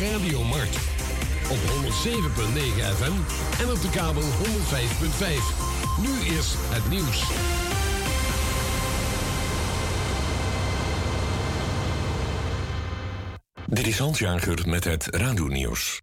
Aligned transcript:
Radio 0.00 0.42
Mart. 0.42 0.76
Op 1.50 1.56
107.9 1.56 1.66
FM 2.96 3.12
en 3.62 3.70
op 3.70 3.80
de 3.80 3.90
kabel 3.90 4.22
105.5. 4.22 4.26
Nu 6.02 6.34
is 6.36 6.54
het 6.56 6.88
nieuws. 6.88 7.24
Dit 13.66 13.86
is 13.86 13.98
Hans 13.98 14.18
Jager 14.18 14.68
met 14.68 14.84
het 14.84 15.06
Radio 15.06 15.46
Nieuws. 15.46 16.00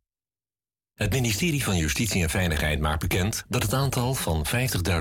Het 0.94 1.12
ministerie 1.12 1.64
van 1.64 1.78
Justitie 1.78 2.24
en 2.24 2.30
Veiligheid 2.30 2.80
maakt 2.80 3.00
bekend 3.00 3.44
dat 3.50 3.64
het 3.64 3.74
aantal 3.74 4.14
van 4.14 4.46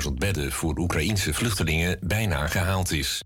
50.000 0.07 0.13
bedden 0.15 0.53
voor 0.53 0.79
Oekraïense 0.79 1.35
vluchtelingen 1.35 1.99
bijna 2.01 2.47
gehaald 2.47 2.93
is. 2.93 3.23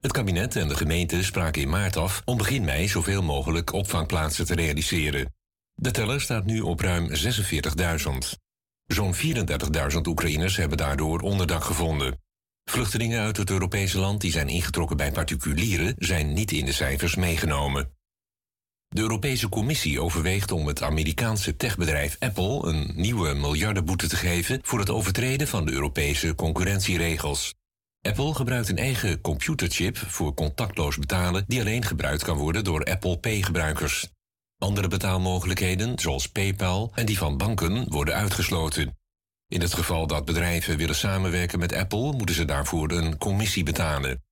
Het 0.00 0.12
kabinet 0.12 0.56
en 0.56 0.68
de 0.68 0.76
gemeente 0.76 1.24
spraken 1.24 1.62
in 1.62 1.68
maart 1.68 1.96
af 1.96 2.22
om 2.24 2.36
begin 2.36 2.64
mei 2.64 2.88
zoveel 2.88 3.22
mogelijk 3.22 3.72
opvangplaatsen 3.72 4.46
te 4.46 4.54
realiseren. 4.54 5.34
De 5.74 5.90
teller 5.90 6.20
staat 6.20 6.44
nu 6.44 6.60
op 6.60 6.80
ruim 6.80 7.10
46.000. 7.14 8.38
Zo'n 8.86 9.14
34.000 9.14 9.98
Oekraïners 10.06 10.56
hebben 10.56 10.78
daardoor 10.78 11.20
onderdak 11.20 11.64
gevonden. 11.64 12.20
Vluchtelingen 12.64 13.20
uit 13.20 13.36
het 13.36 13.50
Europese 13.50 13.98
land 13.98 14.20
die 14.20 14.30
zijn 14.30 14.48
ingetrokken 14.48 14.96
bij 14.96 15.12
particulieren 15.12 15.94
zijn 15.98 16.32
niet 16.32 16.52
in 16.52 16.64
de 16.64 16.72
cijfers 16.72 17.14
meegenomen. 17.14 17.92
De 18.88 19.00
Europese 19.00 19.48
Commissie 19.48 20.00
overweegt 20.00 20.52
om 20.52 20.66
het 20.66 20.82
Amerikaanse 20.82 21.56
techbedrijf 21.56 22.16
Apple 22.18 22.66
een 22.66 22.92
nieuwe 22.94 23.34
miljardenboete 23.34 24.08
te 24.08 24.16
geven 24.16 24.58
voor 24.62 24.78
het 24.78 24.90
overtreden 24.90 25.48
van 25.48 25.66
de 25.66 25.72
Europese 25.72 26.34
concurrentieregels. 26.34 27.54
Apple 28.02 28.34
gebruikt 28.34 28.68
een 28.68 28.78
eigen 28.78 29.20
computerchip 29.20 29.96
voor 29.96 30.34
contactloos 30.34 30.98
betalen 30.98 31.44
die 31.46 31.60
alleen 31.60 31.84
gebruikt 31.84 32.24
kan 32.24 32.36
worden 32.36 32.64
door 32.64 32.84
Apple 32.84 33.18
Pay-gebruikers. 33.18 34.08
Andere 34.58 34.88
betaalmogelijkheden, 34.88 35.98
zoals 35.98 36.28
PayPal 36.28 36.92
en 36.94 37.06
die 37.06 37.18
van 37.18 37.36
banken, 37.36 37.88
worden 37.88 38.14
uitgesloten. 38.14 38.96
In 39.48 39.60
het 39.60 39.74
geval 39.74 40.06
dat 40.06 40.24
bedrijven 40.24 40.76
willen 40.76 40.94
samenwerken 40.94 41.58
met 41.58 41.72
Apple, 41.72 42.12
moeten 42.12 42.34
ze 42.34 42.44
daarvoor 42.44 42.90
een 42.90 43.18
commissie 43.18 43.64
betalen. 43.64 44.22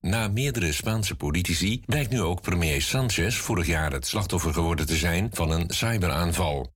Na 0.00 0.28
meerdere 0.28 0.72
Spaanse 0.72 1.16
politici 1.16 1.80
blijkt 1.86 2.10
nu 2.10 2.20
ook 2.20 2.40
premier 2.40 2.82
Sanchez 2.82 3.36
vorig 3.36 3.66
jaar 3.66 3.92
het 3.92 4.06
slachtoffer 4.06 4.52
geworden 4.52 4.86
te 4.86 4.96
zijn 4.96 5.28
van 5.32 5.50
een 5.50 5.70
cyberaanval. 5.70 6.73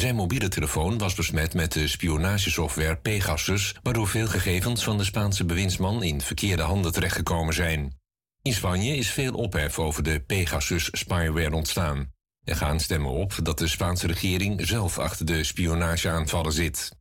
Zijn 0.00 0.14
mobiele 0.14 0.48
telefoon 0.48 0.98
was 0.98 1.14
besmet 1.14 1.54
met 1.54 1.72
de 1.72 1.88
spionagesoftware 1.88 2.96
Pegasus, 2.96 3.74
waardoor 3.82 4.08
veel 4.08 4.26
gegevens 4.26 4.84
van 4.84 4.98
de 4.98 5.04
Spaanse 5.04 5.44
bewindsman 5.44 6.02
in 6.02 6.20
verkeerde 6.20 6.62
handen 6.62 6.92
terechtgekomen 6.92 7.54
zijn. 7.54 7.98
In 8.42 8.52
Spanje 8.52 8.96
is 8.96 9.10
veel 9.10 9.34
ophef 9.34 9.78
over 9.78 10.02
de 10.02 10.20
Pegasus-spyware 10.20 11.54
ontstaan. 11.54 12.12
Er 12.44 12.56
gaan 12.56 12.80
stemmen 12.80 13.10
op 13.10 13.38
dat 13.42 13.58
de 13.58 13.66
Spaanse 13.66 14.06
regering 14.06 14.66
zelf 14.66 14.98
achter 14.98 15.26
de 15.26 15.44
spionageaanvallen 15.44 16.52
zit. 16.52 16.96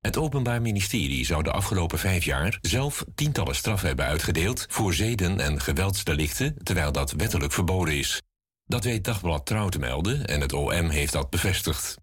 Het 0.00 0.16
Openbaar 0.16 0.62
Ministerie 0.62 1.24
zou 1.24 1.42
de 1.42 1.52
afgelopen 1.52 1.98
vijf 1.98 2.24
jaar 2.24 2.58
zelf 2.60 3.04
tientallen 3.14 3.54
straffen 3.54 3.88
hebben 3.88 4.06
uitgedeeld 4.06 4.66
voor 4.68 4.94
zeden- 4.94 5.40
en 5.40 5.60
geweldsdelicten, 5.60 6.56
terwijl 6.62 6.92
dat 6.92 7.12
wettelijk 7.12 7.52
verboden 7.52 7.98
is. 7.98 8.22
Dat 8.68 8.84
weet 8.84 9.04
Dagblad 9.04 9.46
Trouw 9.46 9.68
te 9.68 9.78
melden 9.78 10.26
en 10.26 10.40
het 10.40 10.52
OM 10.52 10.88
heeft 10.88 11.12
dat 11.12 11.30
bevestigd. 11.30 11.96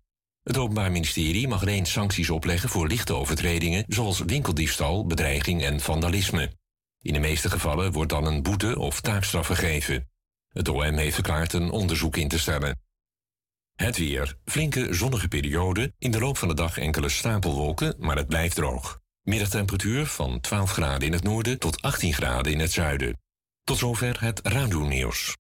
Het 0.46 0.58
Openbaar 0.58 0.92
Ministerie 0.92 1.48
mag 1.48 1.62
alleen 1.62 1.86
sancties 1.86 2.30
opleggen 2.30 2.70
voor 2.70 2.88
lichte 2.88 3.14
overtredingen, 3.14 3.84
zoals 3.88 4.20
winkeldiefstal, 4.20 5.06
bedreiging 5.06 5.64
en 5.64 5.80
vandalisme. 5.80 6.52
In 7.02 7.14
de 7.14 7.20
meeste 7.20 7.50
gevallen 7.50 7.92
wordt 7.92 8.10
dan 8.10 8.26
een 8.26 8.44
boete 8.44 8.80
of 8.80 9.02
taakstraf 9.02 9.46
gegeven. 9.46 10.10
Het 10.48 10.68
OM 10.68 10.98
heeft 10.98 11.14
verklaard 11.14 11.54
een 11.54 11.70
onderzoek 11.70 12.18
in 12.18 12.28
te 12.28 12.40
stellen. 12.40 12.80
Het 13.76 13.98
weer. 13.98 14.38
Flinke 14.46 14.94
zonnige 14.94 15.28
periode. 15.28 15.94
In 15.98 16.12
de 16.12 16.20
loop 16.20 16.38
van 16.38 16.48
de 16.48 16.54
dag 16.54 16.78
enkele 16.78 17.10
stapelwolken, 17.10 17.96
maar 18.00 18.16
het 18.16 18.28
blijft 18.28 18.56
droog. 18.56 19.02
Middagtemperatuur 19.22 20.06
van 20.06 20.42
12 20.42 20.72
graden 20.72 21.08
in 21.08 21.14
het 21.14 21.24
noorden 21.24 21.60
tot 21.60 21.82
18 21.82 22.14
graden 22.14 22.52
in 22.52 22.60
het 22.60 22.72
zuiden. 22.72 23.22
Tot 23.64 23.78
zover 23.78 24.22
het 24.22 24.40
radio-nieuws. 24.44 25.36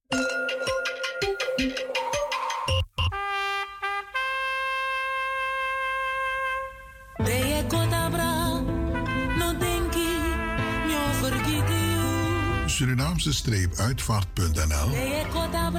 Surinaamse-uitvaart.nl 12.76 14.90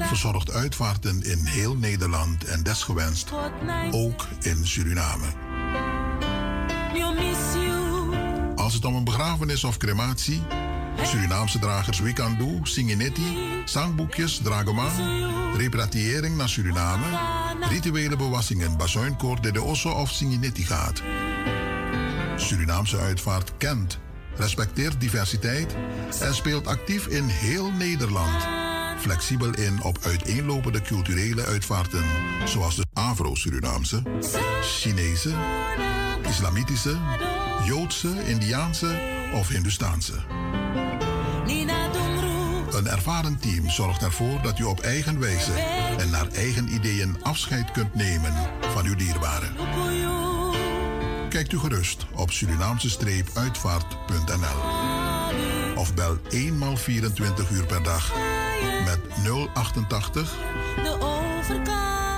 verzorgt 0.06 0.52
uitvaarten 0.52 1.22
in 1.22 1.44
heel 1.44 1.76
Nederland 1.76 2.44
en 2.44 2.62
desgewenst 2.62 3.32
ook 3.90 4.26
in 4.40 4.66
Suriname. 4.66 5.26
Als 8.54 8.74
het 8.74 8.84
om 8.84 8.94
een 8.94 9.04
begrafenis 9.04 9.64
of 9.64 9.76
crematie, 9.76 10.42
Surinaamse 11.02 11.58
dragers 11.58 12.00
Wikandu, 12.00 12.60
Singinetti, 12.62 13.62
zangboekjes, 13.64 14.40
dragoma, 14.42 14.88
repatriëring 15.56 16.36
naar 16.36 16.48
Suriname, 16.48 17.06
rituele 17.68 18.16
bewassingen, 18.16 18.76
bazuinkoord, 18.76 19.52
de 19.52 19.62
osso 19.62 19.90
of 19.90 20.10
Singinetti 20.10 20.62
gaat. 20.62 21.02
Surinaamse 22.36 22.98
uitvaart 22.98 23.56
kent 23.56 23.98
respecteert 24.38 25.00
diversiteit 25.00 25.76
en 26.20 26.34
speelt 26.34 26.66
actief 26.66 27.06
in 27.06 27.24
heel 27.24 27.70
Nederland. 27.70 28.46
Flexibel 28.98 29.54
in 29.54 29.82
op 29.82 29.98
uiteenlopende 30.02 30.82
culturele 30.82 31.44
uitvaarten, 31.44 32.04
zoals 32.44 32.76
de 32.76 32.84
Afro-Surinaamse, 32.92 34.02
Chinese, 34.62 35.30
Islamitische, 36.28 36.96
Joodse, 37.64 38.12
Indiaanse 38.26 39.00
of 39.32 39.48
Hindustaanse. 39.48 40.14
Een 42.70 42.86
ervaren 42.86 43.38
team 43.38 43.70
zorgt 43.70 44.02
ervoor 44.02 44.42
dat 44.42 44.58
u 44.58 44.64
op 44.64 44.80
eigen 44.80 45.20
wijze 45.20 45.52
en 45.98 46.10
naar 46.10 46.28
eigen 46.28 46.68
ideeën 46.68 47.16
afscheid 47.22 47.70
kunt 47.70 47.94
nemen 47.94 48.32
van 48.60 48.86
uw 48.86 48.94
dierbaren. 48.94 50.35
Kijkt 51.36 51.52
u 51.52 51.58
gerust 51.58 52.06
op 52.14 52.30
Surinaamse-uitvaart.nl 52.30 54.60
of 55.74 55.94
bel 55.94 56.18
eenmaal 56.30 56.76
24 56.76 57.50
uur 57.50 57.66
per 57.66 57.82
dag 57.82 58.12
met 58.84 58.98
088 59.54 60.34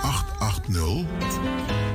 880 0.03 1.05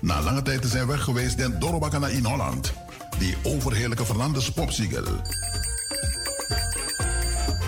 Na 0.00 0.22
lange 0.22 0.42
tijd 0.42 0.62
te 0.62 0.68
zijn 0.68 0.86
weg 0.86 1.02
geweest 1.02 1.38
in 1.38 1.54
Dorobakana 1.58 2.06
in 2.06 2.24
Holland. 2.24 2.72
Die 3.18 3.36
overheerlijke 3.42 4.04
Fernandes 4.04 4.52
popsiegel. 4.52 5.04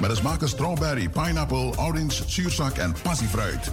Met 0.01 0.11
de 0.11 0.17
smaken 0.17 0.49
strawberry, 0.49 1.09
pineapple, 1.09 1.79
orange, 1.79 2.23
zuurzak 2.27 2.77
en 2.77 2.95
passiefruit. 3.03 3.73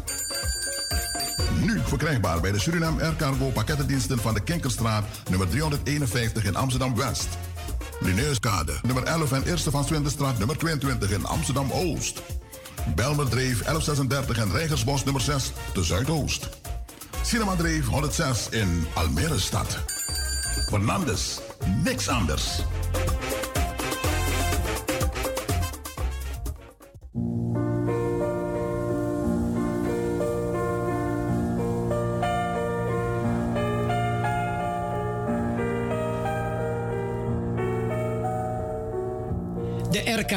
Nu 1.61 1.81
verkrijgbaar 1.83 2.41
bij 2.41 2.51
de 2.51 2.59
Suriname 2.59 3.03
Air 3.03 3.15
Cargo 3.15 3.49
pakkettendiensten 3.49 4.19
van 4.19 4.33
de 4.33 4.43
Kinkerstraat 4.43 5.05
nummer 5.29 5.47
351 5.47 6.45
in 6.45 6.55
Amsterdam-West. 6.55 7.27
Lineuskade 7.99 8.73
nummer 8.81 9.03
11 9.03 9.31
en 9.31 9.43
Eerste 9.43 9.71
van 9.71 9.85
Swindenstraat 9.85 10.37
nummer 10.37 10.57
22 10.57 11.11
in 11.11 11.25
Amsterdam-Oost. 11.25 12.21
Belmerdreef 12.95 13.63
1136 13.63 14.37
en 14.37 14.51
Rijgersbos 14.51 15.03
nummer 15.03 15.21
6 15.21 15.51
te 15.73 15.83
Zuidoost. 15.83 16.49
Cinemadreef 17.25 17.87
106 17.89 18.47
in 18.49 18.87
Almere 18.93 19.39
stad. 19.39 19.67
Fernandes, 20.69 21.41
niks 21.83 22.07
anders. 22.07 22.63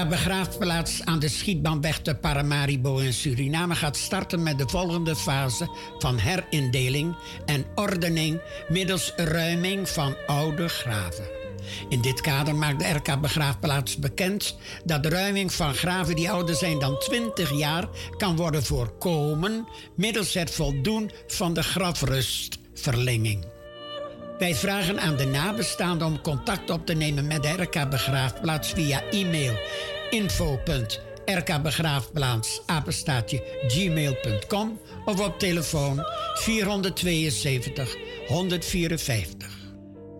begraafplaats 0.09 1.05
aan 1.05 1.19
de 1.19 1.29
schietbaanweg 1.29 1.99
te 1.99 2.15
Paramaribo 2.15 2.99
in 2.99 3.13
Suriname 3.13 3.75
gaat 3.75 3.97
starten 3.97 4.43
met 4.43 4.59
de 4.59 4.69
volgende 4.69 5.17
fase 5.17 5.69
van 5.99 6.19
herindeling 6.19 7.17
en 7.47 7.65
ordening 7.75 8.41
middels 8.69 9.13
ruiming 9.17 9.89
van 9.89 10.17
oude 10.27 10.69
graven. 10.69 11.25
In 11.89 12.01
dit 12.01 12.21
kader 12.21 12.55
maakt 12.55 12.79
de 12.79 12.89
RK 12.89 13.21
Begraafplaats 13.21 13.97
bekend 13.97 14.57
dat 14.85 15.03
de 15.03 15.09
ruiming 15.09 15.53
van 15.53 15.75
graven 15.75 16.17
die 16.17 16.31
ouder 16.31 16.55
zijn 16.55 16.79
dan 16.79 16.99
20 16.99 17.53
jaar 17.53 17.89
kan 18.17 18.37
worden 18.37 18.63
voorkomen 18.63 19.69
middels 19.95 20.35
het 20.35 20.51
voldoen 20.51 21.11
van 21.27 21.55
de 21.55 21.63
grafrustverlenging. 21.63 23.45
Wij 24.39 24.55
vragen 24.55 25.01
aan 25.01 25.17
de 25.17 25.27
nabestaanden 25.27 26.07
om 26.07 26.21
contact 26.21 26.71
op 26.71 26.87
te 26.87 26.95
nemen 26.95 27.27
met 27.27 27.43
de 27.43 27.53
RK 27.53 27.91
Begraafplaats 27.91 28.69
via 28.69 29.03
e-mail 29.11 29.57
info.rkbegraafplaats 30.11 32.63
gmail.com 33.69 34.81
of 35.05 35.21
op 35.21 35.39
telefoon 35.39 36.05
472 36.35 37.97
154. 38.27 39.57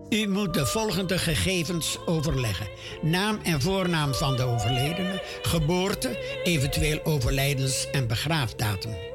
U 0.09 0.27
moet 0.27 0.53
de 0.53 0.65
volgende 0.65 1.17
gegevens 1.17 1.97
overleggen: 2.05 2.67
naam 3.01 3.39
en 3.43 3.61
voornaam 3.61 4.13
van 4.13 4.35
de 4.35 4.43
overledene, 4.43 5.23
geboorte, 5.41 6.39
eventueel 6.43 6.99
overlijdens- 7.03 7.87
en 7.91 8.07
begraafdatum. 8.07 9.08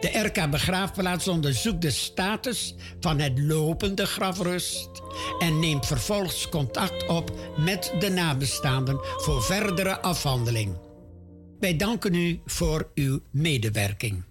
De 0.00 0.18
RK 0.18 0.50
Begraafplaats 0.50 1.28
onderzoekt 1.28 1.82
de 1.82 1.90
status 1.90 2.74
van 3.00 3.18
het 3.18 3.38
lopende 3.38 4.06
grafrust 4.06 4.88
en 5.38 5.58
neemt 5.58 5.86
vervolgens 5.86 6.48
contact 6.48 7.06
op 7.06 7.32
met 7.56 7.92
de 7.98 8.08
nabestaanden 8.08 8.98
voor 9.02 9.42
verdere 9.42 10.00
afhandeling. 10.00 10.76
Wij 11.60 11.76
danken 11.76 12.14
u 12.14 12.40
voor 12.44 12.90
uw 12.94 13.20
medewerking. 13.30 14.24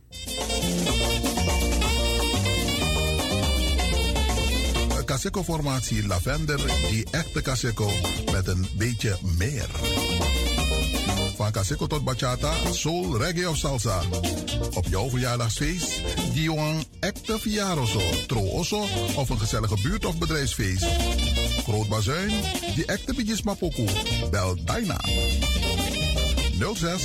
Kaseko-formatie 5.10 6.08
Lavender, 6.08 6.60
die 6.90 7.08
echte 7.12 7.42
Kaseko 7.42 7.92
met 8.32 8.48
een 8.48 8.68
beetje 8.78 9.18
meer. 9.38 9.70
Van 11.40 11.52
Casico 11.52 11.88
tot 11.88 12.04
bachata, 12.04 12.52
soul, 12.72 13.18
reggae 13.18 13.50
of 13.50 13.58
salsa. 13.58 14.02
Op 14.74 14.86
jouw 14.90 15.10
verjaardagsfeest, 15.10 16.02
Diwan 16.34 16.84
Ekte 17.00 17.40
Viaroso, 17.40 18.02
Trooso 18.28 18.88
of 19.16 19.30
een 19.30 19.40
gezellige 19.40 19.78
buurt- 19.82 20.06
of 20.06 20.18
bedrijfsfeest. 20.18 20.86
Groot 21.64 21.88
Bazuin, 21.88 22.32
die 22.76 22.86
Ekte 22.86 23.14
Bijis 23.14 23.42
Mapoku. 23.42 23.86
Bel 24.32 24.56
Dina. 24.66 25.00
06 26.74 27.04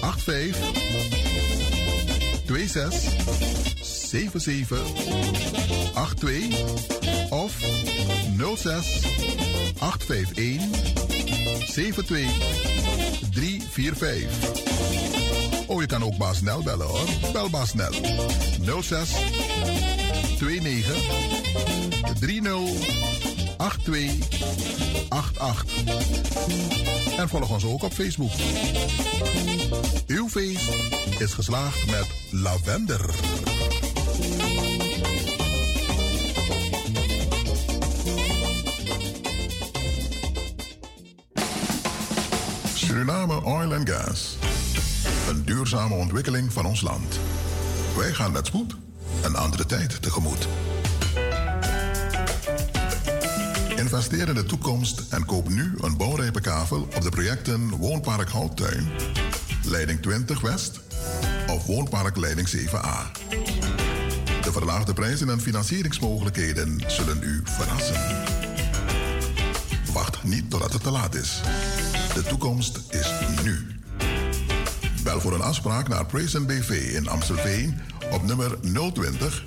85 0.00 0.56
26 2.46 3.10
77 3.80 4.78
82 5.92 7.30
of 7.30 7.52
06 8.56 9.00
851 9.78 11.17
72 11.66 12.26
345. 13.32 14.26
Oh, 15.66 15.80
je 15.80 15.86
kan 15.86 16.04
ook 16.04 16.16
Baas 16.16 16.40
Nel 16.40 16.62
bellen 16.62 16.86
hoor. 16.86 17.06
Bel 17.32 17.50
Baas 17.50 17.74
Nel. 17.74 17.92
06 18.82 19.10
29 20.40 20.96
30 22.20 22.52
8288. 23.56 25.64
En 27.18 27.28
volg 27.28 27.50
ons 27.50 27.64
ook 27.64 27.82
op 27.82 27.92
Facebook. 27.92 28.32
Uw 30.06 30.28
feest 30.28 30.68
is 31.18 31.32
geslaagd 31.32 31.86
met 31.86 32.06
lavender. 32.30 33.10
Suriname 42.88 43.44
Oil 43.44 43.74
and 43.74 43.90
Gas. 43.90 44.36
Een 45.28 45.44
duurzame 45.44 45.94
ontwikkeling 45.94 46.52
van 46.52 46.66
ons 46.66 46.80
land. 46.80 47.20
Wij 47.96 48.12
gaan 48.12 48.32
met 48.32 48.46
spoed 48.46 48.76
een 49.22 49.36
andere 49.36 49.66
tijd 49.66 50.02
tegemoet. 50.02 50.48
Investeer 53.76 54.28
in 54.28 54.34
de 54.34 54.44
toekomst 54.44 55.02
en 55.10 55.24
koop 55.24 55.48
nu 55.48 55.74
een 55.80 55.96
bouwrijpe 55.96 56.40
kavel 56.40 56.80
op 56.80 57.02
de 57.02 57.08
projecten 57.08 57.68
Woonpark 57.68 58.28
Houttuin, 58.28 58.88
Leiding 59.64 60.02
20 60.02 60.40
West 60.40 60.80
of 61.46 61.66
Woonpark 61.66 62.16
Leiding 62.16 62.48
7A. 62.48 63.10
De 64.42 64.52
verlaagde 64.52 64.92
prijzen 64.92 65.30
en 65.30 65.40
financieringsmogelijkheden 65.40 66.82
zullen 66.86 67.22
u 67.22 67.42
verrassen. 67.44 68.37
Wacht 69.92 70.22
niet 70.22 70.50
totdat 70.50 70.72
het 70.72 70.82
te 70.82 70.90
laat 70.90 71.14
is. 71.14 71.40
De 72.14 72.22
toekomst 72.22 72.80
is 72.88 73.12
nu. 73.42 73.66
Bel 75.02 75.20
voor 75.20 75.34
een 75.34 75.42
afspraak 75.42 75.88
naar 75.88 76.06
Praise 76.06 76.40
BV 76.40 76.92
in 76.94 77.08
Amsterdam 77.08 77.74
op 78.10 78.22
nummer 78.22 78.60
020 78.60 79.44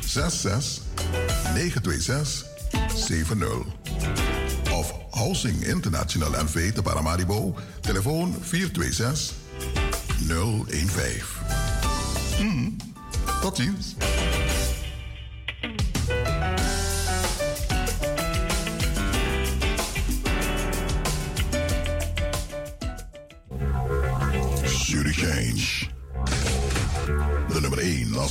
66 0.00 0.82
926 1.54 2.50
70. 2.94 3.48
Of 4.72 4.94
Housing 5.10 5.64
International 5.66 6.44
NV 6.44 6.72
te 6.72 6.82
Paramaribo, 6.82 7.54
telefoon 7.80 8.36
426 8.40 9.36
015. 10.26 11.22
Hmm, 12.36 12.76
tot 13.40 13.56
ziens. 13.56 13.94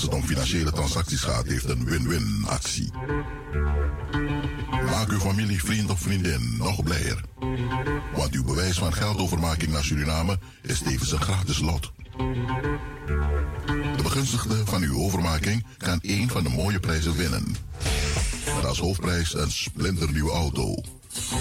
als 0.02 0.10
het 0.10 0.20
om 0.22 0.28
financiële 0.28 0.72
transacties 0.72 1.22
gaat, 1.22 1.46
heeft 1.46 1.70
een 1.70 1.86
win-win 1.86 2.46
actie. 2.48 2.92
Maak 4.86 5.10
uw 5.10 5.20
familie, 5.20 5.64
vriend 5.64 5.90
of 5.90 6.00
vriendin 6.00 6.56
nog 6.58 6.84
blijer. 6.84 7.22
Want 8.16 8.34
uw 8.34 8.44
bewijs 8.44 8.78
van 8.78 8.94
geldovermaking 8.94 9.72
naar 9.72 9.84
Suriname 9.84 10.40
is 10.62 10.80
tevens 10.80 11.12
een 11.12 11.22
gratis 11.22 11.60
lot. 11.60 11.92
De 13.98 14.04
begunstigde 14.04 14.66
van 14.66 14.82
uw 14.82 14.98
overmaking 14.98 15.66
kan 15.78 16.00
één 16.02 16.30
van 16.30 16.44
de 16.44 16.50
mooie 16.50 16.80
prijzen 16.80 17.16
winnen. 17.16 17.56
Met 18.56 18.66
als 18.66 18.80
hoofdprijs 18.80 19.34
een 19.34 19.52
splinternieuwe 19.52 20.32
auto. 20.32 20.76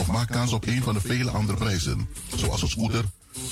Of 0.00 0.06
maak 0.06 0.28
kans 0.28 0.52
op 0.52 0.66
één 0.66 0.82
van 0.82 0.94
de 0.94 1.00
vele 1.00 1.30
andere 1.30 1.58
prijzen, 1.58 2.08
zoals 2.34 2.62
een 2.62 2.68
scooter, 2.68 3.04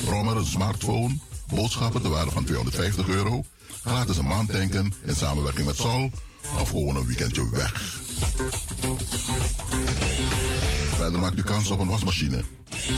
brommer, 0.04 0.36
een 0.36 0.46
smartphone, 0.46 1.18
boodschappen 1.54 2.02
te 2.02 2.08
waarde 2.08 2.30
van 2.30 2.44
250 2.44 3.08
euro 3.08 3.44
gratis 3.88 4.16
een 4.16 4.26
maand 4.26 4.50
tanken 4.50 4.92
in 5.04 5.14
samenwerking 5.14 5.66
met 5.66 5.76
Sol 5.76 6.10
of 6.60 6.68
gewoon 6.68 6.96
een 6.96 7.06
weekendje 7.06 7.50
weg. 7.50 7.72
Verder 10.96 11.20
maakt 11.20 11.36
de 11.36 11.42
kans 11.42 11.70
op 11.70 11.80
een 11.80 11.88
wasmachine, 11.88 12.42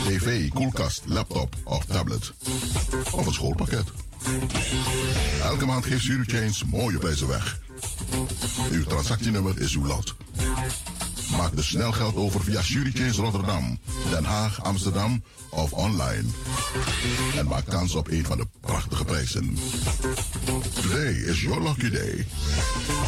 tv, 0.07 0.49
koelkast, 0.49 1.01
laptop 1.05 1.55
of 1.63 1.85
tablet. 1.85 2.33
Of 3.11 3.25
een 3.25 3.33
schoolpakket. 3.33 3.85
Elke 5.43 5.65
maand 5.65 5.85
geeft 5.85 6.03
Zero 6.03 6.23
Chains 6.25 6.63
mooie 6.63 6.97
prijzen 6.97 7.27
weg. 7.27 7.59
Uw 8.71 8.83
transactienummer 8.83 9.61
is 9.61 9.75
uw 9.75 9.85
lot. 9.85 10.15
Maak 11.37 11.55
de 11.55 11.63
snel 11.63 11.91
geld 11.91 12.15
over 12.15 12.43
via 12.43 12.61
Surichains 12.61 13.17
Rotterdam, 13.17 13.79
Den 14.09 14.23
Haag, 14.23 14.63
Amsterdam 14.63 15.23
of 15.49 15.71
online. 15.71 16.23
En 17.37 17.47
maak 17.47 17.65
kans 17.65 17.95
op 17.95 18.07
een 18.07 18.25
van 18.25 18.37
de 18.37 18.47
prachtige 18.61 19.05
prijzen. 19.05 19.57
Today 20.81 21.13
is 21.13 21.41
your 21.41 21.61
lucky 21.61 21.89
day. 21.89 22.27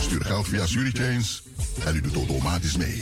Stuur 0.02 0.26
geld 0.26 0.48
via 0.48 0.66
Surichains 0.66 1.44
en 1.86 1.96
u 1.96 2.02
doet 2.02 2.16
automatisch 2.16 2.78
mee. 2.78 3.02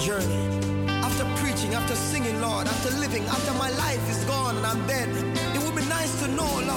Journey. 0.00 0.88
After 0.88 1.24
preaching, 1.36 1.74
after 1.74 1.94
singing, 1.94 2.40
Lord, 2.40 2.66
after 2.66 2.90
living, 2.98 3.24
after 3.26 3.52
my 3.54 3.70
life 3.70 4.02
is 4.10 4.24
gone 4.24 4.56
and 4.56 4.64
I'm 4.64 4.86
dead, 4.86 5.08
it 5.54 5.62
would 5.62 5.76
be 5.76 5.84
nice 5.86 6.20
to 6.22 6.28
know, 6.28 6.44
Lord, 6.44 6.71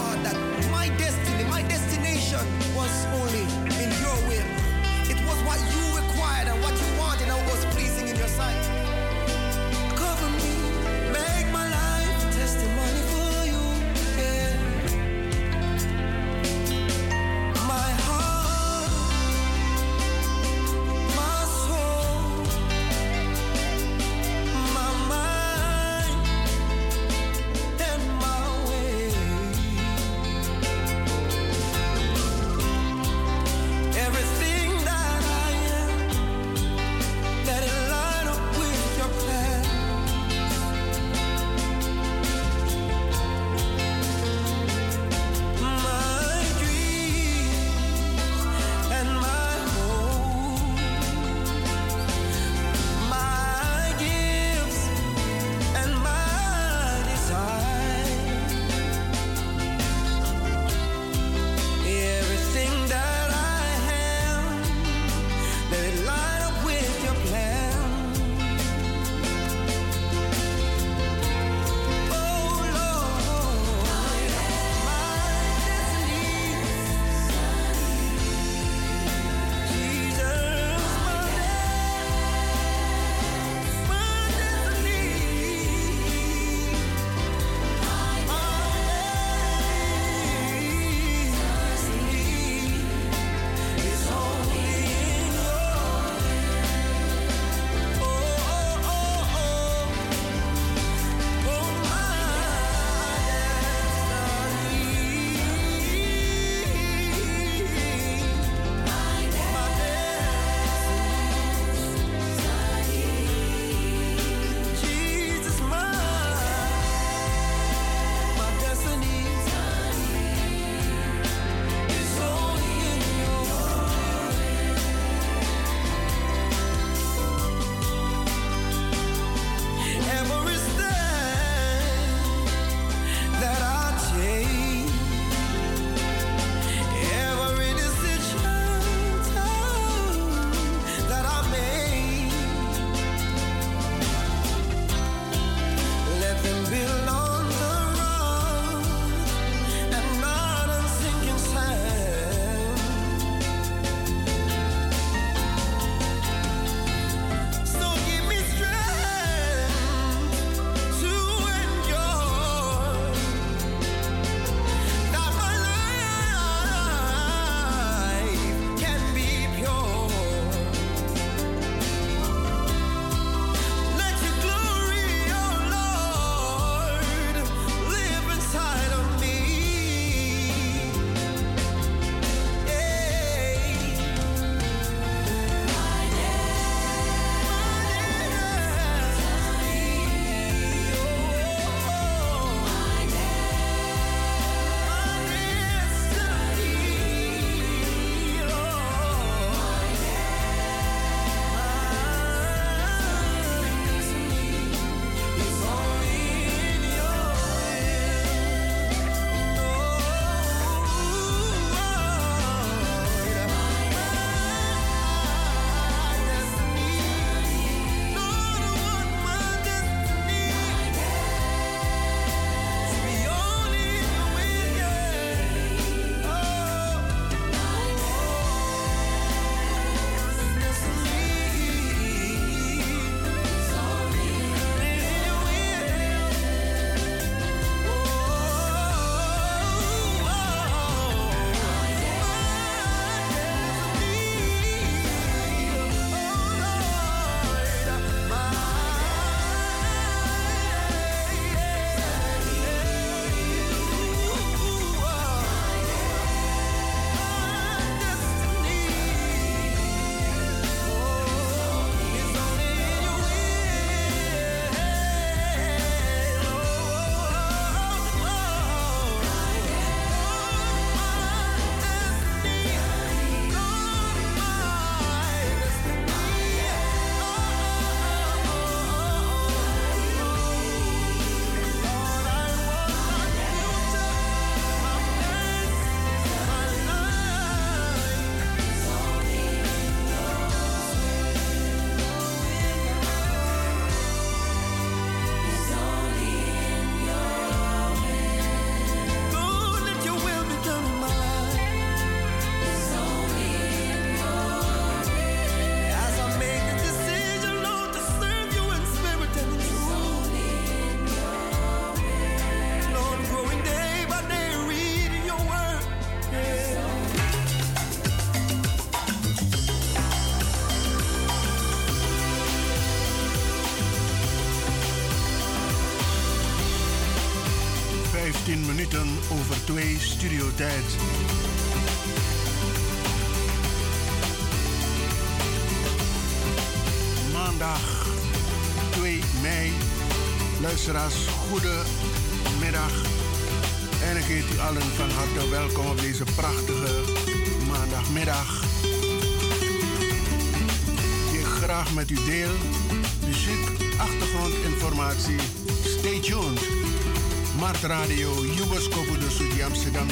Radio, 357.87 358.33
Jubers 358.57 358.87
Kopu 358.89 359.15
de 359.17 359.29
Sudi 359.29 359.61
Amsterdam 359.61 360.07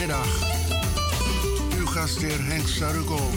Goedemiddag. 0.00 0.32
Uw 1.78 1.86
gastheer 1.86 2.44
Henk 2.44 2.68
Sarugo. 2.68 3.30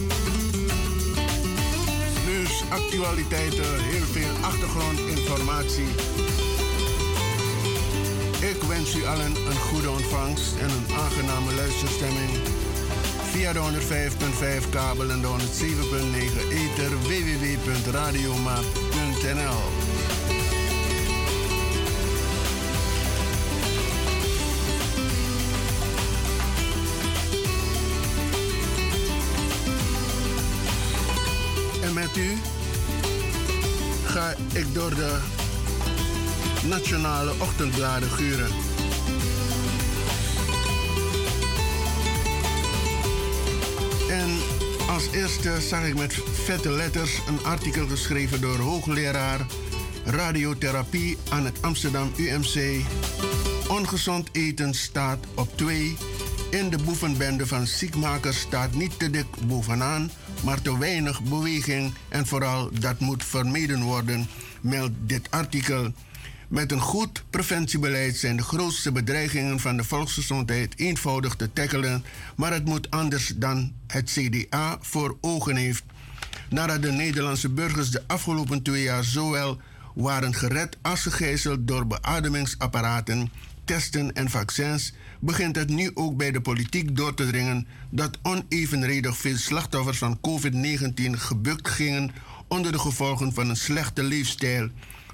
Nieuws, 2.27 2.63
actualiteiten, 2.69 3.83
heel 3.83 4.05
veel 4.05 4.31
achtergrondinformatie. 4.41 5.87
Ik 8.51 8.61
wens 8.67 8.95
u 8.95 9.05
allen 9.05 9.35
een 9.35 9.59
goede 9.59 9.89
ontvangst 9.89 10.55
en 10.59 10.69
een 10.69 10.85
aangename 10.99 11.53
luisterstemming. 11.53 12.29
Via 13.31 13.53
de 13.53 13.59
105.5 13.59 13.65
kabel 14.69 15.09
en 15.09 15.21
de 15.21 15.27
107.9 15.27 15.33
ether 16.49 16.99
www.radioma.nl 16.99 19.82
na 34.53 34.61
Kontreng. 36.79 37.41
ochtendbladen 37.41 38.09
guren. 38.09 38.51
En 44.09 44.29
als 44.89 45.07
eerste 45.11 45.61
zag 45.61 45.85
ik 45.85 45.95
met 45.95 46.13
vette 46.43 46.69
letters 46.69 47.19
een 47.27 47.45
artikel 47.45 47.87
geschreven 47.87 48.41
door 48.41 48.57
hoogleraar 48.57 49.45
radiotherapie 50.05 51.17
aan 51.29 51.45
het 51.45 51.61
Amsterdam 51.61 52.11
UMC. 52.17 52.81
Ongezond 53.67 54.29
eten 54.31 54.73
staat 54.73 55.25
op 55.35 55.57
2. 55.57 55.97
In 56.49 56.69
de 56.69 56.77
boevenbende 56.83 57.47
van 57.47 57.67
ziekmakers 57.67 58.39
staat 58.39 58.73
niet 58.73 58.99
te 58.99 59.09
dik 59.09 59.25
bovenaan, 59.47 60.11
maar 60.43 60.61
te 60.61 60.77
weinig 60.77 61.23
beweging 61.23 61.93
en 62.09 62.25
vooral 62.25 62.69
dat 62.79 62.99
moet 62.99 63.23
vermeden 63.23 63.81
worden, 63.81 64.27
meldt 64.63 64.93
dit 64.99 65.31
artikel. 65.31 65.93
Met 66.47 66.71
een 66.71 66.79
goed 66.81 67.23
preventiebeleid 67.29 68.17
zijn 68.17 68.37
de 68.37 68.43
grootste 68.43 68.91
bedreigingen 68.91 69.59
van 69.59 69.77
de 69.77 69.83
volksgezondheid 69.83 70.73
eenvoudig 70.77 71.35
te 71.35 71.53
tackelen, 71.53 72.03
maar 72.35 72.53
het 72.53 72.65
moet 72.65 72.89
anders 72.91 73.33
dan 73.35 73.73
het 73.87 74.11
CDA 74.11 74.77
voor 74.81 75.17
ogen 75.21 75.55
heeft. 75.55 75.83
Nadat 76.49 76.81
de 76.81 76.91
Nederlandse 76.91 77.49
burgers 77.49 77.91
de 77.91 78.03
afgelopen 78.07 78.61
twee 78.61 78.83
jaar 78.83 79.03
zowel 79.03 79.59
waren 79.95 80.33
gered 80.33 80.77
als 80.81 81.01
gegijzeld 81.01 81.67
door 81.67 81.87
beademingsapparaten, 81.87 83.31
testen 83.65 84.13
en 84.13 84.29
vaccins, 84.29 84.93
begint 85.19 85.55
het 85.55 85.69
nu 85.69 85.91
ook 85.93 86.17
bij 86.17 86.31
de 86.31 86.41
politiek 86.41 86.95
door 86.95 87.13
te 87.13 87.27
dringen 87.27 87.67
dat 87.89 88.17
onevenredig 88.21 89.17
veel 89.17 89.37
slachtoffers 89.37 89.97
van 89.97 90.19
COVID-19 90.19 91.11
gebukt 91.11 91.69
gingen 91.69 92.11
onder 92.53 92.71
de 92.71 92.79
gevolgen 92.79 93.33
van 93.33 93.49
een 93.49 93.55
slechte 93.55 94.03
leefstijl 94.03 94.69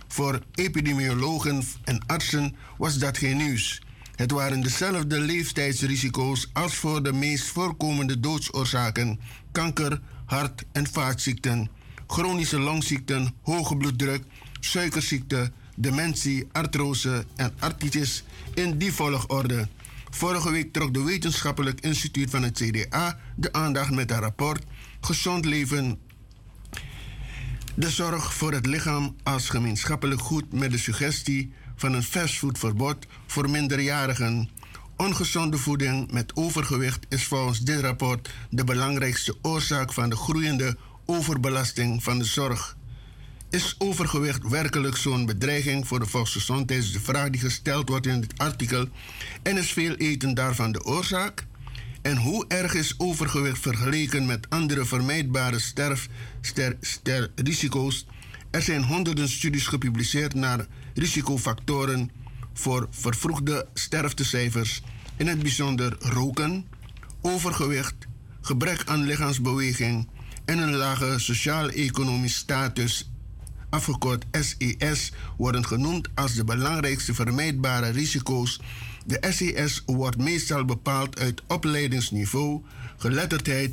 voor 0.08 0.41
epidemiologen 0.56 1.63
en 1.84 2.06
artsen 2.06 2.56
was 2.78 2.97
dat 2.97 3.17
geen 3.17 3.38
nieuws. 3.38 3.82
Het 4.15 4.32
waren 4.32 4.62
dezelfde 4.62 5.19
leeftijdsrisico's 5.19 6.49
als 6.54 6.75
voor 6.75 7.04
de 7.04 7.13
meest 7.13 7.47
voorkomende 7.47 8.19
doodsoorzaken: 8.19 9.19
kanker, 9.52 10.02
hart- 10.25 10.63
en 10.71 10.88
vaatziekten, 10.88 11.69
chronische 12.08 12.60
longziekten, 12.60 13.34
hoge 13.41 13.78
bloeddruk, 13.78 14.23
suikerziekte, 14.60 15.52
dementie, 15.75 16.47
artrose 16.52 17.25
en 17.36 17.54
artritis 17.60 18.23
in 18.54 18.78
die 18.78 18.93
volgorde. 18.93 19.67
Vorige 20.10 20.52
week 20.52 20.73
trok 20.73 20.93
de 20.93 21.04
Wetenschappelijk 21.04 21.80
Instituut 21.82 22.30
van 22.30 22.43
het 22.43 22.62
CDA 22.63 23.19
de 23.36 23.54
aandacht 23.54 23.91
met 23.91 24.12
een 24.12 24.19
rapport 24.19 24.63
Gezond 25.02 25.45
leven 25.45 25.99
de 27.79 27.89
zorg 27.89 28.33
voor 28.33 28.51
het 28.51 28.65
lichaam 28.65 29.15
als 29.23 29.49
gemeenschappelijk 29.49 30.21
goed 30.21 30.53
met 30.53 30.71
de 30.71 30.77
suggestie 30.77 31.53
van 31.75 31.93
een 31.93 32.03
fastfoodverbod 32.03 33.05
voor 33.27 33.49
minderjarigen. 33.49 34.49
Ongezonde 34.97 35.57
voeding 35.57 36.11
met 36.11 36.35
overgewicht 36.35 37.05
is 37.09 37.23
volgens 37.23 37.59
dit 37.59 37.79
rapport 37.79 38.29
de 38.49 38.63
belangrijkste 38.63 39.35
oorzaak 39.41 39.93
van 39.93 40.09
de 40.09 40.15
groeiende 40.15 40.77
overbelasting 41.05 42.03
van 42.03 42.17
de 42.17 42.25
zorg. 42.25 42.77
Is 43.49 43.75
overgewicht 43.77 44.47
werkelijk 44.47 44.95
zo'n 44.95 45.25
bedreiging 45.25 45.87
voor 45.87 45.99
de 45.99 46.05
volksgezondheid? 46.05 46.83
Is 46.83 46.91
de 46.91 46.99
vraag 46.99 47.29
die 47.29 47.41
gesteld 47.41 47.89
wordt 47.89 48.05
in 48.05 48.21
dit 48.21 48.37
artikel. 48.37 48.87
En 49.43 49.57
is 49.57 49.73
veel 49.73 49.95
eten 49.95 50.33
daarvan 50.33 50.71
de 50.71 50.83
oorzaak? 50.85 51.45
En 52.09 52.17
hoe 52.17 52.45
erg 52.47 52.73
is 52.73 52.93
overgewicht 52.97 53.59
vergeleken 53.61 54.25
met 54.25 54.49
andere 54.49 54.85
vermijdbare 54.85 55.59
sterf, 55.59 56.07
ster, 56.41 56.77
ster, 56.81 57.31
risico's? 57.35 58.05
Er 58.51 58.61
zijn 58.61 58.83
honderden 58.83 59.29
studies 59.29 59.67
gepubliceerd 59.67 60.33
naar 60.33 60.65
risicofactoren 60.93 62.11
voor 62.53 62.87
vervroegde 62.91 63.67
sterftecijfers, 63.73 64.81
in 65.17 65.27
het 65.27 65.39
bijzonder 65.39 65.95
roken, 65.99 66.65
overgewicht, 67.21 67.95
gebrek 68.41 68.83
aan 68.85 69.03
lichaamsbeweging 69.03 70.07
en 70.45 70.57
een 70.57 70.75
lage 70.75 71.19
sociaal-economisch 71.19 72.35
status, 72.35 73.11
afgekort 73.69 74.25
SES, 74.31 75.11
worden 75.37 75.65
genoemd 75.65 76.09
als 76.15 76.33
de 76.33 76.43
belangrijkste 76.43 77.13
vermijdbare 77.13 77.89
risico's. 77.89 78.59
De 79.09 79.31
SES 79.31 79.83
wordt 79.85 80.17
meestal 80.17 80.65
bepaald 80.65 81.19
uit 81.19 81.41
opleidingsniveau, 81.47 82.61
geletterdheid, 82.97 83.71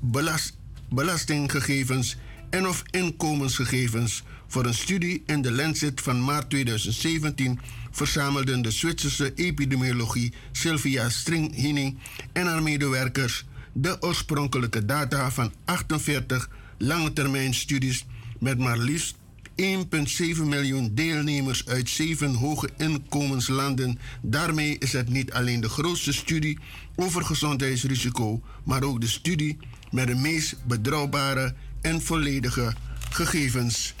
belast, 0.00 0.56
belastinggegevens 0.88 2.16
en 2.50 2.68
of 2.68 2.82
inkomensgegevens. 2.90 4.22
Voor 4.46 4.66
een 4.66 4.74
studie 4.74 5.22
in 5.26 5.42
de 5.42 5.52
Lancet 5.52 6.00
van 6.00 6.24
maart 6.24 6.50
2017 6.50 7.60
verzamelden 7.90 8.62
de 8.62 8.70
Zwitserse 8.70 9.34
epidemiologie 9.34 10.32
Sylvia 10.52 11.08
Stringhining 11.08 11.98
en 12.32 12.46
haar 12.46 12.62
medewerkers 12.62 13.44
de 13.72 14.02
oorspronkelijke 14.02 14.84
data 14.84 15.30
van 15.30 15.52
48 15.64 16.48
langetermijnstudies 16.78 18.06
met 18.38 18.58
maar 18.58 18.78
liefst 18.78 19.16
1,7 19.56 20.42
miljoen 20.44 20.94
deelnemers 20.94 21.66
uit 21.66 21.88
zeven 21.88 22.34
hoge 22.34 22.68
inkomenslanden. 22.76 23.98
Daarmee 24.22 24.78
is 24.78 24.92
het 24.92 25.08
niet 25.08 25.32
alleen 25.32 25.60
de 25.60 25.68
grootste 25.68 26.12
studie 26.12 26.58
over 26.96 27.24
gezondheidsrisico, 27.24 28.42
maar 28.64 28.82
ook 28.82 29.00
de 29.00 29.08
studie 29.08 29.56
met 29.90 30.06
de 30.06 30.14
meest 30.14 30.56
betrouwbare 30.66 31.54
en 31.80 32.02
volledige 32.02 32.74
gegevens. 33.10 33.94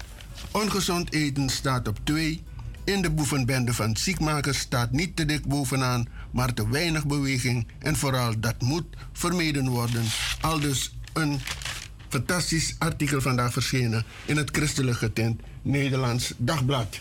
Ongezond 0.50 1.12
eten 1.12 1.48
staat 1.48 1.88
op 1.88 1.98
2. 2.02 2.42
In 2.84 3.02
de 3.02 3.10
boevenbende 3.10 3.74
van 3.74 3.96
ziekmakers 3.96 4.58
staat 4.58 4.92
niet 4.92 5.16
te 5.16 5.24
dik 5.24 5.46
bovenaan, 5.46 6.06
maar 6.30 6.54
te 6.54 6.68
weinig 6.68 7.06
beweging. 7.06 7.66
En 7.78 7.96
vooral 7.96 8.40
dat 8.40 8.60
moet 8.60 8.86
vermeden 9.12 9.68
worden. 9.68 10.04
Al 10.40 10.60
dus 10.60 10.96
een 11.12 11.40
fantastisch 12.14 12.74
artikel 12.78 13.20
vandaag 13.20 13.52
verschenen 13.52 14.04
in 14.24 14.36
het 14.36 14.50
christelijk 14.52 14.96
getint 14.96 15.40
Nederlands 15.62 16.32
Dagblad. 16.36 17.00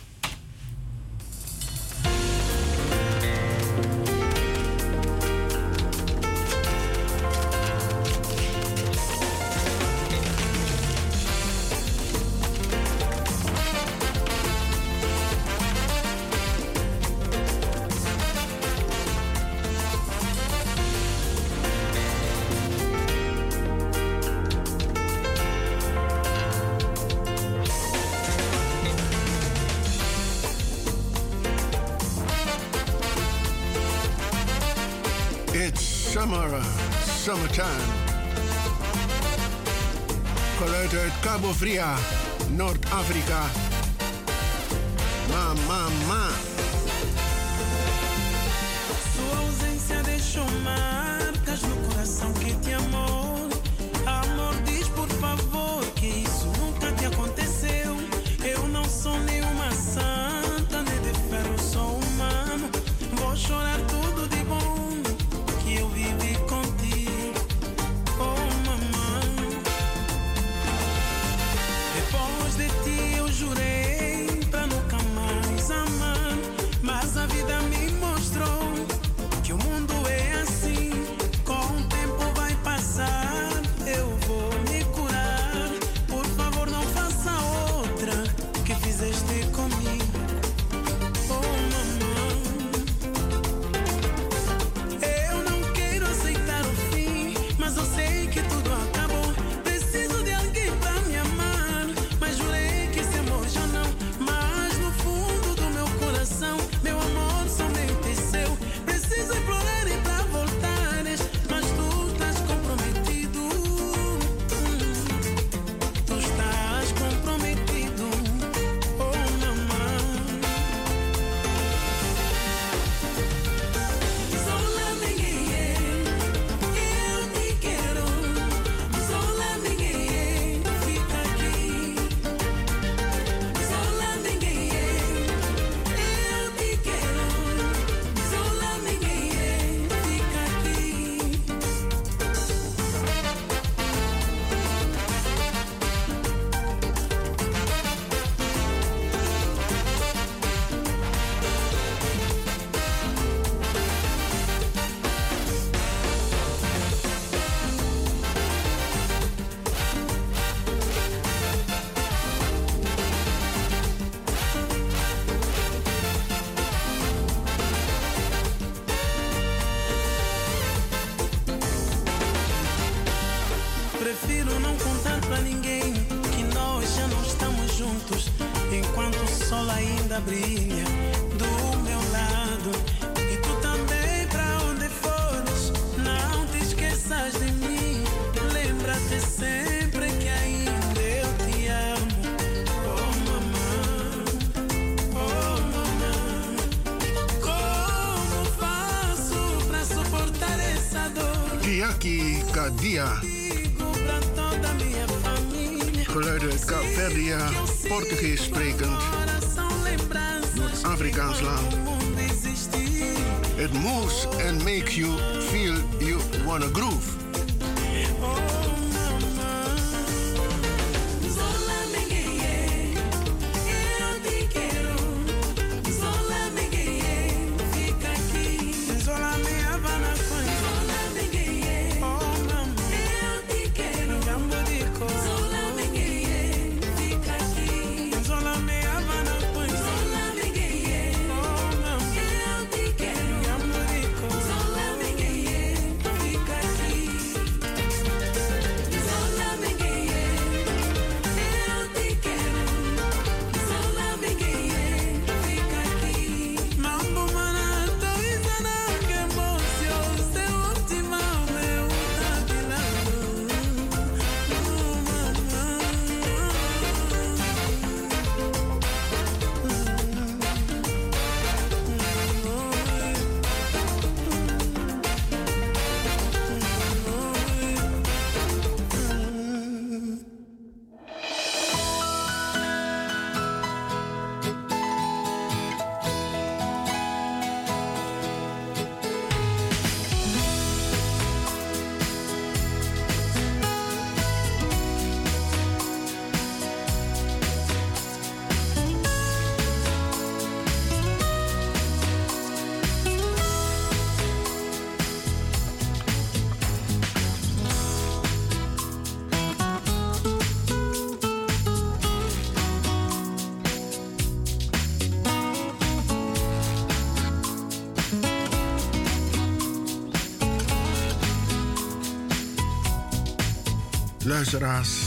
Luisteraars, 324.34 325.00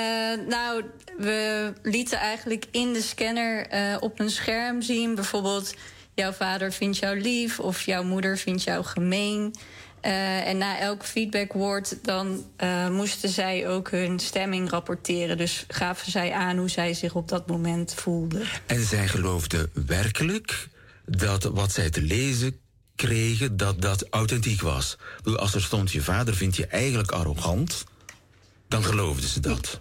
nou, 0.48 0.84
we 1.18 1.72
lieten 1.82 2.18
eigenlijk 2.18 2.64
in 2.70 2.92
de 2.92 3.02
scanner 3.02 3.66
op 4.00 4.20
een 4.20 4.30
scherm 4.30 4.82
zien... 4.82 5.14
bijvoorbeeld 5.14 5.74
jouw 6.14 6.32
vader 6.32 6.72
vindt 6.72 6.98
jou 6.98 7.20
lief 7.20 7.60
of 7.60 7.82
jouw 7.82 8.02
moeder 8.02 8.38
vindt 8.38 8.62
jou 8.62 8.84
gemeen. 8.84 9.54
Eh, 10.00 10.48
en 10.48 10.58
na 10.58 10.78
elk 10.78 11.04
feedbackwoord 11.04 11.98
dan 12.02 12.44
eh, 12.56 12.88
moesten 12.88 13.28
zij 13.28 13.68
ook 13.68 13.90
hun 13.90 14.18
stemming 14.18 14.70
rapporteren. 14.70 15.36
Dus 15.36 15.64
gaven 15.68 16.10
zij 16.10 16.32
aan 16.32 16.56
hoe 16.56 16.70
zij 16.70 16.94
zich 16.94 17.14
op 17.14 17.28
dat 17.28 17.46
moment 17.46 17.94
voelden. 17.94 18.42
En 18.66 18.84
zij 18.84 19.08
geloofden 19.08 19.70
werkelijk 19.86 20.68
dat 21.04 21.44
wat 21.44 21.72
zij 21.72 21.90
te 21.90 22.02
lezen 22.02 22.60
kregen, 22.96 23.56
dat 23.56 23.82
dat 23.82 24.06
authentiek 24.10 24.60
was. 24.60 24.98
Als 25.36 25.54
er 25.54 25.62
stond, 25.62 25.92
je 25.92 26.02
vader 26.02 26.34
vindt 26.34 26.56
je 26.56 26.66
eigenlijk 26.66 27.10
arrogant, 27.10 27.84
dan 28.68 28.84
geloofden 28.84 29.28
ze 29.28 29.40
dat. 29.40 29.80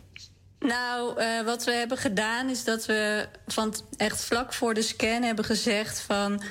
Nou, 0.60 1.20
eh, 1.20 1.46
wat 1.46 1.64
we 1.64 1.72
hebben 1.72 1.98
gedaan 1.98 2.50
is 2.50 2.64
dat 2.64 2.86
we 2.86 3.28
van 3.48 3.76
echt 3.98 4.26
vlak 4.26 4.54
voor 4.54 4.74
de 4.74 4.82
scan 4.82 5.24
hebben 5.24 5.46
gezegd 5.46 6.00
van. 6.00 6.42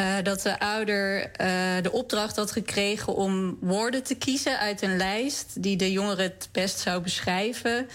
Eh, 0.00 0.14
dat 0.22 0.42
de 0.42 0.58
ouder 0.58 1.30
eh, 1.32 1.48
de 1.82 1.92
opdracht 1.92 2.36
had 2.36 2.52
gekregen 2.52 3.14
om 3.14 3.58
woorden 3.60 4.02
te 4.02 4.14
kiezen 4.14 4.58
uit 4.58 4.82
een 4.82 4.96
lijst 4.96 5.62
die 5.62 5.76
de 5.76 5.92
jongere 5.92 6.22
het 6.22 6.48
best 6.52 6.78
zou 6.78 7.02
beschrijven. 7.02 7.88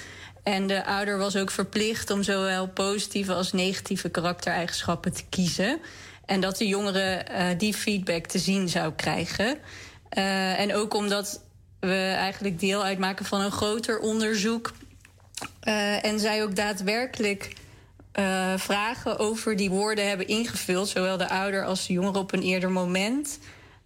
En 0.43 0.67
de 0.67 0.85
ouder 0.85 1.17
was 1.17 1.35
ook 1.35 1.51
verplicht 1.51 2.09
om 2.09 2.23
zowel 2.23 2.67
positieve 2.67 3.33
als 3.33 3.53
negatieve 3.53 4.09
karaktereigenschappen 4.09 5.13
te 5.13 5.23
kiezen. 5.29 5.79
En 6.25 6.41
dat 6.41 6.57
de 6.57 6.67
jongere 6.67 7.13
eh, 7.13 7.47
die 7.57 7.73
feedback 7.73 8.25
te 8.25 8.39
zien 8.39 8.69
zou 8.69 8.93
krijgen. 8.93 9.57
En 10.57 10.75
ook 10.75 10.93
omdat 10.93 11.41
we 11.79 12.13
eigenlijk 12.17 12.59
deel 12.59 12.83
uitmaken 12.83 13.25
van 13.25 13.41
een 13.41 13.51
groter 13.51 13.99
onderzoek 13.99 14.73
en 16.01 16.19
zij 16.19 16.43
ook 16.43 16.55
daadwerkelijk 16.55 17.53
eh, 18.15 18.53
vragen 18.57 19.19
over 19.19 19.55
die 19.55 19.69
woorden 19.69 20.07
hebben 20.07 20.27
ingevuld, 20.27 20.87
zowel 20.89 21.17
de 21.17 21.29
ouder 21.29 21.65
als 21.65 21.87
de 21.87 21.93
jongere 21.93 22.19
op 22.19 22.33
een 22.33 22.41
eerder 22.41 22.71
moment. 22.71 23.39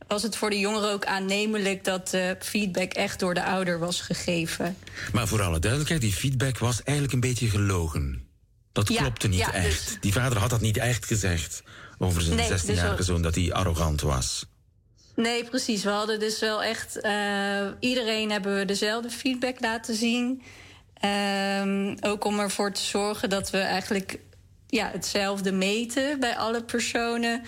Was 0.08 0.24
het 0.24 0.36
voor 0.36 0.50
de 0.50 0.60
jongeren 0.60 0.92
ook 0.92 1.06
aannemelijk 1.06 1.84
dat 1.84 2.10
de 2.10 2.36
feedback 2.40 2.94
echt 2.94 3.20
door 3.20 3.34
de 3.34 3.44
ouder 3.44 3.80
was 3.80 4.02
gegeven? 4.02 4.78
Maar 5.14 5.28
voor 5.28 5.42
alle 5.42 5.60
duidelijkheid, 5.60 6.02
die 6.02 6.14
feedback 6.14 6.58
was 6.58 6.84
eigenlijk 6.84 7.14
een 7.14 7.30
beetje 7.30 7.50
gelogen. 7.50 8.28
Dat 8.72 8.88
Ja, 8.90 9.02
klopte 9.02 9.28
niet 9.28 9.40
ja, 9.40 9.54
echt. 9.54 9.86
dus- 9.88 9.98
Die 10.00 10.14
vader 10.14 10.38
had 10.38 10.50
dat 10.50 10.62
niet 10.62 10.78
echt 10.78 11.06
gezegd 11.06 11.64
over 11.98 12.22
zijn 12.22 12.36
Nee, 12.36 12.48
dus 12.50 12.62
16-jarige 12.62 12.96
wel- 12.96 13.06
zoon, 13.06 13.22
dat 13.22 13.36
hij 13.36 13.54
arrogant 13.54 14.02
was. 14.02 14.46
Nee, 15.16 15.44
precies. 15.44 15.84
We 15.84 15.90
hadden 15.90 16.20
dus 16.20 16.40
wel 16.40 16.64
echt. 16.64 17.02
eh, 17.02 17.68
iedereen 17.80 18.32
hebben 18.32 18.58
we 18.58 18.66
dezelfde 18.66 19.10
feedback 19.10 19.60
laten 19.60 19.96
zien. 19.96 20.42
Ehm, 21.00 21.96
ook 22.02 22.24
om 22.24 22.40
ervoor 22.40 22.72
te 22.72 22.82
zorgen 22.82 23.30
dat 23.30 23.50
we 23.50 23.58
eigenlijk 23.58 24.20
ja, 24.68 24.90
hetzelfde 24.92 25.52
meten 25.52 26.20
bij 26.20 26.38
alle 26.38 26.64
personen. 26.64 27.42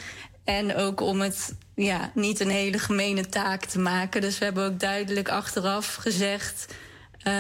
En 0.44 0.76
ook 0.76 1.02
om 1.02 1.22
het 1.22 1.56
ja, 1.76 2.12
niet 2.14 2.40
een 2.40 2.50
hele 2.50 2.80
gemene 2.80 3.30
taak 3.30 3.66
te 3.66 3.80
maken. 3.80 4.22
Dus 4.22 4.38
we 4.38 4.46
hebben 4.46 4.66
ook 4.66 4.80
duidelijk 4.80 5.30
achteraf 5.30 5.96
gezegd. 5.96 6.74
Eh, 7.24 7.34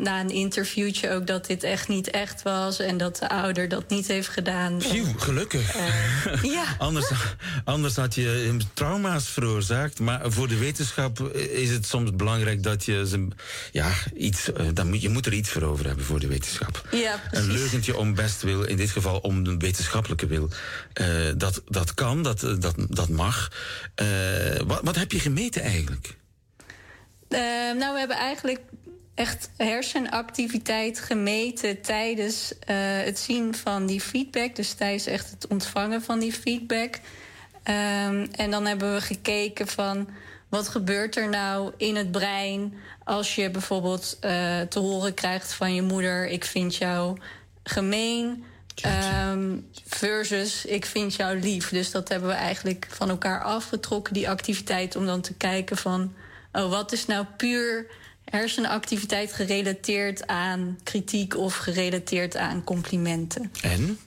na 0.00 0.20
een 0.20 0.30
interviewtje 0.30 1.10
ook 1.10 1.26
dat 1.26 1.46
dit 1.46 1.62
echt 1.62 1.88
niet 1.88 2.10
echt 2.10 2.42
was. 2.42 2.78
En 2.78 2.96
dat 2.96 3.16
de 3.16 3.28
ouder 3.28 3.68
dat 3.68 3.88
niet 3.88 4.06
heeft 4.06 4.28
gedaan. 4.28 4.80
Phew, 4.82 5.20
gelukkig. 5.20 5.74
ja. 6.42 6.64
Anders, 6.78 7.10
anders 7.64 7.96
had 7.96 8.14
je 8.14 8.22
hem 8.46 8.58
trauma's 8.74 9.28
veroorzaakt. 9.28 10.00
Maar 10.00 10.20
voor 10.32 10.48
de 10.48 10.58
wetenschap 10.58 11.20
is 11.36 11.70
het 11.70 11.86
soms 11.86 12.16
belangrijk 12.16 12.62
dat 12.62 12.84
je 12.84 13.06
ze. 13.08 13.28
Ja, 13.72 13.90
iets, 14.16 14.52
eh, 14.52 14.66
dan 14.74 14.88
moet, 14.88 15.02
je 15.02 15.08
moet 15.08 15.26
er 15.26 15.32
iets 15.32 15.50
voor 15.50 15.62
over 15.62 15.86
hebben 15.86 16.04
voor 16.04 16.20
de 16.20 16.26
wetenschap. 16.26 16.88
Ja, 16.90 17.20
precies. 17.30 17.46
Een 17.48 17.52
leugentje 17.52 17.96
om 17.96 18.14
best 18.14 18.42
wil, 18.42 18.62
in 18.62 18.76
dit 18.76 18.90
geval 18.90 19.18
om 19.18 19.46
een 19.46 19.58
wetenschappelijke 19.58 20.26
wil. 20.26 20.48
eh, 20.92 21.06
dat, 21.36 21.62
dat 21.68 21.94
kan, 21.94 22.22
dat, 22.22 22.42
eh, 22.42 22.54
dat, 22.58 22.74
dat 22.88 23.08
mag. 23.08 23.50
Eh, 23.94 24.06
wat, 24.66 24.80
wat 24.82 24.96
heb 24.96 25.12
je 25.12 25.20
gemeten 25.20 25.62
eigenlijk? 25.62 26.16
Eh, 27.28 27.38
nou, 27.78 27.92
we 27.92 27.98
hebben 27.98 28.16
eigenlijk 28.16 28.60
echt 29.14 29.50
hersenactiviteit 29.56 31.00
gemeten 31.00 31.80
tijdens 31.80 32.58
eh, 32.58 32.76
het 32.78 33.18
zien 33.18 33.54
van 33.54 33.86
die 33.86 34.00
feedback. 34.00 34.56
Dus 34.56 34.72
tijdens 34.72 35.06
echt 35.06 35.30
het 35.30 35.46
ontvangen 35.46 36.02
van 36.02 36.18
die 36.18 36.32
feedback. 36.32 36.98
Ehm, 37.62 38.26
en 38.32 38.50
dan 38.50 38.66
hebben 38.66 38.94
we 38.94 39.00
gekeken 39.00 39.68
van 39.68 40.08
wat 40.48 40.68
gebeurt 40.68 41.16
er 41.16 41.28
nou 41.28 41.72
in 41.76 41.96
het 41.96 42.10
brein 42.10 42.74
als 43.04 43.34
je 43.34 43.50
bijvoorbeeld 43.50 44.16
eh, 44.20 44.60
te 44.60 44.78
horen 44.78 45.14
krijgt 45.14 45.52
van 45.52 45.74
je 45.74 45.82
moeder: 45.82 46.28
ik 46.28 46.44
vind 46.44 46.76
jou 46.76 47.18
gemeen. 47.64 48.44
ehm, 48.74 49.56
versus 49.86 50.64
ik 50.64 50.86
vind 50.86 51.14
jou 51.14 51.38
lief. 51.38 51.68
Dus 51.68 51.90
dat 51.90 52.08
hebben 52.08 52.28
we 52.28 52.34
eigenlijk 52.34 52.86
van 52.90 53.08
elkaar 53.08 53.42
afgetrokken, 53.42 54.14
die 54.14 54.28
activiteit, 54.28 54.96
om 54.96 55.06
dan 55.06 55.20
te 55.20 55.34
kijken 55.34 55.76
van 55.76 56.14
oh, 56.52 56.70
wat 56.70 56.92
is 56.92 57.06
nou 57.06 57.26
puur 57.36 57.86
hersenactiviteit 58.32 59.32
gerelateerd 59.32 60.26
aan 60.26 60.78
kritiek 60.82 61.36
of 61.36 61.56
gerelateerd 61.56 62.36
aan 62.36 62.64
complimenten. 62.64 63.52
En? 63.62 63.98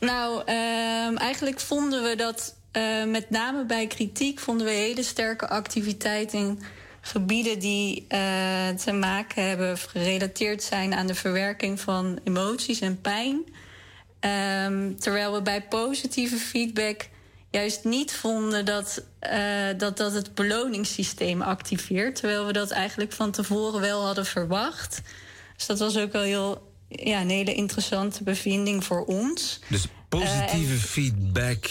Nou, 0.00 0.42
ehm, 0.44 1.16
eigenlijk 1.16 1.60
vonden 1.60 2.02
we 2.02 2.16
dat 2.16 2.54
eh, 2.72 3.04
met 3.04 3.30
name 3.30 3.64
bij 3.64 3.86
kritiek 3.86 4.40
vonden 4.40 4.66
we 4.66 4.72
hele 4.72 5.02
sterke 5.02 5.48
activiteit 5.48 6.32
in 6.32 6.60
gebieden 7.00 7.58
die 7.58 8.04
eh, 8.08 8.68
te 8.68 8.92
maken 8.92 9.48
hebben 9.48 9.72
of 9.72 9.82
gerelateerd 9.82 10.62
zijn 10.62 10.94
aan 10.94 11.06
de 11.06 11.14
verwerking 11.14 11.80
van 11.80 12.18
emoties 12.24 12.80
en 12.80 13.00
pijn. 13.00 13.44
Ehm, 14.20 14.94
terwijl 14.94 15.32
we 15.32 15.42
bij 15.42 15.62
positieve 15.62 16.36
feedback 16.36 17.08
juist 17.52 17.84
niet 17.84 18.12
vonden 18.12 18.64
dat, 18.64 19.02
eh, 19.18 19.68
dat 19.76 19.96
dat 19.96 20.12
het 20.12 20.34
beloningssysteem 20.34 21.42
activeert. 21.42 22.16
Terwijl 22.16 22.46
we 22.46 22.52
dat 22.52 22.70
eigenlijk 22.70 23.12
van 23.12 23.30
tevoren 23.30 23.80
wel 23.80 24.04
hadden 24.04 24.26
verwacht. 24.26 25.00
Dus 25.56 25.66
dat 25.66 25.78
was 25.78 25.96
ook 25.96 26.12
wel 26.12 26.22
heel, 26.22 26.72
ja, 26.88 27.20
een 27.20 27.30
hele 27.30 27.54
interessante 27.54 28.22
bevinding 28.22 28.84
voor 28.84 29.04
ons. 29.04 29.60
Dus 29.68 29.86
positieve 30.08 30.76
feedback, 30.76 31.66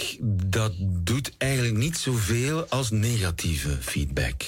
dat 0.45 0.73
doet 0.79 1.31
eigenlijk 1.37 1.75
niet 1.75 1.97
zoveel 1.97 2.65
als 2.65 2.89
negatieve 2.89 3.77
feedback. 3.79 4.43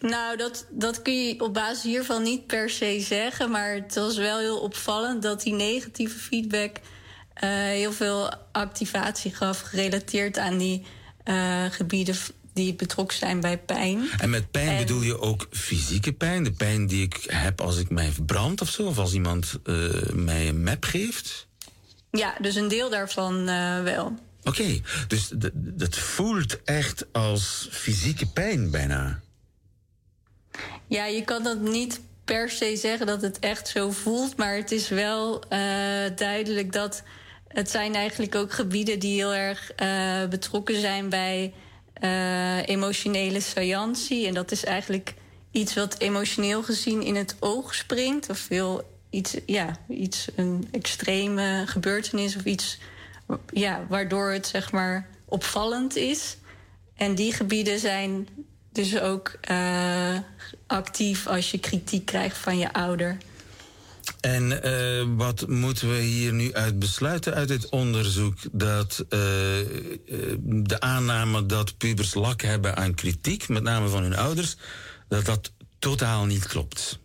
Nou, 0.00 0.36
dat, 0.36 0.66
dat 0.70 1.02
kun 1.02 1.26
je 1.26 1.40
op 1.40 1.54
basis 1.54 1.82
hiervan 1.82 2.22
niet 2.22 2.46
per 2.46 2.70
se 2.70 3.00
zeggen. 3.00 3.50
Maar 3.50 3.74
het 3.74 3.94
was 3.94 4.16
wel 4.16 4.38
heel 4.38 4.58
opvallend 4.58 5.22
dat 5.22 5.42
die 5.42 5.52
negatieve 5.52 6.18
feedback 6.18 6.76
heel 7.44 7.92
veel 7.92 8.34
activatie 8.52 9.34
gaf, 9.34 9.60
gerelateerd 9.60 10.38
aan 10.38 10.58
die 10.58 10.82
uh, 11.24 11.64
gebieden 11.70 12.16
die 12.52 12.74
betrokken 12.74 13.16
zijn 13.16 13.40
bij 13.40 13.58
pijn. 13.58 14.08
En 14.18 14.30
met 14.30 14.50
pijn 14.50 14.68
en... 14.68 14.76
bedoel 14.76 15.02
je 15.02 15.20
ook 15.20 15.46
fysieke 15.50 16.12
pijn? 16.12 16.44
De 16.44 16.52
pijn 16.52 16.86
die 16.86 17.02
ik 17.02 17.24
heb 17.26 17.60
als 17.60 17.78
ik 17.78 17.90
mij 17.90 18.10
verbrand 18.10 18.60
of 18.60 18.70
zo? 18.70 18.82
Of 18.86 18.98
als 18.98 19.12
iemand 19.12 19.58
uh, 19.64 20.02
mij 20.12 20.48
een 20.48 20.62
map 20.62 20.84
geeft? 20.84 21.46
Ja, 22.10 22.34
dus 22.40 22.54
een 22.54 22.68
deel 22.68 22.90
daarvan 22.90 23.44
wel. 23.84 24.04
Oké, 24.42 24.48
okay, 24.60 24.82
dus 25.08 25.30
dat 25.54 25.96
voelt 25.96 26.62
echt 26.64 27.06
als 27.12 27.68
fysieke 27.70 28.26
pijn 28.26 28.70
bijna. 28.70 29.20
Ja, 30.86 31.04
je 31.04 31.24
kan 31.24 31.42
dat 31.42 31.60
niet 31.60 32.00
per 32.24 32.50
se 32.50 32.76
zeggen 32.76 33.06
dat 33.06 33.22
het 33.22 33.38
echt 33.38 33.68
zo 33.68 33.90
voelt. 33.90 34.36
Maar 34.36 34.56
het 34.56 34.72
is 34.72 34.88
wel 34.88 35.34
uh, 35.34 35.50
duidelijk 36.16 36.72
dat 36.72 37.02
het 37.56 37.70
zijn 37.70 37.94
eigenlijk 37.94 38.34
ook 38.34 38.52
gebieden 38.52 38.98
die 38.98 39.14
heel 39.14 39.34
erg 39.34 39.72
uh, 39.82 40.28
betrokken 40.28 40.80
zijn 40.80 41.08
bij 41.08 41.52
uh, 42.02 42.68
emotionele 42.68 43.40
saillantie. 43.40 44.26
En 44.26 44.34
dat 44.34 44.50
is 44.50 44.64
eigenlijk 44.64 45.14
iets 45.50 45.74
wat 45.74 45.98
emotioneel 45.98 46.62
gezien 46.62 47.02
in 47.02 47.16
het 47.16 47.36
oog 47.40 47.74
springt. 47.74 48.30
Of 48.30 48.38
veel 48.38 48.90
iets, 49.10 49.36
ja, 49.46 49.76
iets 49.88 50.28
een 50.34 50.68
extreme 50.70 51.62
gebeurtenis 51.66 52.36
of 52.36 52.44
iets 52.44 52.78
ja, 53.52 53.86
waardoor 53.88 54.30
het 54.30 54.46
zeg 54.46 54.72
maar 54.72 55.08
opvallend 55.24 55.96
is. 55.96 56.36
En 56.96 57.14
die 57.14 57.32
gebieden 57.32 57.78
zijn 57.78 58.28
dus 58.72 59.00
ook 59.00 59.38
uh, 59.50 60.18
actief 60.66 61.26
als 61.26 61.50
je 61.50 61.58
kritiek 61.58 62.04
krijgt 62.04 62.36
van 62.36 62.58
je 62.58 62.72
ouder. 62.72 63.16
En 64.20 64.60
uh, 64.64 65.16
wat 65.16 65.48
moeten 65.48 65.88
we 65.88 65.98
hier 65.98 66.32
nu 66.32 66.54
uit 66.54 66.78
besluiten 66.78 67.34
uit 67.34 67.48
dit 67.48 67.68
onderzoek? 67.68 68.38
Dat 68.52 68.98
uh, 68.98 69.08
de 70.44 70.76
aanname 70.80 71.46
dat 71.46 71.76
pubers 71.76 72.14
lak 72.14 72.42
hebben 72.42 72.76
aan 72.76 72.94
kritiek, 72.94 73.48
met 73.48 73.62
name 73.62 73.88
van 73.88 74.02
hun 74.02 74.16
ouders, 74.16 74.56
dat 75.08 75.24
dat 75.24 75.52
totaal 75.78 76.24
niet 76.24 76.46
klopt. 76.46 76.98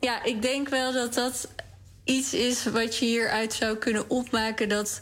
Ja, 0.00 0.24
ik 0.24 0.42
denk 0.42 0.68
wel 0.68 0.92
dat 0.92 1.14
dat 1.14 1.48
iets 2.04 2.34
is 2.34 2.64
wat 2.64 2.96
je 2.96 3.04
hieruit 3.04 3.52
zou 3.52 3.76
kunnen 3.76 4.10
opmaken. 4.10 4.68
Dat 4.68 5.00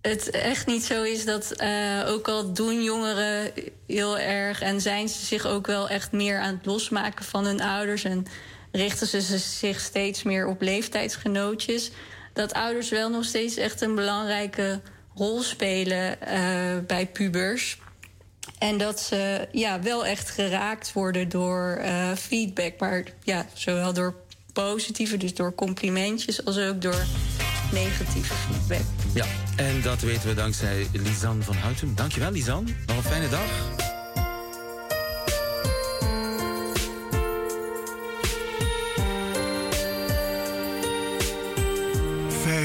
het 0.00 0.30
echt 0.30 0.66
niet 0.66 0.84
zo 0.84 1.02
is 1.02 1.24
dat 1.24 1.62
ook 2.06 2.28
al 2.28 2.52
doen 2.52 2.82
jongeren 2.82 3.52
heel 3.86 4.18
erg 4.18 4.60
en 4.60 4.80
zijn 4.80 5.08
ze 5.08 5.24
zich 5.24 5.46
ook 5.46 5.66
wel 5.66 5.88
echt 5.88 6.12
meer 6.12 6.38
aan 6.38 6.54
het 6.54 6.66
losmaken 6.66 7.24
van 7.24 7.44
hun 7.44 7.60
ouders 7.60 8.04
en 8.04 8.26
richten 8.76 9.06
ze 9.06 9.38
zich 9.38 9.80
steeds 9.80 10.22
meer 10.22 10.46
op 10.46 10.60
leeftijdsgenootjes, 10.60 11.90
dat 12.32 12.52
ouders 12.52 12.90
wel 12.90 13.10
nog 13.10 13.24
steeds 13.24 13.56
echt 13.56 13.80
een 13.80 13.94
belangrijke 13.94 14.80
rol 15.14 15.42
spelen 15.42 16.18
uh, 16.22 16.86
bij 16.86 17.06
pubers. 17.06 17.78
En 18.58 18.78
dat 18.78 19.00
ze 19.00 19.48
ja, 19.52 19.80
wel 19.82 20.06
echt 20.06 20.30
geraakt 20.30 20.92
worden 20.92 21.28
door 21.28 21.78
uh, 21.80 22.12
feedback, 22.12 22.72
maar 22.78 23.02
ja, 23.22 23.46
zowel 23.52 23.92
door 23.92 24.14
positieve, 24.52 25.16
dus 25.16 25.34
door 25.34 25.54
complimentjes, 25.54 26.44
als 26.44 26.58
ook 26.58 26.82
door 26.82 27.04
negatieve 27.72 28.34
feedback. 28.34 28.86
Ja, 29.14 29.26
en 29.56 29.82
dat 29.82 30.00
weten 30.00 30.28
we 30.28 30.34
dankzij 30.34 30.86
Lisanne 30.92 31.42
van 31.42 31.56
Houten. 31.56 31.94
Dankjewel, 31.94 32.30
Lisanne. 32.30 32.72
Nog 32.86 32.96
een 32.96 33.02
fijne 33.02 33.28
dag. 33.28 33.85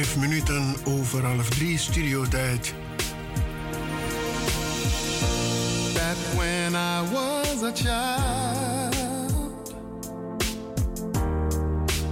Vijf 0.02 0.18
minuten 0.18 0.76
over 0.86 1.26
half 1.26 1.50
drie 1.50 1.78
studiotijd. 1.78 2.74
That 5.94 6.18
when 6.36 6.76
I 6.76 7.02
was 7.12 7.64
a 7.64 7.72
child. 7.72 8.96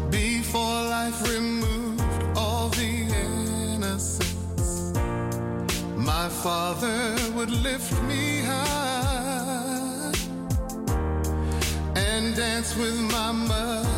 Before 0.10 0.82
life 0.88 1.36
removed 1.36 2.38
all 2.38 2.70
the 2.70 3.08
innocence. 3.74 4.92
My 5.96 6.30
father 6.30 7.16
would 7.36 7.50
lift 7.50 8.02
me 8.08 8.42
high. 8.46 10.12
And 11.94 12.36
dance 12.36 12.76
with 12.76 13.00
my 13.12 13.32
mother 13.32 13.89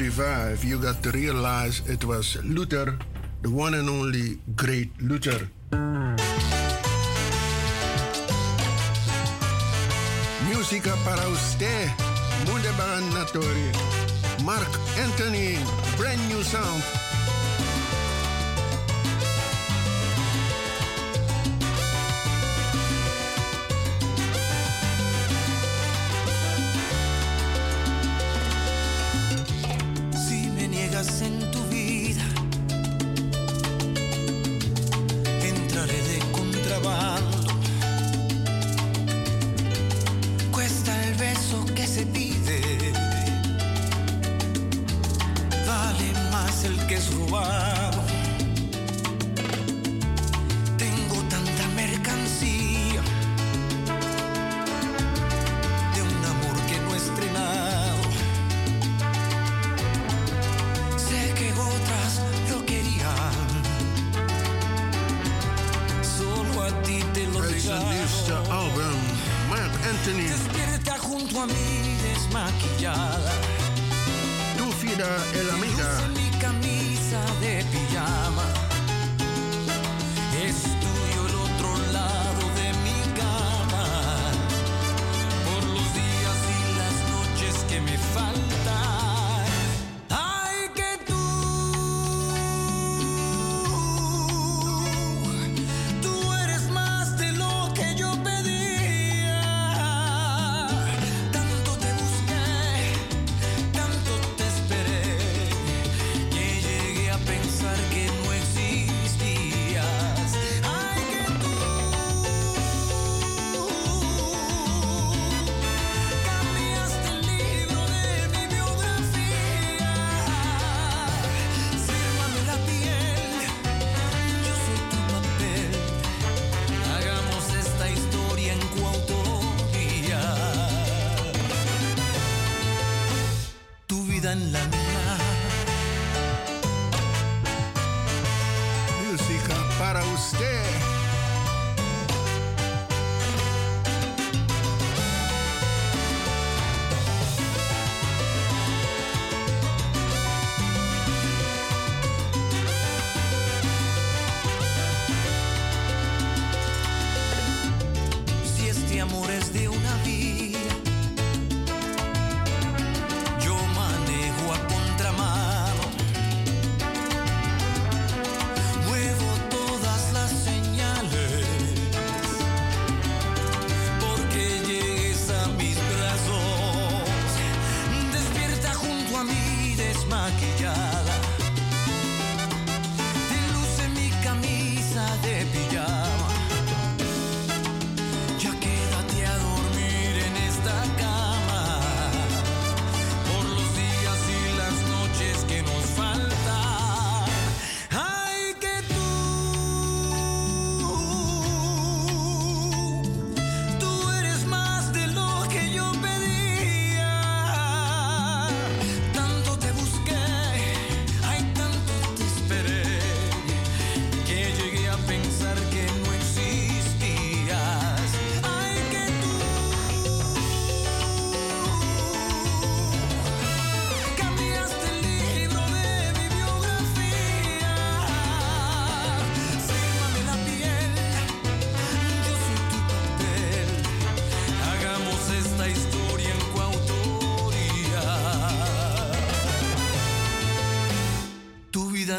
45, 0.00 0.64
you 0.64 0.78
got 0.78 1.02
to 1.02 1.10
realize 1.10 1.82
it 1.86 2.02
was 2.06 2.42
Luther, 2.42 2.96
the 3.42 3.50
one 3.50 3.74
and 3.74 3.86
only 3.86 4.38
great 4.56 4.88
Luther. 4.98 5.50
Musica 10.48 10.96
para 11.04 11.28
usted, 11.28 11.92
Mundeban 12.48 13.12
Natori, 13.12 13.68
Mark 14.42 14.72
Anthony, 14.96 15.58
brand 15.98 16.20
new 16.30 16.42
sound. 16.44 17.09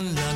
and 0.02 0.16
love. 0.16 0.31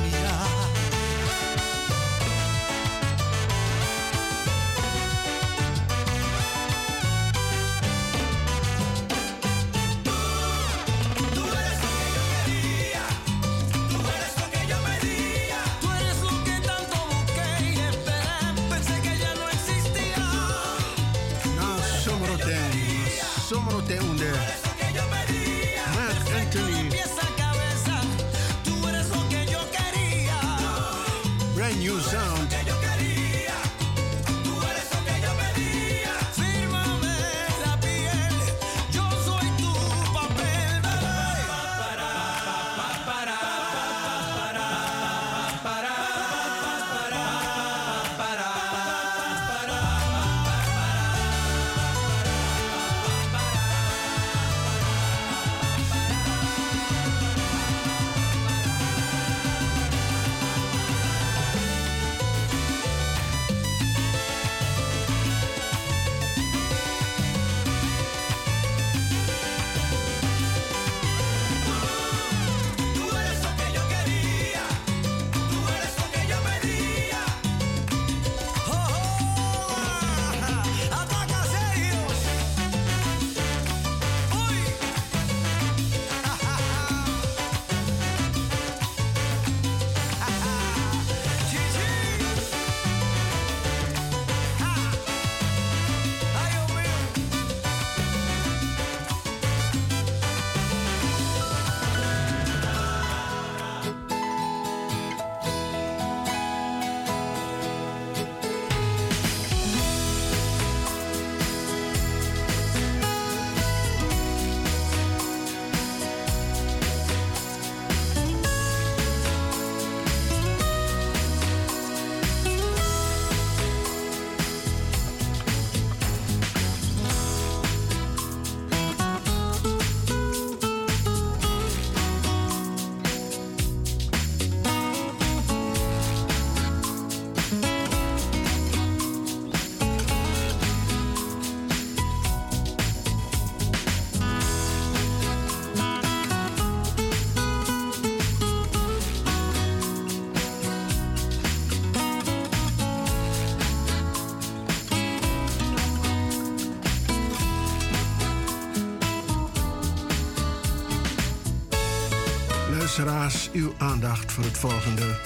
Uw 163.53 163.73
aandacht 163.77 164.31
voor 164.31 164.43
het 164.43 164.57
volgende. 164.57 165.19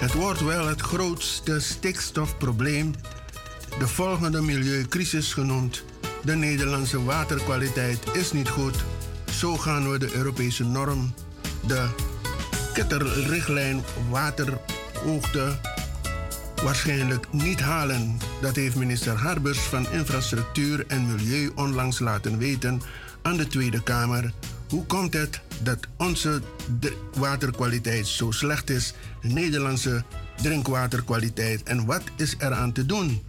Het 0.00 0.12
wordt 0.12 0.40
wel 0.40 0.66
het 0.66 0.80
grootste 0.80 1.60
stikstofprobleem, 1.60 2.94
de 3.78 3.88
volgende 3.88 4.40
milieucrisis 4.40 5.32
genoemd. 5.32 5.84
De 6.22 6.34
Nederlandse 6.34 7.04
waterkwaliteit 7.04 7.98
is 8.12 8.32
niet 8.32 8.48
goed. 8.48 8.84
Zo 9.30 9.56
gaan 9.56 9.90
we 9.90 9.98
de 9.98 10.14
Europese 10.14 10.64
norm, 10.64 11.14
de 11.66 11.88
ketterrichtlijn 12.72 13.84
waterhoogte, 14.10 15.58
waarschijnlijk 16.62 17.32
niet 17.32 17.60
halen. 17.60 18.18
Dat 18.40 18.56
heeft 18.56 18.76
minister 18.76 19.16
Harbers 19.16 19.58
van 19.58 19.90
Infrastructuur 19.90 20.84
en 20.86 21.06
Milieu 21.06 21.50
onlangs 21.54 21.98
laten 21.98 22.38
weten 22.38 22.82
aan 23.22 23.36
de 23.36 23.46
Tweede 23.46 23.82
Kamer. 23.82 24.32
Hoe 24.68 24.86
komt 24.86 25.12
het 25.12 25.40
dat 25.62 25.78
onze 25.96 26.42
waterkwaliteit 27.14 28.06
zo 28.06 28.30
slecht 28.30 28.70
is, 28.70 28.92
de 29.22 29.28
Nederlandse 29.28 30.04
drinkwaterkwaliteit, 30.42 31.62
en 31.62 31.86
wat 31.86 32.02
is 32.16 32.34
er 32.38 32.52
aan 32.52 32.72
te 32.72 32.86
doen? 32.86 33.22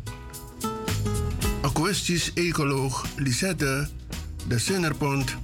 Akoestisch 1.62 2.34
ecoloog 2.34 3.06
Lisette 3.16 3.88
de 4.48 4.60
Zinnerpont 4.60 5.38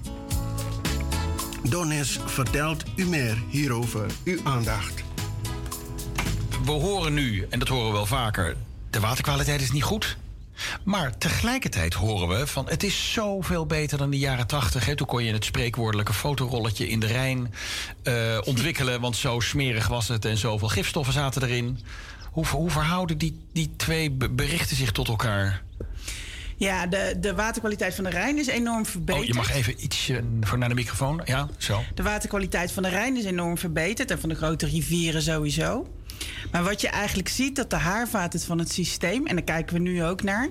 Donis 1.69 2.19
vertelt 2.25 2.83
u 2.95 3.05
meer 3.05 3.43
hierover. 3.49 4.05
Uw 4.23 4.39
aandacht. 4.43 5.03
We 6.65 6.71
horen 6.71 7.13
nu, 7.13 7.47
en 7.49 7.59
dat 7.59 7.67
horen 7.67 7.87
we 7.87 7.93
wel 7.93 8.05
vaker, 8.05 8.55
de 8.89 8.99
waterkwaliteit 8.99 9.61
is 9.61 9.71
niet 9.71 9.83
goed. 9.83 10.17
Maar 10.83 11.17
tegelijkertijd 11.17 11.93
horen 11.93 12.27
we 12.27 12.47
van 12.47 12.69
het 12.69 12.83
is 12.83 13.11
zoveel 13.13 13.65
beter 13.65 13.97
dan 13.97 14.09
de 14.09 14.17
jaren 14.17 14.47
tachtig. 14.47 14.95
Toen 14.95 15.07
kon 15.07 15.23
je 15.23 15.33
het 15.33 15.45
spreekwoordelijke 15.45 16.13
fotorolletje 16.13 16.87
in 16.87 16.99
de 16.99 17.07
Rijn 17.07 17.53
uh, 18.03 18.37
ontwikkelen. 18.43 19.01
Want 19.01 19.17
zo 19.17 19.39
smerig 19.39 19.87
was 19.87 20.07
het 20.07 20.25
en 20.25 20.37
zoveel 20.37 20.67
gifstoffen 20.67 21.13
zaten 21.13 21.43
erin. 21.43 21.79
Hoe, 22.31 22.45
hoe 22.47 22.69
verhouden 22.69 23.17
die, 23.17 23.39
die 23.53 23.71
twee 23.75 24.11
berichten 24.11 24.75
zich 24.75 24.91
tot 24.91 25.07
elkaar? 25.07 25.63
Ja, 26.57 26.87
de, 26.87 27.17
de 27.19 27.35
waterkwaliteit 27.35 27.95
van 27.95 28.03
de 28.03 28.09
Rijn 28.09 28.37
is 28.37 28.47
enorm 28.47 28.85
verbeterd. 28.85 29.21
Oh, 29.21 29.27
je 29.27 29.33
mag 29.33 29.53
even 29.53 29.83
iets 29.83 30.11
voor 30.41 30.57
naar 30.57 30.69
de 30.69 30.75
microfoon. 30.75 31.21
Ja, 31.25 31.49
zo. 31.57 31.83
De 31.93 32.03
waterkwaliteit 32.03 32.71
van 32.71 32.83
de 32.83 32.89
Rijn 32.89 33.17
is 33.17 33.25
enorm 33.25 33.57
verbeterd. 33.57 34.11
En 34.11 34.19
van 34.19 34.29
de 34.29 34.35
grote 34.35 34.65
rivieren 34.65 35.21
sowieso. 35.21 35.87
Maar 36.51 36.63
wat 36.63 36.81
je 36.81 36.87
eigenlijk 36.87 37.27
ziet, 37.27 37.55
dat 37.55 37.69
de 37.69 37.75
haarvaten 37.75 38.39
van 38.39 38.59
het 38.59 38.71
systeem... 38.71 39.25
en 39.25 39.35
daar 39.35 39.45
kijken 39.45 39.75
we 39.75 39.81
nu 39.81 40.03
ook 40.03 40.23
naar... 40.23 40.49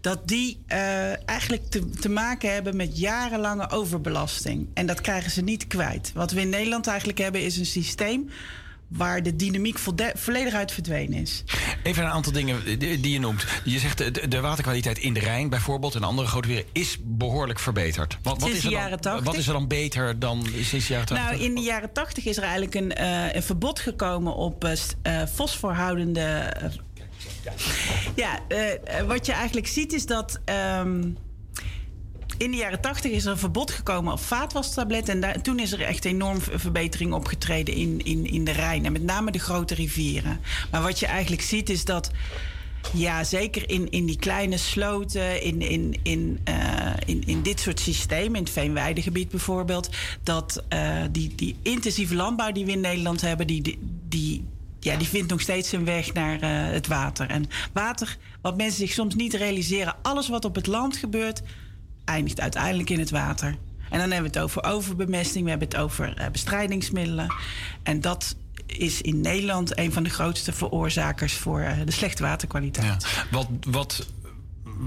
dat 0.00 0.28
die 0.28 0.58
uh, 0.68 1.28
eigenlijk 1.28 1.70
te, 1.70 1.90
te 1.90 2.08
maken 2.08 2.52
hebben 2.52 2.76
met 2.76 2.98
jarenlange 2.98 3.70
overbelasting. 3.70 4.68
En 4.74 4.86
dat 4.86 5.00
krijgen 5.00 5.30
ze 5.30 5.42
niet 5.42 5.66
kwijt. 5.66 6.12
Wat 6.14 6.32
we 6.32 6.40
in 6.40 6.48
Nederland 6.48 6.86
eigenlijk 6.86 7.18
hebben, 7.18 7.44
is 7.44 7.56
een 7.56 7.66
systeem 7.66 8.30
waar 8.88 9.22
de 9.22 9.36
dynamiek 9.36 9.78
volledig 10.14 10.54
uit 10.54 10.72
verdwenen 10.72 11.20
is. 11.20 11.44
Even 11.82 12.04
een 12.04 12.10
aantal 12.10 12.32
dingen 12.32 12.78
die 12.78 13.10
je 13.10 13.20
noemt. 13.20 13.46
Je 13.64 13.78
zegt 13.78 13.98
de, 13.98 14.28
de 14.28 14.40
waterkwaliteit 14.40 14.98
in 14.98 15.14
de 15.14 15.20
Rijn 15.20 15.48
bijvoorbeeld 15.48 15.94
en 15.94 16.02
andere 16.02 16.28
grote 16.28 16.48
weren 16.48 16.64
is 16.72 16.98
behoorlijk 17.02 17.58
verbeterd. 17.58 18.18
Wat, 18.22 18.40
wat, 18.40 18.50
is, 18.50 18.64
er 18.64 19.00
dan, 19.00 19.24
wat 19.24 19.36
is 19.36 19.46
er 19.46 19.52
dan 19.52 19.68
beter 19.68 20.18
dan 20.18 20.46
sinds 20.60 20.86
de 20.86 20.92
jaren 20.92 21.06
80? 21.06 21.26
Nou, 21.26 21.42
in 21.42 21.54
de 21.54 21.60
jaren 21.60 21.92
80 21.92 22.24
is 22.24 22.36
er 22.36 22.42
eigenlijk 22.42 22.74
een, 22.74 22.92
uh, 23.00 23.34
een 23.34 23.42
verbod 23.42 23.80
gekomen 23.80 24.34
op 24.34 24.64
uh, 24.64 25.22
fosforhoudende. 25.32 26.52
ja, 28.14 28.38
wat 29.06 29.26
je 29.26 29.32
eigenlijk 29.32 29.66
ziet 29.66 29.92
is 29.92 30.06
dat. 30.06 30.40
Um, 30.80 31.16
in 32.38 32.50
de 32.50 32.56
jaren 32.56 32.80
80 32.80 33.10
is 33.10 33.24
er 33.24 33.30
een 33.30 33.38
verbod 33.38 33.70
gekomen 33.70 34.12
op 34.12 34.20
vaatwastabletten. 34.20 35.22
En 35.22 35.42
toen 35.42 35.58
is 35.58 35.72
er 35.72 35.80
echt 35.80 36.04
enorm 36.04 36.40
verbetering 36.40 37.12
opgetreden 37.12 37.74
in, 37.74 38.00
in, 38.04 38.26
in 38.26 38.44
de 38.44 38.52
Rijn. 38.52 38.84
En 38.84 38.92
met 38.92 39.02
name 39.02 39.30
de 39.30 39.38
grote 39.38 39.74
rivieren. 39.74 40.40
Maar 40.70 40.82
wat 40.82 40.98
je 40.98 41.06
eigenlijk 41.06 41.42
ziet 41.42 41.70
is 41.70 41.84
dat. 41.84 42.10
Ja, 42.92 43.24
zeker 43.24 43.70
in, 43.70 43.90
in 43.90 44.06
die 44.06 44.18
kleine 44.18 44.56
sloten, 44.56 45.42
in, 45.42 45.60
in, 45.60 45.98
in, 46.02 46.40
uh, 46.48 46.92
in, 47.06 47.22
in 47.26 47.42
dit 47.42 47.60
soort 47.60 47.80
systemen, 47.80 48.34
in 48.34 48.42
het 48.42 48.52
Veenweidegebied 48.52 49.28
bijvoorbeeld, 49.28 49.88
dat 50.22 50.64
uh, 50.72 51.02
die, 51.10 51.34
die 51.34 51.56
intensieve 51.62 52.14
landbouw 52.14 52.52
die 52.52 52.64
we 52.64 52.72
in 52.72 52.80
Nederland 52.80 53.20
hebben, 53.20 53.46
die, 53.46 53.78
die, 54.08 54.44
ja, 54.80 54.96
die 54.96 55.08
vindt 55.08 55.30
nog 55.30 55.40
steeds 55.40 55.68
zijn 55.68 55.84
weg 55.84 56.12
naar 56.12 56.34
uh, 56.34 56.72
het 56.72 56.86
water. 56.86 57.28
En 57.28 57.46
water, 57.72 58.16
wat 58.40 58.56
mensen 58.56 58.78
zich 58.78 58.92
soms 58.92 59.14
niet 59.14 59.34
realiseren, 59.34 59.96
alles 60.02 60.28
wat 60.28 60.44
op 60.44 60.54
het 60.54 60.66
land 60.66 60.96
gebeurt, 60.96 61.42
eindigt 62.04 62.40
uiteindelijk 62.40 62.90
in 62.90 62.98
het 62.98 63.10
water. 63.10 63.56
En 63.90 63.98
dan 64.00 64.10
hebben 64.10 64.32
we 64.32 64.38
het 64.38 64.38
over 64.38 64.64
overbemesting, 64.64 65.44
we 65.44 65.50
hebben 65.50 65.68
het 65.68 65.76
over 65.76 66.20
uh, 66.20 66.26
bestrijdingsmiddelen. 66.32 67.34
En 67.82 68.00
dat 68.00 68.36
is 68.66 69.00
in 69.00 69.20
Nederland 69.20 69.78
een 69.78 69.92
van 69.92 70.02
de 70.02 70.10
grootste 70.10 70.52
veroorzakers 70.52 71.34
voor 71.34 71.60
uh, 71.60 71.72
de 71.84 71.92
slechte 71.92 72.22
waterkwaliteit. 72.22 73.02
Ja. 73.02 73.26
Wat, 73.30 73.48
wat, 73.60 74.06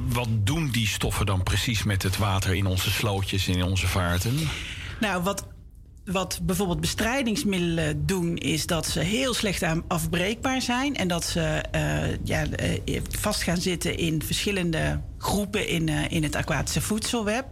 wat 0.10 0.28
doen 0.30 0.70
die 0.70 0.88
stoffen 0.88 1.26
dan 1.26 1.44
precies 1.44 1.84
met 1.84 2.04
het 2.04 2.18
water 2.18 2.56
in 2.56 2.66
onze 2.66 2.92
slootjes 2.92 3.48
en 3.48 3.54
in 3.54 3.64
onze 3.64 3.88
vaarten? 3.88 4.38
Nou, 5.00 5.24
wat 5.24 5.48
wat 6.08 6.40
bijvoorbeeld 6.44 6.82
bestrijdingsmiddelen 6.82 8.06
doen, 8.06 8.38
is 8.38 8.66
dat 8.66 8.88
ze 8.88 9.00
heel 9.00 9.34
slecht 9.34 9.64
afbreekbaar 9.88 10.62
zijn. 10.62 10.96
En 10.96 11.08
dat 11.08 11.26
ze 11.26 11.64
uh, 11.76 12.16
ja, 12.24 12.46
uh, 12.86 13.00
vast 13.20 13.44
gaan 13.44 13.58
zitten 13.58 13.98
in 13.98 14.22
verschillende 14.22 15.02
groepen 15.18 15.68
in, 15.68 15.88
uh, 15.88 16.12
in 16.12 16.24
het 16.24 16.36
aquatische 16.36 16.82
voedselweb. 16.82 17.46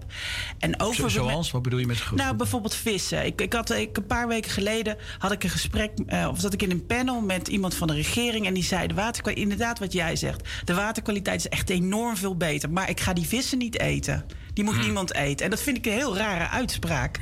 En 0.59 0.79
over 0.79 1.11
Zoals? 1.11 1.51
Wat 1.51 1.61
bedoel 1.61 1.79
je 1.79 1.85
met 1.85 1.99
groepen? 1.99 2.25
Nou, 2.25 2.37
bijvoorbeeld 2.37 2.75
vissen. 2.75 3.25
Ik, 3.25 3.41
ik 3.41 3.53
had, 3.53 3.71
ik, 3.71 3.97
een 3.97 4.05
paar 4.05 4.27
weken 4.27 4.51
geleden 4.51 4.97
had 5.17 5.31
ik 5.31 5.43
een 5.43 5.49
gesprek, 5.49 5.91
of 6.29 6.39
zat 6.39 6.53
ik 6.53 6.61
in 6.61 6.71
een 6.71 6.85
panel 6.85 7.21
met 7.21 7.47
iemand 7.47 7.75
van 7.75 7.87
de 7.87 7.93
regering. 7.93 8.45
En 8.45 8.53
die 8.53 8.63
zei: 8.63 8.87
de 8.87 8.93
waterkwaliteit, 8.93 9.49
inderdaad 9.49 9.79
wat 9.79 9.93
jij 9.93 10.15
zegt. 10.15 10.49
De 10.65 10.73
waterkwaliteit 10.73 11.39
is 11.39 11.49
echt 11.49 11.69
enorm 11.69 12.17
veel 12.17 12.37
beter. 12.37 12.69
Maar 12.69 12.89
ik 12.89 12.99
ga 12.99 13.13
die 13.13 13.27
vissen 13.27 13.57
niet 13.57 13.79
eten. 13.79 14.25
Die 14.53 14.63
moet 14.63 14.73
hmm. 14.73 14.83
niemand 14.83 15.13
eten. 15.13 15.45
En 15.45 15.51
dat 15.51 15.61
vind 15.61 15.77
ik 15.77 15.85
een 15.85 15.91
heel 15.91 16.17
rare 16.17 16.47
uitspraak. 16.49 17.19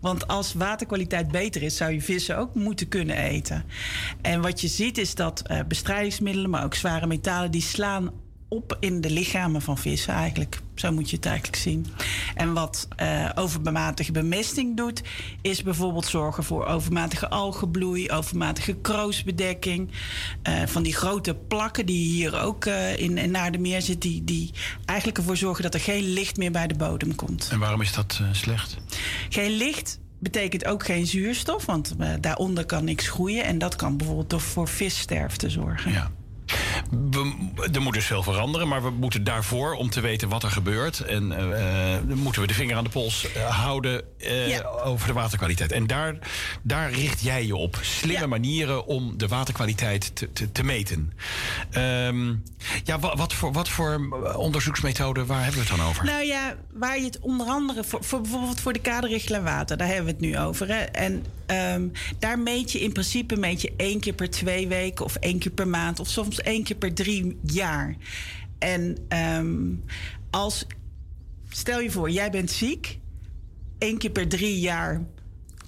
Want 0.00 0.26
als 0.28 0.54
waterkwaliteit 0.54 1.28
beter 1.28 1.62
is, 1.62 1.76
zou 1.76 1.92
je 1.92 2.00
vissen 2.00 2.38
ook 2.38 2.54
moeten 2.54 2.88
kunnen 2.88 3.16
eten. 3.16 3.64
En 4.22 4.40
wat 4.40 4.60
je 4.60 4.68
ziet 4.68 4.98
is 4.98 5.14
dat 5.14 5.42
uh, 5.50 5.60
bestrijdingsmiddelen, 5.68 6.50
maar 6.50 6.64
ook 6.64 6.74
zware 6.74 7.06
metalen, 7.06 7.50
die 7.50 7.62
slaan 7.62 8.10
op 8.48 8.76
in 8.80 9.00
de 9.00 9.10
lichamen 9.10 9.62
van 9.62 9.78
vissen 9.78 10.14
eigenlijk. 10.14 10.60
Zo 10.74 10.92
moet 10.92 11.10
je 11.10 11.16
het 11.16 11.26
eigenlijk 11.26 11.56
zien. 11.56 11.86
En 12.34 12.52
wat 12.52 12.88
uh, 13.02 13.30
overmatige 13.34 14.12
bemesting 14.12 14.76
doet, 14.76 15.02
is 15.42 15.62
bijvoorbeeld 15.62 16.06
zorgen 16.06 16.44
voor 16.44 16.66
overmatige 16.66 17.28
algenbloei, 17.28 18.10
overmatige 18.10 18.74
kroosbedekking. 18.74 19.90
Uh, 20.48 20.62
van 20.66 20.82
die 20.82 20.94
grote 20.94 21.34
plakken 21.34 21.86
die 21.86 22.08
hier 22.08 22.40
ook 22.40 22.64
uh, 22.64 22.96
in, 22.96 23.18
in 23.18 23.30
Naardenmeer 23.30 23.82
zitten, 23.82 24.10
die, 24.10 24.24
die 24.24 24.50
eigenlijk 24.84 25.18
ervoor 25.18 25.36
zorgen 25.36 25.62
dat 25.62 25.74
er 25.74 25.80
geen 25.80 26.12
licht 26.12 26.36
meer 26.36 26.52
bij 26.52 26.66
de 26.66 26.76
bodem 26.76 27.14
komt. 27.14 27.48
En 27.52 27.58
waarom 27.58 27.80
is 27.80 27.92
dat 27.92 28.20
slecht? 28.32 28.76
Geen 29.28 29.50
licht 29.50 29.98
betekent 30.20 30.64
ook 30.64 30.84
geen 30.84 31.06
zuurstof, 31.06 31.66
want 31.66 31.94
daaronder 32.20 32.66
kan 32.66 32.84
niks 32.84 33.08
groeien. 33.08 33.44
En 33.44 33.58
dat 33.58 33.76
kan 33.76 33.96
bijvoorbeeld 33.96 34.42
voor 34.42 34.68
vissterfte 34.68 35.50
zorgen. 35.50 35.92
Ja. 35.92 36.10
We, 37.10 37.68
er 37.72 37.82
moet 37.82 37.94
dus 37.94 38.06
veel 38.06 38.22
veranderen, 38.22 38.68
maar 38.68 38.82
we 38.82 38.90
moeten 38.90 39.24
daarvoor, 39.24 39.74
om 39.74 39.90
te 39.90 40.00
weten 40.00 40.28
wat 40.28 40.42
er 40.42 40.50
gebeurt, 40.50 41.00
en 41.00 41.32
uh, 42.06 42.16
moeten 42.16 42.40
we 42.42 42.48
de 42.48 42.54
vinger 42.54 42.76
aan 42.76 42.84
de 42.84 42.90
pols 42.90 43.26
uh, 43.36 43.42
houden 43.42 44.02
uh, 44.18 44.86
over 44.86 45.06
de 45.06 45.12
waterkwaliteit. 45.12 45.72
En 45.72 45.86
daar, 45.86 46.18
daar 46.62 46.92
richt 46.92 47.20
jij 47.20 47.46
je 47.46 47.56
op. 47.56 47.78
Slimme 47.80 48.20
ja. 48.20 48.26
manieren 48.26 48.86
om 48.86 49.18
de 49.18 49.28
waterkwaliteit 49.28 50.16
te, 50.16 50.32
te, 50.32 50.52
te 50.52 50.64
meten. 50.64 51.12
Um, 51.76 52.42
ja, 52.84 52.98
wat, 52.98 53.18
wat, 53.18 53.32
voor, 53.32 53.52
wat 53.52 53.68
voor 53.68 54.18
onderzoeksmethoden, 54.36 55.26
waar 55.26 55.44
hebben 55.44 55.62
we 55.62 55.68
het 55.68 55.76
dan 55.78 55.86
over? 55.86 56.04
Nou 56.04 56.24
ja, 56.24 56.54
waar 56.72 56.98
je 56.98 57.04
het 57.04 57.18
onder 57.20 57.46
andere, 57.46 57.84
voor, 57.84 58.04
voor 58.04 58.20
bijvoorbeeld 58.20 58.60
voor 58.60 58.72
de 58.72 58.80
kaderrichtlijn 58.80 59.44
water, 59.44 59.76
daar 59.76 59.86
hebben 59.86 60.04
we 60.04 60.10
het 60.10 60.20
nu 60.20 60.38
over. 60.38 60.68
Hè? 60.68 60.78
En 60.80 61.24
um, 61.50 61.92
daar 62.18 62.38
meet 62.38 62.72
je 62.72 62.80
in 62.80 62.92
principe 62.92 63.36
meet 63.36 63.60
je 63.60 63.72
één 63.76 64.00
keer 64.00 64.12
per 64.12 64.30
twee 64.30 64.68
weken 64.68 65.04
of 65.04 65.16
één 65.16 65.38
keer 65.38 65.52
per 65.52 65.68
maand 65.68 66.00
of 66.00 66.08
soms 66.08 66.40
één 66.40 66.62
keer 66.62 66.76
per 66.76 66.94
drie 66.94 67.38
jaar. 67.42 67.96
En 68.58 68.96
um, 69.38 69.84
als, 70.30 70.66
stel 71.48 71.80
je 71.80 71.90
voor, 71.90 72.10
jij 72.10 72.30
bent 72.30 72.50
ziek, 72.50 72.98
één 73.78 73.98
keer 73.98 74.10
per 74.10 74.28
drie 74.28 74.60
jaar 74.60 75.06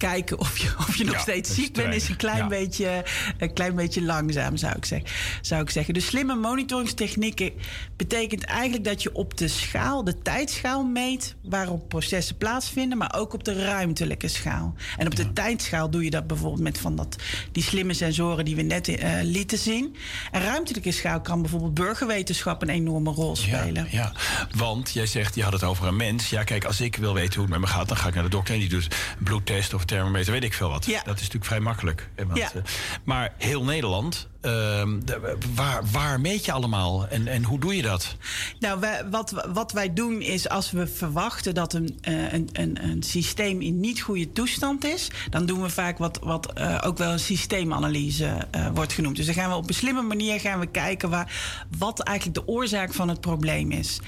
kijken 0.00 0.38
of 0.38 0.58
je, 0.58 0.74
of 0.78 0.96
je 0.96 1.04
nog 1.04 1.20
steeds 1.20 1.54
ziek 1.54 1.72
bent, 1.72 1.94
is 1.94 2.08
een 2.08 2.16
klein, 2.16 2.48
beetje, 2.48 3.04
een 3.38 3.52
klein 3.52 3.74
beetje 3.74 4.02
langzaam, 4.02 4.56
zou 4.56 4.76
ik, 4.76 4.84
zeggen, 4.84 5.08
zou 5.40 5.62
ik 5.62 5.70
zeggen. 5.70 5.94
Dus 5.94 6.06
slimme 6.06 6.34
monitoringstechnieken 6.34 7.52
betekent 7.96 8.44
eigenlijk 8.44 8.84
dat 8.84 9.02
je 9.02 9.14
op 9.14 9.36
de 9.36 9.48
schaal, 9.48 10.04
de 10.04 10.18
tijdschaal 10.22 10.84
meet 10.84 11.34
waarop 11.42 11.88
processen 11.88 12.36
plaatsvinden, 12.36 12.98
maar 12.98 13.14
ook 13.16 13.32
op 13.32 13.44
de 13.44 13.64
ruimtelijke 13.64 14.28
schaal. 14.28 14.74
En 14.96 15.06
op 15.06 15.16
de 15.16 15.32
tijdschaal 15.32 15.90
doe 15.90 16.04
je 16.04 16.10
dat 16.10 16.26
bijvoorbeeld 16.26 16.62
met 16.62 16.78
van 16.78 16.96
dat, 16.96 17.16
die 17.52 17.62
slimme 17.62 17.94
sensoren 17.94 18.44
die 18.44 18.56
we 18.56 18.62
net 18.62 18.88
uh, 18.88 19.12
lieten 19.22 19.58
zien. 19.58 19.96
En 20.30 20.42
ruimtelijke 20.42 20.92
schaal 20.92 21.20
kan 21.20 21.40
bijvoorbeeld 21.40 21.74
burgerwetenschap 21.74 22.62
een 22.62 22.68
enorme 22.68 23.10
rol 23.10 23.36
spelen. 23.36 23.86
Ja, 23.90 24.12
want 24.56 24.90
jij 24.92 25.06
zegt, 25.06 25.34
je 25.34 25.42
had 25.42 25.52
het 25.52 25.64
over 25.64 25.86
een 25.86 25.96
mens. 25.96 26.30
Ja, 26.30 26.44
kijk, 26.44 26.64
als 26.64 26.80
ik 26.80 26.96
wil 26.96 27.14
weten 27.14 27.34
hoe 27.34 27.42
het 27.42 27.50
met 27.50 27.60
me 27.60 27.66
gaat, 27.66 27.88
dan 27.88 27.96
ga 27.96 28.08
ik 28.08 28.14
naar 28.14 28.22
de 28.22 28.28
dokter 28.30 28.54
en 28.54 28.60
die 28.60 28.68
doet 28.68 28.84
een 28.84 29.24
bloedtest 29.24 29.74
of 29.74 29.84
thermometer, 29.94 30.32
weet 30.32 30.44
ik 30.44 30.54
veel 30.54 30.68
wat. 30.68 30.84
Ja. 30.86 31.02
Dat 31.04 31.14
is 31.14 31.20
natuurlijk 31.20 31.44
vrij 31.44 31.60
makkelijk. 31.60 32.08
hè, 32.14 32.26
want, 32.26 32.38
Ja. 32.38 32.50
eh, 32.54 32.62
maar 33.04 33.34
heel 33.38 33.64
Nederland, 33.64 34.28
ehm, 34.40 35.00
de- 35.04 35.36
waar, 35.54 35.82
waar 35.90 36.20
meet 36.20 36.44
je 36.44 36.52
allemaal 36.52 37.08
en, 37.08 37.26
en 37.26 37.44
hoe 37.44 37.58
doe 37.58 37.76
je 37.76 37.82
dat? 37.82 38.16
Nou, 38.60 38.80
wij, 38.80 39.04
wat, 39.10 39.46
wat 39.52 39.72
wij 39.72 39.92
doen 39.92 40.20
is 40.20 40.48
als 40.48 40.70
we 40.70 40.86
verwachten 40.86 41.54
dat 41.54 41.72
een, 41.74 41.98
eh, 42.00 42.32
een, 42.32 42.48
een, 42.52 42.84
een 42.84 43.02
systeem 43.02 43.60
in 43.60 43.80
niet 43.80 44.00
goede 44.00 44.32
toestand 44.32 44.84
is, 44.84 45.08
dan 45.30 45.46
doen 45.46 45.62
we 45.62 45.68
vaak 45.70 45.98
wat, 45.98 46.18
wat 46.22 46.52
eh, 46.52 46.78
ook 46.84 46.98
wel 46.98 47.12
een 47.12 47.18
systeemanalyse 47.18 48.46
eh, 48.50 48.66
wordt 48.74 48.92
genoemd. 48.92 49.16
Dus 49.16 49.26
dan 49.26 49.34
gaan 49.34 49.50
we 49.50 49.56
op 49.56 49.68
een 49.68 49.74
slimme 49.74 50.02
manier 50.02 50.40
gaan 50.40 50.60
we 50.60 50.66
kijken 50.66 51.10
waar, 51.10 51.32
wat 51.78 52.00
eigenlijk 52.00 52.38
de 52.46 52.52
oorzaak 52.52 52.94
van 52.94 53.08
het 53.08 53.20
probleem 53.20 53.70
is. 53.70 54.00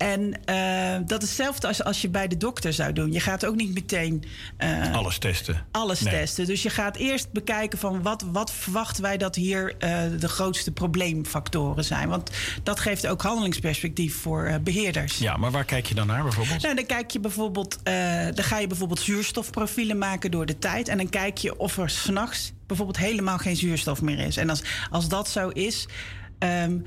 En 0.00 0.44
eh, 0.44 0.98
dat 1.06 1.22
is 1.22 1.28
hetzelfde 1.28 1.66
als, 1.66 1.84
als 1.84 2.00
je 2.00 2.08
bij 2.08 2.28
de 2.28 2.36
dokter 2.36 2.72
zou 2.72 2.92
doen. 2.92 3.12
Je 3.12 3.20
gaat 3.20 3.44
ook 3.46 3.56
niet 3.56 3.74
meteen 3.74 4.24
eh, 4.56 4.94
Alles 4.94 5.18
testen. 5.18 5.64
alles 5.70 6.00
Nee. 6.00 6.14
testen. 6.14 6.46
Dus 6.46 6.62
je 6.62 6.70
gaat 6.70 6.96
eerst 6.96 7.32
bekijken 7.32 7.78
van 7.78 8.02
wat, 8.02 8.24
wat 8.32 8.52
verwachten 8.52 9.02
wij 9.02 9.16
dat 9.16 9.34
hier 9.34 9.74
eh, 9.78 10.00
de 10.18 10.28
grootste 10.28 10.72
probleemfactoren 10.72 11.84
zijn. 11.84 12.08
Want 12.08 12.30
dat 12.62 12.80
geeft 12.80 13.06
ook 13.06 13.22
handelingsperspectief 13.22 14.16
voor 14.16 14.44
eh, 14.44 14.54
beheerders. 14.60 15.18
Ja, 15.18 15.36
maar 15.36 15.50
waar 15.50 15.64
kijk 15.64 15.86
je 15.86 15.94
dan 15.94 16.06
naar 16.06 16.22
bijvoorbeeld? 16.22 16.62
Nou, 16.62 16.74
dan 16.74 16.86
kijk 16.86 17.10
je 17.10 17.20
bijvoorbeeld, 17.20 17.78
dan 18.34 18.44
ga 18.44 18.58
je 18.58 18.66
bijvoorbeeld 18.66 19.00
zuurstofprofielen 19.00 19.98
maken 19.98 20.30
door 20.30 20.46
de 20.46 20.58
tijd. 20.58 20.88
En 20.88 20.96
dan 20.96 21.08
kijk 21.08 21.38
je 21.38 21.58
of 21.58 21.78
er 21.78 21.90
s'nachts 21.90 22.52
bijvoorbeeld 22.66 22.98
helemaal 22.98 23.38
geen 23.38 23.56
zuurstof 23.56 24.02
meer 24.02 24.18
is. 24.18 24.36
En 24.36 24.50
als, 24.50 24.62
als 24.90 25.08
dat 25.08 25.28
zo 25.28 25.48
is. 25.48 25.86
ehm, 26.38 26.78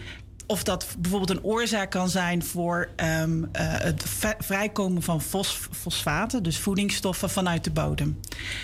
of 0.53 0.63
dat 0.63 0.87
bijvoorbeeld 0.99 1.37
een 1.37 1.43
oorzaak 1.43 1.91
kan 1.91 2.09
zijn 2.09 2.43
voor 2.43 2.89
ehm, 2.95 3.43
eh, 3.51 3.65
het 3.67 4.03
vrijkomen 4.39 5.01
van 5.01 5.21
fos, 5.21 5.59
fosfaten, 5.71 6.43
dus 6.43 6.59
voedingsstoffen 6.59 7.29
vanuit 7.29 7.63
de 7.63 7.71
bodem. 7.71 8.19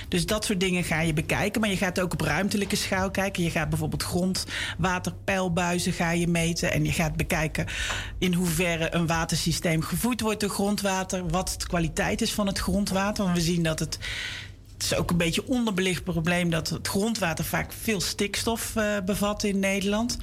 Dus 0.08 0.26
dat 0.26 0.46
soort 0.46 0.60
dingen 0.60 0.84
ga 0.84 1.02
je 1.02 1.14
bekijken. 1.14 1.62
Maar 1.62 1.70
je 1.70 1.78
gaat 1.78 2.00
ook 2.00 2.14
op 2.14 2.22
ruimtelijke 2.22 2.76
schaal 2.76 3.12
kijken. 3.12 3.44
Je 3.44 3.50
gaat 3.50 3.70
bijvoorbeeld 3.70 4.04
grondwaterpeilbuizen 4.04 5.94
ga 5.94 6.12
je 6.12 6.28
meten. 6.28 6.72
En 6.72 6.86
je 6.86 6.92
gaat 6.92 7.16
bekijken 7.16 7.66
in 8.18 8.34
hoeverre 8.34 8.96
een 8.96 9.08
watersysteem 9.08 9.82
gevoed 9.82 10.22
wordt 10.22 10.40
door 10.40 10.50
grondwater. 10.50 11.28
Wat 11.28 11.56
de 11.58 11.68
kwaliteit 11.68 12.22
is 12.22 12.34
van 12.34 12.48
het 12.48 12.60
grondwater. 12.60 13.24
Want 13.24 13.36
we 13.36 13.44
zien 13.44 13.64
dat 13.64 13.80
het. 13.80 13.98
Het 14.74 14.92
is 14.92 14.98
ook 14.98 15.10
een 15.10 15.18
beetje 15.18 15.48
onderbelicht 15.48 16.04
probleem 16.04 16.50
dat 16.50 16.70
het 16.70 16.88
grondwater 16.88 17.46
vaak 17.46 17.74
veel 17.74 18.02
stikstof 18.02 18.76
eh, 18.76 18.84
bevat 19.06 19.44
in 19.44 19.60
Nederland. 19.60 20.18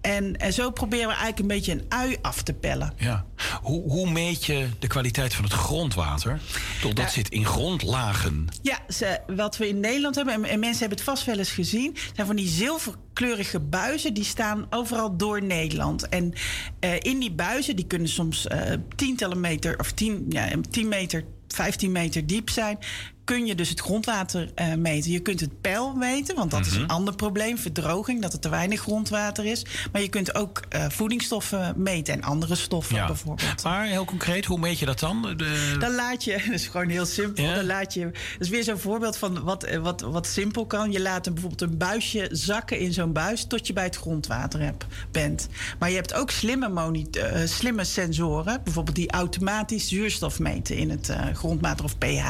En, 0.00 0.36
en 0.36 0.52
zo 0.52 0.70
proberen 0.70 1.06
we 1.06 1.12
eigenlijk 1.14 1.38
een 1.40 1.46
beetje 1.46 1.72
een 1.72 1.84
ui 1.88 2.16
af 2.22 2.42
te 2.42 2.52
pellen. 2.52 2.92
Ja. 2.96 3.24
Hoe, 3.62 3.82
hoe 3.90 4.10
meet 4.10 4.44
je 4.44 4.66
de 4.78 4.86
kwaliteit 4.86 5.34
van 5.34 5.44
het 5.44 5.52
grondwater? 5.52 6.40
Toch, 6.80 6.92
dat 6.92 7.04
Ja. 7.04 7.10
zit 7.10 7.28
in 7.28 7.44
grondlagen. 7.46 8.46
Ja, 8.62 8.78
ze, 8.88 9.20
wat 9.26 9.56
we 9.56 9.68
in 9.68 9.80
Nederland 9.80 10.14
hebben, 10.14 10.34
en, 10.34 10.44
en 10.44 10.58
mensen 10.60 10.78
hebben 10.80 10.98
het 10.98 11.06
vast 11.06 11.24
wel 11.24 11.38
eens 11.38 11.50
gezien, 11.50 11.96
zijn 12.14 12.26
van 12.26 12.36
die 12.36 12.48
zilverkleurige 12.48 13.60
buizen, 13.60 14.14
die 14.14 14.24
staan 14.24 14.66
overal 14.70 15.16
door 15.16 15.42
Nederland. 15.42 16.08
En 16.08 16.32
eh, 16.80 16.94
in 16.98 17.18
die 17.18 17.32
buizen, 17.32 17.76
die 17.76 17.86
kunnen 17.86 18.08
soms 18.08 18.46
eh 18.46 18.72
tientallen 18.96 19.40
meter, 19.40 19.78
of 19.78 19.92
tien, 19.92 20.26
ja, 20.28 20.48
10 20.70 20.88
meter, 20.88 21.24
15 21.48 21.92
meter 21.92 22.26
diep 22.26 22.50
zijn. 22.50 22.78
Kun 23.24 23.46
je 23.46 23.54
dus 23.54 23.68
het 23.68 23.80
grondwater 23.80 24.50
eh, 24.54 24.74
meten. 24.74 25.10
Je 25.10 25.20
kunt 25.20 25.40
het 25.40 25.60
peil 25.60 25.94
meten, 25.94 26.36
want 26.36 26.50
dat 26.50 26.66
is 26.66 26.72
Mhm. 26.72 26.80
een 26.82 26.88
ander 26.88 27.14
probleem. 27.14 27.58
Verdroging, 27.58 28.22
dat 28.22 28.32
er 28.32 28.38
te 28.38 28.48
weinig 28.48 28.80
grondwater 28.80 29.44
is. 29.44 29.64
Maar 29.92 30.02
je 30.02 30.08
kunt 30.08 30.34
ook 30.34 30.62
eh, 30.68 30.84
voedingsstoffen 30.88 31.72
meten 31.76 32.14
en 32.14 32.22
andere 32.22 32.54
stoffen 32.54 32.96
Ja. 32.96 33.06
bijvoorbeeld. 33.06 33.62
Maar 33.62 33.84
heel 33.86 34.04
concreet, 34.04 34.44
hoe 34.44 34.58
meet 34.58 34.78
je 34.78 34.86
dat 34.86 34.98
dan? 34.98 35.22
De... 35.36 35.76
Dan 35.78 35.94
laat 35.94 36.24
je, 36.24 36.32
dat 36.46 36.54
is 36.54 36.66
gewoon 36.66 36.88
heel 36.88 37.06
simpel. 37.06 37.54
Dan 37.54 37.64
laat 37.66 37.94
je, 37.94 38.00
dat 38.04 38.12
is 38.38 38.48
weer 38.48 38.64
zo'n 38.64 38.78
voorbeeld 38.78 39.16
van 39.16 39.42
wat, 39.42 39.62
eh, 39.64 39.78
wat, 39.78 40.00
wat 40.00 40.26
simpel 40.26 40.66
kan. 40.66 40.92
Je 40.92 41.00
laat 41.00 41.26
een, 41.26 41.32
bijvoorbeeld 41.32 41.70
een 41.70 41.78
buisje 41.78 42.28
zakken 42.32 42.78
in 42.78 42.92
zo'n 42.92 43.12
buis 43.12 43.44
tot 43.44 43.66
je 43.66 43.72
bij 43.72 43.84
het 43.84 43.96
grondwater 43.96 44.60
hebt, 44.60 44.84
bent. 45.10 45.48
Maar 45.78 45.88
je 45.88 45.96
hebt 45.96 46.14
ook 46.14 46.30
slimme, 46.30 46.68
monit- 46.68 47.16
eh, 47.16 47.40
slimme 47.46 47.84
sensoren, 47.84 48.60
bijvoorbeeld 48.64 48.96
die 48.96 49.10
automatisch 49.10 49.88
zuurstof 49.88 50.38
meten 50.38 50.76
in 50.76 50.90
het 50.90 51.12
grondwater 51.34 51.84
of 51.84 51.98
pH 51.98 52.26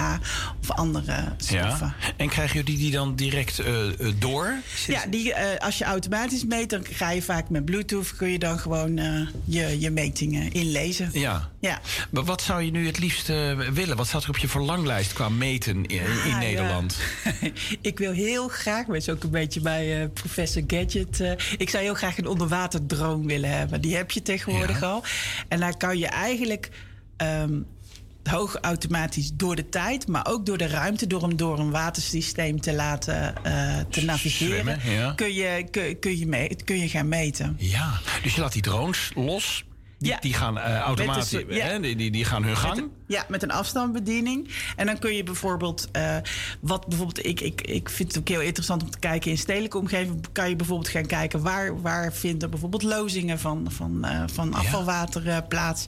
of 0.62 0.70
andere 0.80 1.24
stoffen. 1.36 1.94
Ja. 2.00 2.12
En 2.16 2.28
krijg 2.28 2.52
je 2.52 2.62
die, 2.62 2.90
dan 2.90 3.14
direct 3.14 3.58
eh, 3.58 3.88
eh, 3.88 4.14
door? 4.18 4.54
Ja, 4.86 5.06
die, 5.06 5.34
eh, 5.34 5.66
als 5.66 5.78
je 5.78 5.84
automatisch 5.84 6.44
meet, 6.44 6.70
dan 6.70 6.84
ga 6.90 7.10
je 7.10 7.22
vaak 7.22 7.48
met 7.48 7.64
Bluetooth 7.64 8.16
kun 8.16 8.28
je 8.28 8.38
dan 8.38 8.58
gewoon 8.58 8.96
je, 9.44 9.80
je 9.80 9.90
metingen 9.90 10.52
inlezen. 10.52 11.10
Ja. 11.12 11.48
Ja. 11.60 11.80
Maar 12.10 12.24
wat 12.24 12.42
zou 12.42 12.62
je 12.62 12.70
nu 12.70 12.86
het 12.86 12.98
liefst 12.98 13.26
willen? 13.72 13.96
Wat 13.96 14.06
staat 14.06 14.22
er 14.22 14.28
op 14.28 14.38
je 14.38 14.48
verlanglijst 14.48 15.12
qua 15.12 15.28
meten 15.28 15.86
in, 15.86 15.86
in 15.88 16.00
Ah, 16.00 16.26
ja. 16.26 16.38
Nederland? 16.38 16.98
ik 17.80 17.98
wil 17.98 18.12
heel 18.12 18.48
graag, 18.48 18.80
ik 18.80 19.04
ben 19.04 19.14
ook 19.14 19.22
een 19.22 19.30
beetje 19.30 19.60
bij 19.60 20.08
professor 20.08 20.62
Gadget. 20.66 21.36
ik 21.56 21.70
zou 21.70 21.82
heel 21.82 21.94
graag 21.94 22.18
een 22.18 22.26
onderwaterdrone 22.26 23.26
willen 23.26 23.50
hebben. 23.50 23.80
Die 23.80 23.96
heb 23.96 24.10
je 24.10 24.22
tegenwoordig 24.22 24.82
al. 24.82 25.02
En 25.48 25.60
daar 25.60 25.76
kan 25.76 25.98
je 25.98 26.06
eigenlijk 26.06 26.70
ehm, 27.16 27.52
hoog 28.30 28.56
automatisch 28.60 29.30
door 29.34 29.56
de 29.56 29.68
tijd, 29.68 30.08
maar 30.08 30.26
ook 30.28 30.46
door 30.46 30.58
de 30.58 30.66
ruimte, 30.66 31.06
door 31.06 31.22
hem 31.22 31.36
door 31.36 31.58
een 31.58 31.70
watersysteem 31.70 32.60
te 32.60 32.72
laten 32.74 33.44
eh, 33.44 33.78
te 33.90 34.04
navigeren, 34.04 34.60
Zwemmen, 34.60 34.78
ja. 34.92 35.12
kun, 35.12 35.32
je, 35.34 35.66
kun, 35.70 35.98
kun, 35.98 36.18
je 36.18 36.26
me- 36.26 36.56
kun 36.64 36.78
je 36.78 36.88
gaan 36.88 37.08
meten. 37.08 37.56
Ja, 37.58 38.00
dus 38.22 38.34
je 38.34 38.40
laat 38.40 38.52
die 38.52 38.62
drones 38.62 39.10
los. 39.14 39.64
Die, 40.00 40.16
die 40.20 40.34
gaan 40.34 40.58
eh, 40.58 40.76
automatisch, 40.78 41.30
ja. 41.30 41.66
hè, 41.66 41.80
die, 41.80 41.96
die, 41.96 42.10
die 42.10 42.24
gaan 42.24 42.44
hun 42.44 42.56
gang. 42.56 42.74
Met 42.74 42.84
een- 42.84 42.90
ja, 43.06 43.24
met 43.28 43.42
een 43.42 43.50
afstandsbediening. 43.50 44.48
En 44.76 44.86
dan 44.86 44.98
kun 44.98 45.14
je 45.14 45.22
bijvoorbeeld, 45.22 45.88
eh, 45.92 46.16
wat 46.60 46.86
bijvoorbeeld, 46.88 47.26
ik, 47.26 47.40
ik, 47.40 47.60
ik 47.60 47.88
vind 47.90 48.08
het 48.08 48.18
ook 48.18 48.28
heel 48.28 48.40
interessant 48.40 48.82
om 48.82 48.90
te 48.90 48.98
kijken 48.98 49.30
in 49.30 49.38
stedelijke 49.38 49.78
omgeving. 49.78 50.24
Kan 50.32 50.48
je 50.48 50.56
bijvoorbeeld 50.56 50.88
gaan 50.88 51.06
kijken 51.06 51.42
waar, 51.42 51.80
waar 51.80 52.12
vinden 52.12 52.50
bijvoorbeeld 52.50 52.82
lozingen 52.82 53.38
van, 53.38 53.66
van, 53.70 54.04
eh, 54.04 54.22
van 54.32 54.54
afvalwater 54.54 55.42
plaats. 55.42 55.86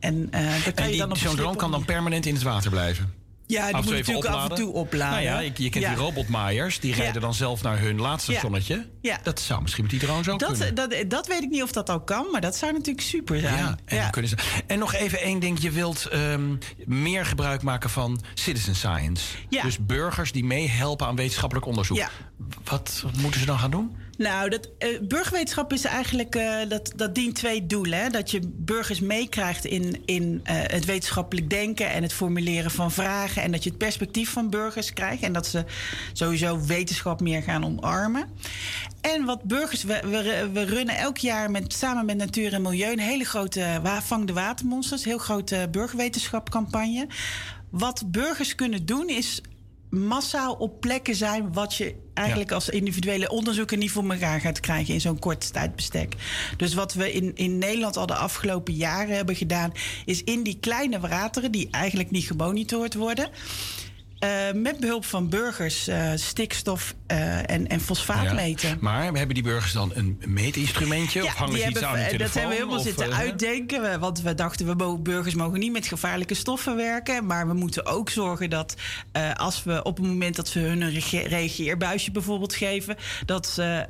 En, 0.00 0.20
dan 0.30 0.30
kan 0.30 0.72
En 0.74 0.84
je 0.84 0.90
die- 0.90 0.98
dan 0.98 1.10
op 1.10 1.16
zo'n 1.16 1.36
drone 1.36 1.56
kan 1.56 1.70
dan 1.70 1.84
permanent 1.84 2.26
in 2.26 2.34
het 2.34 2.42
water 2.42 2.70
blijven. 2.70 3.12
Ja, 3.48 3.66
die 3.66 3.74
Af 3.74 3.84
moet 3.84 3.94
natuurlijk 3.94 4.26
af 4.26 4.48
en 4.50 4.56
toe 4.56 4.72
opladen. 4.72 5.24
Nou 5.24 5.24
ja, 5.24 5.38
je, 5.38 5.50
je 5.54 5.68
kent 5.70 5.84
Ja. 5.84 5.90
die 5.94 5.98
robotmaaiers. 5.98 6.80
Die 6.80 6.90
Ja. 6.90 6.96
rijden 6.96 7.20
dan 7.20 7.34
zelf 7.34 7.62
naar 7.62 7.78
hun 7.80 8.00
laadstationnetje. 8.00 8.88
Ja. 9.00 9.18
Dat 9.22 9.40
zou 9.40 9.62
misschien 9.62 9.82
met 9.82 9.92
die 9.92 10.00
drones 10.00 10.28
ook 10.28 10.38
Dat, 10.38 10.50
kunnen. 10.50 10.74
dat, 10.74 10.94
dat 11.08 11.26
weet 11.26 11.42
ik 11.42 11.48
niet 11.50 11.62
of 11.62 11.72
dat 11.72 11.90
al 11.90 12.00
kan, 12.00 12.26
maar 12.32 12.40
dat 12.40 12.56
zou 12.56 12.72
natuurlijk 12.72 13.06
super 13.06 13.40
zijn. 13.40 13.56
Ja, 13.56 13.78
en, 13.84 14.00
dan 14.00 14.10
kunnen 14.10 14.30
ze, 14.30 14.36
en 14.66 14.78
nog 14.78 14.94
even 14.94 15.20
één 15.20 15.38
ding. 15.40 15.60
Je 15.62 15.70
wilt 15.70 16.06
ehm, 16.06 16.56
meer 16.86 17.26
gebruik 17.26 17.62
maken 17.62 17.90
van 17.90 18.20
citizen 18.34 18.74
science. 18.76 19.24
Dus 19.48 19.78
burgers 19.86 20.32
die 20.32 20.44
meehelpen 20.44 21.06
aan 21.06 21.16
wetenschappelijk 21.16 21.66
onderzoek. 21.66 22.08
Wat 22.64 23.04
moeten 23.20 23.40
ze 23.40 23.46
dan 23.46 23.58
gaan 23.58 23.70
doen? 23.70 23.96
Nou, 24.18 24.50
dat, 24.50 24.68
eh, 24.78 25.00
burgerwetenschap 25.00 25.72
is 25.72 25.84
eigenlijk, 25.84 26.34
eh, 26.34 26.68
dat, 26.68 26.92
dat 26.96 27.14
dient 27.14 27.34
twee 27.34 27.66
doelen. 27.66 27.98
Hè? 27.98 28.08
Dat 28.08 28.30
je 28.30 28.40
burgers 28.44 29.00
meekrijgt 29.00 29.64
in, 29.64 30.02
in 30.04 30.40
eh, 30.44 30.56
het 30.56 30.84
wetenschappelijk 30.84 31.50
denken 31.50 31.90
en 31.90 32.02
het 32.02 32.12
formuleren 32.12 32.70
van 32.70 32.90
vragen. 32.90 33.42
En 33.42 33.52
dat 33.52 33.62
je 33.62 33.68
het 33.68 33.78
perspectief 33.78 34.30
van 34.30 34.50
burgers 34.50 34.92
krijgt. 34.92 35.22
En 35.22 35.32
dat 35.32 35.46
ze 35.46 35.64
sowieso 36.12 36.60
wetenschap 36.66 37.20
meer 37.20 37.42
gaan 37.42 37.64
omarmen. 37.64 38.28
En 39.00 39.24
wat 39.24 39.42
burgers, 39.42 39.82
we, 39.82 40.00
we, 40.02 40.50
we 40.52 40.64
runnen 40.64 40.96
elk 40.96 41.16
jaar 41.16 41.50
met, 41.50 41.72
samen 41.72 42.06
met 42.06 42.16
Natuur 42.16 42.52
en 42.52 42.62
Milieu 42.62 42.92
een 42.92 42.98
hele 42.98 43.24
grote 43.24 43.80
Vang 44.02 44.26
de 44.26 44.32
Watermonsters, 44.32 45.04
heel 45.04 45.18
grote 45.18 45.68
burgerwetenschapcampagne. 45.70 47.06
Wat 47.70 48.02
burgers 48.06 48.54
kunnen 48.54 48.86
doen 48.86 49.08
is 49.08 49.40
massaal 49.90 50.54
op 50.54 50.80
plekken 50.80 51.14
zijn 51.14 51.52
wat 51.52 51.74
je 51.74 51.94
eigenlijk 52.14 52.52
als 52.52 52.68
individuele 52.68 53.28
onderzoeker 53.28 53.76
niet 53.76 53.90
voor 53.90 54.10
elkaar 54.10 54.40
gaat 54.40 54.60
krijgen 54.60 54.94
in 54.94 55.00
zo'n 55.00 55.18
kort 55.18 55.52
tijdbestek. 55.52 56.14
Dus 56.56 56.74
wat 56.74 56.94
we 56.94 57.12
in, 57.12 57.34
in 57.34 57.58
Nederland 57.58 57.96
al 57.96 58.06
de 58.06 58.14
afgelopen 58.14 58.74
jaren 58.74 59.16
hebben 59.16 59.36
gedaan, 59.36 59.72
is 60.04 60.24
in 60.24 60.42
die 60.42 60.58
kleine 60.60 61.00
wateren 61.00 61.52
die 61.52 61.68
eigenlijk 61.70 62.10
niet 62.10 62.26
gemonitord 62.26 62.94
worden. 62.94 63.30
Eh, 64.18 64.30
met 64.54 64.80
behulp 64.80 65.04
van 65.04 65.28
burgers 65.28 65.88
eh, 65.88 66.10
stikstof 66.14 66.94
eh, 67.06 67.50
en, 67.50 67.68
en 67.68 67.80
fosfaat 67.80 68.24
Ja. 68.24 68.32
meten. 68.32 68.76
Maar 68.80 69.02
hebben 69.02 69.34
die 69.34 69.42
burgers 69.42 69.72
dan 69.72 69.90
een 69.94 70.22
meetinstrumentje? 70.26 71.24
of 71.24 71.34
hangen 71.34 71.54
die 71.54 71.62
ze 71.62 71.68
iets 71.68 71.80
hebben- 71.80 71.98
aan 71.98 72.04
eh, 72.04 72.10
telefoon? 72.10 72.26
Dat 72.26 72.34
hebben 72.34 72.50
we 72.50 72.56
helemaal 72.56 72.78
Of, 72.78 72.84
zitten 72.84 73.14
uitdenken. 73.14 74.00
Want 74.00 74.22
we 74.22 74.34
dachten, 74.34 74.66
we 74.66 74.74
mogen, 74.74 75.02
burgers 75.02 75.34
mogen 75.34 75.58
niet 75.58 75.72
met 75.72 75.86
gevaarlijke 75.86 76.34
stoffen 76.34 76.76
werken. 76.76 77.26
Maar 77.26 77.46
we 77.48 77.54
moeten 77.54 77.86
ook 77.86 78.10
zorgen 78.10 78.50
dat 78.50 78.74
als 79.34 79.64
we 79.64 79.82
op 79.82 79.96
het 79.96 80.06
moment 80.06 80.36
dat 80.36 80.52
we 80.52 80.60
hun 80.60 80.80
een 80.80 81.00
reageerbuisje 81.28 82.10
bijvoorbeeld 82.10 82.54
geven, 82.54 82.96
dat, 83.26 83.46
ze, 83.46 83.86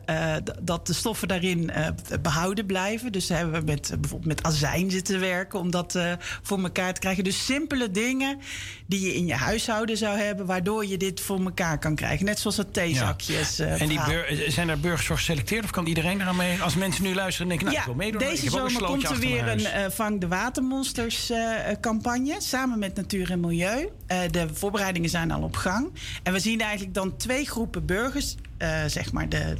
dat 0.62 0.86
de 0.86 0.92
stoffen 0.92 1.28
daarin 1.28 1.70
eh, 1.70 1.86
behouden 2.22 2.66
blijven. 2.66 3.12
Dus 3.12 3.28
hebben 3.28 3.60
we 3.60 3.66
met, 3.66 3.88
bijvoorbeeld 4.00 4.24
met 4.36 4.42
azijn 4.42 4.90
zitten 4.90 5.20
werken 5.20 5.58
om 5.58 5.70
dat 5.70 5.98
voor 6.42 6.62
elkaar 6.62 6.94
te 6.94 7.00
krijgen. 7.00 7.24
Dus 7.24 7.44
simpele 7.44 7.90
dingen 7.90 8.38
die 8.86 9.00
je 9.00 9.14
in 9.14 9.26
je 9.26 9.34
huishouden 9.34 9.96
zou 9.96 10.17
zou 10.18 10.26
hebben... 10.30 10.46
waardoor 10.46 10.86
je 10.86 10.96
dit 10.96 11.20
voor 11.20 11.40
elkaar 11.44 11.78
kan 11.78 11.94
krijgen. 11.94 12.24
Net 12.26 12.38
zoals 12.38 12.56
het 12.56 12.72
theezakjes. 12.72 13.58
eh, 13.58 13.80
en 13.80 13.88
die 13.88 14.00
bur- 14.06 14.44
zijn 14.48 14.68
er 14.68 14.80
burgers 14.80 15.06
voor 15.06 15.16
geselecteerd? 15.16 15.64
Of 15.64 15.70
kan 15.70 15.86
iedereen 15.86 16.20
eraan 16.20 16.36
mee? 16.36 16.62
Als 16.62 16.74
mensen 16.74 17.02
nu 17.04 17.14
luisteren 17.14 17.50
en 17.50 17.56
denken, 17.58 17.66
nou, 17.66 17.78
ik 17.78 17.84
wil 17.84 17.94
meedoen. 17.94 18.20
Deze 18.30 18.50
zomer 18.50 18.82
komt 18.82 19.04
er 19.10 19.16
weer 19.18 19.48
een 19.48 19.64
eh, 19.66 19.90
Vang 19.90 20.20
de 20.20 20.28
Watermonsters 20.28 21.30
eh, 21.30 21.70
eh, 21.70 21.76
campagne. 21.80 22.36
Samen 22.38 22.78
met 22.78 22.94
Natuur 22.96 23.30
en 23.30 23.40
Milieu. 23.40 23.88
Eh, 24.06 24.18
de 24.30 24.46
voorbereidingen 24.52 25.10
zijn 25.10 25.30
al 25.30 25.42
op 25.42 25.56
gang. 25.56 25.90
En 26.22 26.32
we 26.32 26.38
zien 26.38 26.60
eigenlijk 26.60 26.94
dan 26.94 27.16
twee 27.16 27.44
groepen 27.46 27.86
burgers. 27.86 28.34
eh, 28.58 28.84
zeg 28.86 29.12
maar 29.12 29.28
de, 29.28 29.56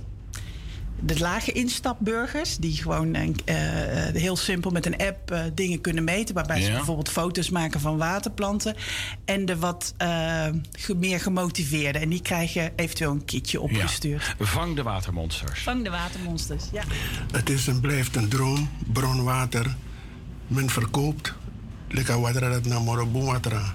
de 1.01 1.19
lage 1.19 1.53
instapburgers. 1.53 2.57
Die 2.57 2.77
gewoon 2.77 3.15
eh, 3.15 4.09
eh, 4.09 4.15
heel 4.15 4.37
simpel 4.37 4.71
met 4.71 4.87
een 4.87 4.97
app 4.97 5.31
eh, 5.31 5.41
dingen 5.55 5.81
kunnen 5.81 6.05
meten. 6.05 6.35
Waarbij 6.35 6.61
ze 6.63 6.69
Ja. 6.71 6.77
bijvoorbeeld 6.77 7.09
foto's 7.09 7.51
maken 7.51 7.81
van 7.81 7.97
waterplanten. 7.97 8.75
En 9.25 9.45
de 9.45 9.57
wat 9.59 9.95
eh, 9.97 10.47
meer 10.97 11.21
gemotiveerden. 11.21 12.03
En 12.03 12.09
die 12.09 12.23
krijgen 12.23 12.73
eventueel 12.77 13.11
een 13.11 13.25
kitje 13.25 13.61
opgestuurd. 13.61 14.35
Vang 14.39 14.77
de 14.77 14.83
watermonsters. 14.83 15.63
Vang 15.63 15.85
de 15.85 15.91
Watermonsters, 15.91 16.65
ja. 16.73 16.83
Het 17.33 17.51
is 17.51 17.69
en 17.69 17.81
blijft 17.81 18.17
een 18.17 18.29
droom, 18.29 18.71
bronwater. 18.93 19.77
Men 20.47 20.71
verkoopt, 20.71 21.35
lekker 21.89 22.21
water 22.21 22.41
dat 22.41 22.65
naar 22.65 22.81
Morobo 22.83 23.25
water. 23.25 23.75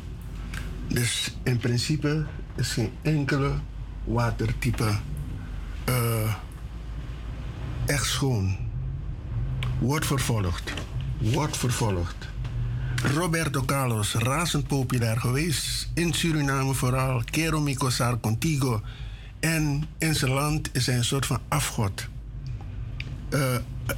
Dus 0.88 1.34
in 1.44 1.58
principe 1.58 2.26
is 2.56 2.70
geen 2.70 2.92
enkele 3.02 3.52
watertype 4.04 4.92
eh, 5.86 6.34
echt 7.86 8.06
schoon. 8.06 8.58
Wordt 9.80 10.06
vervolgd. 10.06 10.74
Wordt 11.18 11.58
vervolgd. 11.58 12.16
Roberto 13.16 13.64
Carlos, 13.66 14.14
razend 14.14 14.68
populair 14.68 15.20
geweest. 15.20 15.90
In 15.94 16.14
Suriname 16.14 16.74
vooral. 16.74 17.22
Quiero 17.32 17.60
mi 17.60 17.76
cosar 17.76 18.20
contigo. 18.20 18.82
En 19.40 19.84
in 19.98 20.16
zijn 20.16 20.32
land 20.32 20.70
is 20.72 20.86
hij 20.86 20.96
een 20.96 21.04
soort 21.04 21.26
van 21.26 21.40
afgod. 21.48 22.08
Eh, 23.30 23.56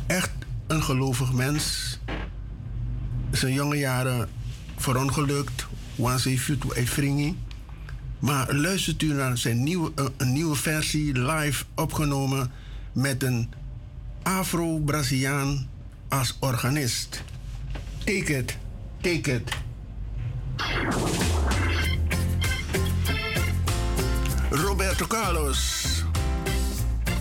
echt 0.08 0.32
een 0.68 0.84
gelovig 0.84 1.34
mens. 1.34 1.98
Zijn 3.32 3.54
jonge 3.54 3.78
jaren 3.78 4.30
verongelukt. 4.76 5.66
Hij 5.96 6.38
viel 6.38 6.58
uit 6.76 6.90
Fringi. 6.90 7.38
Maar 8.20 8.54
luistert 8.54 9.02
u 9.02 9.14
naar 9.14 9.38
zijn 9.38 9.64
nieuwe, 9.64 9.92
eh, 9.96 10.06
een 10.18 10.34
nieuwe 10.34 10.56
versie 10.56 11.20
live 11.20 11.64
opgenomen 11.76 12.52
met 12.94 13.24
een 13.24 13.50
Afro-Braziliaan 14.26 15.70
als 16.10 16.38
organist. 16.40 17.24
Take 18.04 18.38
it, 18.38 18.58
take 19.02 19.34
it. 19.34 19.52
Roberto 24.50 25.08
Carlos. 25.08 26.04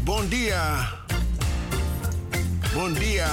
Bom 0.05 0.29
dia. 0.29 0.93
Bom 2.73 2.93
dia. 2.93 3.29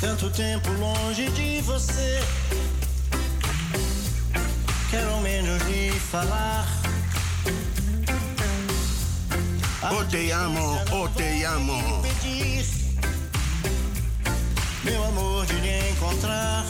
Tanto 0.00 0.30
tempo 0.30 0.70
longe 0.72 1.30
de 1.30 1.62
você. 1.62 2.20
Quero 4.90 5.20
menos 5.20 5.62
lhe 5.62 5.90
falar. 5.90 6.83
Oh 9.90 10.02
te 10.08 10.32
amo, 10.32 10.80
oh 10.92 11.08
te 11.10 11.44
amo. 11.44 12.02
Meu 14.82 15.04
amor, 15.04 15.44
de 15.44 15.54
lhe 15.60 15.90
encontrar. 15.90 16.64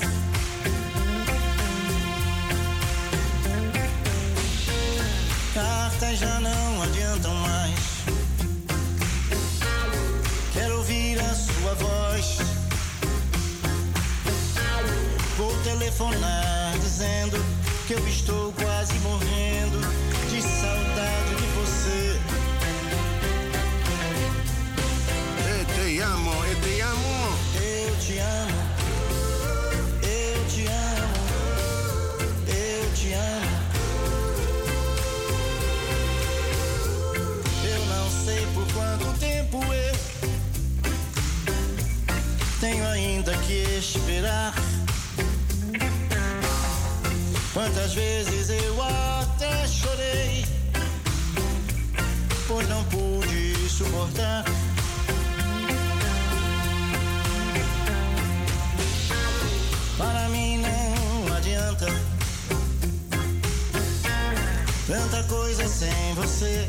Cartas 5.54 6.18
já 6.18 6.40
não 6.40 6.82
adiantam 6.82 7.34
mais. 7.34 7.80
Quero 10.52 10.78
ouvir 10.78 11.20
a 11.20 11.34
sua 11.34 11.74
voz. 11.74 12.38
Vou 15.36 15.56
telefonar 15.62 16.76
dizendo 16.80 17.36
que 17.86 17.94
eu 17.94 18.08
estou 18.08 18.52
quase 18.54 18.98
morrendo 19.00 20.03
amo, 26.04 26.32
eu 26.44 26.60
te 26.60 26.80
amo. 26.80 27.38
Eu 27.56 27.96
te 27.98 28.18
amo. 28.18 28.60
Eu 30.02 30.46
te 30.48 30.66
amo. 30.66 31.14
Eu 32.48 32.92
te 32.94 33.12
amo. 33.12 33.54
Eu 37.64 37.86
não 37.86 38.10
sei 38.24 38.46
por 38.54 38.66
quanto 38.72 39.18
tempo 39.18 39.58
eu 39.72 39.94
tenho 42.60 42.86
ainda 42.86 43.34
que 43.38 43.64
esperar. 43.78 44.54
Quantas 47.52 47.94
vezes 47.94 48.50
eu 48.50 48.82
até 48.82 49.66
chorei, 49.68 50.44
pois 52.48 52.68
não 52.68 52.82
pude 52.84 53.54
suportar. 53.68 54.44
Tanta 64.86 65.22
coisa 65.24 65.66
sem 65.68 66.14
você. 66.14 66.68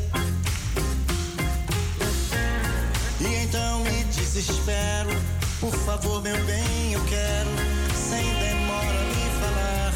E 3.20 3.34
então 3.44 3.80
me 3.80 4.04
desespero. 4.04 5.10
Por 5.60 5.72
favor, 5.72 6.22
meu 6.22 6.36
bem, 6.44 6.92
eu 6.92 7.00
quero 7.04 7.50
sem 7.94 8.24
demora 8.38 8.86
me 8.86 9.30
falar. 9.40 9.92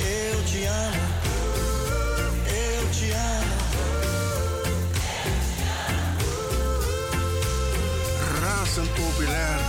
Eu 0.00 0.44
te 0.44 0.64
amo. 0.64 1.02
Eu 2.46 2.90
te 2.90 3.10
amo. 3.12 3.56
Razend 8.40 8.88
populair, 8.90 9.60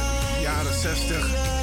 jaren 0.41 0.73
60. 0.73 1.56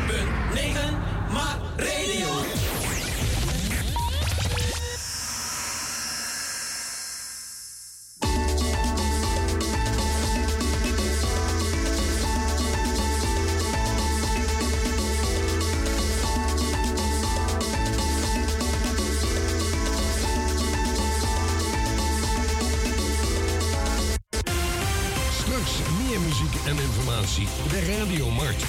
Radio 27.99 28.29
Markt. 28.29 28.63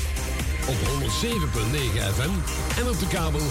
Op 0.68 0.74
107.9 0.74 0.80
FM 2.14 2.30
en 2.80 2.88
op 2.88 2.98
de 2.98 3.06
kabel 3.08 3.40
105.5. 3.40 3.44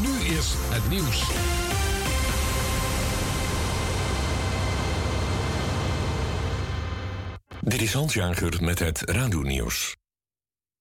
Nu 0.00 0.36
is 0.36 0.54
het 0.56 0.88
nieuws. 0.88 1.30
Dit 7.60 7.80
is 7.80 7.92
Hans 7.92 8.14
Jager 8.14 8.64
met 8.64 8.78
het 8.78 9.00
Radio-nieuws. 9.00 9.96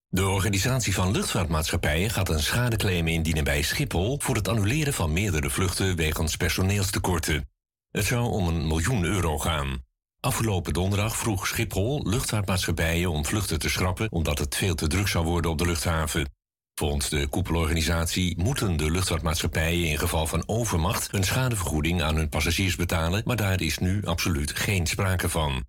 De 0.07 0.27
organisatie 0.27 0.93
van 0.93 1.11
luchtvaartmaatschappijen 1.11 2.09
gaat 2.09 2.29
een 2.29 2.43
schadeclaim 2.43 3.07
indienen 3.07 3.43
bij 3.43 3.61
Schiphol 3.61 4.19
voor 4.19 4.35
het 4.35 4.47
annuleren 4.47 4.93
van 4.93 5.13
meerdere 5.13 5.49
vluchten 5.49 5.95
wegens 5.95 6.35
personeelstekorten. 6.35 7.49
Het 7.91 8.05
zou 8.05 8.31
om 8.31 8.47
een 8.47 8.67
miljoen 8.67 9.03
euro 9.03 9.39
gaan. 9.39 9.89
Afgelopen 10.21 10.73
donderdag 10.73 11.17
vroeg 11.17 11.47
Schiphol 11.47 12.01
luchtvaartmaatschappijen 12.09 13.11
om 13.11 13.25
vluchten 13.25 13.59
te 13.59 13.69
schrappen 13.69 14.11
omdat 14.11 14.39
het 14.39 14.55
veel 14.55 14.75
te 14.75 14.87
druk 14.87 15.07
zou 15.07 15.25
worden 15.25 15.51
op 15.51 15.57
de 15.57 15.65
luchthaven. 15.65 16.29
Volgens 16.73 17.09
de 17.09 17.27
koepelorganisatie 17.27 18.37
moeten 18.37 18.77
de 18.77 18.91
luchtvaartmaatschappijen 18.91 19.87
in 19.87 19.97
geval 19.97 20.27
van 20.27 20.43
overmacht 20.45 21.13
een 21.13 21.23
schadevergoeding 21.23 22.01
aan 22.01 22.15
hun 22.15 22.29
passagiers 22.29 22.75
betalen, 22.75 23.21
maar 23.25 23.35
daar 23.35 23.61
is 23.61 23.77
nu 23.77 24.05
absoluut 24.05 24.51
geen 24.55 24.87
sprake 24.87 25.29
van. 25.29 25.65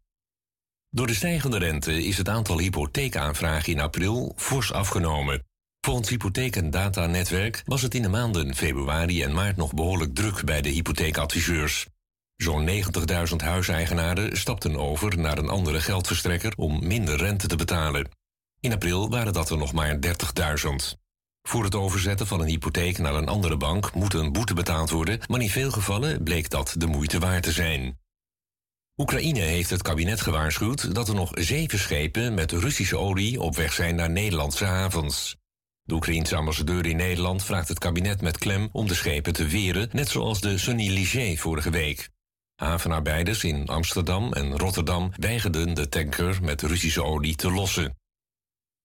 Door 0.91 1.07
de 1.07 1.15
stijgende 1.15 1.59
rente 1.59 2.05
is 2.05 2.19
het 2.19 2.29
aantal 2.29 2.59
hypotheekaanvragen 2.59 3.73
in 3.73 3.81
april 3.81 4.33
fors 4.37 4.73
afgenomen. 4.73 5.45
Volgens 5.81 6.09
Hypotheek 6.09 6.57
en 6.57 6.71
Datanetwerk 6.71 7.63
was 7.65 7.83
het 7.83 7.95
in 7.95 8.03
de 8.03 8.09
maanden 8.09 8.55
februari 8.55 9.23
en 9.23 9.33
maart 9.35 9.57
nog 9.57 9.75
behoorlijk 9.75 10.15
druk 10.15 10.45
bij 10.45 10.63
de 10.63 10.69
hypotheekadviseurs. 10.69 11.87
Zo'n 12.43 12.69
90.000 12.69 13.37
huiseigenaren 13.37 14.37
stapten 14.37 14.77
over 14.77 15.19
naar 15.19 15.39
een 15.39 15.49
andere 15.49 15.81
geldverstrekker 15.81 16.53
om 16.57 16.87
minder 16.87 17.17
rente 17.17 17.47
te 17.47 17.57
betalen. 17.57 18.09
In 18.61 18.73
april 18.73 19.11
waren 19.11 19.33
dat 19.33 19.51
er 19.51 19.57
nog 19.57 19.73
maar 19.73 19.99
30.000. 20.01 20.99
Voor 21.43 21.65
het 21.65 21.75
overzetten 21.75 22.27
van 22.27 22.41
een 22.41 22.49
hypotheek 22.49 22.99
naar 22.99 23.15
een 23.15 23.29
andere 23.29 23.57
bank 23.57 23.95
moet 23.95 24.15
een 24.15 24.33
boete 24.33 24.55
betaald 24.55 24.91
worden, 24.91 25.21
maar 25.29 25.41
in 25.41 25.49
veel 25.49 25.71
gevallen 25.71 26.23
bleek 26.23 26.51
dat 26.51 26.75
de 26.79 26.87
moeite 26.87 27.19
waard 27.19 27.43
te 27.43 27.53
zijn. 27.53 27.99
Oekraïne 28.97 29.41
heeft 29.41 29.71
het 29.71 29.83
kabinet 29.83 30.21
gewaarschuwd 30.21 30.95
dat 30.95 31.09
er 31.09 31.15
nog 31.15 31.31
zeven 31.35 31.79
schepen 31.79 32.35
met 32.35 32.53
Russische 32.53 32.99
olie 32.99 33.41
op 33.41 33.57
weg 33.57 33.73
zijn 33.73 33.95
naar 33.95 34.11
Nederlandse 34.11 34.65
havens. 34.65 35.37
De 35.83 35.95
Oekraïense 35.95 36.37
ambassadeur 36.37 36.87
in 36.87 36.97
Nederland 36.97 37.45
vraagt 37.45 37.69
het 37.69 37.79
kabinet 37.79 38.21
met 38.21 38.39
klem 38.39 38.69
om 38.73 38.87
de 38.87 38.95
schepen 38.95 39.33
te 39.33 39.47
weren, 39.47 39.89
net 39.93 40.09
zoals 40.09 40.41
de 40.41 40.59
Sunny 40.59 40.89
Ligier 40.89 41.39
vorige 41.39 41.71
week. 41.71 42.11
Havenarbeiders 42.57 43.45
in 43.45 43.67
Amsterdam 43.67 44.33
en 44.33 44.59
Rotterdam 44.59 45.13
weigerden 45.17 45.75
de 45.75 45.89
tanker 45.89 46.39
met 46.43 46.63
Russische 46.63 47.05
olie 47.05 47.37
te 47.37 47.51
lossen. 47.51 47.97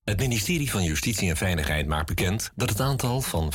Het 0.03 0.19
ministerie 0.19 0.71
van 0.71 0.83
Justitie 0.83 1.29
en 1.29 1.37
Veiligheid 1.37 1.87
maakt 1.87 2.07
bekend 2.07 2.51
dat 2.55 2.69
het 2.69 2.79
aantal 2.79 3.21
van 3.21 3.53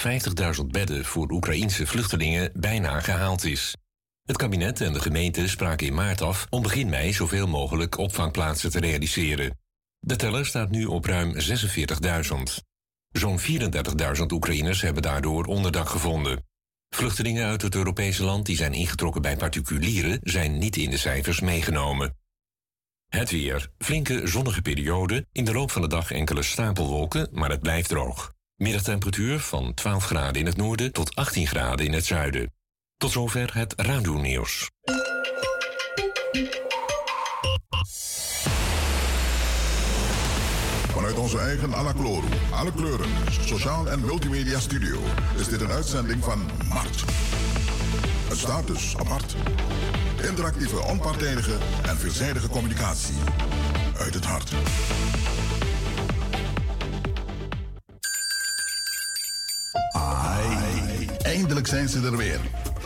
50.000 0.61 0.67
bedden 0.67 1.05
voor 1.05 1.31
Oekraïense 1.31 1.87
vluchtelingen 1.87 2.51
bijna 2.55 3.01
gehaald 3.01 3.45
is. 3.45 3.77
Het 4.23 4.37
kabinet 4.37 4.81
en 4.81 4.93
de 4.93 5.01
gemeente 5.01 5.49
spraken 5.49 5.87
in 5.87 5.95
maart 5.95 6.21
af 6.21 6.47
om 6.51 6.63
begin 6.63 6.89
mei 6.89 7.13
zoveel 7.13 7.47
mogelijk 7.47 7.99
opvangplaatsen 7.99 8.71
te 8.71 8.81
realiseren. 8.81 9.59
De 9.99 10.17
teller 10.17 10.47
staat 10.47 10.71
nu 10.71 10.85
op 10.85 11.05
ruim 11.05 11.35
46.000. 11.35 12.65
Zo'n 13.13 13.41
34.000 13.41 14.23
Oekraïners 14.33 14.81
hebben 14.81 15.03
daardoor 15.03 15.45
onderdak 15.45 15.89
gevonden. 15.89 16.45
Vluchtelingen 16.95 17.47
uit 17.47 17.63
het 17.63 17.75
Europese 17.75 18.25
land 18.25 18.47
die 18.47 18.57
zijn 18.57 18.73
ingetrokken 18.73 19.23
bij 19.23 19.37
particulieren 19.37 20.19
zijn 20.23 20.59
niet 20.59 20.77
in 20.77 20.91
de 20.91 20.97
cijfers 20.97 21.41
meegenomen. 21.41 22.17
Het 23.09 23.31
weer. 23.31 23.71
Flinke 23.79 24.27
zonnige 24.27 24.63
periode. 24.63 25.27
In 25.33 25.45
de 25.45 25.53
loop 25.53 25.71
van 25.71 25.83
de 25.83 25.89
dag 25.89 26.11
enkele 26.11 26.43
stapelwolken, 26.43 27.29
maar 27.33 27.51
het 27.51 27.61
blijft 27.61 27.89
droog. 27.89 28.33
Middagtemperatuur 28.57 29.39
van 29.39 29.75
12 29.75 30.05
graden 30.05 30.41
in 30.41 30.47
het 30.47 30.57
noorden 30.57 30.93
tot 30.93 31.15
18 31.15 31.47
graden 31.47 31.87
in 31.87 31.93
het 31.93 32.07
zuiden. 32.07 32.53
Tot 32.97 33.11
zover 33.11 33.55
het 33.55 33.75
radio-nieuws. 33.77 34.71
Vanuit 41.13 41.33
onze 41.33 41.47
eigen 41.47 41.75
Alacloro, 41.75 42.29
alle 42.51 42.73
kleuren, 42.73 43.09
sociaal 43.41 43.91
en 43.91 44.01
multimedia 44.01 44.61
studio 44.61 45.01
is 45.37 45.49
dit 45.49 45.61
een 45.61 45.71
uitzending 45.71 46.25
van 46.25 46.51
Mart. 46.69 47.05
Het 48.29 48.39
staat 48.39 48.67
dus 48.67 48.97
apart. 48.97 49.35
Interactieve, 50.29 50.79
onpartijdige 50.81 51.53
en 51.83 51.97
veelzijdige 51.97 52.49
communicatie 52.49 53.15
uit 53.99 54.15
het 54.15 54.25
hart. 54.25 54.53
Ai, 59.93 61.07
eindelijk 61.23 61.67
zijn 61.67 61.89
ze 61.89 62.01
er 62.01 62.17
weer. 62.17 62.41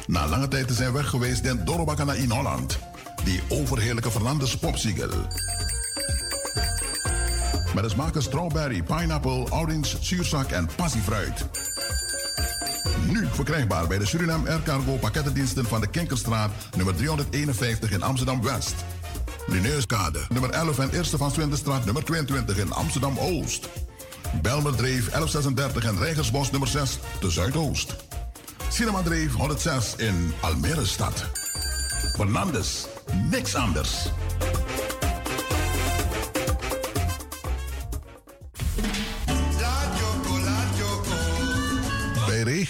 Na 0.07 0.29
lange 0.29 0.49
tijd 0.49 0.68
te 0.68 0.74
zijn 0.74 0.93
weg 0.93 1.09
geweest 1.09 1.45
in 1.45 1.64
Dorobakana 1.64 2.12
in 2.12 2.31
Holland. 2.31 2.79
Die 3.24 3.43
overheerlijke 3.49 4.11
Fernandes 4.11 4.57
popsiegel. 4.57 5.11
Met 7.77 7.85
de 7.85 7.91
smaken 7.91 8.22
strawberry, 8.22 8.83
pineapple, 8.83 9.51
orange, 9.51 9.97
zuurzak 10.01 10.51
en 10.51 10.68
passiefruit. 10.77 11.47
Nu 13.09 13.27
verkrijgbaar 13.33 13.87
bij 13.87 13.99
de 13.99 14.07
Suriname 14.07 14.51
Air 14.51 14.62
Cargo 14.62 14.97
pakkettendiensten 14.97 15.64
van 15.64 15.81
de 15.81 15.87
Kinkerstraat, 15.87 16.51
nummer 16.77 16.95
351 16.95 17.91
in 17.91 18.03
Amsterdam-West. 18.03 18.74
Lineuskade, 19.47 20.20
nummer 20.29 20.51
11 20.51 20.79
en 20.79 20.91
Eerste 20.91 21.16
van 21.16 21.31
Swindenstraat, 21.31 21.85
nummer 21.85 22.05
22 22.05 22.59
in 22.59 22.72
Amsterdam-Oost. 22.72 23.68
Belmerdreef 24.43 25.09
1136 25.11 25.85
en 25.85 25.99
Rijgersbos 25.99 26.51
nummer 26.51 26.68
6 26.68 26.99
te 27.20 27.31
Zuidoost. 27.31 27.97
Cinemadreef 28.68 29.35
106 29.35 29.97
in 29.97 30.33
Almere 30.41 30.87
stad. 30.87 31.24
Fernandes, 32.16 32.87
niks 33.31 33.55
anders. 33.55 34.09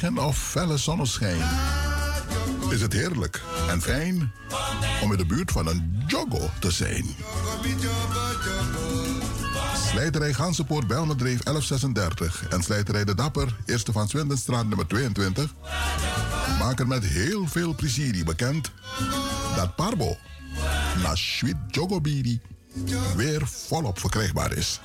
Of 0.05 0.39
felle 0.39 0.77
zonneschijn 0.77 1.41
is 2.71 2.81
het 2.81 2.93
heerlijk 2.93 3.43
en 3.69 3.83
fijn 3.83 4.33
om 5.03 5.13
in 5.13 5.19
de 5.19 5.27
buurt 5.27 5.51
van 5.51 5.67
een 5.67 6.05
jogo 6.07 6.51
te 6.61 6.71
zijn. 6.71 7.05
Slijterij 9.91 10.33
Gansenpoort 10.33 10.87
Belmerdreef 10.87 11.43
1136 11.43 12.49
en 12.49 12.63
Slijterij 12.63 13.05
De 13.05 13.15
Dapper, 13.15 13.57
Eerste 13.65 13.93
van 13.93 14.09
Swindenstraat 14.09 14.67
nummer 14.67 14.87
22, 14.87 15.55
maken 16.59 16.89
met 16.89 17.05
heel 17.05 17.47
veel 17.47 17.75
plezier 17.75 18.25
bekend 18.25 18.71
dat 19.57 19.77
Parbo, 19.77 20.17
na 21.03 21.15
Sweet 21.15 21.57
Jogobiri, 21.69 22.41
weer 23.17 23.47
volop 23.47 24.01
verkrijgbaar 24.01 24.53
is. 24.53 24.81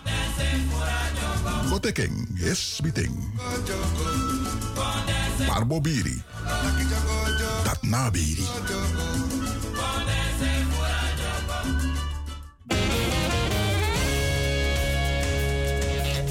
Gotekking 1.70 2.40
is 2.40 2.80
meeting. 2.84 3.40
Parbo 5.48 5.82
Biri. 5.82 6.24
Dat 7.64 7.82
na 7.82 8.12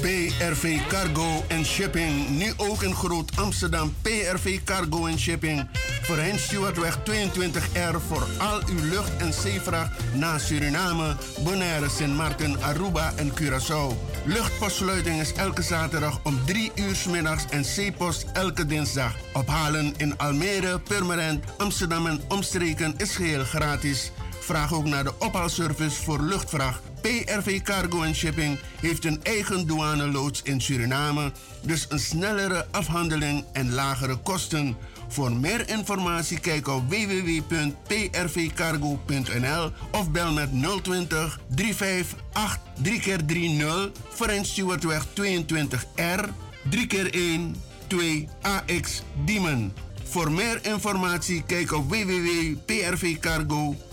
PRV 0.01 0.87
Cargo 0.87 1.43
Shipping. 1.63 2.29
Nu 2.29 2.53
ook 2.57 2.83
in 2.83 2.93
Groot 2.93 3.31
Amsterdam. 3.35 3.95
PRV 4.01 4.59
Cargo 4.63 5.05
en 5.05 5.19
Shipping. 5.19 5.67
Voorheen 6.01 6.39
Stuartweg 6.39 6.97
22R 7.03 8.01
voor 8.07 8.27
al 8.37 8.61
uw 8.67 8.89
lucht- 8.89 9.17
en 9.17 9.33
zeevracht 9.33 9.91
naar 10.13 10.39
Suriname, 10.39 11.15
Bonaire, 11.43 11.89
Sint 11.89 12.15
Maarten, 12.15 12.61
Aruba 12.61 13.13
en 13.15 13.31
Curaçao. 13.33 13.95
Luchtpostsluiting 14.25 15.21
is 15.21 15.33
elke 15.33 15.61
zaterdag 15.61 16.19
om 16.23 16.45
3 16.45 16.71
uur 16.75 16.95
's 16.95 17.05
middags 17.05 17.45
en 17.49 17.65
zeepost 17.65 18.25
elke 18.33 18.65
dinsdag. 18.65 19.15
Ophalen 19.33 19.93
in 19.97 20.17
Almere, 20.17 20.79
Purmerend, 20.79 21.43
Amsterdam 21.57 22.07
en 22.07 22.21
omstreken 22.27 22.93
is 22.97 23.15
geheel 23.15 23.43
gratis. 23.43 24.11
Vraag 24.41 24.73
ook 24.73 24.85
naar 24.85 25.03
de 25.03 25.13
ophaalservice 25.19 26.03
voor 26.03 26.21
luchtvracht. 26.21 26.81
PRV 27.01 27.61
Cargo 27.61 28.03
and 28.03 28.15
Shipping 28.15 28.59
heeft 28.79 29.05
een 29.05 29.19
eigen 29.23 29.67
douaneloods 29.67 30.41
in 30.41 30.61
Suriname, 30.61 31.31
dus 31.61 31.85
een 31.89 31.99
snellere 31.99 32.65
afhandeling 32.71 33.43
en 33.53 33.73
lagere 33.73 34.15
kosten. 34.15 34.77
Voor 35.07 35.31
meer 35.31 35.69
informatie 35.69 36.39
kijk 36.39 36.67
op 36.67 36.89
www.prvcargo.nl 36.89 39.71
of 39.91 40.11
bel 40.11 40.31
met 40.31 40.49
020 40.83 41.39
358 41.47 42.59
3x30 42.83 43.91
Frans 44.09 44.49
Stewartweg 44.49 45.05
22R 45.05 46.29
3x1 46.69 47.41
2AX 47.87 49.01
Diemen. 49.25 49.73
Voor 50.03 50.31
meer 50.31 50.59
informatie 50.61 51.43
kijk 51.43 51.71
op 51.71 51.89
www.prvcargo.nl 51.89 53.89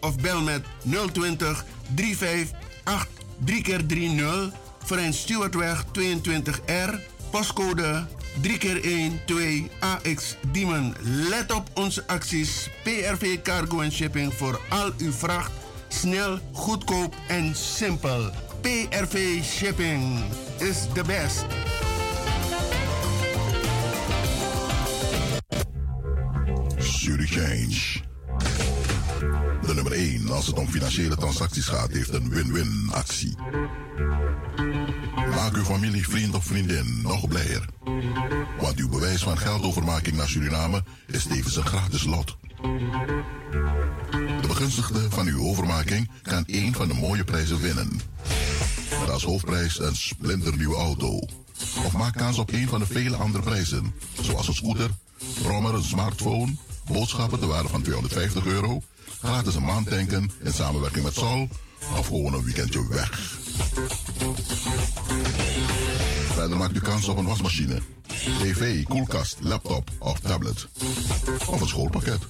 of 0.00 0.20
bel 0.20 0.42
met 0.42 0.64
020 1.12 1.64
35 1.94 2.50
8 2.84 3.08
3 3.44 3.62
keer 3.62 3.86
30 3.86 4.50
Frans 4.84 5.20
Stewartweg 5.20 5.84
22R, 5.84 6.94
postcode 7.30 8.06
3 8.40 8.58
keer 8.58 8.84
1 8.84 9.20
2 9.24 9.70
AX 9.80 10.36
Diemen. 10.52 10.94
Let 11.02 11.52
op 11.52 11.70
onze 11.74 12.06
acties 12.06 12.70
PRV 12.82 13.42
Cargo 13.42 13.80
en 13.80 13.92
Shipping 13.92 14.34
voor 14.34 14.60
al 14.68 14.92
uw 14.98 15.12
vracht. 15.12 15.52
Snel, 15.88 16.38
goedkoop 16.52 17.14
en 17.28 17.54
simpel. 17.56 18.30
PRV 18.60 19.42
Shipping 19.42 20.22
is 20.58 20.86
the 20.94 21.02
best. 21.02 21.44
Change. 27.30 28.07
De 29.68 29.74
nummer 29.74 29.92
1 29.92 30.30
als 30.30 30.46
het 30.46 30.58
om 30.58 30.68
financiële 30.68 31.16
transacties 31.16 31.66
gaat 31.66 31.92
heeft 31.92 32.12
een 32.12 32.28
win-win 32.28 32.88
actie. 32.90 33.34
Maak 35.34 35.54
uw 35.56 35.64
familie, 35.64 36.08
vriend 36.08 36.34
of 36.34 36.44
vriendin 36.44 37.00
nog 37.02 37.28
blijer. 37.28 37.68
Want 38.60 38.78
uw 38.78 38.88
bewijs 38.88 39.22
van 39.22 39.38
geldovermaking 39.38 40.16
naar 40.16 40.28
Suriname 40.28 40.82
is 41.06 41.22
tevens 41.22 41.56
een 41.56 41.66
gratis 41.66 42.04
lot. 42.04 42.36
De 44.40 44.46
begunstigde 44.46 45.10
van 45.10 45.26
uw 45.26 45.42
overmaking 45.42 46.10
kan 46.22 46.44
één 46.46 46.72
van 46.72 46.88
de 46.88 46.94
mooie 46.94 47.24
prijzen 47.24 47.60
winnen. 47.60 48.00
Met 49.00 49.10
als 49.10 49.24
hoofdprijs 49.24 49.78
een 49.78 49.96
splinternieuwe 49.96 50.76
auto. 50.76 51.18
Of 51.84 51.92
maak 51.92 52.16
kans 52.16 52.38
op 52.38 52.52
een 52.52 52.68
van 52.68 52.78
de 52.78 52.86
vele 52.86 53.16
andere 53.16 53.44
prijzen, 53.44 53.94
zoals 54.20 54.48
een 54.48 54.54
scooter, 54.54 54.90
brommer, 55.42 55.74
een 55.74 55.84
smartphone, 55.84 56.54
boodschappen 56.92 57.38
ter 57.38 57.48
waarde 57.48 57.68
van 57.68 57.82
250 57.82 58.46
euro, 58.46 58.82
gratis 59.22 59.54
een 59.54 59.64
maand 59.64 59.88
tanken 59.88 60.30
in 60.42 60.52
samenwerking 60.52 61.04
met 61.04 61.14
Sol 61.14 61.48
of 61.98 62.06
gewoon 62.06 62.34
een 62.34 62.44
weekendje 62.44 62.88
weg. 62.88 63.38
Verder 66.32 66.56
maakt 66.56 66.76
u 66.76 66.80
kans 66.80 67.08
op 67.08 67.16
een 67.16 67.26
wasmachine, 67.26 67.80
tv, 68.38 68.82
koelkast, 68.84 69.36
laptop 69.40 69.90
of 69.98 70.20
tablet. 70.20 70.66
Of 71.46 71.60
een 71.60 71.68
schoolpakket. 71.68 72.20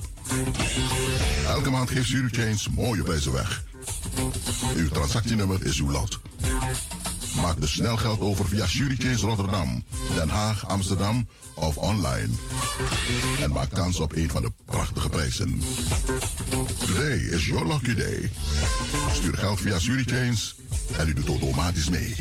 Elke 1.46 1.70
maand 1.70 1.90
geeft 1.90 2.08
Change 2.08 2.58
mooie 2.74 3.02
prijzen 3.02 3.32
weg. 3.32 3.64
Uw 4.76 4.88
transactienummer 4.88 5.64
is 5.64 5.80
uw 5.80 5.90
lot. 5.90 6.20
Maak 7.42 7.60
dus 7.60 7.72
snel 7.72 7.96
geld 7.96 8.20
over 8.20 8.48
via 8.48 8.66
Change 8.66 9.16
Rotterdam, 9.16 9.84
Den 10.14 10.28
Haag, 10.28 10.68
Amsterdam 10.68 11.28
of 11.54 11.76
online. 11.76 12.28
En 13.40 13.50
maak 13.50 13.70
kans 13.70 14.00
op 14.00 14.16
een 14.16 14.30
van 14.30 14.42
de 14.42 14.52
prachtige 14.64 15.08
prijzen. 15.08 15.62
Today 16.86 17.18
is 17.18 17.46
your 17.46 17.66
lucky 17.66 17.94
day. 17.94 18.30
Stuur 19.12 19.36
geld 19.36 19.60
via 19.60 19.78
Change 19.78 20.52
en 20.96 21.08
u 21.08 21.12
doet 21.12 21.28
automatisch 21.28 21.88
mee. 21.88 22.14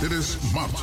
Dit 0.00 0.12
is 0.12 0.36
MART, 0.52 0.82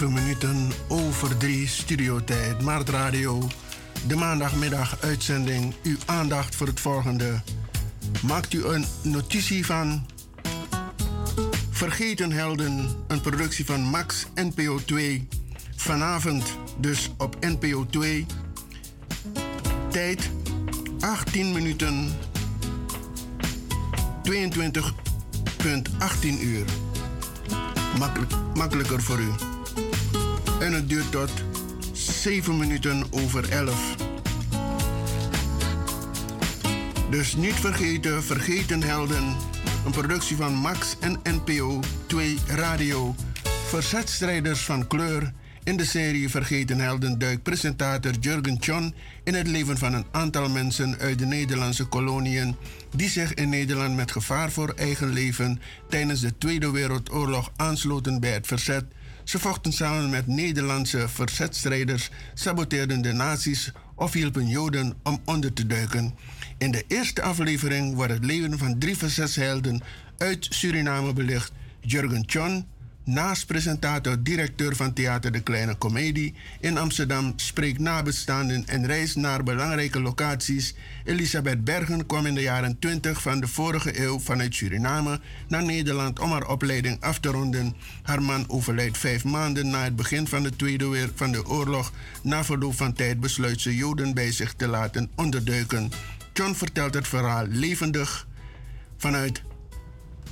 Zeven 0.00 0.14
minuten 0.14 0.70
over 0.88 1.36
drie 1.36 1.68
studiotijd. 1.68 2.62
Maart 2.62 2.88
Radio. 2.88 3.48
De 4.06 4.16
maandagmiddag 4.16 5.00
uitzending. 5.00 5.74
Uw 5.82 5.96
aandacht 6.06 6.54
voor 6.54 6.66
het 6.66 6.80
volgende. 6.80 7.40
Maakt 8.22 8.52
u 8.52 8.64
een 8.64 8.84
notitie 9.02 9.66
van 9.66 10.06
Vergeten 11.70 12.32
Helden, 12.32 12.88
een 13.06 13.20
productie 13.20 13.64
van 13.64 13.80
Max 13.80 14.26
NPO 14.34 14.78
2. 14.84 15.28
Vanavond 15.76 16.58
dus 16.78 17.10
op 17.18 17.36
NPO 17.40 17.86
2. 17.86 18.26
Tijd 19.90 20.30
18 21.00 21.52
minuten 21.52 22.08
22.18 24.30 24.32
uur. 26.40 26.64
Makkelijk, 27.98 28.32
makkelijker 28.54 29.02
voor 29.02 29.18
u. 29.18 29.49
En 30.60 30.72
het 30.72 30.88
duurt 30.88 31.10
tot 31.10 31.30
7 31.92 32.56
minuten 32.58 33.04
over 33.10 33.50
11. 33.50 33.96
Dus 37.10 37.36
niet 37.36 37.54
vergeten, 37.54 38.22
Vergeten 38.22 38.82
Helden. 38.82 39.36
Een 39.84 39.92
productie 39.92 40.36
van 40.36 40.54
Max 40.54 40.96
en 41.00 41.20
NPO 41.22 41.80
2 42.06 42.38
Radio. 42.46 43.14
Verzetstrijders 43.66 44.60
van 44.60 44.86
kleur. 44.86 45.32
In 45.64 45.76
de 45.76 45.84
serie 45.84 46.28
Vergeten 46.28 46.78
Helden 46.78 47.18
duikt 47.18 47.42
presentator 47.42 48.12
Jurgen 48.20 48.56
John 48.56 48.94
in 49.24 49.34
het 49.34 49.46
leven 49.46 49.78
van 49.78 49.94
een 49.94 50.06
aantal 50.10 50.48
mensen 50.48 50.98
uit 50.98 51.18
de 51.18 51.26
Nederlandse 51.26 51.84
koloniën 51.84 52.56
die 52.96 53.08
zich 53.08 53.34
in 53.34 53.48
Nederland 53.48 53.96
met 53.96 54.12
gevaar 54.12 54.50
voor 54.50 54.72
eigen 54.76 55.12
leven 55.12 55.60
tijdens 55.88 56.20
de 56.20 56.38
Tweede 56.38 56.70
Wereldoorlog 56.70 57.52
aansloten 57.56 58.20
bij 58.20 58.32
het 58.32 58.46
verzet. 58.46 58.84
Ze 59.30 59.38
vochten 59.38 59.72
samen 59.72 60.10
met 60.10 60.26
Nederlandse 60.26 61.08
verzetstrijders, 61.08 62.10
saboteerden 62.34 63.02
de 63.02 63.12
nazi's 63.12 63.72
of 63.94 64.12
hielpen 64.12 64.48
Joden 64.48 64.94
om 65.02 65.20
onder 65.24 65.52
te 65.52 65.66
duiken. 65.66 66.14
In 66.58 66.70
de 66.70 66.84
eerste 66.88 67.22
aflevering 67.22 67.94
wordt 67.94 68.12
het 68.12 68.24
leven 68.24 68.58
van 68.58 68.78
drie 68.78 68.96
verzetshelden 68.96 69.80
uit 70.18 70.46
Suriname 70.50 71.12
belicht. 71.12 71.52
Jurgen 71.80 72.20
John, 72.20 72.66
naast 73.12 73.46
presentator, 73.46 74.22
directeur 74.22 74.76
van 74.76 74.92
Theater 74.92 75.32
De 75.32 75.40
Kleine 75.40 75.78
Comedie 75.78 76.34
in 76.60 76.78
Amsterdam, 76.78 77.32
spreekt 77.36 77.78
nabestaanden 77.78 78.66
en 78.66 78.86
reist 78.86 79.16
naar 79.16 79.42
belangrijke 79.42 80.00
locaties. 80.00 80.74
Elisabeth 81.04 81.64
Bergen 81.64 82.06
kwam 82.06 82.26
in 82.26 82.34
de 82.34 82.40
jaren 82.40 82.78
20 82.78 83.22
van 83.22 83.40
de 83.40 83.46
vorige 83.46 84.02
eeuw 84.02 84.20
vanuit 84.20 84.54
Suriname 84.54 85.20
naar 85.48 85.64
Nederland 85.64 86.18
om 86.18 86.30
haar 86.30 86.48
opleiding 86.48 87.00
af 87.00 87.18
te 87.18 87.28
ronden. 87.28 87.74
Haar 88.02 88.22
man 88.22 88.44
overlijdt 88.48 88.98
vijf 88.98 89.24
maanden 89.24 89.70
na 89.70 89.84
het 89.84 89.96
begin 89.96 90.26
van 90.26 90.42
de 90.42 90.56
Tweede 90.56 90.88
Wereld 90.88 91.12
van 91.14 91.32
de 91.32 91.46
Oorlog. 91.46 91.92
Na 92.22 92.44
verloop 92.44 92.74
van 92.74 92.92
tijd 92.92 93.20
besluit 93.20 93.60
ze 93.60 93.76
Joden 93.76 94.14
bij 94.14 94.32
zich 94.32 94.54
te 94.54 94.66
laten 94.66 95.10
onderduiken. 95.16 95.90
John 96.32 96.52
vertelt 96.52 96.94
het 96.94 97.08
verhaal 97.08 97.46
levendig 97.46 98.26
vanuit 98.96 99.42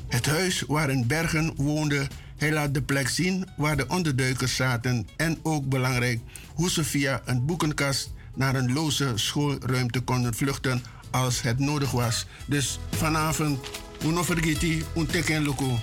het 0.09 0.27
huis 0.27 0.65
waarin 0.67 1.07
Bergen 1.07 1.53
woonde. 1.57 2.07
Hij 2.39 2.53
laat 2.53 2.75
de 2.75 2.83
plek 2.83 3.09
zien 3.09 3.47
waar 3.57 3.77
de 3.77 3.89
onderduikers 3.89 4.57
zaten 4.57 5.09
en 5.17 5.39
ook 5.43 5.69
belangrijk 5.69 6.21
hoe 6.55 6.71
ze 6.71 6.85
via 6.85 7.21
een 7.25 7.47
boekenkast 7.47 8.11
naar 8.35 8.55
een 8.55 8.73
loze 8.73 9.13
schoolruimte 9.15 10.01
konden 10.01 10.35
vluchten 10.35 10.83
als 11.11 11.43
het 11.43 11.59
nodig 11.59 11.91
was. 11.91 12.27
Dus 12.47 12.79
vanavond, 12.91 13.59
uno 14.05 14.23
vergeti, 14.23 14.85
un 14.97 15.07
teken 15.07 15.45
loko. 15.45 15.79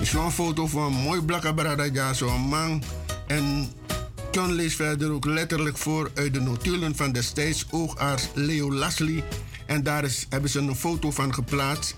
is 0.00 0.12
een 0.12 0.30
foto 0.30 0.66
van 0.66 0.82
een 0.82 1.02
mooi 1.02 1.22
blakke 1.22 1.54
brada, 1.54 2.12
zo'n 2.12 2.40
man. 2.40 2.82
En 3.26 3.72
John 4.30 4.52
leest 4.52 4.76
verder 4.76 5.10
ook 5.10 5.24
letterlijk 5.24 5.76
voor 5.76 6.10
uit 6.14 6.34
de 6.34 6.40
notulen 6.40 6.96
van 6.96 7.12
destijds 7.12 7.66
oogarts 7.70 8.28
Leo 8.34 8.72
Lasley. 8.72 9.24
En 9.66 9.82
daar 9.82 10.04
is, 10.04 10.26
hebben 10.28 10.50
ze 10.50 10.58
een 10.58 10.76
foto 10.76 11.10
van 11.10 11.34
geplaatst. 11.34 11.94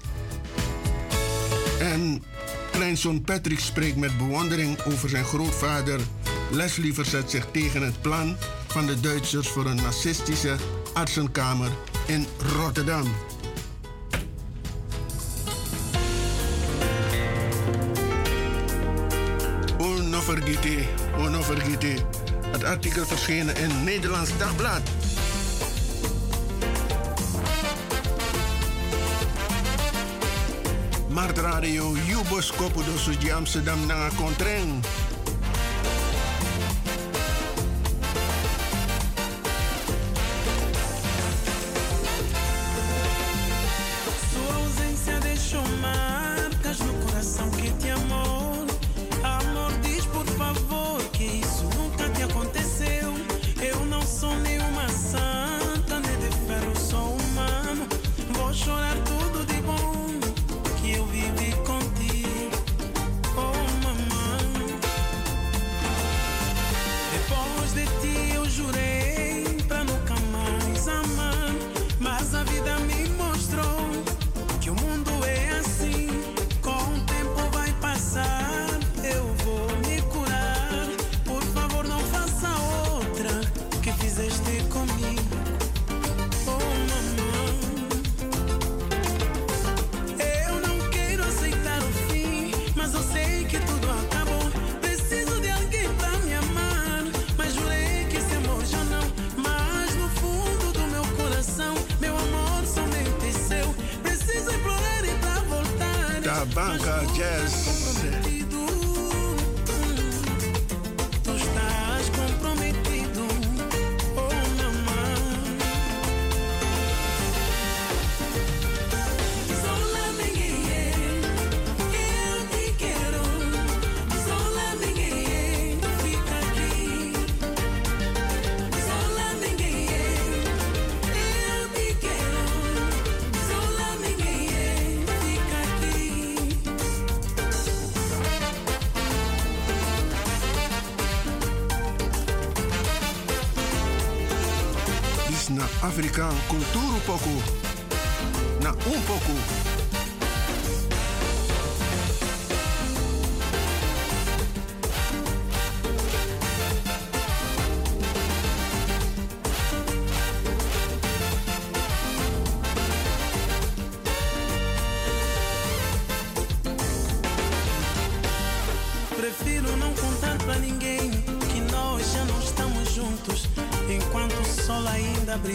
En 1.80 2.22
kleinzoon 2.70 3.22
Patrick 3.22 3.58
spreekt 3.58 3.96
met 3.96 4.18
bewondering 4.18 4.82
over 4.82 5.08
zijn 5.08 5.24
grootvader. 5.24 6.00
Leslie 6.50 6.94
verzet 6.94 7.30
zich 7.30 7.46
tegen 7.50 7.82
het 7.82 8.00
plan 8.00 8.36
van 8.66 8.86
de 8.86 9.00
Duitsers 9.00 9.48
voor 9.48 9.66
een 9.66 9.82
nazistische 9.82 10.56
artsenkamer 10.92 11.70
in 12.06 12.26
Rotterdam. 12.56 13.14
Uno 19.80 20.20
vergete, 20.20 20.84
uno 21.18 21.42
vergete. 21.42 21.94
Het 22.46 22.64
artikel 22.64 23.06
verschenen 23.06 23.56
in 23.56 23.84
Nederlands 23.84 24.38
Dagblad. 24.38 24.82
Mart 31.10 31.36
Radio, 31.38 31.92
Kopo 32.52 32.82
do 32.82 32.96
Amsterdam 33.30 33.84
na 33.86 34.10
Kontreng. 34.16 34.80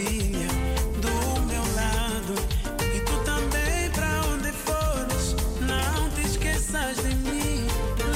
Do 0.04 1.40
meu 1.46 1.62
lado. 1.74 2.34
E 2.94 3.00
tu 3.00 3.16
também, 3.24 3.90
pra 3.90 4.22
onde 4.32 4.52
fores, 4.52 5.34
não 5.60 6.10
te 6.10 6.22
esqueças 6.26 6.96
de 6.96 7.14
mim. 7.14 7.66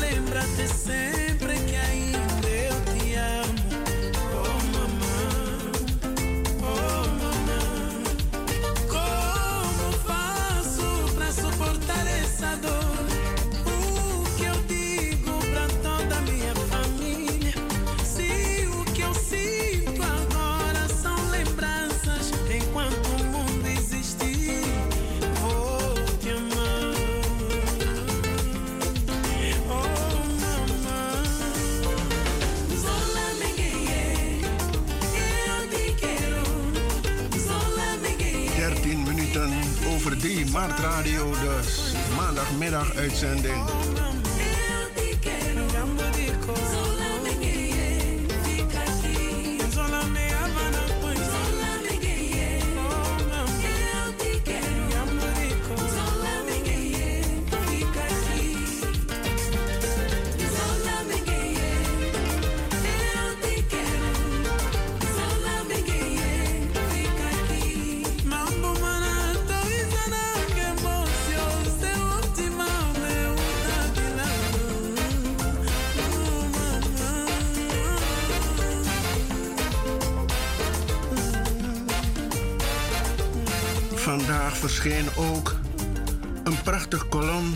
Lembra-te 0.01 0.69
sempre 0.69 1.20
over 40.57 40.75
3 40.75 40.77
maart 40.77 40.79
radio, 40.81 41.31
dus 41.31 41.93
maandagmiddag 42.17 42.97
uitzending. 42.97 43.90
Ook 85.21 85.61
een 86.45 86.63
prachtig 86.63 87.09
kolom 87.09 87.53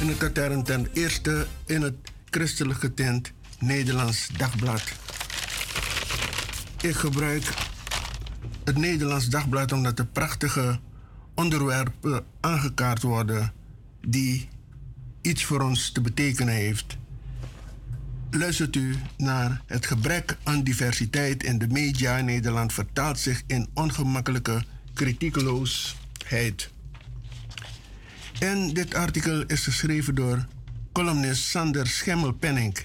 in 0.00 0.08
het 0.08 0.16
katern 0.16 0.62
ten 0.62 0.88
eerste 0.92 1.46
in 1.66 1.82
het 1.82 1.94
christelijk 2.30 2.78
getint 2.78 3.32
Nederlands 3.58 4.28
Dagblad. 4.36 4.82
Ik 6.80 6.94
gebruik 6.94 7.54
het 8.64 8.76
Nederlands 8.76 9.28
Dagblad 9.28 9.72
omdat 9.72 9.98
er 9.98 10.06
prachtige 10.06 10.78
onderwerpen 11.34 12.24
aangekaart 12.40 13.02
worden 13.02 13.52
die 14.00 14.48
iets 15.20 15.44
voor 15.44 15.60
ons 15.60 15.90
te 15.90 16.00
betekenen 16.00 16.54
heeft. 16.54 16.96
Luistert 18.30 18.76
u 18.76 18.96
naar 19.16 19.62
het 19.66 19.86
gebrek 19.86 20.36
aan 20.42 20.62
diversiteit 20.62 21.42
in 21.42 21.58
de 21.58 21.68
media 21.68 22.16
in 22.16 22.24
Nederland 22.24 22.72
vertaalt 22.72 23.18
zich 23.18 23.42
in 23.46 23.68
ongemakkelijke 23.74 24.64
kritiekeloosheid. 24.94 26.72
En 28.44 28.72
dit 28.72 28.94
artikel 28.94 29.44
is 29.46 29.64
geschreven 29.64 30.14
door 30.14 30.46
columnist 30.92 31.42
Sander 31.42 31.86
Schemmelpenning. 31.86 32.76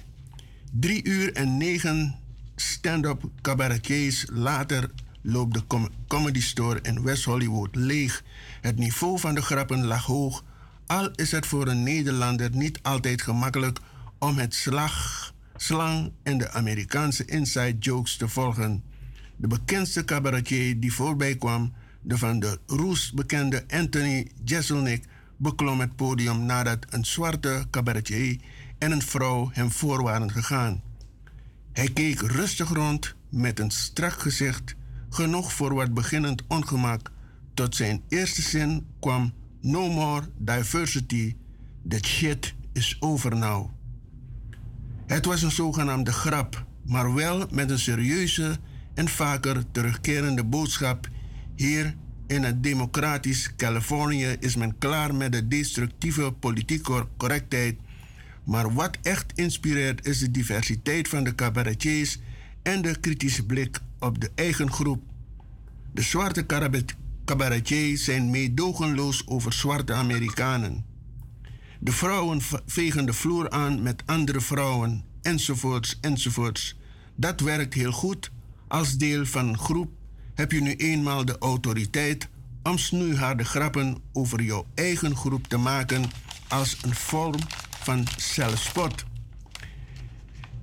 Drie 0.71 1.03
uur 1.05 1.33
en 1.33 1.57
negen 1.57 2.15
stand-up 2.55 3.23
cabaretiers 3.41 4.25
later 4.31 4.91
loopt 5.21 5.53
de 5.53 5.67
com- 5.67 5.89
Comedy 6.07 6.41
Store 6.41 6.79
in 6.81 7.03
West 7.03 7.23
Hollywood 7.23 7.75
leeg. 7.75 8.23
Het 8.61 8.77
niveau 8.77 9.19
van 9.19 9.35
de 9.35 9.41
grappen 9.41 9.85
lag 9.85 10.05
hoog, 10.05 10.43
al 10.85 11.11
is 11.15 11.31
het 11.31 11.45
voor 11.45 11.67
een 11.67 11.83
Nederlander 11.83 12.49
niet 12.55 12.79
altijd 12.81 13.21
gemakkelijk 13.21 13.79
om 14.19 14.37
het 14.37 14.53
slag, 14.55 15.33
slang 15.55 16.11
en 16.23 16.37
de 16.37 16.51
Amerikaanse 16.51 17.25
inside 17.25 17.77
jokes 17.79 18.17
te 18.17 18.27
volgen. 18.27 18.83
De 19.35 19.47
bekendste 19.47 20.05
cabaretier 20.05 20.79
die 20.79 20.93
voorbij 20.93 21.35
kwam, 21.35 21.73
de 22.01 22.17
van 22.17 22.39
de 22.39 22.59
Roes 22.65 23.11
bekende 23.11 23.63
Anthony 23.67 24.27
Jeselnik, 24.43 25.05
beklom 25.39 25.79
het 25.79 25.95
podium 25.95 26.45
nadat 26.45 26.85
een 26.89 27.05
zwarte 27.05 27.65
cabaretier 27.69 28.39
en 28.77 28.91
een 28.91 29.01
vrouw 29.01 29.49
hem 29.53 29.71
voor 29.71 30.03
waren 30.03 30.31
gegaan. 30.31 30.81
Hij 31.71 31.89
keek 31.89 32.19
rustig 32.19 32.69
rond 32.69 33.15
met 33.29 33.59
een 33.59 33.71
strak 33.71 34.19
gezicht, 34.19 34.75
genoeg 35.09 35.53
voor 35.53 35.73
wat 35.73 35.93
beginnend 35.93 36.43
ongemak. 36.47 37.11
Tot 37.53 37.75
zijn 37.75 38.01
eerste 38.07 38.41
zin 38.41 38.85
kwam 38.99 39.33
No 39.61 39.89
more 39.89 40.25
diversity, 40.37 41.35
that 41.87 42.05
shit 42.05 42.53
is 42.73 42.97
over 42.99 43.35
now. 43.35 43.69
Het 45.05 45.25
was 45.25 45.41
een 45.41 45.51
zogenaamde 45.51 46.11
grap, 46.11 46.65
maar 46.85 47.13
wel 47.13 47.47
met 47.51 47.69
een 47.69 47.79
serieuze 47.79 48.57
en 48.93 49.07
vaker 49.07 49.71
terugkerende 49.71 50.43
boodschap. 50.43 51.09
Hier 51.55 51.95
in 52.29 52.43
het 52.43 52.63
democratisch 52.63 53.55
Californië 53.55 54.35
is 54.39 54.55
men 54.55 54.77
klaar 54.77 55.15
met 55.15 55.31
de 55.31 55.47
destructieve 55.47 56.31
politieke 56.31 57.07
correctheid. 57.17 57.75
Maar 58.43 58.73
wat 58.73 58.97
echt 59.01 59.31
inspireert 59.35 60.07
is 60.07 60.19
de 60.19 60.31
diversiteit 60.31 61.07
van 61.07 61.23
de 61.23 61.35
cabaretiers 61.35 62.19
en 62.61 62.81
de 62.81 62.99
kritische 62.99 63.45
blik 63.45 63.79
op 63.99 64.21
de 64.21 64.31
eigen 64.35 64.71
groep. 64.71 65.03
De 65.91 66.01
zwarte 66.01 66.45
cabaretiers 67.25 68.03
zijn 68.03 68.29
meedogenloos 68.29 69.27
over 69.27 69.53
zwarte 69.53 69.93
Amerikanen. 69.93 70.85
De 71.79 71.91
vrouwen 71.91 72.41
vegen 72.65 73.05
de 73.05 73.13
vloer 73.13 73.49
aan 73.49 73.81
met 73.81 74.03
andere 74.05 74.41
vrouwen, 74.41 75.03
enzovoorts, 75.21 75.97
enzovoorts. 76.01 76.77
Dat 77.15 77.39
werkt 77.39 77.73
heel 77.73 77.91
goed. 77.91 78.31
Als 78.67 78.97
deel 78.97 79.25
van 79.25 79.47
een 79.47 79.57
groep 79.57 79.91
heb 80.39 80.51
je 80.51 80.61
nu 80.61 80.75
eenmaal 80.75 81.25
de 81.25 81.37
autoriteit 81.37 82.27
om 82.63 82.77
snoeiharde 82.77 83.43
grappen 83.43 83.97
over 84.13 84.41
jouw 84.41 84.65
eigen 84.73 85.15
groep 85.15 85.47
te 85.47 85.57
maken 85.57 86.03
als 86.47 86.77
een 86.81 86.95
vorm 86.95 87.39
van 87.79 88.07
zelfspot. 88.17 89.05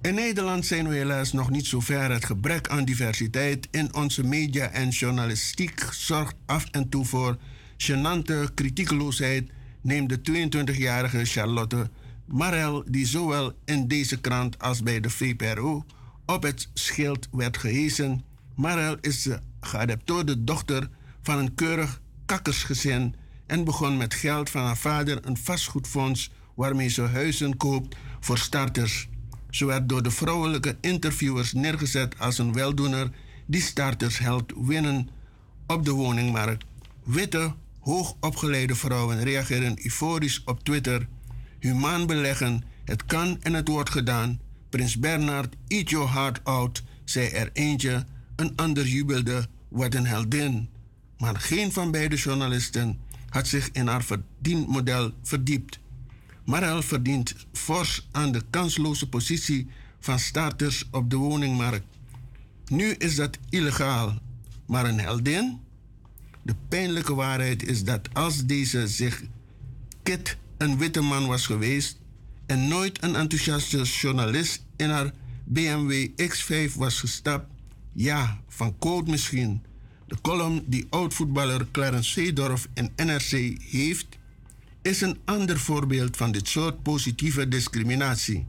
In 0.02 0.14
Nederland 0.14 0.66
zijn 0.66 0.88
we 0.88 0.94
helaas 0.94 1.32
nog 1.32 1.50
niet 1.50 1.66
zo 1.66 1.80
ver. 1.80 2.10
Het 2.10 2.24
gebrek 2.24 2.68
aan 2.68 2.84
diversiteit 2.84 3.68
in 3.70 3.94
onze 3.94 4.24
media 4.24 4.68
en 4.68 4.88
journalistiek 4.88 5.88
zorgt 5.90 6.36
af 6.46 6.64
en 6.70 6.88
toe 6.88 7.04
voor 7.04 7.38
gênante 7.76 8.54
kritiekeloosheid, 8.54 9.50
neemt 9.80 10.08
de 10.08 10.48
22-jarige 10.48 11.24
Charlotte 11.24 11.90
Marel, 12.26 12.84
die 12.88 13.06
zowel 13.06 13.52
in 13.64 13.88
deze 13.88 14.20
krant 14.20 14.58
als 14.58 14.82
bij 14.82 15.00
de 15.00 15.10
VPRO 15.10 15.84
op 16.26 16.42
het 16.42 16.68
schild 16.74 17.28
werd 17.30 17.56
gehezen. 17.56 18.24
Marel 18.54 18.96
is 19.00 19.22
de 19.22 19.40
geadopteerde 19.60 20.44
dochter 20.44 20.88
van 21.22 21.38
een 21.38 21.54
keurig 21.54 22.00
kakkersgezin 22.26 23.14
en 23.46 23.64
begon 23.64 23.96
met 23.96 24.14
geld 24.14 24.50
van 24.50 24.62
haar 24.62 24.76
vader 24.76 25.26
een 25.26 25.36
vastgoedfonds 25.36 26.30
waarmee 26.54 26.88
ze 26.88 27.02
huizen 27.02 27.56
koopt 27.56 27.96
voor 28.20 28.38
starters. 28.38 29.08
Ze 29.50 29.64
werd 29.64 29.88
door 29.88 30.02
de 30.02 30.10
vrouwelijke 30.10 30.76
interviewers 30.80 31.52
neergezet 31.52 32.18
als 32.18 32.38
een 32.38 32.52
weldoener 32.52 33.10
die 33.46 33.60
starters 33.60 34.18
helpt 34.18 34.52
winnen 34.56 35.08
op 35.66 35.84
de 35.84 35.90
woningmarkt. 35.90 36.64
Witte, 37.04 37.54
hoogopgeleide 37.80 38.74
vrouwen 38.74 39.22
reageren 39.22 39.84
euforisch 39.84 40.42
op 40.44 40.64
Twitter. 40.64 41.08
Humaan 41.58 42.06
beleggen, 42.06 42.64
het 42.84 43.04
kan 43.04 43.42
en 43.42 43.54
het 43.54 43.68
wordt 43.68 43.90
gedaan. 43.90 44.40
Prins 44.70 44.98
Bernard, 44.98 45.54
eat 45.68 45.90
your 45.90 46.12
heart 46.12 46.44
out, 46.44 46.82
zei 47.04 47.28
er 47.28 47.50
eentje. 47.52 48.06
Een 48.36 48.52
ander 48.56 48.86
jubelde, 48.86 49.48
wat 49.68 49.94
een 49.94 50.06
heldin. 50.06 50.68
Maar 51.18 51.40
geen 51.40 51.72
van 51.72 51.90
beide 51.90 52.16
journalisten 52.16 52.98
had 53.28 53.48
zich 53.48 53.70
in 53.70 53.86
haar 53.86 54.04
verdienmodel 54.04 55.12
verdiept. 55.22 55.78
Marel 56.44 56.82
verdient 56.82 57.34
fors 57.52 58.08
aan 58.12 58.32
de 58.32 58.42
kansloze 58.50 59.08
positie 59.08 59.66
van 60.00 60.18
starters 60.18 60.88
op 60.90 61.10
de 61.10 61.16
woningmarkt. 61.16 61.86
Nu 62.66 62.90
is 62.90 63.14
dat 63.14 63.38
illegaal, 63.48 64.18
maar 64.66 64.84
een 64.84 65.00
heldin? 65.00 65.60
De 66.42 66.54
pijnlijke 66.68 67.14
waarheid 67.14 67.62
is 67.62 67.84
dat 67.84 68.14
als 68.14 68.44
deze 68.44 68.88
zich 68.88 69.22
Kit 70.02 70.36
een 70.58 70.78
witte 70.78 71.00
man 71.00 71.26
was 71.26 71.46
geweest 71.46 71.98
en 72.46 72.68
nooit 72.68 73.02
een 73.02 73.16
enthousiaste 73.16 73.82
journalist 73.82 74.64
in 74.76 74.90
haar 74.90 75.12
BMW 75.44 76.08
X5 76.22 76.72
was 76.74 77.00
gestapt, 77.00 77.50
ja, 77.96 78.40
van 78.48 78.78
code 78.78 79.10
misschien. 79.10 79.62
De 80.06 80.16
column 80.20 80.64
die 80.66 80.86
oud-voetballer 80.90 81.66
Clarence 81.70 82.10
Seedorf 82.10 82.68
in 82.74 82.92
NRC 82.96 83.60
heeft, 83.62 84.06
is 84.82 85.00
een 85.00 85.18
ander 85.24 85.58
voorbeeld 85.58 86.16
van 86.16 86.32
dit 86.32 86.48
soort 86.48 86.82
positieve 86.82 87.48
discriminatie. 87.48 88.46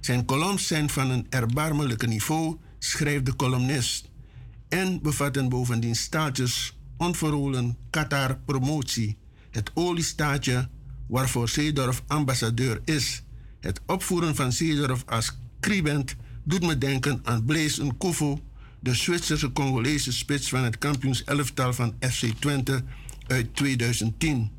Zijn 0.00 0.24
columns 0.24 0.66
zijn 0.66 0.90
van 0.90 1.10
een 1.10 1.26
erbarmelijke 1.28 2.06
niveau, 2.06 2.56
schrijft 2.78 3.26
de 3.26 3.36
columnist, 3.36 4.10
en 4.68 5.02
bevatten 5.02 5.48
bovendien 5.48 5.96
staatjes 5.96 6.76
onverholen 6.96 7.76
Qatar 7.90 8.38
promotie, 8.44 9.16
het 9.50 9.70
oliestaatje 9.74 10.68
waarvoor 11.06 11.48
Zeedorf 11.48 12.02
ambassadeur 12.06 12.80
is. 12.84 13.22
Het 13.60 13.80
opvoeren 13.86 14.36
van 14.36 14.52
Zeedorf 14.52 15.02
als 15.06 15.38
scribent 15.60 16.16
doet 16.44 16.66
me 16.66 16.78
denken 16.78 17.20
aan 17.22 17.44
Blaise 17.44 17.84
Nkofu, 17.84 18.38
de 18.82 18.94
Zwitserse 18.94 19.52
Congolese 19.52 20.12
spits 20.12 20.48
van 20.48 20.64
het 20.64 20.78
kampioenselftal 20.78 21.72
van 21.72 21.94
FC 22.00 22.26
Twente 22.38 22.82
uit 23.26 23.56
2010. 23.56 24.50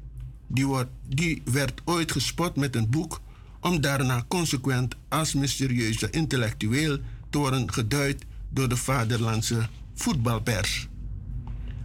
Die, 0.47 0.67
die 1.07 1.41
werd 1.45 1.81
ooit 1.85 2.11
gespot 2.11 2.55
met 2.55 2.75
een 2.75 2.89
boek 2.89 3.21
om 3.59 3.81
daarna 3.81 4.25
consequent 4.27 4.95
als 5.09 5.33
mysterieuze 5.33 6.09
intellectueel 6.09 6.97
te 7.29 7.37
worden 7.37 7.73
geduid 7.73 8.25
door 8.49 8.69
de 8.69 8.77
vaderlandse 8.77 9.67
voetbalpers. 9.93 10.87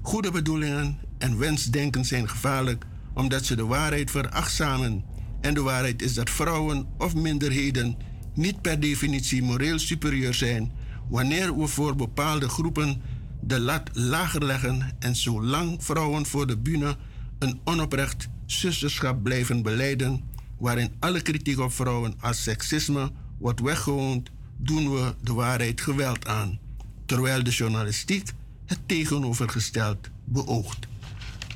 Goede 0.03 0.31
bedoelingen 0.31 0.99
en 1.19 1.39
wensdenken 1.39 2.05
zijn 2.05 2.29
gevaarlijk 2.29 2.85
omdat 3.15 3.45
ze 3.45 3.57
de 3.57 3.67
waarheid 3.67 4.11
verachtzamen. 4.11 5.05
En 5.41 5.55
de 5.55 5.63
waarheid 5.63 6.03
is 6.03 6.15
dat 6.15 6.31
vrouwen 6.31 6.87
of 6.99 7.15
minderheden 7.15 7.97
niet 8.35 8.61
per 8.61 8.81
definitie 8.81 9.43
moreel 9.43 9.79
superieur 9.79 10.35
zijn 10.35 10.73
wanneer 11.09 11.59
we 11.59 11.67
voor 11.67 11.97
bepaalde 11.97 12.49
groepen 12.49 13.03
de 13.41 13.61
lat 13.61 13.91
lager 13.93 14.45
leggen 14.45 14.97
en 14.99 15.17
zolang 15.17 15.85
vrouwen 15.85 16.27
voor 16.27 16.47
de 16.47 16.57
bühne 16.57 16.97
een 17.39 17.61
onoprecht 17.65 18.29
zusterschap 18.47 19.23
blijven 19.23 19.63
beleiden, 19.63 20.23
waarin 20.59 20.93
alle 20.99 21.21
kritiek 21.21 21.59
op 21.59 21.73
vrouwen 21.73 22.15
als 22.21 22.43
seksisme 22.43 23.11
wordt 23.39 23.61
weggewoond, 23.61 24.31
doen 24.57 24.91
we 24.91 25.15
de 25.23 25.33
waarheid 25.33 25.81
geweld 25.81 26.27
aan, 26.27 26.59
terwijl 27.07 27.43
de 27.43 27.51
journalistiek 27.51 28.31
het 28.67 28.79
tegenovergesteld 28.87 30.11
beoogt. 30.25 30.87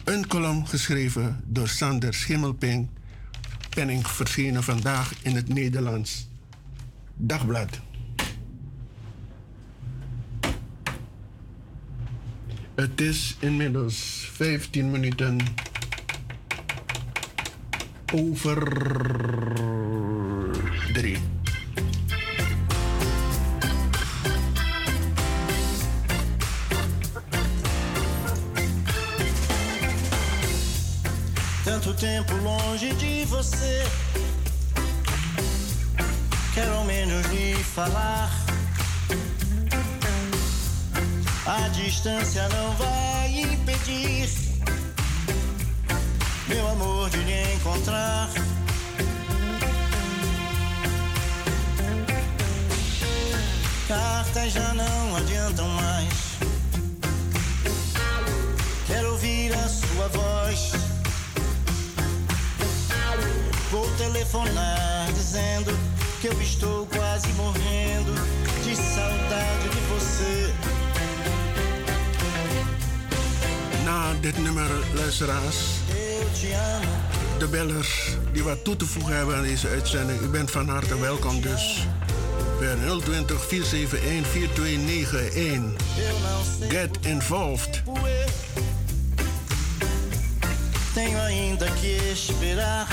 Een 0.04 0.26
column 0.26 0.66
geschreven 0.66 1.44
door 1.46 1.68
Sander 1.68 2.14
Schimmelping, 2.14 2.88
penning 3.68 4.06
verschenen 4.06 4.62
vandaag 4.62 5.12
in 5.22 5.36
het 5.36 5.48
Nederlands 5.48 6.28
Dagblad. 7.16 7.80
Het 12.74 13.00
is 13.00 13.36
inmiddels 13.40 14.28
15 14.32 14.90
minuten 14.90 15.38
over 18.14 18.58
drie. 20.92 21.18
Tanto 31.64 31.94
tempo 31.94 32.34
longe 32.34 32.96
de 32.96 33.26
você. 33.26 33.82
Quero 36.54 36.72
ao 36.72 36.84
menos 36.84 37.26
lhe 37.26 37.54
falar. 37.54 38.30
A 41.54 41.68
distância 41.68 42.48
não 42.48 42.70
vai 42.76 43.40
impedir 43.40 44.26
meu 46.48 46.66
amor 46.66 47.10
de 47.10 47.18
lhe 47.18 47.54
encontrar. 47.56 48.30
Cartas 53.86 54.52
já 54.52 54.72
não 54.72 55.16
adiantam 55.16 55.68
mais. 55.68 56.38
Quero 58.86 59.10
ouvir 59.10 59.52
a 59.52 59.68
sua 59.68 60.08
voz. 60.08 60.72
Vou 63.70 63.86
telefonar 63.98 65.12
dizendo 65.12 65.78
que 66.22 66.28
eu 66.28 66.40
estou 66.40 66.86
quase 66.86 67.28
morrendo 67.34 68.14
de 68.64 68.74
saudade 68.74 69.68
de 69.68 69.80
você. 69.90 70.71
Na 73.84 74.12
dit 74.20 74.42
nummer, 74.42 74.70
luisteraars, 74.94 75.56
de 77.38 77.46
bellers 77.46 78.16
die 78.32 78.42
wat 78.42 78.64
toe 78.64 78.76
te 78.76 78.86
voegen 78.86 79.16
hebben 79.16 79.36
aan 79.36 79.42
deze 79.42 79.68
uitzending. 79.68 80.20
U 80.20 80.26
bent 80.26 80.50
van 80.50 80.68
harte 80.68 81.00
welkom 81.00 81.40
dus. 81.40 81.86
Per 82.58 82.76
020 83.04 83.44
471 83.44 84.26
4291. 84.30 85.80
Get 86.68 86.98
involved. 87.00 87.82
Tenho 90.94 91.18
ainda 91.18 91.66
que 91.80 92.10
esperar. 92.12 92.86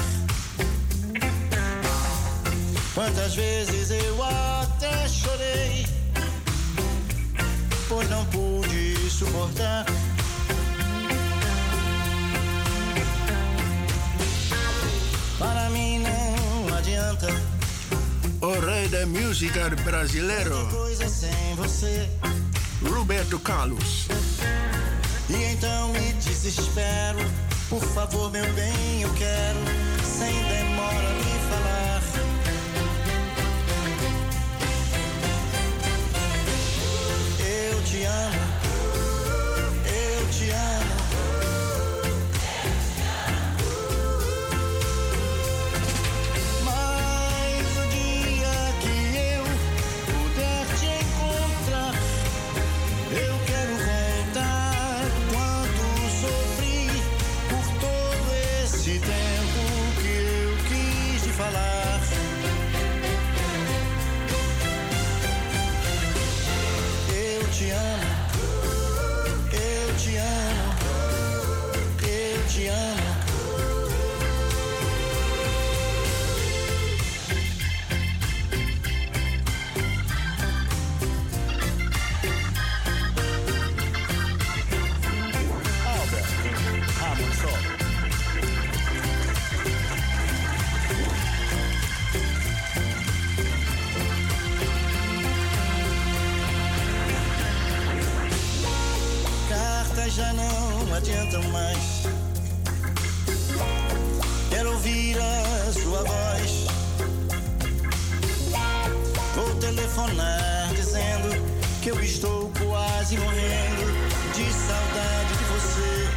Quantas 2.94 3.36
vezes 3.36 3.90
eu 3.90 4.24
até 4.24 5.08
chorei, 5.08 5.86
pois 7.88 8.10
não 8.10 8.26
pude 8.26 9.10
suportar. 9.10 9.86
Adianta. 17.20 17.28
O 18.42 18.60
rei 18.60 18.88
da 18.88 19.06
música 19.06 19.70
brasileiro. 19.84 20.68
Coisa 20.70 21.08
sem 21.10 21.56
você. 21.56 22.10
Roberto 22.82 23.38
Carlos. 23.40 24.08
E 25.30 25.36
então 25.54 25.92
me 25.94 26.14
desespero. 26.14 27.20
Por 27.70 27.84
favor, 27.84 28.32
meu 28.32 28.52
bem, 28.54 29.02
eu 29.02 29.14
quero, 29.14 29.60
sem 30.04 30.34
demora, 30.46 31.14
me 31.14 31.40
falar. 31.50 32.02
Eu 37.40 37.84
te 37.84 38.04
amo, 38.06 38.40
eu 39.86 40.30
te 40.32 40.50
amo. 40.50 41.09
Telefonar 110.00 110.70
dizendo 110.76 111.30
que 111.82 111.92
eu 111.92 112.00
estou 112.00 112.52
quase 112.52 113.18
morrendo 113.18 113.86
de 114.34 114.54
saudade 114.54 115.38
de 115.38 115.44
você. 115.44 116.08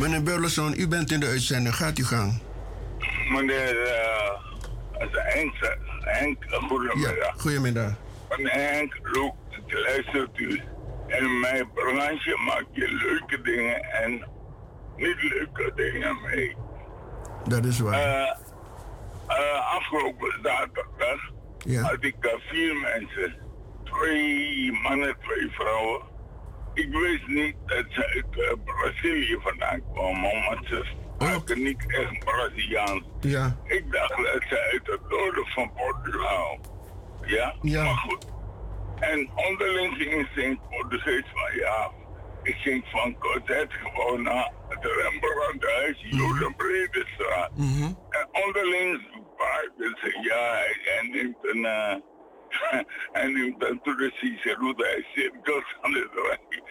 Meneer 0.00 0.20
Burleson, 0.20 0.74
u 0.76 0.86
bent 0.86 1.12
in 1.12 1.20
de 1.20 1.26
uitzending. 1.26 1.74
Gaat 1.74 1.98
u 1.98 2.04
gang. 2.04 2.40
Meneer 3.30 3.74
uh, 3.74 5.06
Henk, 5.12 5.54
Henk, 6.00 6.38
goedemiddag. 6.68 7.34
Goedemiddag. 7.40 7.92
Meneer 8.30 8.74
Henk, 8.74 8.94
Loek, 9.02 9.34
luistert 9.66 10.38
u. 10.38 10.62
In 11.06 11.40
mijn 11.40 11.70
branche 11.74 12.36
maak 12.46 12.64
je 12.72 12.88
leuke 12.88 13.40
dingen 13.42 13.82
en 13.82 14.10
niet 14.96 15.22
leuke 15.22 15.72
dingen 15.74 16.16
mee. 16.22 16.56
Dat 17.48 17.64
is 17.64 17.78
waar. 17.78 18.00
Eh, 18.00 18.36
eh, 19.28 19.74
afgelopen 19.76 20.38
zaterdag 20.42 21.30
Ja. 21.58 21.82
had 21.82 22.04
ik 22.04 22.14
eh, 22.20 22.32
vier 22.48 22.74
mensen. 22.76 23.36
Twee 23.84 24.72
mannen, 24.82 25.16
twee 25.20 25.50
vrouwen. 25.50 26.02
Ik 26.74 26.88
wist 26.90 27.26
niet 27.26 27.54
dat 27.66 27.84
ze 27.88 28.06
uit 28.06 28.38
eh, 28.48 28.52
Brazilië 28.64 29.38
vandaan 29.40 29.82
kwamen, 29.92 30.44
want 30.48 30.66
ze 30.66 30.84
spraken 31.14 31.62
niet 31.62 31.84
echt 31.92 32.18
Braziliaans. 32.24 33.02
Ja. 33.20 33.56
Ik 33.64 33.92
dacht 33.92 34.16
dat 34.16 34.42
ze 34.48 34.68
uit 34.72 34.86
het 34.86 35.08
noorden 35.10 35.46
van 35.46 35.72
Portugal. 35.72 36.58
Ja? 37.26 37.54
Ja. 37.62 37.82
Maar 37.84 37.94
goed. 38.08 38.26
En 39.00 39.30
onderling 39.34 39.94
gingen 39.96 40.28
ze 40.34 40.42
in 40.42 40.50
het 40.50 40.68
Portugees 40.68 41.24
van 41.32 41.56
ja. 41.58 41.90
Ik 42.42 42.54
ging 42.54 42.84
van 42.90 43.18
Cosette 43.18 43.68
gewoon 43.70 44.22
naar 44.22 44.52
het 44.68 44.84
Rembrandthuis, 44.84 45.96
Joden 46.10 46.54
Bredestraat. 46.56 47.50
En 48.10 48.28
onderling 48.46 49.00
spraken 49.44 49.98
ze 50.00 50.18
ja, 50.22 50.52
hij 50.82 51.08
neemt 51.10 51.36
een... 51.42 51.64
eh, 51.64 51.96
hij 53.12 53.26
neemt 53.26 53.64
een 53.64 53.80
toeristische 53.82 54.54
route, 54.54 54.84
hij 54.84 55.06
cirkels 55.14 55.76
aan 55.80 55.94
het 55.94 56.08
rijden. 56.14 56.62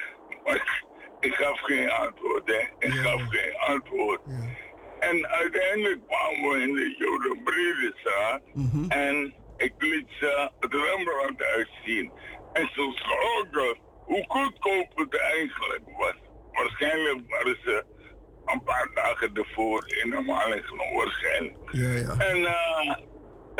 Maar 0.44 0.86
ik 1.20 1.34
gaf 1.34 1.60
geen 1.60 1.92
antwoord, 1.92 2.48
hè. 2.48 2.88
Ik 2.88 2.94
gaf 2.94 3.22
geen 3.28 3.58
antwoord. 3.58 4.22
En 5.00 5.28
uiteindelijk 5.28 6.08
kwamen 6.08 6.50
we 6.50 6.62
in 6.62 6.74
de 6.74 6.96
Joden 6.98 7.44
Bredestraat. 7.44 8.42
En 8.88 9.34
ik 9.58 9.74
liet 9.78 10.08
ze 10.20 10.50
het 10.60 10.74
Rembrandthuis 10.74 11.70
zien. 11.86 12.12
En 12.54 12.70
ze 12.74 12.92
schrokken 12.96 13.78
hoe 14.06 14.26
goedkoop 14.28 14.92
het 14.96 15.18
eigenlijk 15.20 15.84
was. 15.98 16.16
Waarschijnlijk 16.52 17.30
waren 17.30 17.58
ze 17.64 17.84
een 18.46 18.64
paar 18.64 18.90
dagen 18.94 19.34
ervoor 19.34 19.84
in 19.88 20.12
genomen 20.64 20.96
waarschijnlijk. 20.96 21.58
Ja, 21.72 21.90
ja. 21.90 22.16
En 22.18 22.46
eh 22.46 22.96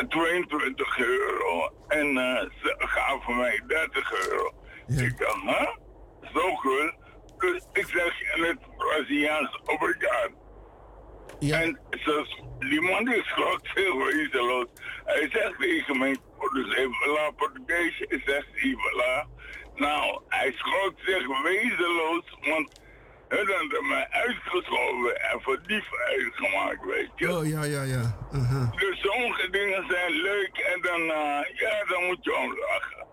22 0.08 0.98
euro. 0.98 1.72
En 1.88 2.16
eh, 2.18 2.50
ze 2.62 2.74
gaven 2.78 3.36
mij 3.36 3.62
30 3.66 4.28
euro. 4.28 4.52
Ik 4.86 5.18
dacht, 5.18 5.42
hè? 5.42 5.66
Zo 6.32 6.54
goed. 6.54 6.94
Dus 7.38 7.66
ik 7.72 7.86
zeg 7.86 8.34
in 8.36 8.42
het 8.42 8.58
Braziliaans 8.76 9.60
obrigado. 9.64 10.42
En 11.40 11.80
ze, 11.90 12.26
die 12.58 12.80
man 12.80 13.04
die 13.04 13.22
schrok 13.24 13.60
zich 13.74 13.94
wezenloos. 13.94 14.66
Hij 15.04 15.28
zegt 15.30 15.58
tegen 15.58 15.98
mij, 15.98 16.16
dus 16.52 16.76
voilà, 16.76 17.36
Portugees, 17.36 17.98
hij 17.98 18.22
zegt 18.24 18.46
hij, 18.52 18.76
voilà. 18.76 19.28
Nou, 19.74 20.20
hij 20.28 20.52
schrok 20.52 20.92
zich 20.96 21.42
wezenloos, 21.42 22.38
want 22.40 22.80
hun 23.28 23.46
hadden 23.58 23.88
mij 23.88 24.06
uitgeschoven 24.10 25.20
en 25.20 25.40
voor 25.42 25.58
dief 25.66 25.88
uitgemaakt, 26.08 26.84
weet 26.84 27.10
je. 27.16 27.36
Oh, 27.36 27.46
ja, 27.46 27.64
ja, 27.64 27.82
ja. 27.82 28.16
Dus 28.76 29.00
sommige 29.00 29.50
dingen 29.50 29.84
zijn 29.88 30.12
leuk 30.12 30.58
en 30.74 30.80
dan, 30.82 31.00
eh, 31.00 31.58
ja, 31.60 31.84
dan 31.88 32.04
moet 32.04 32.18
je 32.20 32.36
om 32.36 32.58
lachen. 32.58 33.06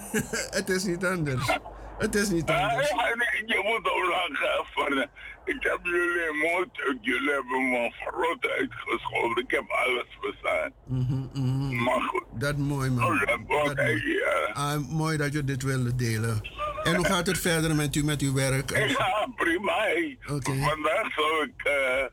Het 0.58 0.68
is 0.68 0.84
niet 0.84 1.04
anders. 1.04 1.58
Het 1.98 2.14
is 2.14 2.28
niet 2.28 2.50
anders. 2.50 2.88
ja, 2.88 3.08
je 3.46 3.60
moet 3.64 3.92
om 3.92 4.08
lachen. 4.08 4.64
Van, 4.74 4.98
eh, 4.98 5.06
ik 5.44 5.56
heb 5.62 5.78
jullie 5.82 6.50
motor, 6.52 6.96
jullie 7.00 7.30
hebben 7.30 7.68
me 7.70 7.92
verrot 7.98 8.46
uitgescholden. 8.48 9.44
Ik 9.44 9.50
heb 9.50 9.64
alles 9.68 10.06
verstaan. 10.20 10.72
Mhm, 10.86 11.26
mhm. 11.34 11.82
Maar 11.82 12.00
goed. 12.00 12.24
Dat 12.30 12.56
mooi, 12.56 12.90
man. 12.90 13.04
Oh, 13.04 13.18
dat 13.20 13.28
Dat 13.48 13.70
oké, 13.70 13.82
mooi. 13.82 14.12
ja. 14.14 14.50
Ah, 14.52 14.88
mooi 14.88 15.16
dat 15.16 15.32
je 15.32 15.44
dit 15.44 15.62
wilde 15.62 15.94
delen. 15.94 16.40
En 16.82 16.94
hoe 16.94 17.04
gaat 17.06 17.26
het 17.26 17.38
verder 17.38 17.74
met 17.74 17.96
u 17.96 18.04
met 18.04 18.20
uw 18.20 18.34
werk? 18.34 18.70
Ja, 18.70 19.28
prima. 19.36 19.72
hey. 19.78 20.18
Vandaag 20.20 21.12
zou 21.14 21.42
ik, 21.44 21.62
eh, 21.66 22.04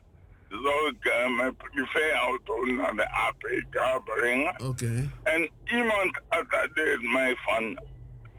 zou 0.48 0.94
ik 0.96 1.04
eh, 1.04 1.36
mijn 1.36 1.56
privéauto 1.56 2.64
naar 2.64 2.94
de 2.96 3.08
APK 3.10 4.04
brengen. 4.04 4.60
Oké. 4.60 5.10
En 5.22 5.50
iemand 5.64 6.20
attendeert 6.28 7.02
mij 7.02 7.36
van, 7.36 7.80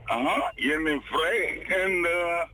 aha, 0.03 0.51
je 0.55 0.81
bent 0.83 1.03
vrij 1.03 1.65
en 1.67 2.05
eh, 2.05 2.47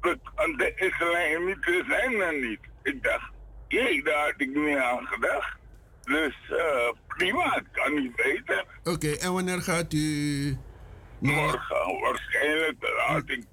de, 0.00 0.72
islamieten 0.76 1.84
zijn 1.88 2.20
er 2.20 2.40
niet. 2.48 2.60
Ik 2.82 3.02
dacht, 3.02 3.30
jee, 3.68 4.04
daar 4.04 4.24
had 4.24 4.34
ik 4.36 4.54
niet 4.54 4.76
aan 4.76 5.06
gedacht. 5.06 5.58
Dus 6.04 6.34
eh, 6.50 6.92
prima, 7.06 7.50
het 7.50 7.66
kan 7.72 7.94
niet 7.94 8.16
beter. 8.16 8.64
Oké, 8.84 9.10
en 9.10 9.32
wanneer 9.32 9.62
gaat 9.62 9.92
u 9.92 10.58
Morgen, 11.20 12.00
waarschijnlijk 12.00 12.76
laat 12.96 13.28
ik. 13.28 13.44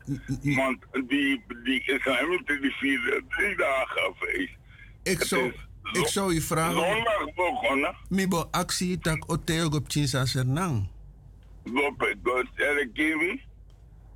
Want 0.56 1.08
die, 1.08 1.44
die 1.64 1.84
islamieten 1.86 2.62
die 2.62 2.72
vieren 2.72 3.26
drie 3.30 3.58
dagen 3.58 4.14
feest. 4.16 4.54
Ik 5.04 5.24
zou, 5.24 5.54
ik 5.92 6.08
zou 6.08 6.34
je 6.34 6.42
vragen. 6.42 6.76
Zondag 6.76 7.34
begonnen. 7.36 7.96
Mibo 8.10 8.48
actie 8.52 9.00
tak 9.00 9.32
oteo 9.32 9.66
op 9.66 9.84
Chinsa 9.88 10.26
Sernang. 10.26 10.90
God, 12.24 12.46
Kimi. 12.94 13.42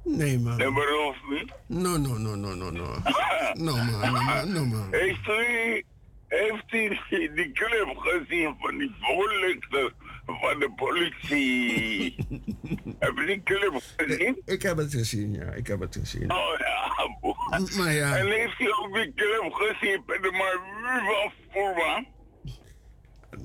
Nee, 0.04 0.40
man. 0.40 0.58
Never 0.58 1.08
of 1.08 1.16
me. 1.30 1.46
No, 1.68 1.98
no, 1.98 2.18
no, 2.18 2.36
no, 2.36 2.56
no, 2.56 2.70
no. 2.70 2.86
No, 3.56 3.76
man, 3.76 4.02
no, 4.02 4.12
man, 4.12 4.54
no, 4.54 4.66
man. 4.66 4.88
Heeft 4.92 5.28
u, 5.28 5.84
heeft 6.28 6.74
u 6.74 7.00
die, 7.36 7.52
clip 7.52 7.98
gezien 7.98 8.56
van 8.60 8.78
die 8.78 8.96
voorlichter 9.00 9.94
van 10.26 10.60
de 10.60 10.72
politie? 10.76 12.16
heb 13.00 13.18
je 13.18 13.26
die 13.26 13.44
clip 13.44 13.82
gezien? 13.98 14.42
Ik 14.46 14.62
heb 14.62 14.78
het 14.78 14.94
gezien, 14.94 15.34
ja. 15.34 15.52
Ik 15.52 15.68
heb 15.68 15.80
het 15.80 15.96
gezien. 15.96 16.32
Oh 16.32 16.58
ja, 16.58 17.16
boe. 17.22 17.36
Maar 17.78 17.94
ja. 17.94 18.18
En 18.18 18.28
heeft 18.28 18.60
u 18.60 18.72
ook 18.72 18.94
die 18.94 19.14
clip 19.14 19.54
gezien 19.54 20.04
bij 20.06 20.18
de 20.18 20.32
maar 20.32 20.60
van 21.06 21.32
Voerman? 21.52 22.08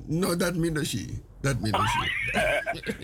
No, 0.06 0.36
dat 0.36 0.56
minashi. 0.56 1.22
Dat 1.40 1.60
minashi. 1.60 2.10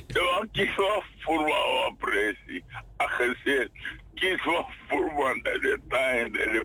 Ja, 0.06 0.46
kies 0.52 0.76
wel 0.76 1.02
Voerman 1.18 1.46
wat 1.46 1.98
pressie. 1.98 2.64
Gezegd, 2.96 3.70
kies 4.14 4.44
wel 4.44 4.66
Voerman 4.88 5.40
dat 5.42 5.60
de 5.60 5.80
tijd 5.88 6.32
dat 6.34 6.64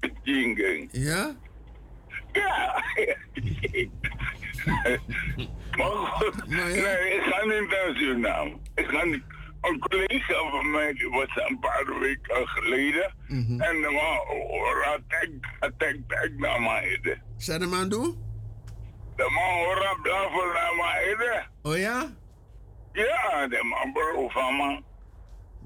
de 0.00 0.10
jingle. 0.22 0.88
Ja? 0.90 1.34
Ja. 2.32 2.82
maar 5.78 5.86
goed, 5.86 6.46
nee, 6.46 7.14
ik 7.14 7.22
ga 7.22 7.44
niet 7.44 7.76
Suriname. 7.96 8.56
Ik 8.74 8.86
ga 8.86 9.04
niet. 9.04 9.22
Een 9.60 9.78
collega 9.78 10.50
van 10.50 10.70
mij 10.70 10.92
die 10.92 11.08
was 11.08 11.28
een 11.48 11.58
paar 11.58 11.98
weken 12.00 12.48
geleden. 12.48 13.14
En 13.28 13.80
de 13.80 13.90
man 13.92 14.18
attack, 14.94 15.30
attack, 15.60 15.96
attack 16.08 16.32
naar 16.36 16.60
mij. 16.60 17.00
Zeg 17.36 17.58
de 17.58 17.66
man 17.66 17.88
doen? 17.88 18.22
De 19.16 19.30
man 19.30 19.64
hoort 19.64 20.02
blaffen 20.02 20.52
naar 20.52 20.74
mij. 20.76 21.46
Oh 21.62 21.78
ja? 21.78 22.10
Ja, 22.92 23.48
de 23.48 23.60
man 23.62 23.92
beroep 23.92 24.30
van 24.32 24.54
man. 24.54 24.84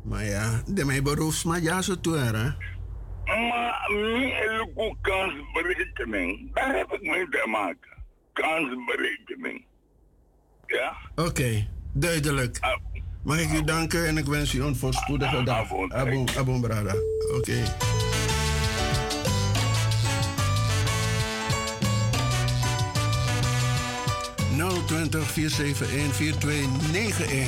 Maar 0.02 0.24
ja, 0.24 0.62
de 0.66 0.84
mij 0.84 1.02
beroeps 1.02 1.44
maar 1.44 1.60
ja 1.60 1.82
zo 1.82 2.00
toe 2.00 2.16
hè. 2.16 2.32
Maar 2.32 3.90
niet 3.90 4.34
elke 4.34 4.96
kansberekening, 5.00 6.54
daar 6.54 6.76
heb 6.76 6.92
ik 6.92 7.02
mee 7.02 7.28
te 7.28 7.46
maken. 7.48 8.04
Kansberekening. 8.32 9.64
Ja? 10.66 10.96
Oké, 11.14 11.68
duidelijk. 11.92 12.58
Mag 13.24 13.40
ik 13.40 13.52
u 13.52 13.64
danken 13.64 14.06
en 14.06 14.16
ik 14.16 14.26
wens 14.26 14.54
u 14.54 14.62
een 14.62 14.76
voorspoedige 14.76 15.42
dag. 15.42 15.72
Abon, 15.88 16.28
abon, 16.36 16.60
brada. 16.60 16.94
Oké. 17.28 17.36
Okay. 17.36 18.17
020 24.58 25.24
471 25.24 26.14
4291. 26.14 27.46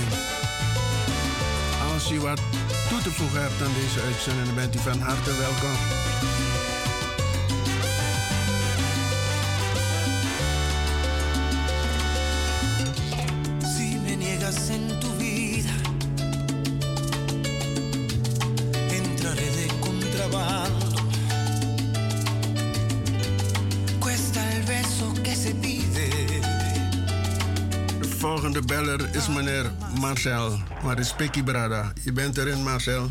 Als 1.93 2.11
u 2.11 2.21
wat 2.21 2.41
toe 2.89 3.03
te 3.03 3.11
voegen 3.11 3.43
hebt 3.43 3.63
aan 3.63 3.75
deze 3.81 4.01
uitzending, 4.07 4.47
dan 4.47 4.55
bent 4.55 4.75
u 4.75 4.79
van 4.79 4.99
harte 4.99 5.37
welkom. 5.37 6.30
Volgende 28.41 28.67
beller 28.67 29.15
is 29.15 29.29
meneer 29.29 29.71
Marcel. 30.01 30.51
Maar 30.85 30.97
Brada. 31.45 31.93
Je 32.05 32.13
bent 32.13 32.39
erin, 32.39 32.63
Marcel. 32.63 33.07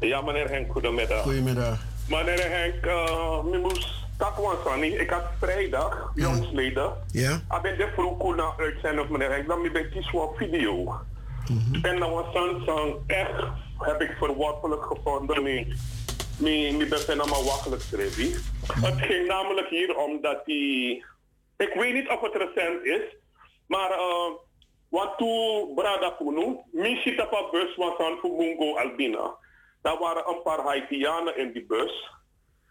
Ja, 0.00 0.20
meneer 0.20 0.48
Henk, 0.48 0.72
goedemiddag. 0.72 1.22
Goedemiddag. 1.22 1.78
Meneer 2.08 2.50
Henk, 2.50 2.86
uh, 2.86 3.54
ik 3.54 3.60
moest 3.60 3.88
takwansani. 4.18 4.88
Ik 4.88 5.10
had 5.10 5.24
vrijdag, 5.38 6.12
jongsleden. 6.14 6.92
Ja? 7.10 7.32
Ik 7.34 7.62
ben 7.62 7.76
de 7.76 7.88
vroeg 7.94 8.36
naar 8.36 8.52
uitzending, 8.58 9.08
meneer 9.08 9.30
Henk. 9.30 9.48
Dan 9.48 9.62
ben 9.62 9.74
ik 9.74 10.04
voor 10.10 10.34
video. 10.36 11.00
En 11.82 11.98
dat 11.98 12.10
was 12.10 12.32
song 12.64 12.94
echt, 13.06 13.42
heb 13.78 14.00
ik 14.00 14.14
verworpelijk 14.18 14.84
gevonden. 14.84 15.46
Ik 15.46 15.76
ben 16.38 17.00
helemaal 17.06 17.44
wakkelijk 17.44 17.82
schreef. 17.82 18.16
Het 18.72 18.94
ging 18.96 19.26
namelijk 19.26 19.68
hier 19.68 19.96
om 19.96 20.20
dat 20.22 20.44
die... 20.44 21.04
Ik 21.56 21.72
weet 21.74 21.94
niet 21.94 22.08
of 22.08 22.20
het 22.20 22.34
recent 22.34 22.84
is, 22.84 23.16
maar... 23.66 23.90
Uh, 23.90 24.48
toen 25.16 25.74
Brada 25.74 26.10
Punu, 26.10 26.44
op 27.30 27.32
een 27.32 27.48
bus 27.50 27.76
was 27.76 27.98
aan 27.98 28.18
Fumungo 28.20 28.76
Albina. 28.76 29.36
Daar 29.82 29.98
waren 29.98 30.28
een 30.28 30.42
paar 30.42 30.60
Haitianen 30.60 31.36
in 31.36 31.52
die 31.52 31.66
bus. 31.66 32.10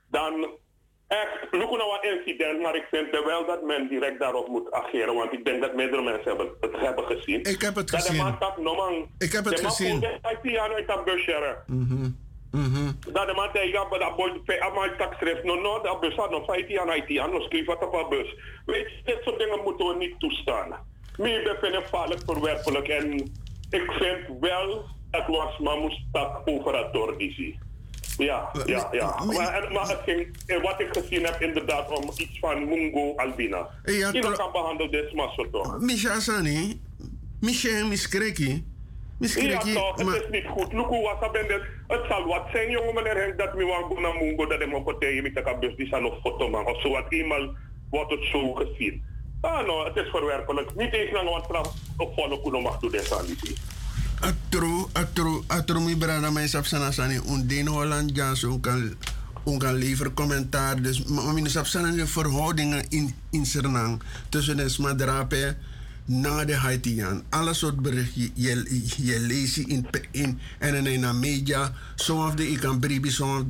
Dan 0.09 0.47
echt, 1.07 1.47
look 1.51 1.71
naar 1.77 1.99
een 2.01 2.17
incident, 2.17 2.61
maar 2.61 2.75
ik 2.75 2.87
vind 2.91 3.11
wel 3.25 3.45
dat 3.45 3.63
men 3.63 3.87
direct 3.87 4.19
daarop 4.19 4.47
moet 4.47 4.71
ageren. 4.71 5.15
Want 5.15 5.33
ik 5.33 5.45
denk 5.45 5.61
dat 5.61 5.75
meerdere 5.75 6.01
mensen 6.01 6.27
hebben, 6.27 6.51
het 6.61 6.79
hebben 6.79 7.05
gezien. 7.05 7.43
Ik 7.43 7.61
heb 7.61 7.75
het 7.75 7.89
dat 7.89 8.01
gezien. 8.01 8.17
De 8.17 8.23
man 8.23 8.39
tak, 8.39 8.57
no 8.57 8.75
man, 8.75 9.07
Ik 9.17 9.31
heb 9.31 9.45
het 9.45 9.57
de 9.57 9.63
gezien. 9.65 9.89
voelde 9.89 10.19
Haitianen 10.21 10.75
uit 10.75 10.87
dat 10.87 11.05
bus 11.05 11.21
share. 11.21 11.63
Mhm. 11.67 12.09
Mhm. 12.51 12.91
Dat 13.11 13.27
de 13.27 13.33
man 13.33 13.49
ja, 13.67 13.83
maar 13.83 13.99
dat 13.99 14.15
boy, 14.15 14.41
maar 14.75 14.97
tak 14.97 15.13
schrijft, 15.13 15.43
no, 15.43 15.55
no, 15.55 15.81
dat 15.81 15.99
bus 15.99 16.15
had 16.15 16.29
nog 16.29 16.47
Haitianen, 16.47 16.89
Haitianen, 16.89 17.41
schreef 17.41 17.65
wat 17.65 17.85
op 17.85 17.93
een 17.93 18.09
bus. 18.09 18.35
Weet 18.65 18.89
je, 18.89 19.01
dit 19.03 19.19
soort 19.23 19.39
dingen 19.39 19.63
moeten 19.63 19.87
we 19.87 19.95
niet 19.95 20.19
toestaan. 20.19 20.87
Meer 21.19 21.43
ben 21.43 21.55
vind 21.61 21.73
ik 21.73 21.87
vaarlijk 21.89 22.21
verwerpelijk 22.25 22.87
en 22.87 23.13
ik 23.69 23.91
vind 23.91 24.39
wel, 24.39 24.85
het 25.11 25.27
was, 25.27 25.57
maar 25.57 25.77
moest 25.77 26.01
tak 26.11 26.41
over 26.45 26.77
het 26.77 26.93
doordizie. 26.93 27.59
Ja, 28.17 28.51
ja, 28.65 28.87
ja. 28.91 29.23
Maar, 29.25 29.69
maar 29.71 29.87
het 29.87 29.99
ging, 30.05 30.35
wat 30.61 30.79
ik 30.79 30.87
gezien 30.91 31.25
heb, 31.25 31.41
inderdaad 31.41 31.97
om 31.97 32.09
iets 32.17 32.39
van 32.39 32.67
Mungo 32.67 33.13
Albina. 33.15 33.69
Ja, 33.83 34.11
tro- 34.11 34.31
kan 34.31 34.51
behandeld 34.51 34.91
dit 34.91 35.11
zo 35.35 35.49
toch. 35.49 35.79
Misha 35.79 36.19
Sani, 36.19 36.81
Misha 37.39 37.85
Miskreki. 37.85 38.49
Ja 38.49 38.61
Miskreki, 39.19 39.73
toch, 39.73 39.97
het 39.97 40.23
is 40.23 40.29
niet 40.31 40.45
goed. 40.47 40.73
Look 40.73 40.87
hoe 40.87 41.01
was 41.03 41.19
dat 41.19 41.35
het, 41.35 41.61
het 41.87 42.05
zal 42.07 42.25
wat 42.25 42.47
zijn 42.51 42.71
jongen 42.71 42.93
meneer 42.93 43.15
Henk 43.17 43.37
dat 43.37 43.53
wang 43.53 43.99
naar 43.99 44.15
Mungo 44.17 44.47
dat 44.47 44.59
hem 44.59 44.73
op 44.73 44.95
tegen 44.99 45.23
met 45.23 45.35
de 45.35 45.57
bus 45.59 45.75
die 45.75 45.87
zal 45.87 46.01
nog 46.01 46.19
foto 46.23 46.49
man 46.49 46.65
of 46.65 46.81
zo 46.81 46.89
wat 46.89 47.05
eenmaal 47.09 47.53
wordt 47.89 48.11
het 48.11 48.23
zo 48.31 48.53
gezien. 48.53 49.03
Ah 49.41 49.65
no, 49.65 49.85
het 49.85 49.95
is 49.95 50.09
verwerpelijk. 50.09 50.75
Niet 50.75 50.93
eens 50.93 51.11
lang 51.11 51.29
wat 51.29 51.43
straf 51.43 51.73
op 51.97 52.13
volle 52.13 52.41
kuno 52.41 52.61
mag 52.61 52.79
doen 52.79 52.91
deze 52.91 53.15
ambitie. 53.15 53.55
atru, 54.19 54.85
atru, 54.93 55.43
atru 55.47 55.79
mi 55.79 55.95
brada 55.95 56.29
mij 56.29 56.47
sap 56.47 56.65
sana 56.65 56.91
sani 56.91 57.19
undin 57.27 57.67
Holland 57.67 58.15
jas 58.15 58.45
kan 58.61 58.95
kan 59.57 59.73
leveren 59.73 60.13
commentaar. 60.13 60.81
Dus 60.81 61.03
mijn 61.05 61.49
sap 61.49 61.65
sana 61.65 61.91
de 61.91 62.07
verhoudingen 62.07 62.85
in, 62.89 63.15
in 63.31 63.45
Suriname 63.45 63.97
tussen 64.29 64.57
de 64.57 64.69
Smadrape 64.69 65.55
na 66.05 66.45
de 66.45 66.55
Haitian. 66.55 67.23
Alle 67.29 67.53
soort 67.53 67.79
berichten 67.81 68.31
je, 68.35 68.83
je 68.97 69.19
leest 69.19 69.57
in, 69.57 69.87
in 70.11 70.39
en 70.59 70.85
in 70.85 71.01
de 71.01 71.13
media. 71.13 71.73
Of 72.09 72.35
the 72.35 72.47
ik 72.47 72.59
kan 72.59 72.79
bribi, 72.79 73.09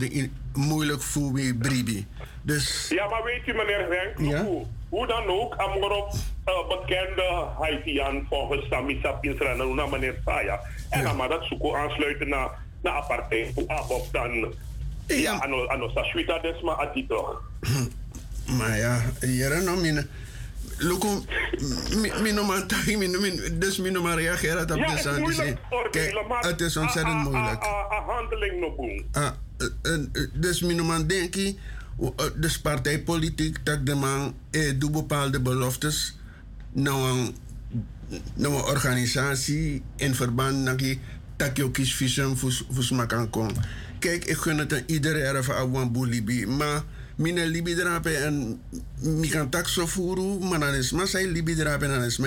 in, 0.10 0.32
moeilijk 0.54 1.02
voel 1.02 1.32
me 1.32 1.56
bribi. 1.56 2.06
Dus 2.42 2.88
Ja, 2.90 3.08
maar 3.10 3.24
weet 3.24 3.46
je 3.46 3.54
meneer 3.54 3.88
Henk, 3.90 4.30
Ja? 4.30 4.48
Hoe, 4.90 5.08
dan 5.08 5.26
ook, 5.26 5.56
Amorop, 5.56 6.14
uh, 6.46 6.68
bekende 6.68 7.48
Haitian 7.60 8.26
volgens 8.30 8.68
Samisap 8.68 9.24
Israël, 9.24 9.74
naar 9.74 9.90
meneer 9.90 10.22
Saya. 10.26 10.60
En 10.90 11.04
dan 11.04 11.16
maar 11.16 11.30
dat 11.30 11.44
zoeken 11.44 11.76
aansluiten 11.76 12.30
naar, 12.30 12.50
naar 12.82 12.94
apartheid. 12.94 13.68
Abob 13.68 14.08
dan, 14.12 14.54
ja, 15.08 15.38
ano, 15.38 15.66
ano, 15.66 15.90
sa 15.90 16.04
Shuita 16.04 16.40
Desma 16.40 16.74
Atito. 16.74 17.42
Maar 18.58 18.78
ja, 18.78 19.02
hier 19.20 19.64
no 19.64 19.76
min. 19.76 20.10
Luko, 20.80 21.24
min 22.22 22.36
no 22.36 22.44
man 22.44 22.68
tagi, 22.68 22.98
min, 22.98 23.12
min, 23.22 23.60
dus 23.60 23.78
min 23.78 23.94
no 23.94 24.02
man 24.02 24.16
reageren 24.16 24.62
op 24.62 24.68
de. 24.68 24.76
Dus, 24.76 25.06
oordelen, 25.70 26.28
maar 26.28 26.44
Het 26.44 26.62
is 26.62 26.78
ontzettend 26.78 27.24
moeilijk. 27.24 27.64
a 27.64 28.04
handeling 28.08 28.60
nog 28.60 28.76
doen. 28.76 29.06
Ah, 29.12 29.24
eh, 29.58 29.68
eh, 29.82 29.94
eh, 30.14 30.28
dus 30.34 30.62
min 30.62 30.76
no 30.76 30.84
ik, 32.00 32.14
eh, 32.16 32.26
dus 32.36 32.60
partijpolitiek, 32.60 33.66
dat 33.66 33.86
de 33.86 33.96
man 33.96 34.36
eh, 34.52 34.74
doet 34.80 34.92
bepaalde 34.92 35.40
beloftes 35.40 36.18
naar 36.72 36.94
een, 36.94 37.36
naar 38.34 38.52
een 38.52 38.64
organisatie 38.64 39.82
in 39.96 40.16
verband 40.16 40.64
met 40.64 40.78
die 40.78 41.00
dat 41.38 41.58
je 41.58 41.64
ook 41.64 41.74
kies 41.74 41.96
visum 41.96 42.38
voor 42.38 42.84
smaken 42.84 43.30
kon. 43.30 43.52
Kijk, 44.00 44.26
ik 44.26 44.38
gun 44.38 44.58
het 44.58 44.74
aan 44.74 44.84
iedereen 44.86 45.36
even 45.36 45.56
aan 45.56 46.08
Libi, 46.08 46.46
maar 46.48 46.84
mijn 47.16 47.46
Libi 47.46 47.76
drapen 47.76 48.24
en 48.24 48.60
mi 49.00 49.30
kan 49.30 49.50
tak 49.50 49.68
zo 49.68 49.86
voeren, 49.86 50.48
maar 50.48 50.60
dan 50.60 50.74
is 50.74 50.92
zijn 51.08 51.32
en 51.82 51.90
dan 51.90 52.04
is 52.04 52.18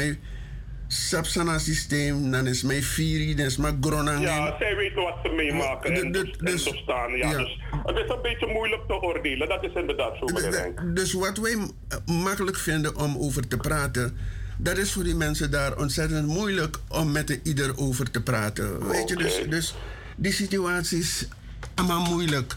Sapsana 0.93 1.59
systeem, 1.59 2.31
dan 2.31 2.47
is 2.47 2.63
mijn 2.63 2.83
Firi, 2.83 3.35
dan 3.35 3.47
is 3.47 3.57
mijn 3.57 3.77
Gronang. 3.81 4.23
Ja, 4.23 4.57
zij 4.59 4.77
weten 4.77 5.03
wat 5.03 5.15
ze 5.23 5.29
meemaken 5.29 5.95
De- 5.95 6.01
en, 6.01 6.13
dus, 6.13 6.39
dus- 6.39 6.67
en. 6.67 7.17
Ja, 7.17 7.31
ja. 7.31 7.39
Dus 7.39 7.59
het 7.85 7.97
is 7.97 8.09
een 8.09 8.23
beetje 8.23 8.47
moeilijk 8.47 8.83
te 8.87 9.03
oordelen. 9.03 9.49
Dat 9.49 9.65
is 9.65 9.71
inderdaad 9.75 10.17
zo, 10.17 10.27
Henk. 10.51 10.97
Dus 10.97 11.13
wat 11.13 11.39
wij 11.39 11.53
eh, 11.53 11.99
makkelijk 12.07 12.57
vinden 12.57 12.97
om 12.97 13.17
over 13.19 13.49
te 13.49 13.57
praten, 13.57 14.17
dat 14.59 14.77
is 14.77 14.93
voor 14.93 15.05
die 15.05 15.15
mensen 15.15 15.51
daar 15.51 15.77
ontzettend 15.79 16.27
moeilijk 16.27 16.79
om 16.89 17.13
met 17.13 17.41
ieder 17.43 17.79
over 17.79 18.11
te 18.11 18.23
praten. 18.23 18.89
Weet 18.89 19.09
je, 19.09 19.17
dus, 19.17 19.41
dus 19.49 19.75
die 20.17 20.33
situaties 20.33 21.29
allemaal 21.75 22.05
moeilijk. 22.05 22.55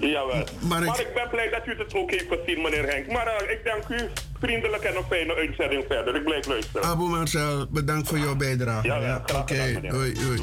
Jawel. 0.00 0.44
Maar 0.68 0.84
Maar, 0.84 1.00
ik- 1.00 1.06
ik... 1.06 1.14
ben 1.14 1.28
blij 1.30 1.48
dat 1.50 1.66
u 1.66 1.74
het 1.78 1.94
ook 1.94 2.10
heeft 2.10 2.26
gezien, 2.28 2.62
meneer 2.62 2.86
Henk. 2.88 3.06
Maar 3.12 3.26
eh, 3.26 3.50
ik 3.50 3.60
dank 3.64 4.00
u 4.00 4.08
vriendelijk 4.40 4.82
en 4.82 4.96
een 4.96 5.04
fijne 5.08 5.34
uitzending 5.34 5.84
verder. 5.88 6.16
Ik 6.16 6.24
blijf 6.24 6.46
luisteren. 6.46 6.86
Abu 6.88 7.02
Marcel, 7.02 7.66
bedankt 7.70 8.08
voor 8.08 8.18
jouw 8.18 8.36
bijdrage. 8.36 8.86
Ja, 8.86 8.96
Ja, 8.96 9.22
Oké, 9.36 9.54
meneer. 9.54 9.90
doei, 9.92 10.12
doei. 10.14 10.40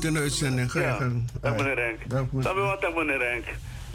Bent 0.00 0.14
in 0.14 0.20
de 0.20 0.20
uitzending. 0.20 0.70
Ga 0.70 0.80
je 0.80 0.86
Ja, 0.86 0.94
gang. 0.94 1.24
dag 1.40 1.56
meneer 1.56 1.78
Henk. 1.78 2.00
Sabi 2.42 2.60
wat 2.60 2.80
dag 2.80 2.94
meneer 2.94 3.20
Henk. 3.20 3.44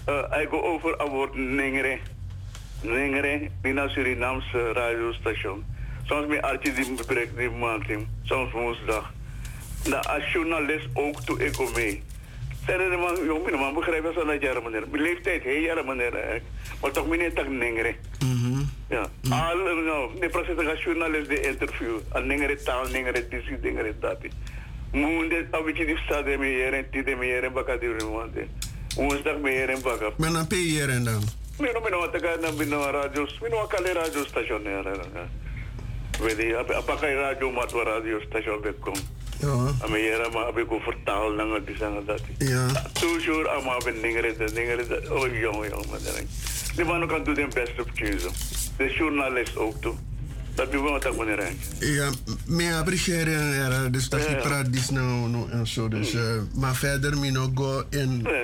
Uh, 0.10 0.42
ik 0.42 0.50
go 0.50 0.62
over 0.62 0.98
aan 1.00 1.10
woord 1.10 1.36
Ningere. 1.36 1.98
Ningere, 2.82 3.50
die 3.62 3.74
naar 3.74 3.90
Surinaamse 3.90 4.72
radiostation. 4.72 5.66
Soms 6.04 6.28
met 6.28 6.42
Archie 6.42 6.74
die 6.74 6.94
betrekt 6.94 7.38
die 7.38 7.50
maand, 7.50 7.84
soms 8.24 8.52
woensdag. 8.52 9.14
Nou, 9.90 10.04
als 10.08 10.32
journalist 10.32 10.88
ook 10.94 11.22
toe 11.22 11.46
ik 11.46 11.54
kom 11.54 11.70
mee. 11.76 12.04
Zeiden 12.66 12.90
de 12.90 12.98
man, 12.98 13.26
jong, 13.26 13.44
meneer 13.46 13.60
man, 13.60 13.74
begrijp 13.74 14.04
je 14.04 14.12
zo 14.14 14.26
dat 14.26 14.42
jaren 14.42 14.64
meneer. 14.64 14.84
Mijn 14.92 15.02
leeftijd, 15.04 15.44
heel 15.44 15.62
jaren 15.62 15.86
meneer 15.86 16.14
Henk. 16.14 16.42
Maar 16.82 16.92
toch 16.92 17.08
meneer 17.08 17.34
tak 17.34 17.48
Ningere. 17.48 17.96
Ja. 18.90 19.08
Al, 19.30 19.58
nou, 19.58 20.20
de 20.20 20.30
proces 20.30 20.68
als 20.68 20.84
journalist 20.84 21.30
de 21.30 21.42
interview. 21.42 21.96
Al 22.10 22.22
ningere 22.22 22.56
taal, 22.64 22.88
ningere 22.88 23.28
disi, 23.28 23.58
ningere 23.62 23.94
dati. 24.00 24.30
Moende, 24.94 25.48
abitje 25.52 25.86
die 25.86 25.98
staat 25.98 26.26
de 26.26 26.38
meeren, 26.38 26.86
die 26.92 27.04
de 27.04 27.16
meeren 27.16 27.54
baka 27.54 27.78
die 27.78 27.94
remande. 27.98 28.48
Woensdag 28.96 29.38
meeren 29.38 29.82
baka. 29.82 30.10
Maar 30.18 30.32
dan 30.32 30.48
pay 30.48 30.58
je 30.58 30.64
hier 30.64 30.90
en 30.90 31.04
dan. 31.04 31.24
Mino, 31.60 31.80
mino, 31.80 32.00
wat 32.00 32.16
ik 32.16 32.26
aan 32.26 32.58
binnen 32.58 32.92
radio, 32.92 33.28
mino, 33.42 33.58
akale 33.58 33.94
radio 33.94 34.24
station. 34.24 34.62
Weet 36.20 36.38
je, 36.38 36.58
apaka 36.58 37.08
radio 37.14 37.52
mat 37.52 37.72
wa 37.72 37.84
radio 37.84 38.20
station 38.20 38.62
bekom. 38.62 38.96
Ja. 39.40 39.72
Ame 39.84 40.00
yera 40.00 40.30
ma 40.30 40.46
abe 40.46 40.66
ko 40.66 40.80
vertaal 40.80 41.34
nanga 41.36 41.60
di 41.60 41.76
sanga 41.76 42.02
dati. 42.02 42.36
Ja. 42.38 42.68
Toujours 42.94 43.48
ama 43.48 43.78
ben 43.84 44.00
ningere 44.02 44.38
de 44.38 44.48
ningere 44.54 44.88
de 44.88 45.10
oh 45.10 45.28
jong 45.28 45.68
jong 45.70 45.86
man. 45.90 46.00
Die 46.76 46.86
man 46.86 47.08
kan 47.08 47.24
doen 47.24 47.34
den 47.34 47.50
best 47.54 47.80
op 47.80 47.90
kiezen. 47.94 48.32
De 48.78 48.94
journalist 48.94 49.58
ook 49.58 49.82
toe. 49.82 49.96
Dat 50.56 50.72
doen 50.72 50.84
we 50.84 50.90
wat 50.90 51.18
meneer 51.18 51.38
Henk. 51.38 51.60
Ja, 51.80 52.10
me 52.46 52.76
appreciëren 52.76 53.54
er, 53.54 53.92
dus 53.92 54.10
dat 54.10 54.24
je 54.24 54.30
Ja. 54.30 54.42
praat 54.42 54.74
dis 54.74 54.90
nou 54.90 55.30
nou 55.30 55.52
en 55.52 55.68
zo. 55.68 55.88
Dus, 55.88 56.14
eh, 56.14 56.22
maar 56.56 56.76
verder, 56.76 57.18
me 57.18 57.30
nog 57.32 57.50
go 57.54 57.84
in 57.90 58.22
Nee, 58.22 58.42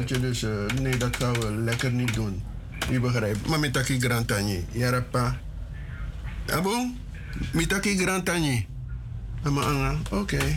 ik 0.00 0.08
ja, 0.08 0.18
dus 0.18 0.42
eh, 0.42 0.50
nee, 0.80 0.96
dat 0.96 1.16
gaan 1.16 1.32
we 1.32 1.50
lekker 1.50 1.90
niet 1.92 2.14
doen. 2.14 2.42
Je 2.90 3.00
begrijpt. 3.00 3.46
Maar 3.48 3.60
met 3.60 3.72
taki 3.72 4.00
grand 4.00 4.26
tanje. 4.26 4.60
Ja, 4.70 5.00
pa. 5.10 5.36
Abo? 6.52 6.90
Met 7.52 7.68
taki 7.68 7.98
grand 7.98 8.24
tanje. 8.24 8.64
Ama 9.42 9.60
anga. 9.60 9.96
Oké. 10.10 10.36
Nou, 10.36 10.56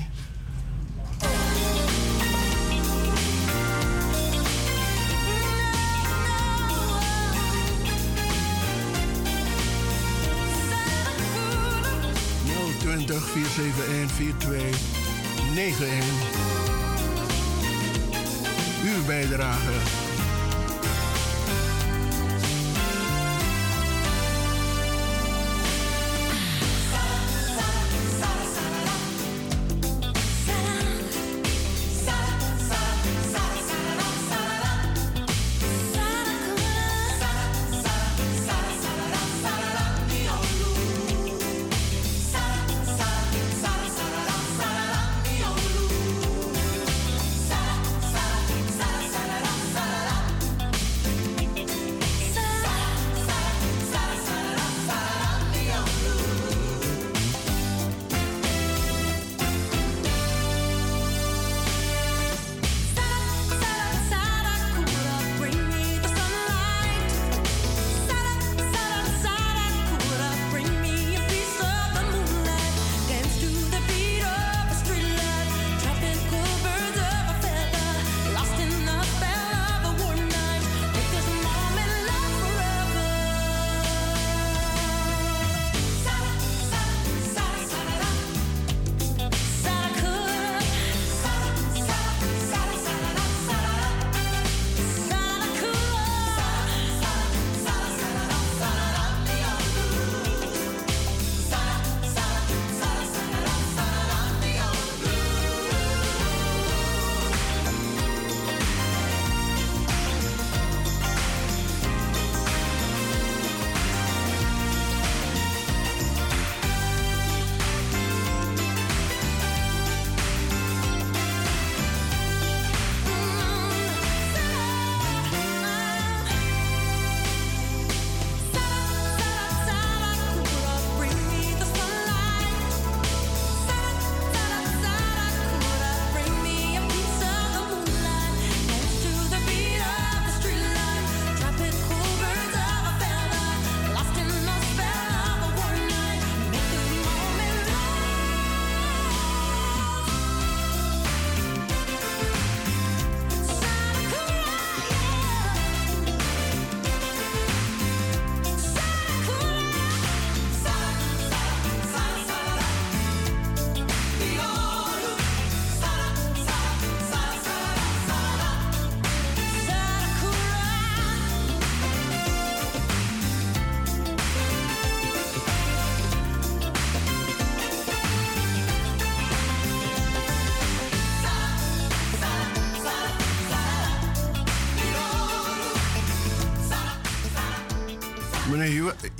471 14.18 14.77
4291. 15.56 16.03
Uw 18.84 19.06
bijdrage. 19.06 20.09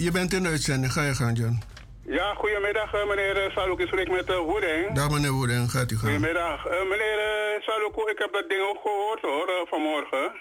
Je, 0.06 0.12
bent 0.12 0.34
in 0.34 0.44
de 0.44 0.50
uitzending. 0.50 0.94
Ga 0.94 1.04
je 1.04 1.14
gaan, 1.14 1.34
John. 1.34 1.60
Ja, 2.06 2.34
goedemiddag 2.34 2.94
eh, 2.94 3.08
meneer 3.08 3.38
eh, 3.38 3.52
Saluk. 3.56 3.80
Ik 3.80 3.88
spreek 3.88 4.10
met 4.10 4.30
uh, 4.30 4.38
Woeding. 4.38 4.92
Dag 4.94 5.10
meneer 5.10 5.32
Woeding, 5.32 5.72
gaat 5.72 5.92
u 5.92 5.98
gaan. 5.98 6.10
Goedemiddag. 6.10 6.64
Meneer 6.64 7.20
uh, 7.30 7.62
Saluk, 7.62 7.96
ik 8.14 8.20
heb 8.20 8.34
dat 8.34 8.50
ding 8.50 8.62
ook 8.62 8.82
gehoord 8.82 9.22
hoor, 9.22 9.68
vanmorgen. 9.70 10.32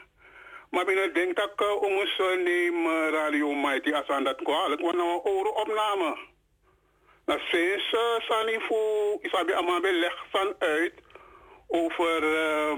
Maar 0.71 0.85
binnen 0.85 1.15
denk 1.15 1.37
dat 1.37 1.51
ik 1.53 1.61
uh, 1.61 1.83
ons 1.83 2.23
neem 2.45 2.77
Radio 3.13 3.55
Mighty 3.55 3.91
als 3.93 4.09
aan 4.09 4.25
dat 4.25 4.43
kwalijk, 4.43 4.81
want 4.81 4.97
nou 4.97 5.21
een 5.25 5.55
opname. 5.65 6.17
Nou, 7.27 7.41
sinds 7.51 7.97
Sani 8.29 8.59
voor 8.69 9.19
Isabi 9.21 9.53
Amabe 9.53 9.93
legt 9.93 10.23
van 10.31 10.55
uit 10.59 10.95
over 11.67 12.23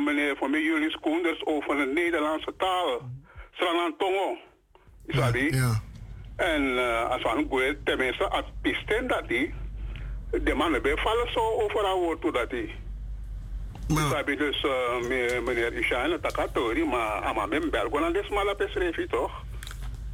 meneer 0.01 0.37
van 0.37 0.51
mij 0.51 0.61
Julius 0.61 0.99
Koenders 1.01 1.45
over 1.45 1.77
de 1.77 1.87
Nederlandse 1.87 2.55
taal. 2.57 3.01
Srangan 3.51 3.97
Tongo. 3.97 4.37
Isabi. 5.07 5.55
Ja. 5.55 5.89
En 6.41 6.63
uh, 6.63 7.11
als 7.11 7.23
we 7.23 7.47
goed, 7.51 7.77
tenminste, 7.85 8.25
als 8.29 8.45
pisten 8.63 9.07
dat 9.09 9.29
die, 9.29 9.55
de 10.45 10.55
mannen 10.55 10.83
bij 10.83 10.97
vallen 10.97 11.33
zo 11.33 11.41
over 11.63 11.85
haar 11.85 11.95
woord 11.97 12.21
toe 12.21 12.33
dat 12.33 12.51
die. 12.51 12.75
Maar 13.89 14.17
heb 14.17 14.29
je 14.29 14.37
dus 14.37 14.63
uh, 14.65 15.09
me- 15.09 15.41
meneer 15.45 15.73
Ishan, 15.75 16.21
Takatori, 16.21 16.85
maar 16.85 17.23
ama 17.23 17.47
men 17.47 17.71
belgo 17.71 17.99
na 17.99 18.11
des 18.11 18.29
mala 18.29 18.55
pesrefi 18.55 19.07
toch? 19.07 19.31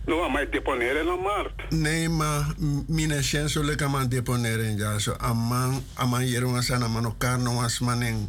No, 0.07 0.23
ama 0.25 0.45
deponeren 0.45 1.05
na 1.07 1.17
markt. 1.17 1.71
Nee, 1.71 2.09
maar 2.09 2.55
m- 2.59 2.85
mine 2.89 3.23
shen 3.23 3.49
so 3.49 3.63
leka 3.63 3.89
man 3.89 4.09
deponeren 4.09 4.77
ja 4.77 4.99
so 4.99 5.13
aman 5.19 5.85
aman 5.95 6.27
yero 6.27 6.51
wasan 6.53 6.83
aman 6.83 7.05
elkaar 7.05 7.39
no 7.39 7.55
was 7.55 7.79
maning. 7.81 8.29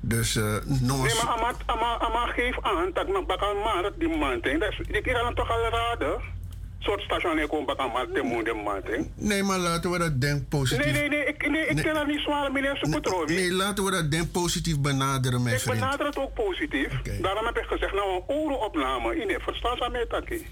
Dus 0.00 0.36
uh, 0.36 0.44
no 0.66 0.96
Nee, 0.96 1.02
was 1.02 1.22
maar 1.24 1.54
ama, 1.66 1.98
ama 1.98 2.26
geef 2.26 2.56
aan 2.62 2.90
dat 2.92 3.08
nog 3.08 3.26
bakan 3.26 3.56
markt 3.56 3.98
die 4.00 4.16
man. 4.16 4.40
Dat 4.40 4.70
is, 4.70 4.80
die 4.90 5.00
kan 5.02 5.34
toch 5.34 5.50
al 5.50 5.68
raden? 5.70 6.20
Soort 6.78 7.00
station 7.00 7.38
ik 7.38 7.48
kom 7.48 7.66
bakan 7.66 7.90
markt 7.90 8.14
te 8.14 8.22
moe 8.22 8.44
de 8.44 8.52
man 8.64 8.82
ting. 8.82 9.10
Nee, 9.14 9.42
maar 9.42 9.58
laten 9.58 9.90
we 9.90 9.98
dat 9.98 10.20
denk 10.20 10.48
positief. 10.48 10.84
Nee, 10.84 10.92
nee, 10.92 11.08
nee, 11.08 11.24
ik, 11.24 11.50
nee, 11.50 11.66
ik 11.66 11.74
Nee. 11.74 11.84
ken 11.84 11.94
dat 11.94 12.06
niet 12.06 12.20
zwaar, 12.20 12.52
meneer 12.52 12.76
Soekotrovi. 12.76 13.34
Nee, 13.34 13.52
laten 13.52 13.84
we 13.84 13.90
dat 13.90 14.10
denk 14.10 14.30
positief 14.32 14.80
benaderen, 14.80 15.42
mijn 15.42 15.54
Ik 15.54 15.60
vriend. 15.60 15.78
benader 15.80 16.06
het 16.06 16.18
ook 16.18 16.34
positief. 16.34 16.92
Daarom 17.20 17.46
heb 17.46 17.58
ik 17.58 17.64
gezegd, 17.64 17.92
nou 17.94 18.10
een 18.14 18.22
orenopname. 18.36 19.16
In 19.20 19.40
verstaan 19.40 19.76
ze 19.76 19.88
mij 19.92 20.06
taki. 20.06 20.46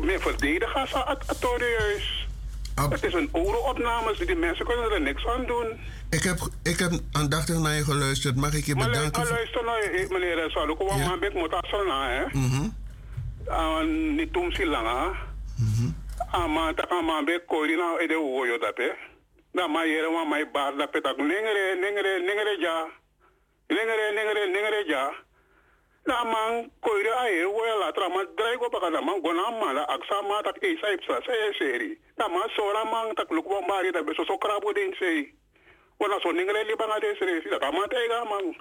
Meer 0.00 0.20
verdedigen 0.20 0.88
ze 0.88 1.02
het 1.06 1.22
autorieus. 1.26 2.26
Het 2.90 3.02
is 3.04 3.14
een 3.14 3.28
orenopname, 3.32 4.14
dus 4.16 4.26
die 4.26 4.36
mensen 4.36 4.64
kunnen 4.66 4.92
er 4.92 5.00
niks 5.00 5.26
aan 5.26 5.46
doen. 5.46 5.66
Ik 6.10 6.22
heb, 6.22 6.38
ik 6.62 6.78
heb 6.78 6.92
aandachtig 7.12 7.58
naar 7.58 7.74
je 7.74 7.84
geluisterd. 7.84 8.36
Mag 8.36 8.54
ik 8.54 8.64
je 8.66 8.74
Maar 8.74 8.88
bedanken? 8.90 9.22
maar 9.22 9.30
luister 9.30 9.64
nou, 9.64 9.80
eh, 9.82 10.08
meneer 10.10 10.50
Saluk, 10.50 10.78
want 10.78 11.00
Ja. 11.00 11.06
man 11.08 11.22
ik 11.22 11.34
moet 11.34 11.52
afslaan, 11.54 12.10
hè. 12.10 12.24
Mhm. 12.32 12.68
Niet 14.16 14.32
toen 14.32 14.52
si 14.52 14.64
langa. 14.64 15.12
Ah, 16.32 16.46
man, 16.46 16.74
taka 16.74 17.00
man 17.00 17.24
be 17.24 17.40
kori 17.46 17.76
nou 17.76 17.98
ede 17.98 18.14
woyo 18.14 18.58
dat, 18.58 18.76
hè. 18.76 18.90
Dan 19.52 19.70
maar 19.70 19.86
jere 19.86 20.10
man 20.10 20.28
mij 20.28 20.50
baar 20.50 20.76
dat 20.76 20.90
petak 20.90 21.16
nengere, 21.16 21.76
nengere, 21.80 22.18
nengere 22.18 22.56
ja. 22.58 22.86
Nengere, 23.66 24.12
nengere, 24.14 24.46
nengere 24.46 24.84
ja. 24.86 25.12
Na 26.04 26.24
man 26.24 26.70
koire 26.80 27.14
aye 27.14 27.46
woya 27.46 27.76
la 27.78 27.92
tra 27.92 28.08
man 28.08 28.26
drai 28.34 28.56
go 28.56 28.68
baka 28.68 28.90
na 28.90 29.00
man 29.00 29.20
gona 29.22 29.50
mala 29.50 29.86
aksa 29.86 30.22
ma 30.22 30.42
tak 30.42 30.56
e 30.60 30.76
sa 30.80 30.88
ipsa 30.92 31.22
sa 31.24 31.32
e 31.32 31.52
seri. 31.58 31.98
Na 32.18 32.28
man 32.28 32.48
sora 32.56 32.84
man 32.84 33.14
tak 33.14 33.30
luk 33.30 33.48
bon 33.48 33.66
bari 33.66 33.92
da 33.92 34.02
beso 34.02 34.24
so 34.26 34.36
krabo 34.38 34.72
den 34.74 34.94
sei. 34.98 35.32
Wana 36.00 36.20
so 36.20 36.32
ningere 36.32 36.64
li 36.66 36.74
banga 36.76 37.00
de 37.00 37.14
seri 37.18 37.40
si 37.42 37.48
da 37.48 37.70
man 37.70 37.88
tega 37.88 38.24
man. 38.24 38.54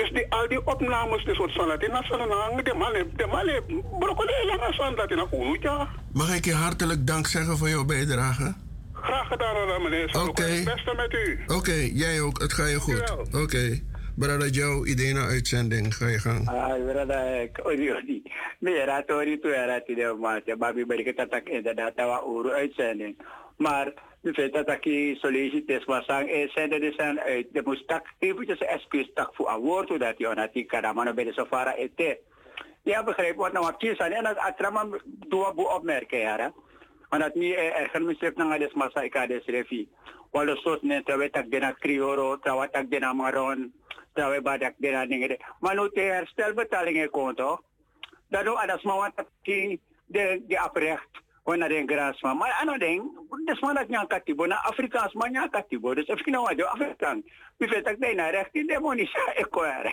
Dus 0.00 0.10
die, 0.12 0.26
al 0.28 0.48
die 0.48 0.66
opnames, 0.66 1.24
die 1.24 1.34
soort 1.34 1.50
salat, 1.50 1.80
die 1.80 1.88
nassalen 1.88 2.30
hangen, 2.30 2.64
de 2.64 2.74
male, 2.74 3.06
de 3.16 3.26
male, 3.26 3.62
broccoli 3.98 4.32
lang 4.46 4.80
aan 4.80 4.94
dat 4.94 5.10
in 5.10 5.18
een. 5.18 5.88
Mag 6.12 6.36
ik 6.36 6.44
je 6.44 6.54
hartelijk 6.54 7.06
dank 7.06 7.26
zeggen 7.26 7.56
voor 7.56 7.68
jouw 7.68 7.84
bijdrage? 7.84 8.54
Graag 8.92 9.26
gedaan, 9.26 9.82
meneer. 9.82 10.20
Oké. 10.28 10.42
Het 10.42 10.64
beste 10.64 10.94
met 10.96 11.12
u. 11.12 11.38
Oké, 11.46 11.90
jij 11.92 12.20
ook. 12.20 12.40
Het 12.40 12.52
gaat 12.52 12.70
je 12.70 12.80
goed. 12.80 13.14
Oké. 13.42 13.80
Brada 14.16 14.46
Joe, 14.46 14.86
idee 14.86 15.12
naar 15.12 15.28
uitzending. 15.28 15.94
Ga 15.94 16.08
je 16.08 16.18
gang. 16.18 16.48
Ah, 16.48 16.84
brada, 16.86 17.46
ori 17.62 17.92
ori. 17.92 18.22
Mera 18.58 19.02
tori 19.02 19.38
tu 19.40 19.48
era 19.52 19.80
ti 19.80 19.94
de 19.94 20.16
ma 20.20 20.40
te 20.44 20.56
babi 20.56 20.86
bari 20.86 21.04
kita 21.04 21.26
tak 21.26 21.48
inderdaad 21.48 21.96
tawa 21.96 22.22
uru 22.26 22.50
uitzending. 22.50 23.16
Maar 23.56 23.92
de 24.20 24.32
feit 24.34 24.52
dat 24.52 24.68
ik 24.68 25.16
sollicites 25.18 25.84
was 25.84 26.06
aan 26.06 26.26
zenden 26.54 26.80
de 26.80 26.92
zijn 26.96 27.20
uit. 27.20 27.46
De 27.52 27.62
moest 27.64 27.88
tak 27.88 28.06
eventjes 28.18 28.58
excuus 28.58 29.10
tak 29.14 29.34
voor 29.34 29.50
een 29.50 29.60
woord 29.60 29.98
dat 29.98 30.18
je 30.18 30.28
onati 30.28 30.64
kada 30.64 30.92
mano 30.92 31.14
bij 31.14 31.24
de 31.24 31.32
safara 31.32 31.74
ete. 31.74 32.20
Ja, 32.82 33.04
begrijp 33.04 33.36
wat 33.36 33.52
nou 33.52 33.72
kies 33.78 33.98
aan 33.98 34.12
en 34.12 34.24
dat 34.24 34.36
atrama 34.36 34.86
dua 35.04 35.54
bu 35.54 35.62
opmerken 35.62 36.18
ja. 36.18 36.52
Want 37.08 37.22
dat 37.22 37.34
niet 37.34 37.54
erger 37.54 38.02
misrep 38.02 38.36
na 38.36 38.44
ngades 38.44 38.72
masa 38.72 39.02
ikades 39.02 39.44
refi. 39.44 39.88
Walo 40.30 40.54
sos 40.54 40.82
ne 40.82 41.02
tawe 41.02 41.30
tak 41.30 41.50
dena 41.50 41.72
krioro, 41.72 42.38
tawa 42.38 42.68
tak 42.68 42.90
dena 42.90 43.12
maron, 43.12 43.72
tawe 44.14 44.40
badak 44.42 44.74
dena 44.78 45.04
ningere. 45.04 45.38
Manu 45.60 45.90
te 45.90 46.00
herstelbetalingen 46.00 47.10
konto. 47.10 47.60
Daardoor 48.28 48.56
adas 48.56 48.82
mawat 48.82 49.26
ki 49.42 49.80
de 50.06 50.42
de 50.46 50.58
aprecht 50.58 51.10
wana 51.46 51.68
den 51.68 51.86
gras 51.86 52.22
ma. 52.22 52.34
Maar 52.34 52.56
ano 52.60 52.78
ding, 52.78 53.02
des 53.44 53.60
man 53.60 53.74
dat 53.74 53.88
nyang 53.88 54.08
katibo 54.08 54.46
na 54.46 54.56
Afrikaans 54.64 55.14
man 55.14 55.32
nyang 55.32 55.50
katibo. 55.50 55.94
Dus 55.94 56.08
if 56.08 56.22
kinawa 56.22 56.56
do 56.56 56.64
Afrikaan. 56.64 57.22
Bifet 57.58 57.84
tak 57.84 58.00
dena 58.00 58.30
recht 58.30 58.54
in 58.54 58.66
demonisa 58.66 59.34
eko 59.42 59.62
are. 59.62 59.92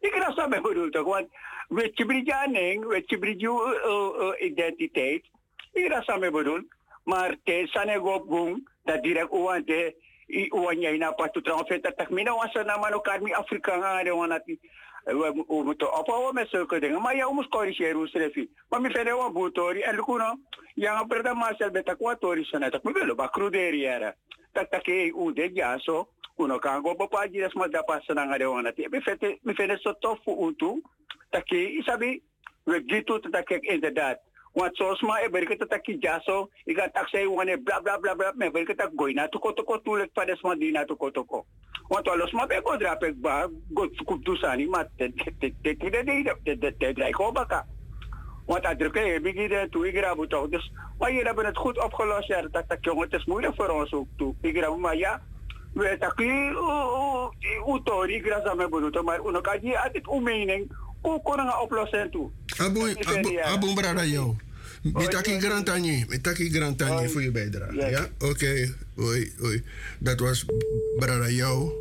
Ik 0.00 0.14
raas 0.14 0.34
dat 0.36 0.50
bedoel 0.50 0.90
toch, 0.90 1.06
want 1.06 1.28
met 1.68 1.98
je 1.98 3.18
bridju 3.18 3.52
identiteit, 4.38 5.24
ik 5.72 5.88
raas 5.88 6.06
dat 6.06 6.20
bedoel. 6.20 6.62
Maar 7.04 7.36
te 7.44 7.66
sane 7.66 7.98
go 7.98 8.24
bung, 8.24 8.68
dat 8.84 9.02
direct 9.02 9.32
uwan 9.32 9.64
te, 9.64 9.94
i 10.26 10.48
uwan 10.52 10.78
niya 10.78 10.90
ina 10.90 11.12
pa 11.12 11.28
tutrang 11.28 11.66
feta 11.68 11.92
tak 11.92 12.10
mina 12.10 12.32
wasa 12.34 12.64
naman 12.64 12.94
o 12.94 13.00
karmi 13.00 13.32
Afrika 13.32 13.76
nga 13.76 14.04
de 14.04 14.10
wanati. 14.10 14.60
We 15.04 15.44
moeten 15.46 15.98
ophouden 15.98 16.34
met 16.34 16.48
zulke 16.48 16.80
dingen. 16.80 17.02
Maar 17.02 17.16
ja, 17.16 17.26
we 17.26 17.34
moeten 17.34 17.52
corrigeren 17.52 17.96
hoe 17.96 18.08
strefi. 18.08 18.50
Maar 18.68 18.80
mi 18.80 18.90
fede 18.90 19.14
wa 19.14 19.30
butori 19.30 19.80
en 19.80 19.94
lukuno. 19.94 20.38
Ja, 20.74 20.92
nga 20.92 21.04
perda 21.04 21.34
masel 21.34 21.70
beta 21.70 21.94
kwa 21.94 22.16
tori 22.16 22.44
sana 22.44 22.70
tak 22.70 22.82
mi 22.82 22.92
velo 22.92 23.14
ba 23.14 23.28
cruderi 23.28 23.84
era. 23.84 24.14
Tak 24.52 24.70
tak 24.70 24.86
e 24.86 25.12
u 25.14 25.32
de 25.32 25.50
ja 25.52 25.78
so. 25.78 26.08
Uno 26.36 26.58
kan 26.58 26.82
go 26.82 26.94
pa 26.94 27.06
paji 27.06 27.40
das 27.40 27.54
ma 27.54 27.68
da 27.68 27.82
pasa 27.82 28.14
nga 28.14 28.38
de 28.38 28.44
wanati. 28.44 28.88
Mi 28.90 29.00
fede 29.00 29.38
mi 29.42 29.54
fede 29.54 29.78
so 29.78 29.92
tofu 29.92 30.30
utu. 30.30 30.82
Tak 31.30 31.52
isabi 31.52 32.22
we 32.64 32.80
gitu 32.84 33.20
tak 33.30 33.50
inderdaad. 33.50 34.16
Want 34.54 34.76
zoals 34.76 35.00
maar 35.00 35.28
ben 35.30 35.42
ik 35.42 35.48
het 35.48 35.68
taki 35.68 35.96
jaso, 36.00 36.48
ik 36.64 36.78
ga 36.78 36.88
tak 36.92 37.08
say 37.08 37.26
wane 37.26 37.58
bla 37.62 37.80
bla 37.80 37.98
bla 37.98 38.14
bla, 38.14 38.32
me 38.36 38.50
ben 38.50 38.62
ik 38.62 38.68
het 38.68 38.90
gooi 38.96 39.14
na 39.14 39.28
toko 39.28 39.52
toko 39.52 39.80
tulek 39.80 40.12
pa 40.12 40.24
des 40.24 40.40
man 40.40 40.58
di 40.58 40.70
na 40.70 40.84
toko 40.84 41.10
toko. 41.10 41.44
Want 41.88 42.08
alles 42.08 42.32
maar 42.32 42.46
be 42.46 42.60
ko 42.62 42.76
drap 42.76 43.02
ek 43.02 43.20
ba, 43.20 43.48
go 43.74 43.88
kup 44.04 44.24
tu 44.24 44.36
sani 44.36 44.66
maar 44.66 44.88
te 44.96 45.12
te 45.14 45.32
te 45.38 45.54
te 45.62 45.74
de 45.76 45.90
de 45.90 46.34
de 46.42 46.58
de 46.58 46.74
de 46.78 46.92
de 46.92 47.10
ko 47.10 47.32
baka. 47.32 47.66
Want 48.46 48.62
dat 48.62 48.80
ik 48.80 49.70
toe, 49.70 49.88
ik 49.88 50.00
rabu. 50.00 50.26
Dus, 50.50 50.72
maar 50.98 51.12
het 51.12 51.56
goed 51.56 51.84
opgelost. 51.84 52.28
Ja, 52.28 52.42
dat 52.42 52.64
dat 52.68 53.12
is 53.12 53.24
moeilijk 53.24 53.54
voor 53.54 53.68
ons 53.68 53.92
ook 53.92 54.08
toe. 54.16 54.34
Ik 54.40 54.56
rabu, 54.56 54.76
maar 54.76 54.96
ja, 54.96 55.20
we 55.72 55.88
ik 58.08 58.26
rabu 58.26 58.56
me 58.56 58.68
bedoel, 58.68 59.02
maar 59.02 59.20
ko 61.04 61.20
ko 61.20 61.36
nga 61.36 61.60
oplossen 61.60 62.08
toe. 62.08 62.32
Abu, 62.56 62.80
abu, 62.88 63.30
abu 63.44 63.66
brada 63.76 64.04
Joe. 64.08 64.32
Mitaki 64.84 65.40
Grantani, 65.40 66.04
Mitaki 66.08 66.48
Grantani 66.50 67.08
voor 67.08 67.22
je 67.22 67.30
bijdrage. 67.30 67.90
Ja, 67.90 68.08
oké. 68.18 68.74
Hoi, 68.96 69.32
hoi. 69.40 69.62
Dat 69.98 70.20
was 70.20 70.44
brada 70.98 71.28
Joe. 71.28 71.72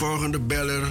Volgende 0.00 0.40
beller 0.40 0.86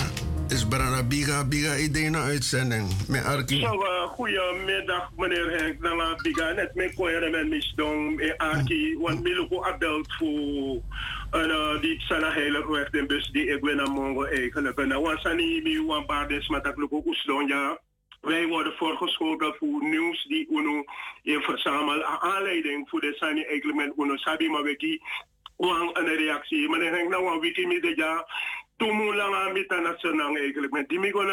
is 0.49 0.67
Brada 0.67 1.03
Biga. 1.03 1.47
Biga, 1.47 1.75
idee 1.75 2.09
naar 2.09 2.21
uitzending. 2.21 2.85
Met 3.07 3.25
Arki. 3.25 3.59
Zo, 3.59 3.73
uh, 3.73 4.01
goedemiddag 4.01 5.11
meneer 5.17 5.49
Henk. 5.51 6.21
Ik 6.21 6.41
aan 6.41 6.55
net 6.55 6.75
mijn 6.75 6.93
koeien 6.93 7.31
met 7.31 7.47
misdom 7.47 8.19
in 8.19 8.33
Aki. 8.37 8.97
Want 8.97 9.27
ik 9.27 9.35
heb 9.49 9.59
gebeld 9.61 10.13
voor 10.17 10.81
een 11.31 11.49
uh, 11.49 11.81
die 11.81 11.99
sana 11.99 12.31
heilig 12.31 12.67
weg 12.67 12.89
de 12.89 13.05
bus 13.05 13.29
die 13.31 13.45
ik 13.53 13.61
ben 13.61 13.75
naar 13.75 13.91
Mongo 13.91 14.23
eigenlijk. 14.23 14.79
En 14.79 14.89
dan 14.89 15.17
er 15.23 15.35
niet 15.35 15.63
meer 15.63 15.95
een 15.95 16.05
paar 16.05 16.27
des 16.27 16.47
met 16.47 16.63
dat 16.63 16.73
ook 16.89 17.05
Oesdon, 17.05 17.47
ja. 17.47 17.79
Wij 18.21 18.47
worden 18.47 18.73
voorgeschoten 18.77 19.55
voor 19.59 19.83
nieuws 19.83 20.25
die 20.27 20.47
UNO 20.51 20.83
in 21.23 21.41
verzamel. 21.41 22.03
Aanleiding 22.03 22.89
voor 22.89 23.01
de 23.01 23.13
Sani 23.13 23.43
eigenlijk 23.43 23.77
met 23.77 23.93
UNO 23.97 24.15
Sabi 24.15 24.49
Maweki. 24.49 25.01
Wang 25.57 25.97
een 25.97 26.15
reactie. 26.15 26.69
Meneer 26.69 26.91
Henk, 26.91 27.09
nou 27.09 27.33
een 27.33 27.39
wiki 27.39 27.67
midden 27.67 27.95
ja. 27.95 28.25
Tumu 28.79 29.11
langa 29.13 29.51
mita 29.53 29.79
na 29.79 29.93
senang 29.97 30.37
eigenlijk. 30.37 30.71
Met 30.71 30.89
dimigo 30.89 31.23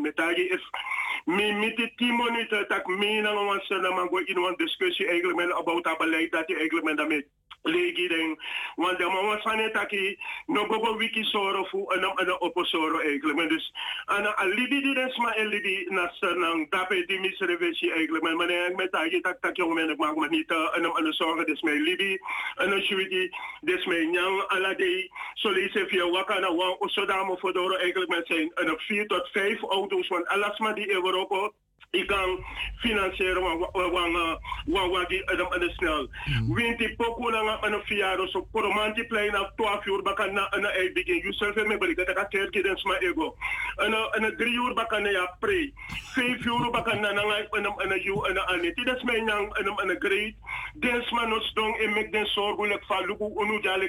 metagi 0.00 0.50
is 0.50 0.64
mi 1.24 1.52
miti 1.52 1.92
tien 1.96 2.16
minuten 2.16 2.68
tak 2.68 2.86
mi 2.86 3.20
na 3.20 3.34
wan 3.34 3.60
senang 3.60 3.94
man 3.94 4.08
go 4.08 4.18
in 4.18 4.36
een 4.36 4.56
discussie 4.56 5.06
eigenlijk 5.06 5.38
met 5.38 5.52
about 5.52 5.84
dat 5.84 5.98
beleid 5.98 6.32
dat 6.32 6.48
je 6.48 6.56
eigenlijk 6.56 6.86
met 6.86 6.96
daarmee 6.96 7.26
legi 7.62 8.08
den 8.08 8.38
want 8.76 8.98
de 8.98 9.04
mama 9.04 9.38
sane 9.40 9.70
taki 9.70 10.16
no 10.46 10.64
gogo 10.64 10.96
wiki 10.96 11.24
soro 11.24 11.64
fu 11.64 11.84
ana 11.92 12.08
ana 12.16 12.32
opo 12.40 12.64
soro 12.64 12.98
eigenlijk. 12.98 13.38
Maar 13.38 13.48
dus 13.48 13.72
ana 14.06 14.36
alibi 14.36 14.80
di 14.80 14.94
den 14.94 15.10
sma 15.10 15.34
elibi 15.34 15.86
na 15.88 16.10
sanang 16.20 16.70
dape 16.70 17.04
di 17.06 17.18
misreveshi 17.18 17.90
eigenlijk. 17.90 18.24
Maar 18.24 18.36
mane 18.36 18.72
met 18.76 18.92
taki 18.92 19.20
tak 19.20 19.40
tak 19.40 19.56
jong 19.56 19.74
men 19.74 19.90
ik 19.90 19.98
maak 19.98 20.16
me 20.16 20.28
niet 20.28 20.52
ana 20.52 20.88
ana 20.88 21.12
zorgen 21.12 21.46
dus 21.46 21.62
mij 21.62 21.78
libi. 21.78 22.18
Ana 22.54 22.80
shuidi 22.80 23.30
dus 23.60 23.86
mij 23.86 24.04
nyang 24.04 24.44
ala 24.48 24.74
de 24.74 25.10
solise 25.34 25.86
via 25.88 26.10
wakana 26.10 26.54
wan 26.54 26.76
osodamo 26.78 27.36
fodoro 27.36 27.74
eigenlijk 27.74 28.10
met 28.10 28.26
zijn 28.26 28.50
ana 28.54 28.74
4 28.76 29.06
tot 29.06 29.28
5 29.32 29.62
auto's 29.62 30.08
want 30.08 30.26
alasma 30.26 30.72
die 30.72 30.92
Europa 31.10 31.50
ik 31.90 32.06
kan 32.06 32.44
financieren 32.76 33.42
wan 33.42 34.12
wan 34.66 34.90
wan 34.90 35.04
die 35.08 35.30
aan 35.30 35.60
de 35.60 35.70
snel. 35.70 36.08
Winti 36.48 36.94
poku 36.96 37.30
na 37.30 37.42
nga 37.42 37.58
ano 37.66 37.80
fiaro 37.80 38.26
so 38.26 38.46
poromanti 38.52 39.04
play 39.06 39.30
na 39.30 39.50
12 39.56 39.86
uur 39.86 40.02
bakan 40.02 40.32
na 40.32 40.46
ana 40.50 40.68
ay 40.68 40.92
begin. 40.92 41.18
You 41.22 41.32
self 41.32 41.54
me 41.54 41.78
balik 41.78 41.96
dat 41.96 42.30
dens 42.62 42.84
ma 42.84 42.94
ego. 43.00 43.34
Ana 43.76 44.06
ana 44.14 44.30
3 44.30 44.58
uur 44.58 44.74
bakan 44.74 45.02
na 45.02 45.10
ya 45.10 45.26
pray. 45.40 45.72
5 46.14 46.46
uur 46.46 46.70
bakan 46.70 47.00
na 47.02 47.12
na 47.12 47.96
you 47.98 48.22
ana 48.26 48.40
ani. 48.54 48.70
Ti 48.74 48.84
des 48.84 49.02
me 49.04 49.20
nyang 49.20 49.50
ana 49.58 49.74
ana 49.82 49.94
great. 49.94 50.34
Dens 50.78 51.10
ma 51.12 51.26
nos 51.26 51.52
dong 51.54 51.74
e 51.80 51.86
mek 51.86 52.12
den 52.12 52.26
jale 53.62 53.88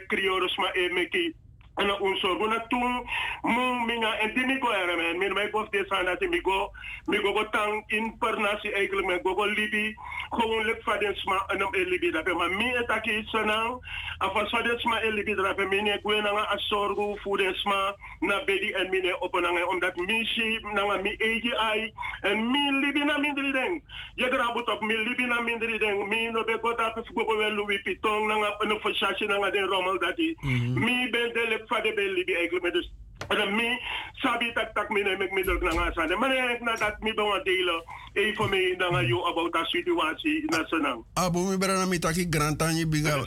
e 0.76 0.90
meki 0.90 1.34
ana 1.78 1.96
un 2.02 2.16
sorgo 2.22 2.48
na 2.48 2.60
tung 2.70 3.06
mu 3.44 3.86
minga 3.86 4.12
en 4.24 4.34
timi 4.34 4.60
ko 4.60 4.72
era 4.72 4.96
men. 4.98 5.20
Min 5.20 5.34
mai 5.34 5.50
bof 5.52 5.70
de 5.72 5.86
sana 5.90 6.16
ti 6.18 6.28
migo 6.28 6.70
migo 7.08 7.34
go 7.34 7.44
tang 7.52 7.84
in 7.90 8.14
pernasi 8.20 8.74
eigenlijk 8.74 9.08
men. 9.08 9.22
Go 9.24 9.36
go 9.36 9.46
libi 9.46 9.96
gewoon 10.32 10.66
lek 10.66 10.82
faden 10.84 11.16
sma 11.16 11.38
anam 11.50 11.70
e 11.76 11.84
libi 11.86 12.12
da 12.12 12.24
ma 12.34 12.48
mi 12.48 12.72
etaki 12.82 13.26
sana 13.32 13.80
afa 14.20 14.48
e 15.04 15.12
libi 15.12 15.36
da 15.36 15.54
pe 15.54 15.66
min 15.66 15.88
e 15.88 16.00
gwena 16.04 16.32
nga 16.32 16.46
asorgo 16.56 17.18
fuden 17.24 17.54
sma 17.64 17.94
na 18.22 18.40
bedi 18.46 18.74
en 18.74 18.90
mine 18.90 19.14
opena 19.22 19.52
nga 19.52 19.68
omdat 19.68 19.96
mi 19.98 20.26
si 20.36 20.60
na 20.74 20.84
nga 20.86 20.98
mi 21.04 21.12
eji 21.20 21.52
ai 21.60 21.92
en 22.24 22.52
mi 22.52 22.86
libi 22.86 23.04
na 23.04 23.18
mindri 23.18 23.52
den 23.52 23.82
je 24.18 24.30
gra 24.30 24.54
butop 24.54 24.82
mi 24.82 24.96
libi 24.96 25.26
na 25.26 25.42
mindri 25.42 25.80
den 25.80 26.08
mi 26.08 26.32
no 26.32 26.44
be 26.44 26.58
go 26.62 26.74
ta 26.76 26.92
pe 26.96 27.02
go 27.14 27.24
go 27.26 27.36
welu 27.38 27.66
wi 27.68 27.78
pitong 27.84 28.28
na 28.28 28.36
nga 28.36 28.50
no 28.66 28.80
fashashi 28.80 29.28
na 29.28 29.38
nga 29.38 29.52
den 29.52 29.68
romal 29.68 30.00
dati. 30.00 30.36
Mi 30.44 31.10
ben 31.12 31.34
de 31.34 31.44
lek 31.62 31.68
fade 31.70 31.94
be 31.94 32.02
libi 32.18 32.34
eigenlijk 32.34 32.64
met 32.64 32.74
dus 32.74 32.90
en 33.30 33.56
mi 33.56 33.78
sabi 34.14 34.52
tak 34.54 34.74
tak 34.74 34.90
mi 34.90 35.04
ne 35.04 35.16
mek 35.18 35.32
mi 35.32 35.44
dok 35.44 35.62
na 35.62 35.72
nga 35.72 35.92
sa 35.94 36.18
maar 36.18 36.34
ik 36.52 36.62
na 36.62 36.76
dat 36.76 36.98
mi 37.00 37.14
ba 37.14 37.40
delen 37.44 37.84
even 38.14 38.50
mee 38.50 38.76
na 38.78 38.90
nga 38.90 39.02
you 39.02 39.22
about 39.30 39.54
that 39.54 39.68
situatie 39.70 40.44
na 40.50 40.66
sanang 40.66 41.06
Abu 41.14 41.40
mi 41.50 41.58
brana 41.58 41.86
mi 41.86 42.00
taki 42.00 42.26
grantani 42.26 42.86
biga. 42.86 43.22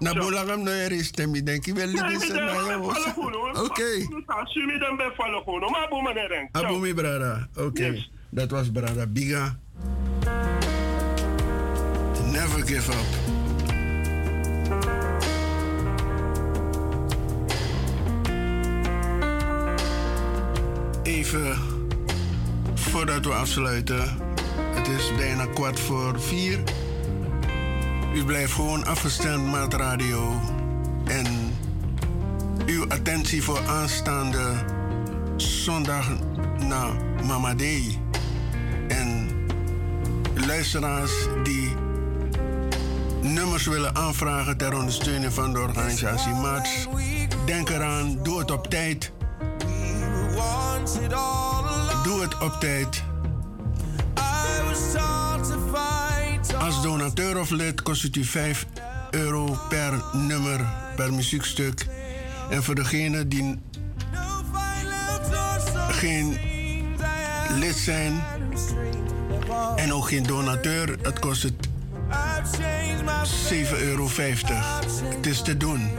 Na 0.00 0.12
bulangam 0.14 0.64
no 0.64 0.72
eri 0.72 1.04
stemi 1.04 1.42
denki 1.42 1.72
wel 1.72 1.88
libi 1.88 2.16
sa 2.18 2.34
na 2.34 2.52
yo. 2.72 2.92
Oké. 3.64 4.08
Sumi 4.48 4.78
dan 4.78 4.96
be 4.96 5.12
follow 5.16 5.44
kono 5.44 5.68
maar 5.68 5.88
bu 5.88 6.00
ma 6.02 6.12
ne 6.12 6.26
ren 6.26 6.48
Abu 6.52 6.80
mi 6.80 6.94
brada. 6.94 7.48
Oké. 7.56 8.00
Dat 8.30 8.50
was 8.50 8.70
brada 8.72 9.06
Biga. 9.06 9.58
Never 12.30 12.62
give 12.62 12.88
up. 12.88 13.08
Even 21.10 21.58
voordat 22.74 23.24
we 23.24 23.32
afsluiten. 23.32 24.16
Het 24.74 24.88
is 24.88 25.14
bijna 25.16 25.46
kwart 25.46 25.80
voor 25.80 26.20
vier. 26.20 26.58
U 28.14 28.24
blijft 28.24 28.52
gewoon 28.52 28.84
afgestemd 28.84 29.50
met 29.50 29.74
radio. 29.74 30.40
En 31.04 31.26
uw 32.66 32.88
attentie 32.88 33.42
voor 33.42 33.60
aanstaande 33.68 34.64
zondag 35.36 36.08
naar 36.58 36.92
Mama 37.26 37.54
Day. 37.54 37.98
En 38.88 39.28
luisteraars 40.46 41.12
die 41.42 41.74
nummers 43.22 43.66
willen 43.66 43.96
aanvragen 43.96 44.56
ter 44.56 44.74
ondersteuning 44.74 45.32
van 45.32 45.52
de 45.52 45.58
organisatie 45.58 46.34
Maats. 46.34 46.86
Denk 47.46 47.68
eraan, 47.68 48.18
doe 48.22 48.38
het 48.38 48.50
op 48.50 48.66
tijd. 48.66 49.12
Doe 52.02 52.22
het 52.22 52.38
op 52.38 52.52
tijd. 52.60 53.02
Als 56.58 56.82
donateur 56.82 57.40
of 57.40 57.50
lid 57.50 57.82
kost 57.82 58.02
het 58.02 58.16
u 58.16 58.24
5 58.24 58.66
euro 59.10 59.58
per 59.68 60.04
nummer, 60.12 60.66
per 60.96 61.12
muziekstuk. 61.12 61.86
En 62.50 62.62
voor 62.62 62.74
degenen 62.74 63.28
die 63.28 63.58
geen 65.90 66.38
lid 67.58 67.76
zijn 67.76 68.22
en 69.76 69.92
ook 69.92 70.08
geen 70.08 70.22
donateur, 70.22 70.96
het 71.02 71.18
kost 71.18 71.42
het 71.42 71.68
7,50 72.10 73.80
euro. 73.80 74.08
Het 75.16 75.26
is 75.26 75.42
te 75.42 75.56
doen. 75.56 75.90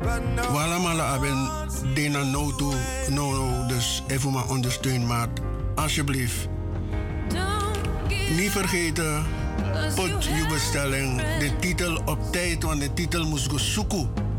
We 0.00 0.56
allemaal 0.58 0.98
hebben 0.98 1.50
Dena 1.94 2.22
Noto, 2.22 2.72
no, 3.08 3.66
dus 3.66 4.02
even 4.06 4.32
maar 4.32 4.48
ondersteun, 4.48 5.06
maar 5.06 5.28
alsjeblieft. 5.74 6.48
Niet 8.36 8.50
vergeten, 8.50 9.24
put 9.94 10.24
je 10.24 10.46
bestelling, 10.48 11.16
de 11.38 11.50
titel 11.60 12.02
op 12.04 12.32
tijd, 12.32 12.62
want 12.62 12.80
de 12.80 12.92
titel 12.92 13.26
moest 13.26 13.60
zoeken. 13.60 14.29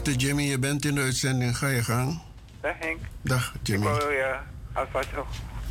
Wachten, 0.00 0.18
Jimmy. 0.26 0.42
Je 0.42 0.58
bent 0.58 0.84
in 0.84 0.94
de 0.94 1.00
uitzending. 1.00 1.56
Ga 1.56 1.68
je 1.68 1.82
gang. 1.82 2.20
Dag 2.60 2.74
Henk. 2.78 2.98
Dag, 3.22 3.54
Ik 3.54 3.66
Jimmy. 3.66 3.84
wou 3.86 4.12
je 4.12 4.34
alvast 4.72 5.08
een 5.16 5.24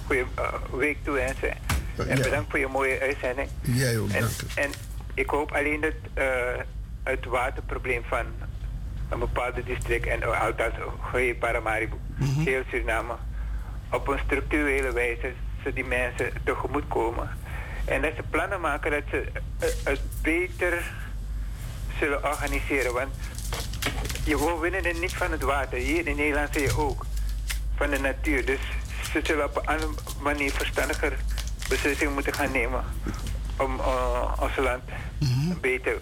goede 0.05 0.25
eh, 0.35 0.53
week 0.71 0.97
toewensen. 1.03 1.49
En 1.97 2.07
Ja. 2.17 2.23
bedankt 2.23 2.49
voor 2.49 2.59
je 2.59 2.67
mooie 2.67 2.99
uitzending. 2.99 3.49
Jij 3.61 3.97
ook, 3.99 4.09
En, 4.09 4.19
dank 4.21 4.31
en 4.55 4.69
ik 5.13 5.29
hoop 5.29 5.51
alleen 5.51 5.81
dat 5.81 5.93
eh, 6.13 6.25
het 7.03 7.25
waterprobleem 7.25 8.03
van 8.07 8.25
een 9.09 9.19
bepaalde 9.19 9.63
district 9.63 10.05
en 10.07 10.23
althans 10.41 10.73
Goeie 10.99 11.35
Paramaribo, 11.35 11.97
Mhm. 12.17 12.39
heel 12.41 12.63
Suriname, 12.69 13.13
op 13.91 14.07
een 14.07 14.19
structurele 14.25 14.91
wijze 14.93 15.33
ze 15.63 15.73
die 15.73 15.85
mensen 15.85 16.31
tegemoet 16.43 16.87
komen. 16.87 17.29
En 17.85 18.01
dat 18.01 18.11
ze 18.15 18.23
plannen 18.29 18.61
maken 18.61 18.91
dat 18.91 19.03
ze 19.09 19.31
eh, 19.59 19.69
het 19.83 20.01
beter 20.21 20.91
zullen 21.99 22.23
organiseren. 22.23 22.93
Want 22.93 23.13
we 24.37 24.57
winnen 24.61 24.85
er 24.85 24.99
niet 24.99 25.13
van 25.13 25.31
het 25.31 25.41
water. 25.41 25.77
Hier 25.77 26.07
in 26.07 26.15
Nederland 26.15 26.49
zie 26.53 26.61
je 26.61 26.77
ook 26.77 27.05
van 27.75 27.89
de 27.89 27.99
natuur. 27.99 28.45
Dus 28.45 28.59
ze 29.11 29.19
zullen 29.23 29.45
op 29.45 29.55
een 29.55 29.67
andere 29.67 29.91
manier 30.21 30.51
verstandiger 30.51 31.17
beslissingen 31.69 32.13
moeten 32.13 32.33
gaan 32.33 32.51
nemen. 32.51 32.83
Om 33.57 33.79
eh, 33.79 34.33
ons 34.39 34.55
land 34.57 34.81
een 35.19 35.57
beter, 35.61 35.99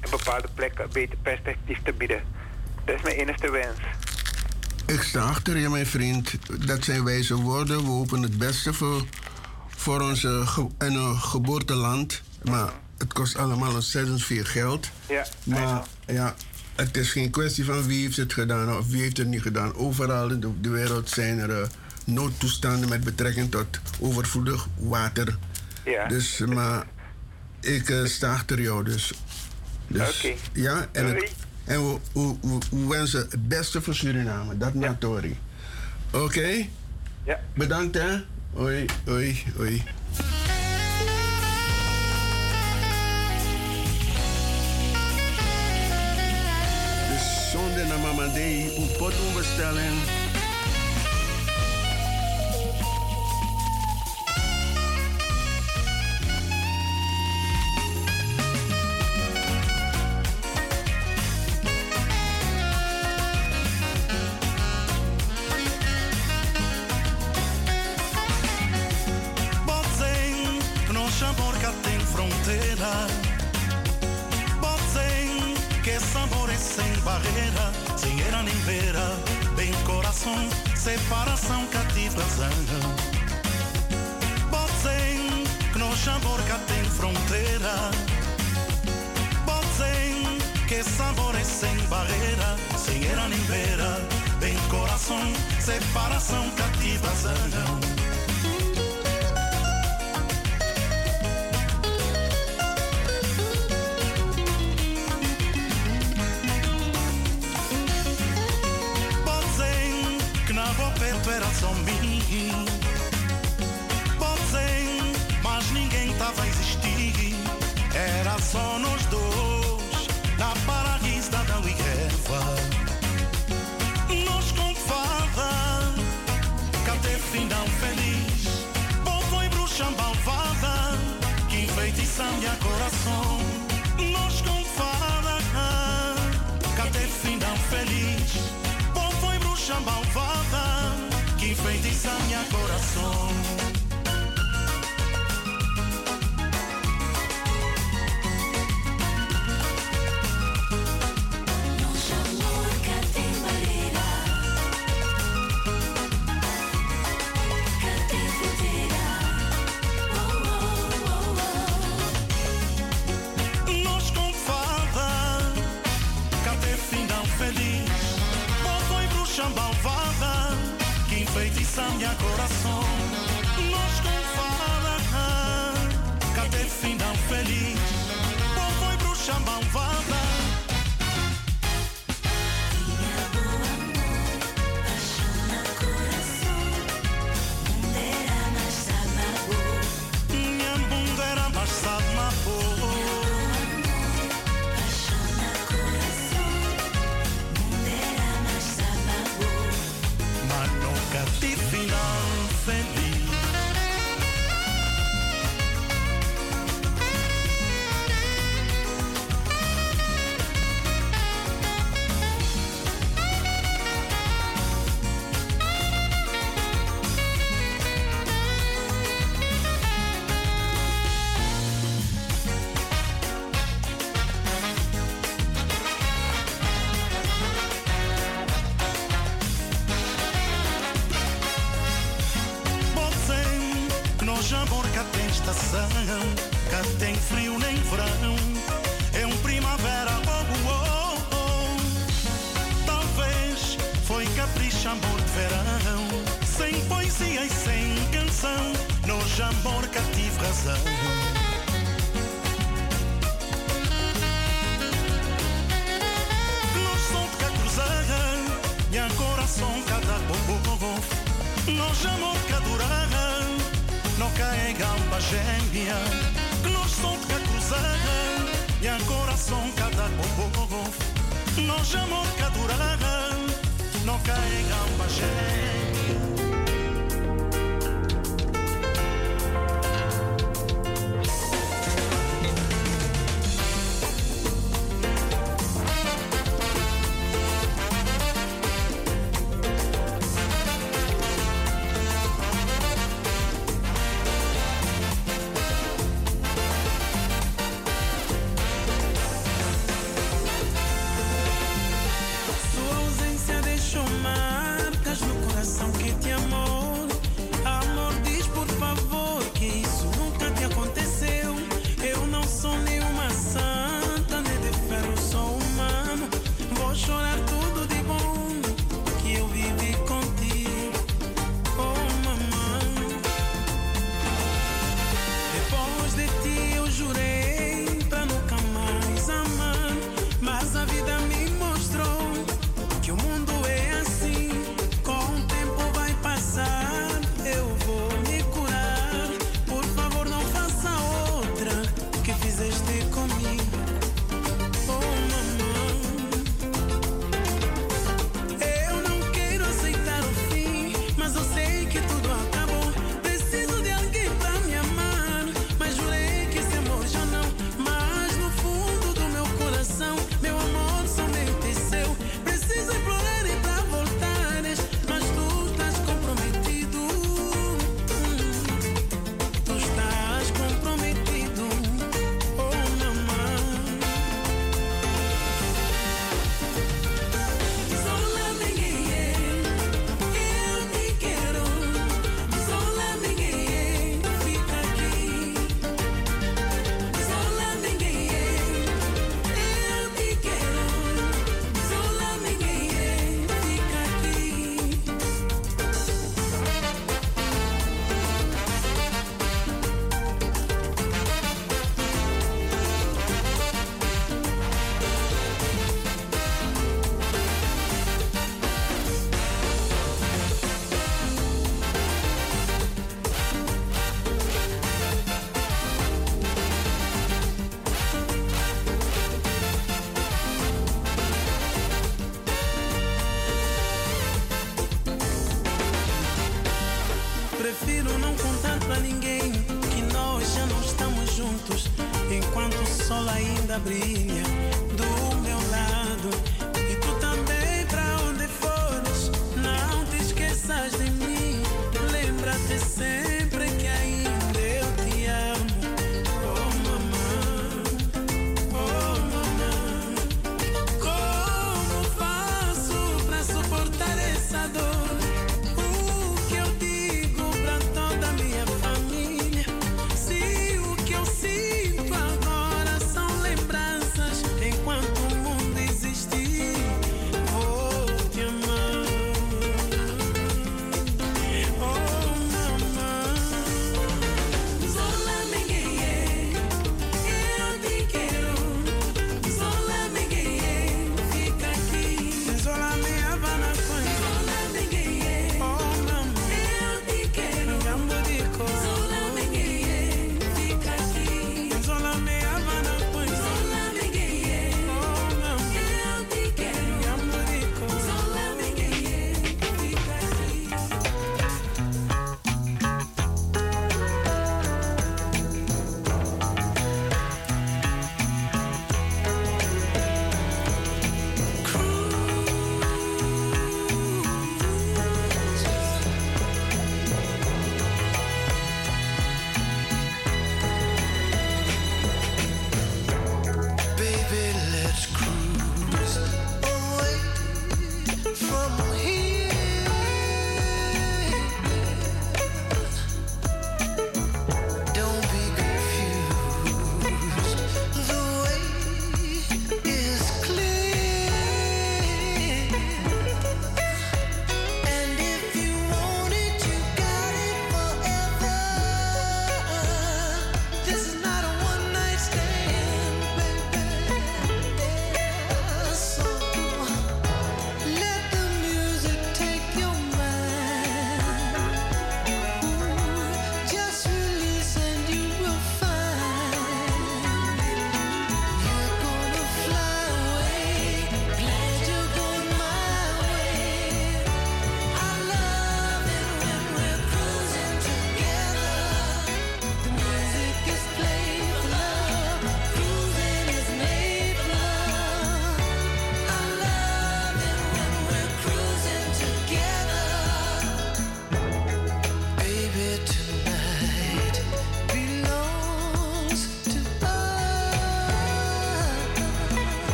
een 0.00 0.10
bepaalde 0.10 0.48
plek 0.54 0.78
een 0.78 0.88
beter 0.92 1.16
perspectief 1.22 1.78
te 1.84 1.92
bieden. 1.92 2.22
Dat 2.84 2.94
is 2.94 3.02
mijn 3.02 3.16
enige 3.16 3.50
wens. 3.50 3.78
Ik 4.86 5.02
sta 5.02 5.20
achter 5.20 5.56
je, 5.56 5.68
mijn 5.68 5.86
vriend. 5.86 6.34
Dat 6.66 6.84
zijn 6.84 7.04
wijze 7.04 7.34
woorden. 7.34 7.76
We 7.84 7.90
hopen 7.90 8.22
het 8.22 8.38
beste 8.38 8.72
voor, 8.72 9.04
voor 9.68 10.00
onze 10.00 10.42
ge, 10.46 10.66
en, 10.78 10.92
eh, 10.92 11.22
geboorteland. 11.22 12.22
Maar 12.42 12.70
het 12.98 13.12
kost 13.12 13.36
allemaal 13.36 13.74
ontzettend 13.74 14.22
veel 14.22 14.44
geld. 14.44 14.90
Ja, 15.08 15.26
Maar 15.44 15.82
ja, 16.06 16.34
het 16.80 16.96
is 16.96 17.10
geen 17.12 17.30
kwestie 17.30 17.64
van 17.64 17.86
wie 17.86 18.02
heeft 18.02 18.16
het 18.16 18.32
gedaan 18.32 18.76
of 18.76 18.86
wie 18.88 19.02
heeft 19.02 19.16
het 19.16 19.26
niet 19.26 19.42
gedaan. 19.42 19.74
Overal 19.74 20.30
in 20.30 20.40
de, 20.60 20.68
wereld 20.70 21.08
zijn 21.08 21.38
er 21.38 21.62
eh, 21.62 21.68
noodtoestanden 22.04 22.88
met 22.88 23.04
betrekking 23.04 23.50
tot 23.50 23.80
overvloedig 24.00 24.66
water. 24.78 25.38
Ja. 25.84 26.06
Dus, 26.08 26.38
maar 26.38 26.86
ik 27.60 27.88
eh, 27.90 28.04
sta 28.04 28.32
achter 28.32 28.60
jou 28.60 28.84
dus. 28.84 29.12
dus 29.86 30.24
Oké. 30.24 30.34
Ja, 30.52 30.88
en, 30.92 31.06
het- 31.06 31.32
en 31.64 31.86
we, 31.86 31.98
we, 32.12 32.34
we- 32.40 32.58
we 32.78 32.86
wensen 32.88 33.20
het 33.30 33.48
beste 33.48 33.82
voor 33.82 33.94
Suriname. 33.94 34.56
Dat 34.58 34.72
ja. 34.74 34.96
Oké? 36.12 36.66
Ja. 37.24 37.40
Bedankt 37.54 37.94
hè. 37.94 38.20
Hoi, 38.52 38.84
hoi, 39.04 39.42
hoi. 39.56 39.82
Zonde 47.52 47.84
na 47.84 47.98
mama 47.98 48.26
dei, 48.28 48.70
pot 48.98 49.14
bestellen. 49.34 50.29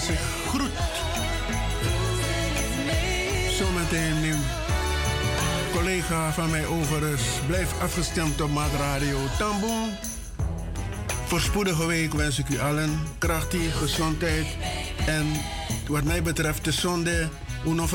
zich 0.00 0.20
groet. 0.48 0.70
Zometeen 3.50 4.20
collega 5.72 6.32
van 6.32 6.50
mij 6.50 6.66
overigens. 6.66 7.22
Blijf 7.46 7.80
afgestemd 7.80 8.40
op 8.40 8.50
Maat 8.50 8.70
Radio 8.78 9.18
Voor 11.26 11.40
spoedige 11.40 11.86
week 11.86 12.12
wens 12.12 12.38
ik 12.38 12.48
u 12.48 12.58
allen. 12.58 13.00
krachtige 13.18 13.70
gezondheid 13.70 14.46
en 15.06 15.26
wat 15.86 16.04
mij 16.04 16.22
betreft 16.22 16.64
de 16.64 16.72
zonde. 16.72 17.28
Uno 17.66 17.86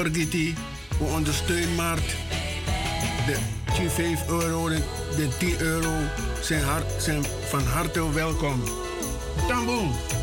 we 1.00 1.06
ondersteunen 1.06 1.76
Maart. 1.76 2.16
De 3.26 3.38
5 3.90 4.28
euro 4.28 4.68
en 4.68 4.84
de 5.16 5.28
10 5.38 5.60
euro 5.60 5.94
zijn, 6.42 6.64
hart, 6.64 7.02
zijn 7.02 7.26
van 7.50 7.64
harte 7.64 8.14
welkom. 8.14 8.64
Tamboen! 9.48 10.17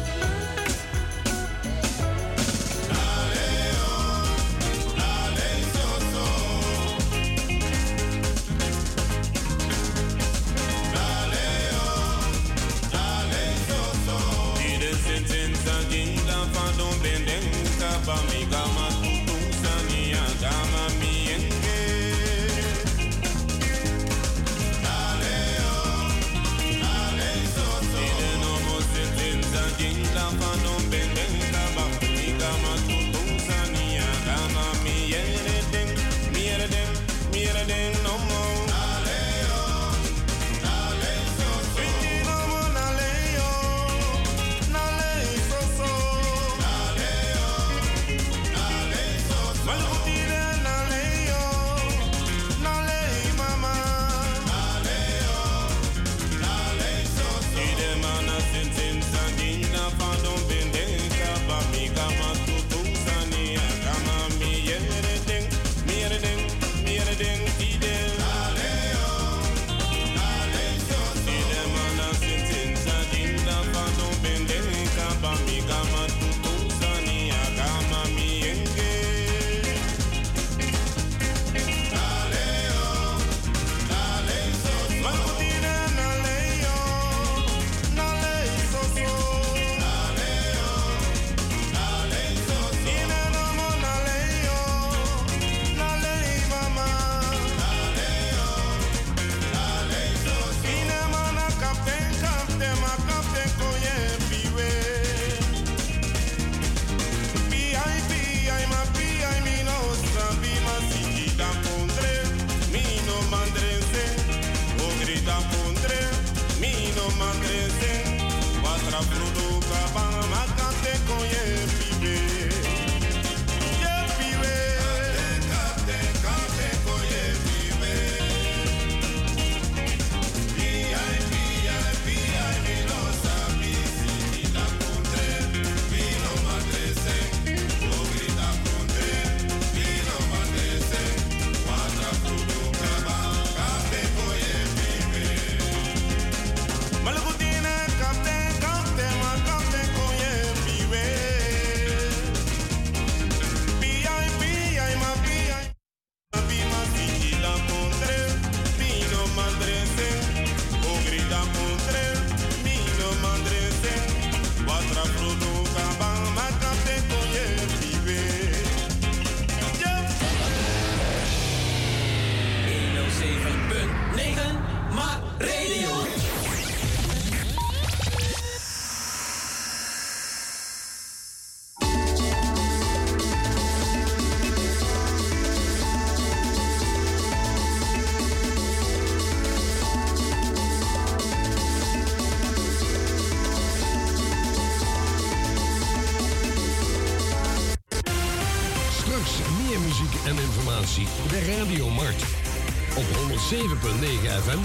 FM 203.85 204.59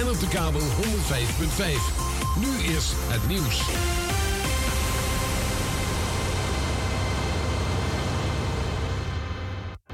en 0.00 0.08
op 0.08 0.20
de 0.20 0.28
kabel 0.28 0.60
105.5. 0.60 0.66
Nu 2.40 2.74
is 2.74 2.92
het 2.94 3.28
nieuws. 3.28 3.64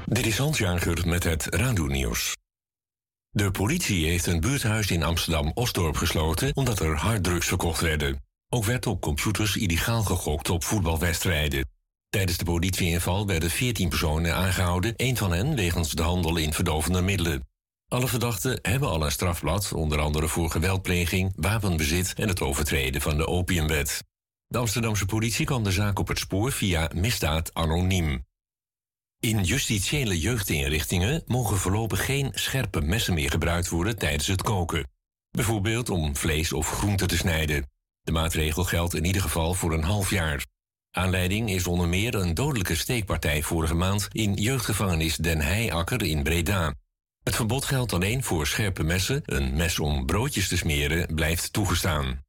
Dit 0.05 0.25
is 0.25 0.37
Hans 0.37 0.57
Jager 0.57 1.07
met 1.07 1.23
het 1.23 1.45
Radio-nieuws. 1.45 2.37
De 3.29 3.51
politie 3.51 4.05
heeft 4.05 4.25
een 4.25 4.39
buurthuis 4.39 4.91
in 4.91 5.03
Amsterdam-Osdorp 5.03 5.95
gesloten 5.95 6.55
omdat 6.55 6.79
er 6.79 6.95
harddrugs 6.95 7.47
verkocht 7.47 7.81
werden. 7.81 8.21
Ook 8.49 8.65
werd 8.65 8.87
op 8.87 9.01
computers 9.01 9.55
illegaal 9.55 10.03
gegokt 10.03 10.49
op 10.49 10.63
voetbalwedstrijden. 10.63 11.69
Tijdens 12.09 12.37
de 12.37 12.45
politieinval 12.45 13.27
werden 13.27 13.49
14 13.49 13.89
personen 13.89 14.35
aangehouden, 14.35 14.95
één 14.95 15.17
van 15.17 15.31
hen 15.31 15.55
wegens 15.55 15.91
de 15.91 16.03
handel 16.03 16.37
in 16.37 16.53
verdovende 16.53 17.01
middelen. 17.01 17.51
Alle 17.93 18.07
verdachten 18.07 18.59
hebben 18.61 18.89
al 18.89 19.05
een 19.05 19.11
strafblad, 19.11 19.73
onder 19.73 19.99
andere 19.99 20.27
voor 20.27 20.51
geweldpleging, 20.51 21.33
wapenbezit 21.35 22.13
en 22.13 22.27
het 22.27 22.41
overtreden 22.41 23.01
van 23.01 23.17
de 23.17 23.27
opiumwet. 23.27 24.03
De 24.47 24.57
Amsterdamse 24.57 25.05
politie 25.05 25.45
kwam 25.45 25.63
de 25.63 25.71
zaak 25.71 25.99
op 25.99 26.07
het 26.07 26.19
spoor 26.19 26.51
via 26.51 26.89
misdaad 26.95 27.53
anoniem. 27.53 28.25
In 29.19 29.43
justitiële 29.43 30.19
jeugdinrichtingen 30.19 31.23
mogen 31.25 31.57
voorlopig 31.57 32.05
geen 32.05 32.31
scherpe 32.33 32.81
messen 32.81 33.13
meer 33.13 33.29
gebruikt 33.29 33.69
worden 33.69 33.97
tijdens 33.97 34.27
het 34.27 34.41
koken. 34.41 34.89
Bijvoorbeeld 35.31 35.89
om 35.89 36.15
vlees 36.15 36.53
of 36.53 36.69
groente 36.69 37.05
te 37.05 37.17
snijden. 37.17 37.69
De 38.01 38.11
maatregel 38.11 38.63
geldt 38.63 38.95
in 38.95 39.05
ieder 39.05 39.21
geval 39.21 39.53
voor 39.53 39.73
een 39.73 39.83
half 39.83 40.09
jaar. 40.09 40.45
Aanleiding 40.91 41.49
is 41.49 41.67
onder 41.67 41.87
meer 41.87 42.15
een 42.15 42.33
dodelijke 42.33 42.75
steekpartij 42.75 43.41
vorige 43.43 43.75
maand 43.75 44.07
in 44.11 44.33
jeugdgevangenis 44.33 45.15
Den 45.15 45.41
Heijakker 45.41 46.03
in 46.03 46.23
Breda. 46.23 46.73
Het 47.23 47.35
verbod 47.35 47.65
geldt 47.65 47.93
alleen 47.93 48.23
voor 48.23 48.47
scherpe 48.47 48.83
messen. 48.83 49.21
Een 49.25 49.55
mes 49.55 49.79
om 49.79 50.05
broodjes 50.05 50.47
te 50.47 50.57
smeren 50.57 51.15
blijft 51.15 51.53
toegestaan. 51.53 52.21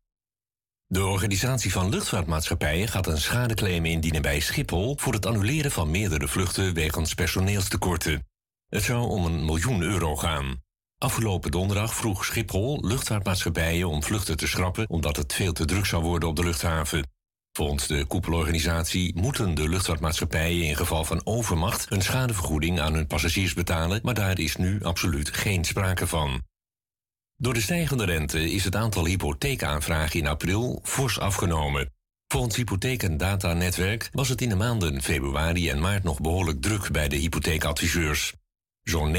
De 0.86 1.04
organisatie 1.04 1.72
van 1.72 1.88
luchtvaartmaatschappijen 1.88 2.88
gaat 2.88 3.06
een 3.06 3.20
schadeclaim 3.20 3.84
indienen 3.84 4.22
bij 4.22 4.40
Schiphol 4.40 4.96
voor 4.98 5.12
het 5.12 5.26
annuleren 5.26 5.70
van 5.70 5.90
meerdere 5.90 6.28
vluchten 6.28 6.74
wegens 6.74 7.14
personeelstekorten. 7.14 8.26
Het 8.68 8.82
zou 8.82 9.08
om 9.08 9.24
een 9.24 9.44
miljoen 9.44 9.82
euro 9.82 10.16
gaan. 10.16 10.62
Afgelopen 10.98 11.50
donderdag 11.50 11.94
vroeg 11.94 12.24
Schiphol 12.24 12.86
luchtvaartmaatschappijen 12.86 13.88
om 13.88 14.02
vluchten 14.02 14.36
te 14.36 14.46
schrappen 14.46 14.88
omdat 14.88 15.16
het 15.16 15.32
veel 15.32 15.52
te 15.52 15.64
druk 15.64 15.86
zou 15.86 16.02
worden 16.02 16.28
op 16.28 16.36
de 16.36 16.44
luchthaven. 16.44 17.13
Volgens 17.56 17.86
de 17.86 18.04
koepelorganisatie 18.04 19.12
moeten 19.16 19.54
de 19.54 19.68
luchtvaartmaatschappijen 19.68 20.66
in 20.66 20.76
geval 20.76 21.04
van 21.04 21.20
overmacht 21.24 21.86
een 21.90 22.02
schadevergoeding 22.02 22.80
aan 22.80 22.94
hun 22.94 23.06
passagiers 23.06 23.54
betalen, 23.54 24.00
maar 24.02 24.14
daar 24.14 24.38
is 24.38 24.56
nu 24.56 24.82
absoluut 24.82 25.34
geen 25.34 25.64
sprake 25.64 26.06
van. 26.06 26.42
Door 27.36 27.54
de 27.54 27.60
stijgende 27.60 28.04
rente 28.04 28.50
is 28.50 28.64
het 28.64 28.76
aantal 28.76 29.06
hypotheekaanvragen 29.06 30.20
in 30.20 30.26
april 30.26 30.80
fors 30.82 31.18
afgenomen. 31.18 31.92
Volgens 32.26 32.56
Hypotheekendatanetwerk 32.56 34.08
was 34.12 34.28
het 34.28 34.42
in 34.42 34.48
de 34.48 34.56
maanden 34.56 35.02
februari 35.02 35.70
en 35.70 35.80
maart 35.80 36.02
nog 36.02 36.20
behoorlijk 36.20 36.60
druk 36.60 36.90
bij 36.90 37.08
de 37.08 37.16
hypotheekadviseurs. 37.16 38.32
Zo'n 38.82 39.16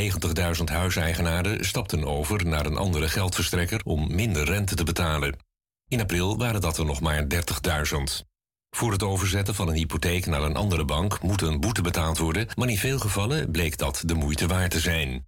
90.000 0.57 0.64
huiseigenaren 0.64 1.66
stapten 1.66 2.06
over 2.06 2.45
naar 2.45 2.66
een 2.66 2.78
andere 2.78 3.10
geldverstrekker 3.10 3.82
om 3.84 4.16
minder 4.16 4.45
rente 4.45 4.76
te 4.76 4.84
betalen. 4.84 5.44
In 5.88 6.02
april 6.02 6.38
waren 6.38 6.62
dat 6.62 6.78
er 6.78 6.86
nog 6.86 7.02
maar 7.02 7.24
30.000. 7.24 8.26
Voor 8.70 8.91
het 8.91 9.03
overzetten 9.03 9.56
van 9.56 9.68
een 9.68 9.76
hypotheek 9.76 10.26
naar 10.26 10.41
een 10.41 10.56
andere 10.56 10.86
bank 10.86 11.22
moet 11.22 11.41
een 11.41 11.60
boete 11.60 11.82
betaald 11.82 12.18
worden, 12.18 12.48
maar 12.56 12.70
in 12.70 12.78
veel 12.78 12.99
gevallen 12.99 13.52
bleek 13.52 13.78
dat 13.78 14.03
de 14.06 14.14
moeite 14.14 14.48
waard 14.48 14.72
te 14.72 14.80
zijn. 14.80 15.28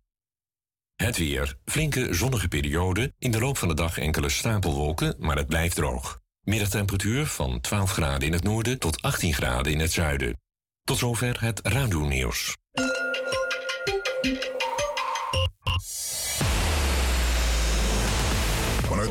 Het 0.96 1.18
weer. 1.18 1.58
Flinke 1.66 2.14
zonnige 2.14 2.48
periode. 2.48 3.14
In 3.20 3.32
de 3.32 3.40
loop 3.40 3.58
van 3.58 3.68
de 3.68 3.74
dag 3.74 3.98
enkele 3.98 4.30
stapelwolken, 4.30 5.16
maar 5.20 5.38
het 5.38 5.48
blijft 5.48 5.76
droog. 5.76 6.22
Middagtemperatuur 6.42 7.26
van 7.26 7.62
12 7.62 7.92
graden 7.92 8.28
in 8.28 8.34
het 8.34 8.44
noorden 8.44 8.80
tot 8.80 9.02
18 9.02 9.34
graden 9.34 9.72
in 9.72 9.80
het 9.80 9.92
zuiden. 9.92 10.40
Tot 10.84 10.98
zover 10.98 11.42
het 11.42 11.60
radio-nieuws. 11.64 12.58
Vanuit 12.72 12.97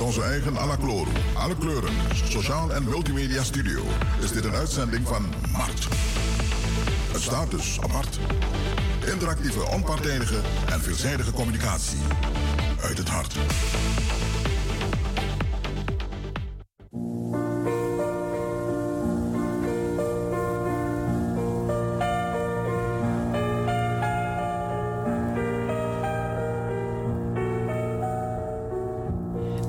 onze 0.07 0.23
eigen 0.23 0.59
Alacloro, 0.59 1.11
alle 1.35 1.57
kleuren, 1.57 1.93
sociaal 2.25 2.73
en 2.73 2.85
multimedia 2.85 3.43
studio 3.43 3.83
is 4.21 4.33
dit 4.33 4.45
een 4.45 4.55
uitzending 4.55 5.09
van 5.09 5.27
Mart. 5.53 5.89
Het 7.13 7.23
staat 7.23 7.51
dus 7.51 7.79
op 7.79 7.93
Mart. 7.93 8.19
Interactieve, 9.13 9.67
onpartijdige 9.67 10.41
en 10.71 10.81
veelzijdige 10.81 11.33
communicatie. 11.33 11.99
Uit 12.83 12.99
het 12.99 13.09
hart. 13.09 13.37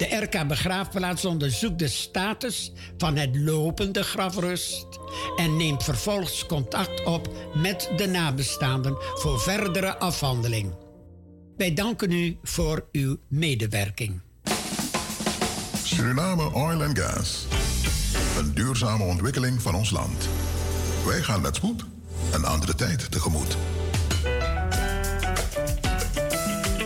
De 0.00 0.16
RK 0.16 0.48
Begraafplaats 0.48 1.24
onderzoekt 1.24 1.78
de 1.78 1.88
status 1.88 2.72
van 2.98 3.16
het 3.16 3.36
lopende 3.36 4.02
grafrust 4.02 4.86
en 5.36 5.56
neemt 5.56 5.84
vervolgens 5.84 6.46
contact 6.46 7.04
op 7.04 7.28
met 7.54 7.90
de 7.96 8.06
nabestaanden 8.06 8.96
voor 8.98 9.40
verdere 9.40 9.98
afhandeling. 9.98 10.74
Wij 11.56 11.74
danken 11.74 12.12
u 12.12 12.38
voor 12.42 12.88
uw 12.92 13.16
medewerking. 13.28 14.20
Suriname 15.84 16.52
Oil 16.52 16.88
Gas. 16.92 17.46
Een 18.38 18.54
duurzame 18.54 19.04
ontwikkeling 19.04 19.62
van 19.62 19.74
ons 19.74 19.90
land. 19.90 20.28
Wij 21.06 21.22
gaan 21.22 21.40
met 21.40 21.56
spoed 21.56 21.84
een 22.32 22.44
andere 22.44 22.74
tijd 22.74 23.10
tegemoet. 23.10 23.56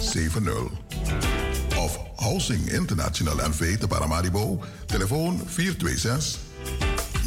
70. 0.00 0.70
Of 1.76 1.98
Housing 2.16 2.72
International 2.72 3.36
NV 3.48 3.78
te 3.78 3.86
Paramaribo, 3.86 4.60
telefoon 4.86 5.40
426 5.46 6.38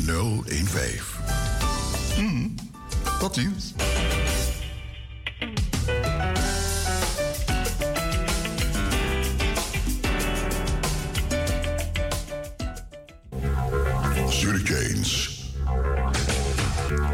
015. 0.05 1.01
Hmm, 2.15 2.55
tot 3.19 3.35
ziens. 3.35 3.73
Chains. 14.63 15.41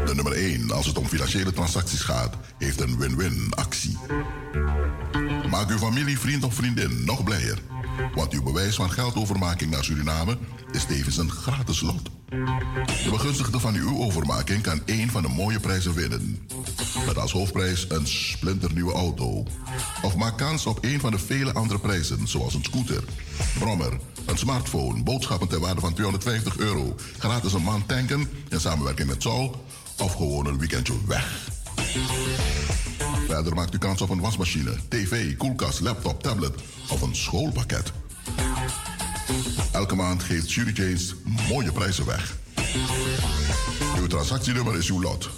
De 0.06 0.14
nummer 0.14 0.32
1 0.32 0.70
als 0.70 0.86
het 0.86 0.98
om 0.98 1.06
financiële 1.06 1.52
transacties 1.52 2.00
gaat, 2.00 2.34
heeft 2.58 2.80
een 2.80 2.98
win-win 2.98 3.46
actie. 3.50 3.98
Maak 5.50 5.70
uw 5.70 5.78
familie, 5.78 6.18
vriend 6.18 6.44
of 6.44 6.54
vriendin 6.54 7.04
nog 7.04 7.24
blijer. 7.24 7.58
Want 8.14 8.32
uw 8.32 8.42
bewijs 8.42 8.74
van 8.74 8.90
geldovermaking 8.90 9.70
naar 9.70 9.84
Suriname 9.84 10.38
is 10.70 10.84
tevens 10.84 11.16
een 11.16 11.30
gratis 11.30 11.80
lot. 11.80 12.10
De 13.04 13.10
begunstigde 13.10 13.60
van 13.60 13.74
uw 13.74 13.98
overmaking 13.98 14.62
kan 14.62 14.82
één 14.84 15.10
van 15.10 15.22
de 15.22 15.28
mooie 15.28 15.60
prijzen 15.60 15.94
winnen. 15.94 16.48
Met 17.06 17.18
als 17.18 17.32
hoofdprijs 17.32 17.86
een 17.88 18.06
splinternieuwe 18.06 18.92
auto. 18.92 19.46
Of 20.02 20.16
maak 20.16 20.38
kans 20.38 20.66
op 20.66 20.78
een 20.84 21.00
van 21.00 21.10
de 21.10 21.18
vele 21.18 21.52
andere 21.52 21.80
prijzen, 21.80 22.28
zoals 22.28 22.54
een 22.54 22.64
scooter, 22.64 23.04
brommer, 23.58 23.98
een 24.26 24.38
smartphone, 24.38 25.02
boodschappen 25.02 25.48
ter 25.48 25.60
waarde 25.60 25.80
van 25.80 25.94
250 25.94 26.58
euro, 26.58 26.96
gratis 27.18 27.52
een 27.52 27.64
maand 27.64 27.88
tanken 27.88 28.28
in 28.48 28.60
samenwerking 28.60 29.08
met 29.08 29.22
Sol, 29.22 29.64
of 29.98 30.12
gewoon 30.14 30.46
een 30.46 30.58
weekendje 30.58 30.94
weg. 31.06 31.48
Verder 33.30 33.54
maakt 33.54 33.74
u 33.74 33.78
kans 33.78 34.00
op 34.00 34.10
een 34.10 34.20
wasmachine, 34.20 34.76
tv, 34.88 35.36
koelkast, 35.36 35.80
laptop, 35.80 36.22
tablet 36.22 36.54
of 36.88 37.02
een 37.02 37.16
schoolpakket. 37.16 37.92
Elke 39.72 39.94
maand 39.94 40.22
geeft 40.22 40.52
Jury 40.52 40.98
mooie 41.48 41.72
prijzen 41.72 42.06
weg. 42.06 42.36
Uw 43.98 44.06
transactienummer 44.06 44.76
is 44.76 44.90
uw 44.90 45.02
lot. 45.02 45.30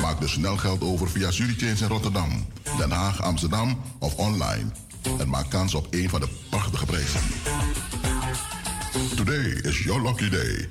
Maak 0.00 0.20
dus 0.20 0.32
snel 0.32 0.56
geld 0.56 0.82
over 0.82 1.10
via 1.10 1.30
Jury 1.30 1.54
James 1.56 1.80
in 1.80 1.88
Rotterdam, 1.88 2.46
Den 2.78 2.90
Haag, 2.90 3.22
Amsterdam 3.22 3.80
of 3.98 4.14
online. 4.14 4.70
En 5.18 5.28
maak 5.28 5.50
kans 5.50 5.74
op 5.74 5.86
een 5.90 6.08
van 6.08 6.20
de 6.20 6.28
prachtige 6.50 6.86
prijzen. 6.86 7.20
Today 9.16 9.60
is 9.62 9.82
your 9.82 10.02
lucky 10.02 10.28
day. 10.28 10.68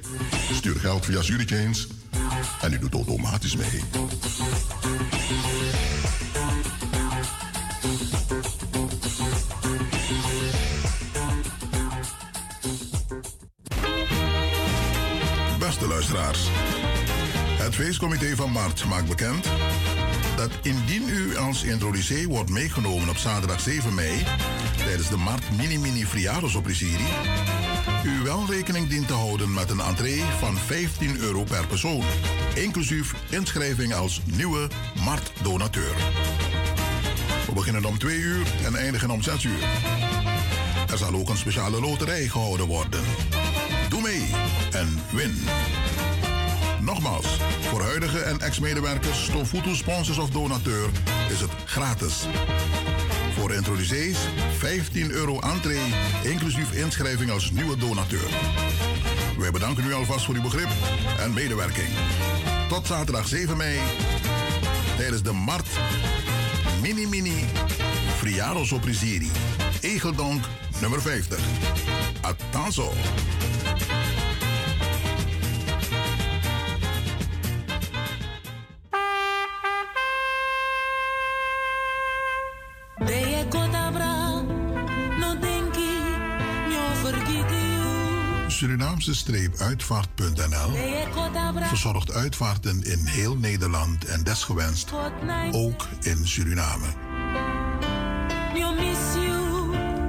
Stuur 0.54 0.80
geld 0.80 1.06
via 1.06 1.22
Jury 1.22 1.46
James 1.46 1.88
en 2.62 2.74
u 2.74 2.80
doet 2.80 2.94
automatisch 2.94 3.56
mee. 3.56 3.82
Luisteraars, 15.88 16.48
het 17.58 17.76
feestcomité 17.76 18.36
van 18.36 18.52
Maart 18.52 18.86
maakt 18.86 19.08
bekend 19.08 19.50
dat 20.36 20.50
indien 20.62 21.10
u 21.10 21.38
als 21.38 21.64
introducee 21.64 22.28
wordt 22.28 22.50
meegenomen 22.50 23.10
op 23.10 23.18
zaterdag 23.18 23.60
7 23.60 23.94
mei 23.94 24.24
tijdens 24.78 25.10
de 25.10 25.18
Mart 25.18 25.58
Mini 25.58 25.78
Mini 25.78 26.06
Friados 26.06 26.56
Opprisieri, 26.56 27.06
u 28.06 28.24
wel 28.24 28.46
rekening 28.50 28.88
dient 28.88 29.08
te 29.08 29.14
houden 29.14 29.54
met 29.54 29.70
een 29.70 29.80
entree 29.80 30.24
van 30.40 30.58
15 30.58 31.18
euro 31.18 31.44
per 31.44 31.68
persoon, 31.68 32.04
inclusief 32.56 33.14
inschrijving 33.30 33.94
als 33.94 34.22
nieuwe 34.26 34.68
Mart-donateur. 35.04 35.96
We 37.46 37.54
beginnen 37.54 37.86
om 37.86 37.98
2 37.98 38.18
uur 38.18 38.48
en 38.66 38.76
eindigen 38.76 39.10
om 39.10 39.22
6 39.22 39.44
uur. 39.44 39.64
Er 40.92 40.98
zal 40.98 41.14
ook 41.14 41.30
een 41.30 41.38
speciale 41.38 41.82
loterij 41.82 42.28
gehouden 42.28 42.66
worden. 42.66 43.04
En 44.76 45.00
win. 45.12 45.36
Nogmaals, 46.82 47.40
voor 47.62 47.82
huidige 47.82 48.20
en 48.20 48.40
ex-medewerkers, 48.40 49.24
Stofutu 49.24 49.76
sponsors 49.76 50.18
of 50.18 50.30
donateur 50.30 50.90
is 51.30 51.42
het 51.42 51.52
gratis. 51.66 52.26
Voor 53.34 53.54
introducees 53.54 54.18
15 54.58 55.12
euro 55.12 55.40
entree, 55.40 55.94
inclusief 56.24 56.72
inschrijving 56.72 57.32
als 57.32 57.52
nieuwe 57.52 57.78
donateur. 57.78 58.30
Wij 59.38 59.52
bedanken 59.52 59.86
u 59.86 59.94
alvast 59.94 60.26
voor 60.26 60.36
uw 60.36 60.42
begrip 60.42 60.70
en 61.20 61.34
medewerking. 61.34 61.88
Tot 62.70 62.88
zaterdag 62.88 63.28
7 63.28 63.58
mei 63.58 63.80
tijdens 64.98 65.22
de 65.22 65.32
Mart 65.32 65.68
Mini 66.82 67.08
Mini 67.08 67.46
Friados 68.18 68.72
Oprisiri. 68.72 69.32
Egeldonk 69.82 70.44
nummer 70.82 71.02
50. 71.02 71.40
Atanzo. 72.22 72.94
Kotabra, 91.14 91.68
verzorgt 91.68 92.12
uitvaarten 92.12 92.84
in 92.84 93.06
heel 93.06 93.36
Nederland 93.38 94.06
en 94.06 94.24
desgewenst 94.24 94.92
ook 95.52 95.88
in 96.02 96.28
Suriname. 96.28 96.86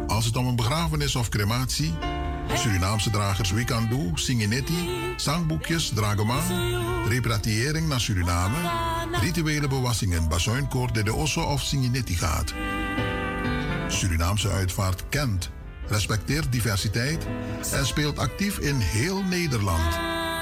Als 0.07 0.25
het 0.25 0.37
om 0.37 0.47
een 0.47 0.57
begrafenis 0.57 1.17
of 1.17 1.29
crematie, 1.29 1.95
Surinaamse 2.55 3.11
dragers 3.11 3.51
Wikandu, 3.51 4.11
Singinetti, 4.15 4.89
zangboekjes, 5.17 5.89
dragoma, 5.95 6.41
repatriëring 7.09 7.89
naar 7.89 8.01
Suriname, 8.01 8.57
rituele 9.21 9.69
bewassingen, 9.69 10.29
bazuinkoor, 10.29 10.93
de 10.93 11.15
osso 11.15 11.43
of 11.43 11.63
Singinetti 11.63 12.15
gaat. 12.15 12.55
Surinaamse 13.89 14.49
uitvaart 14.49 15.05
kent, 15.09 15.51
respecteert 15.89 16.53
diversiteit 16.53 17.27
en 17.73 17.87
speelt 17.87 18.19
actief 18.19 18.59
in 18.59 18.77
heel 18.77 19.23
Nederland. 19.23 19.95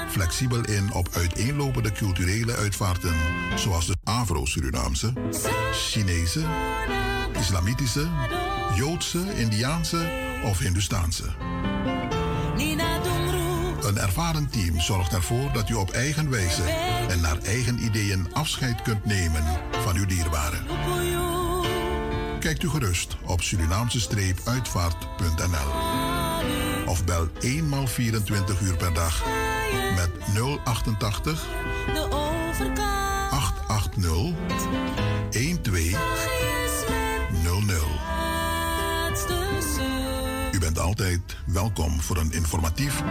Flexibel 0.09 0.65
in 0.65 0.93
op 0.93 1.09
uiteenlopende 1.13 1.91
culturele 1.91 2.55
uitvaarten, 2.55 3.15
zoals 3.55 3.85
de 3.85 3.95
Afro-Surinaamse, 4.03 5.13
Chinese, 5.71 6.41
Islamitische, 7.39 8.07
Joodse, 8.75 9.23
Indiaanse 9.35 10.11
of 10.43 10.59
Hindustaanse. 10.59 11.33
Een 13.81 13.97
ervaren 13.97 14.49
team 14.49 14.79
zorgt 14.79 15.13
ervoor 15.13 15.51
dat 15.53 15.69
u 15.69 15.73
op 15.73 15.91
eigen 15.91 16.29
wijze 16.29 16.63
en 17.09 17.21
naar 17.21 17.37
eigen 17.37 17.83
ideeën 17.83 18.27
afscheid 18.33 18.81
kunt 18.81 19.05
nemen 19.05 19.43
van 19.71 19.95
uw 19.95 20.05
dierbaren. 20.05 21.34
Kijkt 22.45 22.63
u 22.63 22.69
gerust 22.69 23.17
op 23.23 23.41
Surinaamse-uitvaart.nl 23.41 25.71
of 26.85 27.05
bel 27.05 27.27
eenmaal 27.39 27.87
24 27.87 28.61
uur 28.61 28.77
per 28.77 28.93
dag 28.93 29.25
met 29.95 30.09
088 30.63 31.45
de 31.93 32.07
overkant. 32.11 33.31
880 33.31 34.33
1200. 35.29 37.83
U 40.51 40.59
bent 40.59 40.79
altijd 40.79 41.37
welkom 41.45 42.01
voor 42.01 42.17
een 42.17 42.31
informatief 42.31 43.03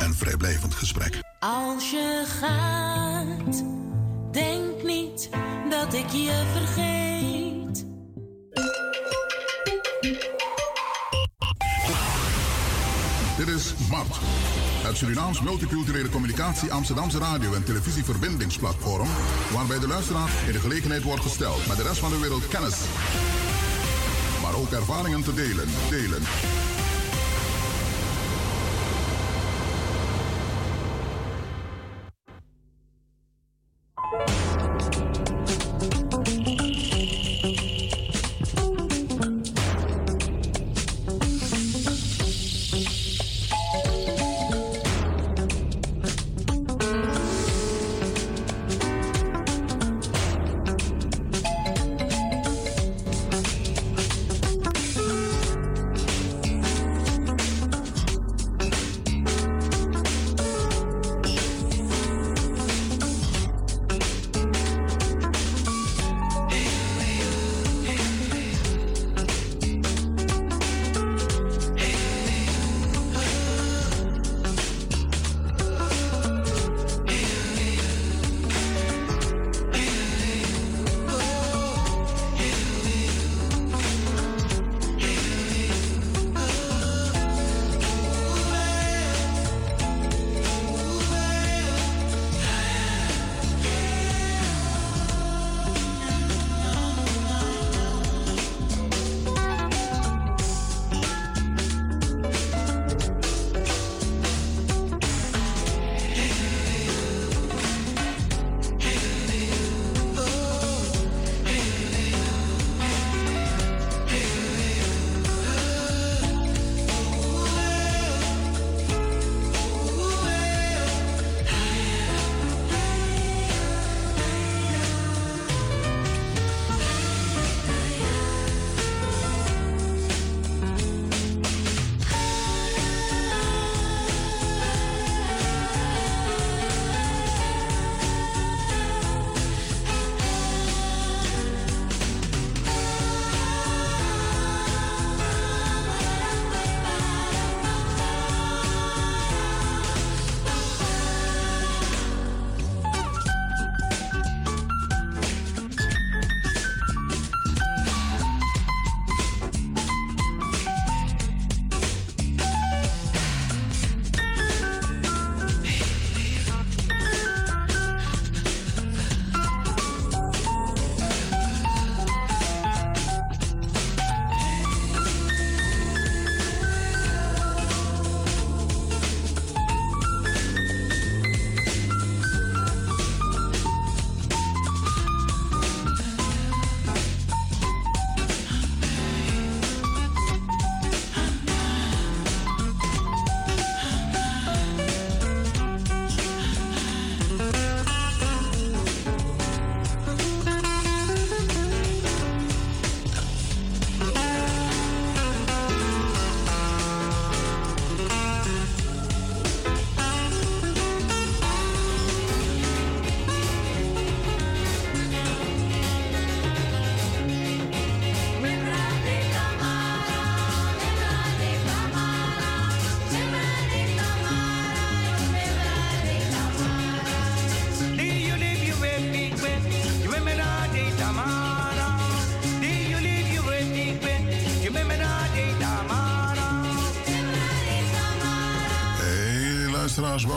en 0.00 0.14
vrijblijvend 0.14 0.74
gesprek. 0.74 1.20
als 1.38 1.90
je 1.90 2.24
gaat. 2.40 3.64
Denk 4.32 4.82
niet 4.82 5.30
dat 5.70 5.94
ik 5.94 6.10
je 6.10 6.42
vergeet. 6.52 7.45
MART, 13.90 14.18
het 14.82 14.96
Surinaams 14.96 15.40
Multiculturele 15.40 16.08
Communicatie 16.08 16.72
Amsterdamse 16.72 17.18
Radio- 17.18 17.52
en 17.52 17.64
Televisieverbindingsplatform, 17.64 19.08
waarbij 19.52 19.78
de 19.78 19.86
luisteraar 19.86 20.30
in 20.46 20.52
de 20.52 20.58
gelegenheid 20.58 21.02
wordt 21.02 21.22
gesteld 21.22 21.66
met 21.66 21.76
de 21.76 21.82
rest 21.82 21.98
van 21.98 22.10
de 22.10 22.18
wereld 22.18 22.48
kennis, 22.48 22.76
maar 24.42 24.54
ook 24.54 24.70
ervaringen 24.70 25.22
te 25.22 25.34
delen. 25.34 25.68
delen. 25.90 26.22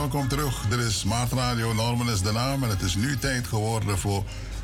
Welkom 0.00 0.28
terug. 0.28 0.68
Dit 0.68 0.78
is 0.78 1.00
Smart 1.00 1.32
Radio, 1.32 1.72
Norman 1.72 2.08
is 2.08 2.22
de 2.22 2.32
naam 2.32 2.62
en 2.62 2.68
het 2.68 2.80
is 2.82 2.94
nu 2.94 3.16
tijd 3.16 3.46
geworden 3.46 3.98
voor 3.98 4.22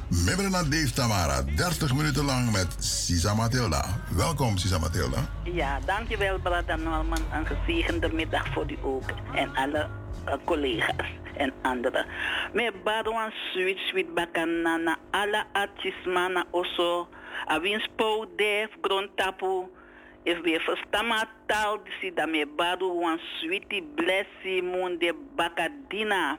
Mibrana 0.08 0.62
Dave 0.62 0.92
Tamara. 0.92 1.42
30 1.42 1.94
minuten 1.94 2.24
lang 2.24 2.52
met 2.52 2.76
Sisa 2.78 3.34
Matilda. 3.34 3.84
Welkom 4.16 4.56
Sisa 4.56 4.78
Matilda. 4.78 5.18
Ja, 5.44 5.80
dankjewel 5.86 6.38
Brada 6.38 6.76
Norman. 6.76 7.18
Een 7.32 7.46
gezegende 7.46 8.12
middag 8.12 8.52
voor 8.52 8.70
u 8.70 8.76
ook. 8.82 9.02
En 9.34 9.54
alle 9.54 9.88
eh, 10.24 10.34
collega's 10.44 11.10
en 11.36 11.52
anderen. 11.62 12.06
Me 12.52 12.72
badwan 12.84 13.30
sweet 13.52 13.78
sweet 13.78 14.14
bakanana. 14.14 14.96
Alle 15.10 15.44
artismana 15.52 16.44
oso. 16.50 17.08
Awins 17.44 17.88
po 17.96 18.26
def 18.36 18.68
grondtapu. 18.80 19.68
If 20.22 20.40
we 20.42 20.60
verstama 20.60 21.28
taal 21.56 21.78
disi 21.84 22.10
da 22.14 22.26
me 22.26 22.44
badu 22.58 22.88
wan 23.00 23.18
sweetie 23.38 23.82
blessi 23.96 24.60
mun 24.62 24.98
de 24.98 25.12
bakadina. 25.36 26.38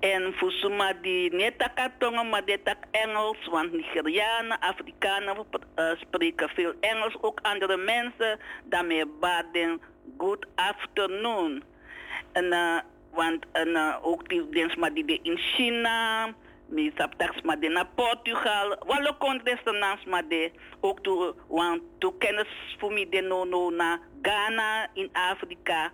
En 0.00 0.32
fusuma 0.38 0.92
die 1.02 1.30
netaka 1.34 1.88
tonga 1.98 2.22
maar 2.22 2.44
dit 2.44 2.64
tak 2.64 2.84
Engels, 2.90 3.46
want 3.50 3.72
Nigerianen, 3.72 4.60
Afrikanen 4.60 5.36
uh, 5.36 5.90
spreken 6.00 6.48
veel 6.48 6.72
Engels, 6.80 7.16
ook 7.20 7.40
andere 7.42 7.76
mensen. 7.76 8.38
Daarmee 8.64 9.06
baden 9.06 9.80
good 10.18 10.46
afternoon. 10.54 11.62
En 12.32 12.44
uh, 12.44 12.78
want 13.10 13.46
en, 13.52 13.68
uh, 13.68 13.96
ook 14.02 14.28
die 14.28 14.48
dins 14.50 14.76
maar 14.76 14.94
die 14.94 15.20
in 15.22 15.38
China, 15.38 16.28
mi 16.68 16.92
saptaks 16.96 17.40
de 17.60 17.68
naar 17.68 17.88
Portugal, 17.94 18.76
kongres 19.18 19.64
de 19.64 19.72
naams 19.72 20.04
maar 20.04 20.28
de 20.28 20.50
ook 20.80 21.00
toe, 21.00 21.34
want 21.48 21.82
toe 21.98 22.18
kennis 22.18 22.76
voor 22.78 22.92
mij 22.92 23.06
de 23.10 23.20
no 23.20 23.44
no 23.44 23.70
na 23.70 24.00
Ghana 24.22 24.88
in 24.94 25.08
Afrika. 25.12 25.90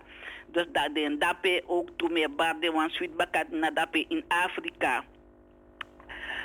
Dus 0.51 0.65
dat 0.71 0.95
de 0.95 1.15
dape 1.19 1.63
ook 1.67 1.89
toe 1.97 2.09
meer 2.09 2.35
barde 2.35 2.71
want 2.71 2.91
sweet 2.91 3.17
bakat 3.17 3.49
na 3.51 3.71
dape 3.71 4.05
in 4.07 4.23
Afrika. 4.27 5.03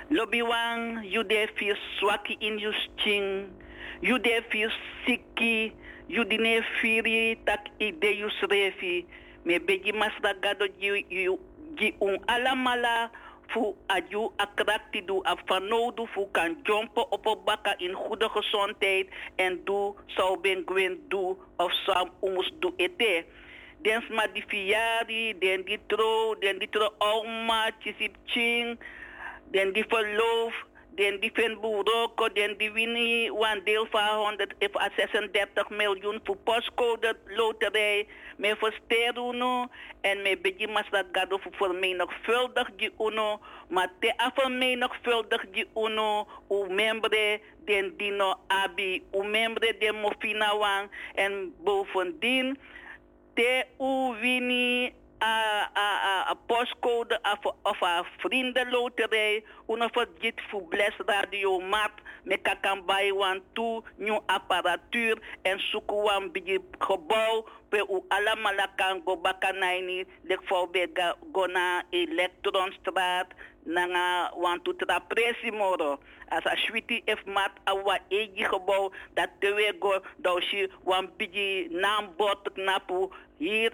Lobby 0.08 0.42
wang 0.42 1.06
jude 1.06 1.48
fir 1.54 1.78
swaki 1.96 2.36
in 2.38 2.58
justing, 2.58 3.46
jude 4.00 4.42
fir 4.48 4.74
siki, 5.06 5.72
judine 6.10 6.62
firi 6.80 7.38
tak 7.44 7.70
ide 7.78 8.16
jus 8.16 8.40
refi, 8.50 9.06
me 9.44 9.60
beji 9.60 9.92
masda 9.92 10.34
gado 10.40 10.66
ji 10.80 11.94
un 12.00 12.18
alamala 12.26 13.10
fu 13.50 13.74
aju 13.86 14.32
akrakti 14.36 15.04
du 15.04 15.20
afanodu 15.22 16.06
fu 16.14 16.28
kan 16.32 16.56
jumpen 16.62 17.10
op 17.10 17.26
een 17.26 17.74
in 17.76 17.94
goede 17.94 18.28
gezondheid 18.28 19.08
en 19.36 19.60
du 19.64 19.94
zou 20.06 20.40
ben 20.40 20.62
gwen 20.66 21.04
du 21.08 21.36
of 21.56 21.72
zou 21.72 22.08
umus 22.22 22.50
du 22.58 22.72
ete. 22.76 23.24
Den 23.82 24.02
sma 24.02 24.26
di 24.26 24.42
fiari, 24.46 25.38
den 25.38 25.64
di 25.64 25.78
tro, 25.86 26.34
den 26.38 26.58
di 26.58 26.68
tro 26.68 26.92
oma, 26.98 27.70
chisip 27.78 28.16
ching, 28.24 28.78
den 29.50 29.72
die 29.72 29.84
verloof, 29.88 30.54
den 30.94 31.20
die 31.20 31.30
vindt 31.34 31.60
Boeroko, 31.60 32.28
den 32.28 32.56
die 32.58 32.70
winnie 32.72 33.30
een 33.32 33.64
deel 33.64 33.86
van 33.90 34.08
136 34.16 35.70
miljoen 35.70 36.20
voor 36.24 36.36
postcode 36.44 37.16
loterij, 37.26 38.06
met 38.36 38.58
versterren 38.58 39.70
en 40.00 40.22
met 40.22 40.42
beetje 40.42 40.68
masat 40.68 41.06
gado 41.12 41.38
voor 41.38 41.52
vermenigvuldig 41.52 42.70
die 42.76 42.92
uno, 42.98 43.40
maar 43.68 43.92
te 44.00 44.12
vermenigvuldig 44.34 45.44
die 45.52 45.66
uno, 45.74 46.26
u 46.48 46.72
membre 46.72 47.40
den 47.64 47.96
dino 47.96 48.34
abi, 48.46 49.02
u 49.12 49.24
membre 49.24 49.76
den 49.78 49.94
mofina 49.94 50.56
wang. 50.56 50.90
En 51.14 51.54
bovendien 51.64 52.58
te 53.34 53.64
u 53.78 54.20
winnie 54.20 54.94
a, 55.22 55.68
a, 56.30 56.34
postcode 56.46 57.18
of, 57.22 57.54
of 57.62 57.82
a 57.82 58.04
vriendenloterij. 58.18 59.44
Una 59.68 59.88
verdient 59.88 60.40
voor 60.48 60.62
Bless 60.62 60.96
Radio 61.06 61.60
Map. 61.60 61.92
Me 62.22 62.38
bij 62.86 63.12
wan 63.12 63.42
toe 63.52 63.82
nieuw 63.96 64.22
apparatuur 64.26 65.18
en 65.42 65.60
zoeken 65.60 66.02
wan 66.02 66.32
bij 66.32 66.58
gebouw. 66.78 67.48
Pe 67.68 67.86
u 67.90 68.00
allemaal 68.08 68.66
kan 68.76 69.02
go 69.04 69.16
bakanaini. 69.16 70.04
Lek 70.22 70.40
voor 70.44 70.70
bij 70.70 70.90
go 71.32 71.46
na 71.46 71.82
elektronstraat. 71.90 73.26
Nanga 73.64 74.32
wan 74.36 74.62
toe 74.62 74.76
tra 74.76 74.98
presi 74.98 75.50
moro. 75.50 75.98
As 76.28 76.46
a 76.46 76.56
switi 76.56 77.02
if 77.04 77.24
mat 77.24 77.50
awa 77.64 77.98
eji 78.08 78.44
gebouw. 78.44 78.92
Dat 79.14 79.28
tewe 79.38 79.76
go. 79.78 80.00
Dausi 80.16 80.68
wan 80.82 81.10
bij 81.16 81.66
naambord 81.70 82.52
knapu. 82.52 83.08
Hier 83.36 83.72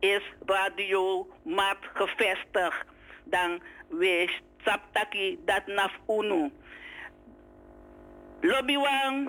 is 0.00 0.22
Radio 0.46 1.26
Mat 1.44 1.78
gevestigd. 1.94 2.84
Dan 3.24 3.60
wees 3.88 4.30
Saptaki 4.64 5.38
dat 5.44 5.66
naf 5.66 5.92
unu. 6.06 6.50
Lobby 8.40 8.76
wang, 8.76 9.28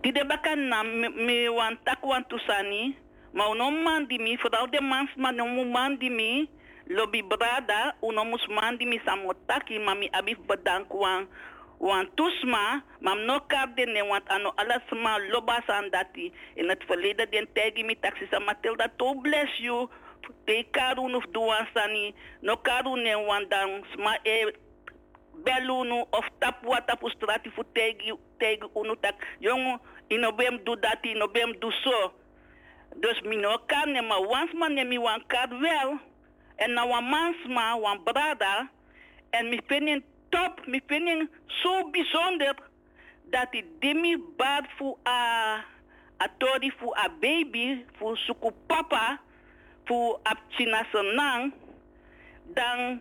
die 0.00 0.12
de 0.12 0.24
bakan 0.24 0.68
na 0.68 0.82
me 0.84 1.48
wan 1.52 1.76
tak 1.84 2.00
wan 2.04 2.24
tusani, 2.28 2.96
ma 3.32 3.48
uno 3.48 3.70
man 3.70 4.08
di 4.08 4.18
mi, 4.18 4.36
vooral 4.40 4.68
de 4.72 4.80
mans 4.80 5.12
ma 5.16 5.30
no 5.30 5.44
mu 5.44 5.64
man 5.64 5.96
di 6.00 6.08
mi, 6.08 6.48
lobby 6.88 7.22
brada, 7.22 7.92
uno 8.00 8.24
mus 8.24 8.44
man 8.48 8.76
di 8.76 8.86
mi 8.86 9.00
samotaki, 9.04 9.78
ma 9.84 9.94
mi 9.94 10.08
abif 10.12 10.40
bedank 10.48 10.88
wan, 10.92 11.28
want 11.80 12.16
tusma, 12.16 12.82
mam 13.00 13.26
no 13.26 13.40
karde 13.40 13.86
ne 13.86 14.02
want 14.02 14.24
ano 14.28 14.52
alasma 14.56 15.18
lobasan 15.30 15.90
dati. 15.90 16.32
In 16.54 16.68
het 16.68 16.84
verleden 16.86 17.30
den 17.30 17.46
tegi 17.52 17.84
mi 17.84 17.94
taxisa 17.94 18.40
Matilda 18.40 18.88
to 18.96 19.14
bless 19.22 19.58
you. 19.58 19.88
Te 20.44 20.66
karu 20.70 21.08
nuf 21.08 21.24
duan 21.32 21.66
sani, 21.74 22.14
no 22.42 22.56
karu 22.56 22.96
ne 22.96 23.14
want 23.26 23.50
dan 23.50 23.84
sma 23.94 24.18
e 24.24 24.52
belunu 25.44 26.04
of 26.10 26.24
tapua 26.40 26.80
tapu 26.86 27.08
strati 27.10 27.50
fu 27.50 27.62
tegi 27.72 28.12
tegi 28.38 28.66
unu 28.74 28.96
tak. 29.00 29.14
Jongen, 29.40 29.78
ino 30.10 30.32
bem 30.32 30.58
du 30.64 30.76
dati, 30.76 31.10
ino 31.10 31.28
bem 31.28 31.54
du 31.60 31.70
so. 31.70 32.12
Dus 32.96 33.20
mi 33.22 33.36
no 33.36 33.58
kar 33.66 33.86
ne 33.86 34.00
ma 34.00 34.18
wans 34.18 34.52
man 34.52 34.74
ne 34.74 34.84
mi 34.84 34.98
wan 34.98 35.22
wel. 35.60 35.98
En 36.56 36.74
na 36.74 36.86
wan 36.86 37.04
mansma, 37.04 37.78
wan 37.78 38.04
brada. 38.04 38.68
En 39.30 39.48
mi 39.48 39.60
vinden 39.66 40.04
top, 40.28 40.66
mi 40.66 40.80
vinden 40.86 41.30
zo 41.46 41.90
bijzonder 41.90 42.54
dat 43.30 43.46
ik 43.50 43.64
demi 43.78 44.16
bad 44.36 44.64
voor 44.76 44.96
a 45.08 45.54
a 46.22 46.28
tori 46.38 46.72
voor 46.78 46.96
a 46.96 47.08
baby, 47.20 47.84
voor 47.96 48.16
suku 48.16 48.50
papa, 48.66 49.20
voor 49.84 50.20
a 50.26 50.34
china 50.48 50.84
senang, 50.92 51.52
dan 52.54 53.00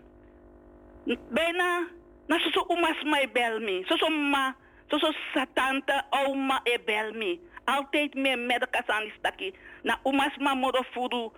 bijna 1.30 1.88
na 2.28 2.38
so 2.38 2.50
so 2.50 2.66
umas 2.68 3.04
mai 3.04 3.28
bel 3.32 3.60
me, 3.60 3.84
so 3.88 3.96
so 3.98 4.10
ma, 4.10 4.56
so 4.88 4.98
so 4.98 5.12
satanta 5.34 6.06
oma 6.10 6.60
e 6.64 6.78
bel 6.86 7.12
me. 7.14 7.40
Altijd 7.66 8.14
meer 8.14 8.40
medicas 8.40 8.88
aan 8.88 9.12
staki. 9.18 9.54
Na 9.84 10.00
umas 10.04 10.38
ma 10.38 10.54
moro 10.54 10.84
furu 10.92 11.32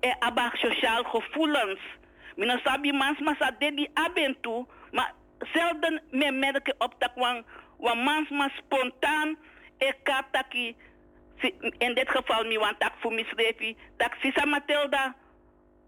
e 0.00 0.12
abak 0.18 0.56
sociaal 0.56 1.04
gevoelens. 1.04 1.80
Mina 2.36 2.60
sabi 2.64 2.92
mans 2.92 3.20
ma 3.20 3.34
sa 3.38 3.50
dedi 3.58 3.88
abentu, 3.94 4.66
maar 4.92 5.12
zelden 5.52 6.02
meer 6.10 6.34
merken 6.34 6.74
op 6.78 6.94
dat 6.98 7.12
wan, 7.14 7.44
mans 8.04 8.52
spontaan 8.56 9.36
e 9.78 9.92
kataki 10.02 10.76
in 11.78 11.94
dit 11.94 12.08
geval 12.08 12.44
mi 12.44 12.58
wan 12.58 12.76
tak 12.78 12.92
voor 13.00 13.12
misrefi 13.12 13.76
tak 13.96 14.14
sisa 14.20 14.44
Matilda 14.46 15.14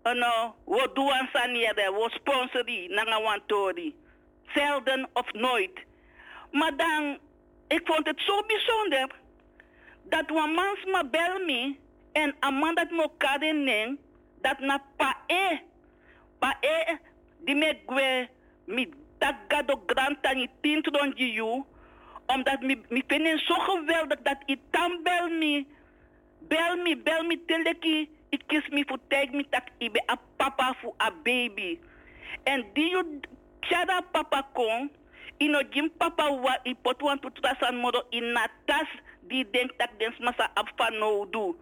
ano 0.02 0.54
wo 0.64 0.92
duan 0.92 1.28
saniere 1.32 1.92
wo 1.92 2.08
sponsori 2.08 2.88
nanga 2.88 3.20
wan 3.22 3.40
tori 3.46 3.94
zelden 4.54 5.08
of 5.12 5.32
nooit. 5.32 5.84
Maar 6.50 6.76
dan 6.76 7.18
ik 7.68 7.80
vond 7.84 8.06
het 8.06 8.20
zo 8.20 8.42
bijzonder 8.46 9.08
dat 10.02 10.30
wan 10.30 10.52
mans 10.52 10.84
ma 10.84 11.04
bel 11.04 11.38
me 11.44 11.76
en 12.12 12.34
aman 12.40 12.74
dat 12.74 12.90
mo 12.90 13.08
karening 13.18 13.98
dat 14.40 14.58
na 14.58 14.82
pa 14.96 15.16
e 15.26 15.58
pa 16.38 16.56
e 16.60 16.96
di 17.38 17.54
me 17.54 17.78
gwe 17.86 18.28
mi 19.24 19.32
tagado 19.32 19.76
granta 19.86 20.34
ni 20.34 20.48
tintron 20.62 21.14
di 21.16 21.32
you. 21.32 21.64
Omdat 22.26 22.60
mi, 22.62 22.76
mi 22.88 23.02
vinden 23.06 23.38
zo 23.38 23.54
geweldig 23.54 24.18
dat 24.22 24.42
i 24.46 24.56
tam 24.70 25.02
bel 25.02 25.28
me. 25.28 25.66
Bel 26.48 26.76
me, 26.76 26.96
bel 26.96 27.24
me 27.24 27.38
teleki. 27.46 28.08
I 28.30 28.38
kiss 28.46 28.68
me 28.68 28.84
voor 28.86 28.98
tijd 29.08 29.32
me 29.32 29.44
tak 29.50 29.68
i 29.78 29.90
be 29.90 30.02
a 30.06 30.16
papa 30.36 30.74
voor 30.80 30.94
a 30.98 31.10
baby. 31.22 31.78
En 32.44 32.64
die 32.72 32.90
you 32.90 33.20
chada 33.60 34.00
papa 34.12 34.46
kon. 34.52 34.90
Ino 35.38 35.62
jim 35.70 35.90
papa 35.96 36.30
wa 36.30 36.58
i 36.64 36.74
pot 36.74 37.02
wan 37.02 37.20
tu 37.20 37.30
trasan 37.30 37.76
modo 37.76 38.02
in 38.10 38.32
natas 38.32 38.88
die 39.28 39.50
denk 39.50 39.72
tak 39.76 39.98
den 39.98 40.12
smasa 40.12 40.50
apfa 40.54 40.90
no 40.90 41.26
do. 41.30 41.56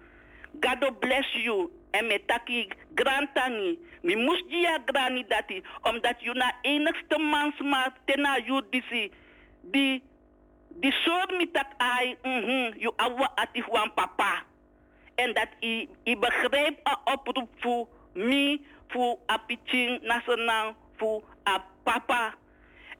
God 0.60 1.00
bless 1.00 1.26
you. 1.34 1.70
En 1.93 2.07
met 2.07 2.27
taki 2.27 2.69
grantani. 2.95 3.79
Mi 4.03 4.17
moest 4.17 4.49
dia 4.49 4.79
grani 4.85 5.25
dati. 5.29 5.62
Omdat 5.83 6.21
je 6.21 6.33
na 6.33 6.53
enigste 6.62 7.19
mans 7.19 7.61
maar 7.61 7.93
tena 8.05 8.39
you 8.39 8.62
disi. 8.71 9.12
Die, 9.61 10.03
die 10.69 10.93
soort 10.93 11.31
mi 11.37 11.51
tak 11.51 11.73
ai. 11.77 12.17
Mhm. 12.23 12.79
You 12.79 12.93
awa 12.97 13.33
ati 13.35 13.65
wan 13.69 13.95
papa. 13.95 14.43
En 15.15 15.35
dat 15.35 15.49
i, 15.61 15.89
i 16.05 16.17
begrijp 16.17 16.89
a 16.89 17.01
oproep 17.05 17.51
voor 17.59 17.89
mi. 18.12 18.67
Voor 18.89 19.19
a 19.31 19.41
nationaal. 20.01 20.75
Voor 20.97 21.23
a 21.49 21.65
papa. 21.83 22.35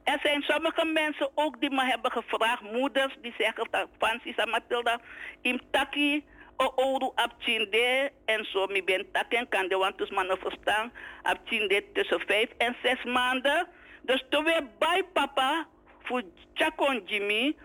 Er 0.03 0.19
zijn 0.23 0.41
sommige 0.41 0.85
mensen 0.85 1.29
ook 1.35 1.59
die 1.59 1.69
me 1.69 1.83
hebben 1.83 2.11
gevraagd, 2.11 2.61
moeders, 2.61 3.15
die 3.21 3.33
zeggen 3.37 3.67
van 3.97 4.19
Sisa 4.23 4.45
Matilda, 4.45 4.99
im 5.41 5.59
taki 5.71 6.25
o 6.57 6.71
ouro 6.75 7.11
abtinde 7.15 8.11
en 8.25 8.45
zo 8.45 8.67
mi 8.67 8.83
ben 8.83 9.11
taken 9.11 9.49
kan 9.49 9.67
de 9.67 9.77
want 9.77 9.97
dus 9.97 10.09
mannen 10.09 10.37
verstaan 10.37 10.91
abtinde 11.21 11.83
tussen 11.93 12.19
vijf 12.19 12.49
en 12.57 12.75
zes 12.83 13.03
maanden. 13.03 13.67
Dus 14.01 14.23
toen 14.29 14.43
we 14.43 14.67
bij 14.79 15.03
papa 15.13 15.67
voor 16.03 16.21
chakon 16.53 17.03
Jimmy 17.05 17.55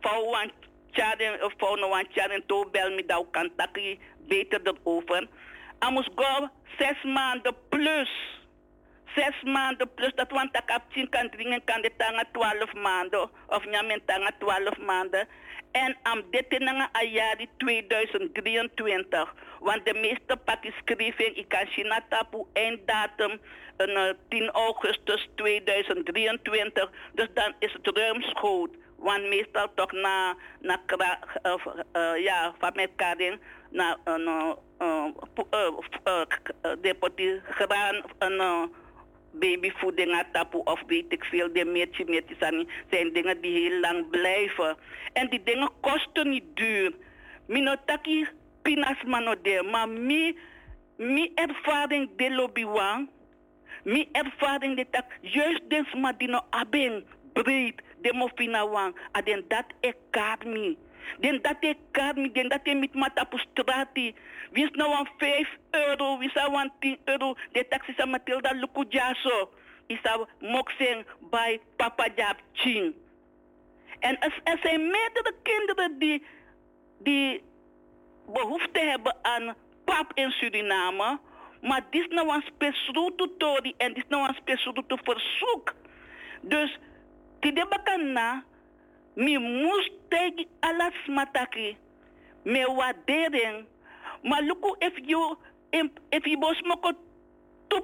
voor 0.00 0.30
wan 0.30 0.50
charen 0.90 1.52
voor 1.56 1.78
no 1.78 1.88
wan 1.88 2.06
charen 2.10 2.46
to 2.46 2.70
bel 2.70 2.90
mi 2.90 3.06
dau 3.06 3.26
kan 3.30 3.50
taki 3.56 3.98
beter 4.18 4.60
erover. 4.62 5.28
Amus 5.78 6.08
go 6.14 6.48
zes 6.78 7.02
maanden 7.02 7.54
plus 7.68 8.39
zes 9.14 9.42
maanden 9.42 9.94
plus 9.94 10.12
dat 10.14 10.30
want 10.30 10.56
ik 10.56 10.62
heb 10.66 10.82
zien 10.88 11.08
kan 11.08 11.30
dringen 11.30 11.64
kan 11.64 11.82
de 11.82 11.90
tanga 11.96 12.24
12 12.32 12.72
maanden 12.74 13.30
of 13.48 13.64
nyamen 13.64 14.04
tanga 14.04 14.30
12 14.38 14.78
maanden. 14.78 15.28
En 15.72 15.96
am 16.02 16.22
dit 16.30 16.44
in 16.48 16.66
een 16.66 17.10
jaar 17.10 17.46
2023. 17.56 19.34
Want 19.60 19.86
de 19.86 19.94
meeste 19.94 20.36
pakjes 20.44 20.74
schrijven, 20.84 21.36
ik 21.36 21.48
kan 21.48 21.66
dat 21.88 22.02
tapu 22.08 22.44
een, 23.76 23.96
eh, 23.96 24.14
10 24.28 24.50
augustus 24.50 25.28
2023. 25.34 26.90
Dus 27.14 27.28
dan 27.34 27.54
is 27.58 27.72
het 27.72 27.96
ruimschoots. 27.96 28.76
Want 28.96 29.28
meestal 29.28 29.66
toch 29.74 29.92
na, 29.92 30.36
na 30.60 30.80
kra, 30.86 31.18
of, 31.42 31.66
eh, 31.92 32.16
ja, 32.16 32.54
van 32.58 32.72
elkaar 32.72 33.20
in, 33.20 33.40
na 33.70 33.96
een, 34.04 34.20
uh, 34.20 34.52
uh, 34.80 35.06
uh, 35.50 35.68
uh, 36.04 36.24
uh, 38.30 38.62
babyvoeding 39.32 40.12
aan 40.12 40.24
tapu 40.32 40.58
of 40.64 40.82
weet 40.86 41.12
ik 41.12 41.24
veel, 41.24 41.52
de 41.52 41.64
meertje, 41.64 42.04
meertje 42.04 42.36
zijn, 42.38 42.68
zijn 42.90 43.12
dingen 43.12 43.40
die 43.40 43.52
heel 43.52 43.80
lang 43.80 44.10
blijven. 44.10 44.76
En 45.12 45.28
die 45.28 45.42
dingen 45.42 45.70
kosten 45.80 46.28
niet 46.28 46.44
duur. 46.54 46.92
Minotaki 47.46 48.26
pinas 48.62 49.02
manode, 49.06 49.62
maar 49.70 49.88
mi, 49.88 50.36
mi 50.96 51.32
ervaring 51.34 52.10
de 52.16 52.30
lobbywan, 52.30 53.08
mi 53.84 54.08
ervaring 54.12 54.76
de 54.76 54.86
tak, 54.90 55.18
juist 55.20 55.60
des 55.68 55.94
madino 55.94 56.40
abeng 56.50 57.04
breed, 57.32 57.82
de 58.02 58.12
mofina 58.12 58.68
wang, 58.68 58.94
aden 59.12 59.44
dat 59.48 59.64
e 59.80 59.92
karmi. 60.10 60.76
Den 61.20 61.42
dat 61.42 61.56
e 61.60 61.74
karmi, 61.90 62.32
den 62.32 62.48
dat 62.48 62.60
e 62.64 62.88
mata 62.92 63.24
pu 63.24 63.38
strati. 63.38 64.14
Wis 64.50 64.70
nou 64.70 64.94
aan 64.94 65.08
5 65.18 65.48
euro, 65.70 66.18
wis 66.18 66.32
nou 66.32 66.54
aan 66.54 66.72
10 66.80 66.98
euro, 67.04 67.34
de 67.52 67.68
taxi 67.68 67.94
sa 67.96 68.06
Matilda 68.06 68.52
luku 68.52 68.84
jaso. 68.88 69.50
Isa 69.86 70.26
mokseng 70.40 71.04
bij 71.30 71.60
papa 71.76 72.08
jab 72.16 72.36
ching. 72.52 72.94
En 74.00 74.18
er, 74.18 74.58
zijn 74.62 74.80
meerdere 74.80 75.34
kinderen 75.42 75.98
die, 75.98 76.24
die 76.98 77.42
behoefte 78.26 78.80
hebben 78.80 79.16
aan 79.22 79.54
pap 79.84 80.12
in 80.14 80.30
Suriname. 80.30 81.18
Maar 81.60 81.86
dit 81.90 82.00
is 82.00 82.14
nou 82.14 82.34
een 82.34 82.44
speciaal 82.54 83.14
tutorial 83.14 83.74
en 83.76 83.94
dit 83.94 84.04
is 84.04 84.08
nou 84.08 84.28
een 84.28 84.34
speciaal 84.34 84.74
verzoek. 84.86 85.74
Dus, 86.40 86.78
die 87.40 87.52
de 87.52 88.10
na, 88.12 88.44
mi 89.14 89.38
moest 89.38 89.92
tegen 90.08 90.46
alles 90.60 91.06
mataki. 91.06 91.76
Me 92.42 92.74
waardering. 92.74 93.66
Maar 94.22 94.42
luku 94.42 94.74
if 94.78 94.92
you, 95.06 95.36
if 96.10 96.24
you 96.26 96.38
bo 96.38 96.52
smoke 96.52 96.94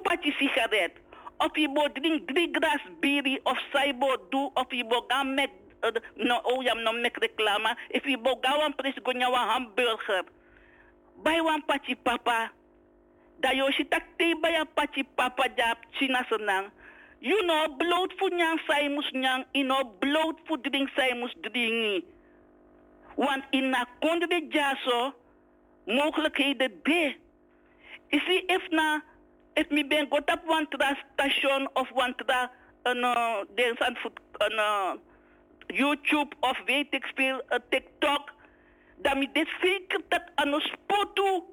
patje 0.03 0.31
sigaret. 0.31 0.91
Of 1.37 1.53
je 1.57 1.69
bo 1.69 1.87
drink 1.93 2.27
drie 2.27 2.49
gras 2.51 2.81
biri 2.99 3.39
of 3.43 3.57
saibo 3.71 4.17
do 4.29 4.49
of 4.53 4.71
je 4.73 4.85
bo 4.85 5.03
gaan 5.07 5.33
met, 5.33 5.49
uh, 5.81 5.91
no, 6.15 6.39
oh 6.43 6.63
ja, 6.63 6.73
no 6.73 6.91
mek 6.91 7.17
reclama. 7.17 7.77
If 7.89 8.05
je 8.05 8.17
bo 8.17 8.37
gaan 8.41 8.57
wan 8.57 8.75
pres 8.75 8.97
gonya 9.03 9.29
wan 9.29 9.47
hamburger. 9.47 10.23
Bij 11.23 11.41
wan 11.41 11.65
patje 11.65 11.95
papa. 11.95 12.51
Da 13.39 13.51
yo 13.53 13.69
si 13.71 13.87
tak 13.87 14.03
te 14.17 14.37
een 14.41 14.67
patje 14.73 15.05
papa 15.15 15.47
jap 15.55 15.77
china 15.91 16.25
senang. 16.29 16.71
You 17.19 17.45
know, 17.45 17.77
bloot 17.77 18.13
voor 18.17 18.29
nyang 18.29 18.59
sai 18.67 18.89
mus 18.89 19.11
nyang, 19.11 19.45
you 19.51 19.65
know, 19.65 19.83
bloot 19.99 20.39
voor 20.45 20.61
drink 20.61 20.89
sai 20.95 21.13
mus 21.13 21.35
dringi. 21.41 22.05
Want 23.15 23.43
in 23.49 23.69
na 23.69 23.85
konde 23.99 24.27
de 24.27 24.45
jaso, 24.49 25.13
mogelijkheden 25.85 26.79
de. 26.83 27.15
You 28.09 28.21
see, 28.25 28.43
if 28.45 28.69
na, 28.69 29.01
if 29.53 29.69
mi 29.69 29.83
ben 29.87 30.07
got 30.09 30.29
up 30.29 30.43
one 30.47 30.67
tra 30.69 30.97
station 31.13 31.67
of 31.73 31.91
one 31.93 32.13
tra, 32.15 32.51
een, 32.83 32.97
uh, 32.97 33.41
een, 33.55 33.97
een, 34.37 34.53
uh, 34.53 34.91
YouTube 35.67 36.35
of 36.39 36.61
weet 36.65 36.93
ik 36.93 37.11
veel, 37.15 37.41
uh, 37.49 37.57
TikTok, 37.69 38.33
dan 38.97 39.17
mi 39.17 39.29
dit 39.33 39.49
zeker 39.61 40.01
dat 40.07 40.23
aan 40.35 40.53
een 40.53 40.61
spotu, 40.61 41.43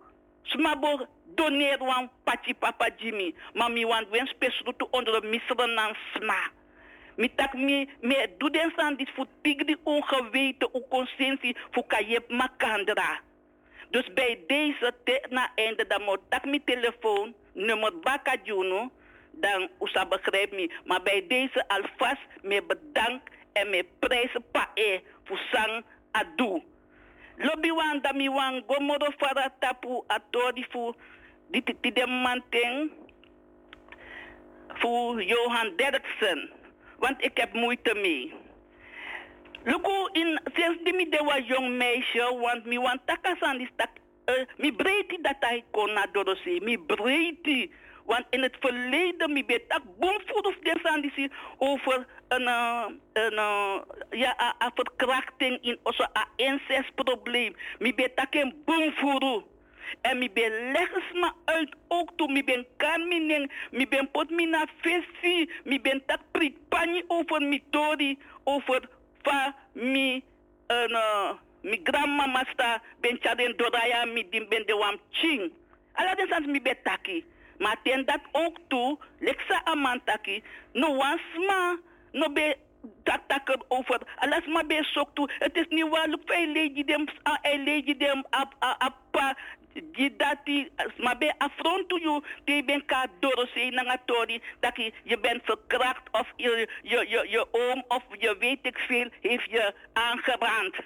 smabo 0.43 1.07
doneer 1.35 1.79
wan 1.79 2.11
pachi 2.25 2.55
papa 2.55 2.89
Jimmy, 2.97 3.35
maar 3.55 3.71
mi 3.71 3.87
wan 3.87 4.07
wen 4.11 4.27
spesru 4.27 4.73
tu 4.77 4.87
onder 4.91 5.21
de 5.21 5.27
miseren 5.29 5.75
nan 5.75 5.97
sma. 6.15 6.51
Mi 7.17 7.29
tak 7.35 7.55
mi, 7.55 7.89
mi 8.01 8.15
doe 8.39 8.51
den 8.51 8.73
san 8.77 8.97
dit 8.97 9.11
voor 9.15 9.27
tigri 9.43 9.77
ongeweten, 9.83 10.75
o 10.75 10.81
consensie 10.89 11.57
voor 11.71 11.87
kajep 11.87 12.31
makandra. 12.31 13.21
Dus 13.91 14.13
bij 14.13 14.41
deze 14.47 14.95
te 15.05 15.27
na 15.31 15.51
einde, 15.55 15.87
dan 15.87 16.03
moet 16.03 16.21
tak 16.29 16.45
mi 16.45 16.65
telefoon, 16.65 17.35
nummer 17.53 17.99
baka 17.99 18.37
juno, 18.43 18.91
dan 19.31 19.69
usa 19.81 20.07
begrijp 20.07 20.53
me. 20.53 20.71
Maar 20.85 21.03
bij 21.03 21.25
deze 21.29 21.69
alvast 21.69 22.27
me 22.43 22.63
bedank 22.63 23.29
en 23.53 23.71
me 23.71 23.87
prijzen 23.99 24.45
pa 24.51 24.71
e 24.75 25.01
voor 25.25 25.41
sang 25.53 25.85
adu. 26.11 26.63
Lobby 27.37 27.71
wan 27.71 28.01
da 28.01 28.13
mi 28.13 28.29
wan 28.31 28.63
gomoro 28.67 29.11
fara 29.19 29.51
tapu 29.59 30.03
atori 30.07 30.67
fu 30.71 30.95
dit 31.55 31.75
dit 31.81 31.95
de 31.95 32.07
manteng 32.07 32.91
voor 34.69 35.23
Johan 35.23 35.77
Derksen. 35.77 36.51
Want 36.99 37.25
ik 37.25 37.37
heb 37.37 37.53
moeite 37.53 37.95
mee. 37.95 38.33
Luku 39.65 40.09
in 40.13 40.41
sinds 40.55 40.83
die 40.85 40.95
mi 40.95 41.09
de 41.09 41.23
was 41.25 41.47
jong 41.47 41.77
meisje, 41.77 42.39
want 42.41 42.65
mi 42.65 42.79
want 42.79 43.01
takasan 43.07 43.61
is 43.61 43.71
tak, 43.77 43.91
uh, 44.27 44.45
mi 44.57 44.73
breiti 44.73 45.19
dat 45.23 45.37
hij 45.41 45.65
kon 45.71 45.93
naar 45.93 46.09
Dorosee, 46.13 46.61
mi 46.61 46.79
breiti. 46.79 47.73
Want 48.05 48.27
in 48.31 48.43
het 48.43 48.57
verleden, 48.61 49.33
mi 49.33 49.45
ben 49.45 49.67
tak 49.69 49.83
desandisi 50.63 51.29
over 51.59 52.07
een, 52.29 52.43
uh, 52.43 52.85
een 53.13 53.33
uh, 53.33 53.77
ja, 54.11 54.55
een 54.59 54.71
verkrachting 54.75 55.63
in 55.63 55.79
onze 55.83 56.09
incestprobleem. 56.37 57.57
Mi 57.79 57.95
ben 57.95 58.15
tak 58.15 58.35
een. 58.35 58.65
En 60.01 60.19
mi 60.19 60.31
ben 60.31 60.73
leggens 60.73 61.13
me 61.13 61.33
uit 61.45 61.75
ook 61.89 62.11
toe. 62.17 62.33
Mi 62.33 62.45
ben 62.45 62.67
kan 62.77 63.09
mi 63.09 63.87
ben 63.89 64.11
pot 64.11 64.31
mi 64.31 64.47
na 64.47 64.67
fesi. 64.81 65.51
Mi 65.65 65.81
ben 65.81 66.03
tak 66.07 66.21
prik 66.31 66.57
pani 66.69 67.03
over 67.09 67.43
mi 67.43 67.63
tori. 67.71 68.19
Over 68.45 68.89
fa 69.23 69.55
mi 69.73 70.25
uh, 70.69 71.31
mi 71.63 71.81
grandmama 71.83 72.45
sta 72.53 72.83
ben 73.01 73.19
chaden 73.21 73.57
doraya 73.57 74.05
mi 74.05 74.29
dim 74.31 74.49
ben 74.49 74.67
de 74.67 74.77
wam 74.77 74.99
ching. 75.11 75.53
Ala 75.93 76.15
den 76.15 76.29
sans 76.29 76.47
mi 76.47 76.61
ben 76.61 76.77
taki. 76.83 77.25
Maar 77.59 77.77
ten 77.83 78.05
dat 78.05 78.21
ook 78.33 78.59
toe, 78.69 78.99
leksa 79.19 79.65
amantaki, 79.65 80.43
no 80.73 80.97
wansma, 80.97 81.79
no 82.13 82.33
be 82.33 82.57
dat 83.03 83.21
takker 83.27 83.61
over, 83.69 84.01
alas 84.17 84.47
ma 84.47 84.65
be 84.65 84.83
sok 84.83 85.11
toe. 85.15 85.31
Het 85.39 85.57
is 85.57 85.67
niet 85.69 85.89
waar, 85.89 86.09
look 86.09 86.21
voor 86.27 86.47
lady 86.47 86.85
dem, 86.85 87.09
a 87.29 87.39
lady 87.43 87.97
dem, 87.97 88.25
a 88.31 88.49
a 88.61 88.77
a 88.83 88.95
pa, 89.11 89.37
die 89.59 89.64
dati, 90.17 90.71
ma 90.99 91.15
be 91.15 91.31
affront 91.39 91.89
to 91.89 91.99
you, 91.99 92.23
die 92.47 92.63
ben 92.63 92.83
ka 92.87 93.07
doro 93.21 93.47
se 93.55 93.71
na 93.71 93.97
tori, 94.07 94.41
dat 94.61 94.77
je, 95.05 95.19
bent 95.19 95.43
verkracht 95.45 96.09
of 96.13 96.33
je, 96.37 96.69
je, 96.83 97.07
je, 97.09 97.27
je 97.29 97.47
oom 97.53 97.85
of 97.89 98.03
je 98.19 98.37
weet 98.39 98.59
ik 98.63 98.79
veel 98.79 99.09
heeft 99.21 99.51
je 99.51 99.75
aangerand. 99.93 100.77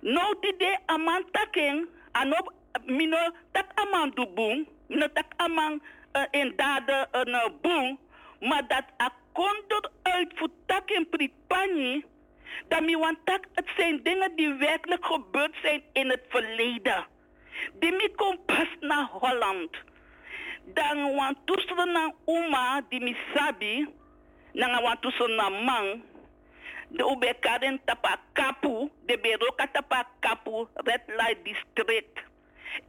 Nou 0.00 0.36
die 0.40 0.56
de 0.56 0.78
amantaking, 0.86 1.86
anop, 2.12 2.52
mino 2.84 3.30
tak 3.52 3.66
aman 3.74 4.10
du 4.14 4.26
boom, 4.26 4.66
mino 4.86 5.06
tak 5.12 5.26
aman 5.36 5.82
uh, 6.12 6.22
in 6.30 6.52
daden 6.56 7.08
een 7.10 7.28
uh, 7.28 7.46
boom, 7.60 7.98
maar 8.40 8.66
dat 8.68 8.84
a 9.02 9.12
konder 9.32 9.90
uit 10.02 10.32
voor 10.34 10.48
tak 10.66 10.90
in 10.90 11.08
pripani, 11.08 12.04
dat 12.68 12.82
mi 12.82 12.96
want 12.96 13.18
tak, 13.24 13.44
het 13.54 13.68
zijn 13.76 14.02
dingen 14.02 14.36
die 14.36 14.54
werkelijk 14.54 15.04
gebeurd 15.04 15.56
zijn 15.62 15.82
in 15.92 16.08
het 16.08 16.24
verleden. 16.28 17.06
Mi 17.80 18.08
kom 18.16 18.38
pas 18.46 18.68
naar 18.80 19.08
Holland. 19.10 19.70
Dan 20.74 21.14
want 21.14 21.36
toestel 21.44 21.86
na 21.86 22.12
uma 22.24 22.80
die 22.88 23.00
mi 23.00 23.16
sabi, 23.34 23.88
na 24.52 24.82
want 24.82 25.02
toestel 25.02 25.28
na 25.28 25.48
man, 25.48 26.02
de 26.88 27.04
ube 27.04 27.34
tapa 27.84 28.16
kapu, 28.32 28.90
de 29.06 29.18
beroka 29.18 29.66
tapa 29.72 30.06
kapu, 30.20 30.66
red 30.74 31.02
light 31.06 31.44
district. 31.44 32.18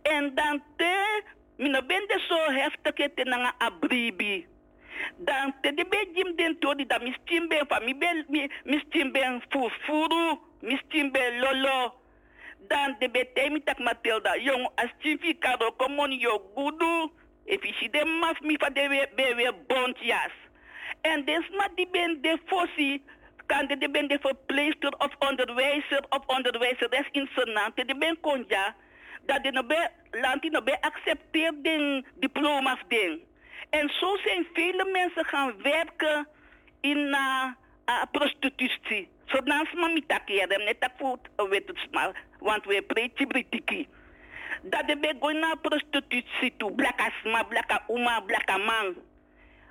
En 0.02 0.36
dan 0.36 0.64
te, 0.76 1.24
mina 1.58 1.82
bende 1.82 2.20
zo 2.28 2.52
heftig 2.52 2.98
het 2.98 3.24
na 3.24 3.54
abribi. 3.58 4.48
Dan 5.18 5.54
te 5.62 5.74
de 5.74 5.86
be 5.86 6.10
jim 6.14 6.36
den 6.36 6.60
tori 6.60 6.86
da 6.86 6.98
mi 6.98 7.16
stimbe 7.22 7.64
fa 7.68 7.80
mi 7.80 7.96
be 7.96 8.24
mi, 8.28 8.50
mi 8.64 8.82
stimbe 8.86 9.42
fufuru, 9.50 10.40
mi 10.60 10.80
stimbe 10.86 11.38
lolo. 11.40 12.01
Dan 12.68 12.96
de 13.00 13.10
be 13.10 13.26
te 13.34 13.50
mi 13.50 13.64
tak 13.64 13.80
Matilda, 13.80 14.38
jong 14.38 14.68
as 14.76 14.90
chifi 15.00 15.34
karo 15.40 15.72
komon 15.72 16.12
yo 16.20 16.40
gudu. 16.56 17.12
Je 17.46 17.90
de 17.92 18.06
maf 18.06 18.42
mi 18.42 18.56
fa 18.58 18.70
de 18.70 18.88
be 18.90 19.08
be 19.16 19.36
we 19.36 19.54
bontjas. 19.68 20.32
En 21.02 21.26
des 21.26 21.50
ma 21.50 21.68
die 21.76 21.88
ben 21.92 22.22
de 22.22 22.38
fossi 22.46 23.02
kan 23.52 23.68
de 23.68 23.90
ben 23.90 24.08
de 24.08 24.18
verpleegster 24.22 24.94
of 24.98 25.16
onderwijzer 25.20 26.04
of 26.10 26.26
onderwijzeres 26.26 27.08
in 27.12 27.30
Senat, 27.36 27.72
de 27.76 27.96
ben 27.98 28.20
konja, 28.20 28.76
dat 29.26 29.44
de 29.44 29.52
no 29.52 29.64
be, 29.64 29.90
lanti 30.12 30.50
no 30.50 30.62
be 30.62 30.82
accepteer 30.82 31.52
den 31.62 32.06
diploma's 32.16 32.84
den. 32.88 33.22
En 33.70 33.90
zo 33.90 34.18
zijn 34.18 34.48
vele 34.54 34.90
mensen 34.92 35.26
gaan 35.26 35.62
werken 35.62 36.28
in 36.82 36.98
uh, 36.98 37.46
prostitutie. 38.12 39.10
Zodat 39.26 39.74
mami 39.74 40.06
takieren, 40.06 40.64
net 40.64 40.82
dat 40.82 40.92
voet, 40.98 41.50
weet 41.50 41.68
het 41.68 41.92
maar, 41.92 42.24
want 42.42 42.66
we 42.66 42.82
preetje 42.82 43.28
britiki. 43.28 43.88
Dat 44.62 44.88
de 44.88 44.98
be 44.98 45.34
naar 45.34 45.58
prostitutie 45.58 46.54
toe, 46.58 46.72
blaka 46.72 47.10
sma, 47.22 47.44
blaka 47.44 47.84
uma, 47.88 48.22
blaka 48.22 48.58
man. 48.58 48.96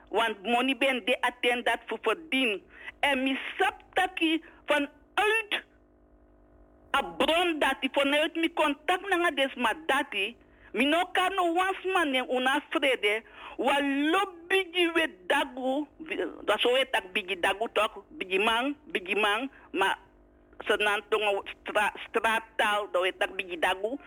Want 0.09 0.43
money 0.43 0.77
ben 0.77 1.05
de 1.05 1.21
attend 1.21 1.65
dat 1.65 1.79
voor 1.87 1.99
verdien. 2.03 2.63
En 3.01 3.39
taki 3.93 4.43
vanuit 4.67 5.65
a 6.91 7.03
bron 7.03 7.59
dati, 7.59 7.89
vanuit 7.93 8.35
mi 8.35 8.53
contact 8.53 9.09
na 9.09 9.31
des 9.31 9.55
ma 9.55 9.73
dati, 9.87 10.37
mi 10.73 10.85
no 10.85 11.05
kano 11.13 11.53
wans 11.53 11.85
mane 11.95 12.25
una 12.29 12.61
frede, 12.71 13.23
wa 13.57 13.79
lobby 13.81 14.71
di 14.73 14.89
we 14.95 15.07
dagu, 15.27 15.87
da 16.45 16.57
so 16.59 16.73
we 16.73 16.85
tak 16.91 17.13
bigi 17.13 17.37
dagu 17.37 17.69
tok, 17.73 18.05
bigi 18.19 18.39
man, 18.39 18.75
bigi 18.93 19.15
man, 19.15 19.51
ma 19.73 19.95
senan 20.67 21.03
tong 21.09 21.43
stra, 21.49 21.93
stratal, 22.09 22.89
da 22.93 23.01
we 23.01 23.13
tak 23.19 23.37
bigi 23.37 23.57
dagu, 23.57 23.99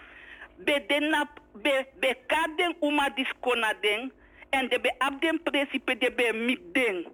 be 0.65 0.79
den 0.89 1.09
na, 1.09 1.25
be, 1.53 1.85
be 1.99 2.15
kaden 2.27 2.75
uma 2.81 3.09
diskona 3.09 3.73
den, 3.81 4.11
en 4.49 4.69
de 4.69 4.79
be 4.79 4.91
ab 4.99 5.21
den 5.21 5.41
principe 5.43 5.97
de 5.97 6.11
be 6.11 6.33
mit 6.33 6.73
den. 6.73 7.05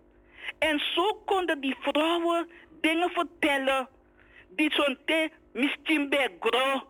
En 0.60 0.80
zo 0.80 1.14
konden 1.26 1.60
die 1.62 1.76
vrouwen 1.80 2.50
dingen 2.82 3.10
vertellen 3.10 3.88
die 4.56 4.72
zo'n 4.74 4.98
te 5.06 5.30
misschien 5.54 6.10
bij 6.10 6.30
gro. 6.40 6.88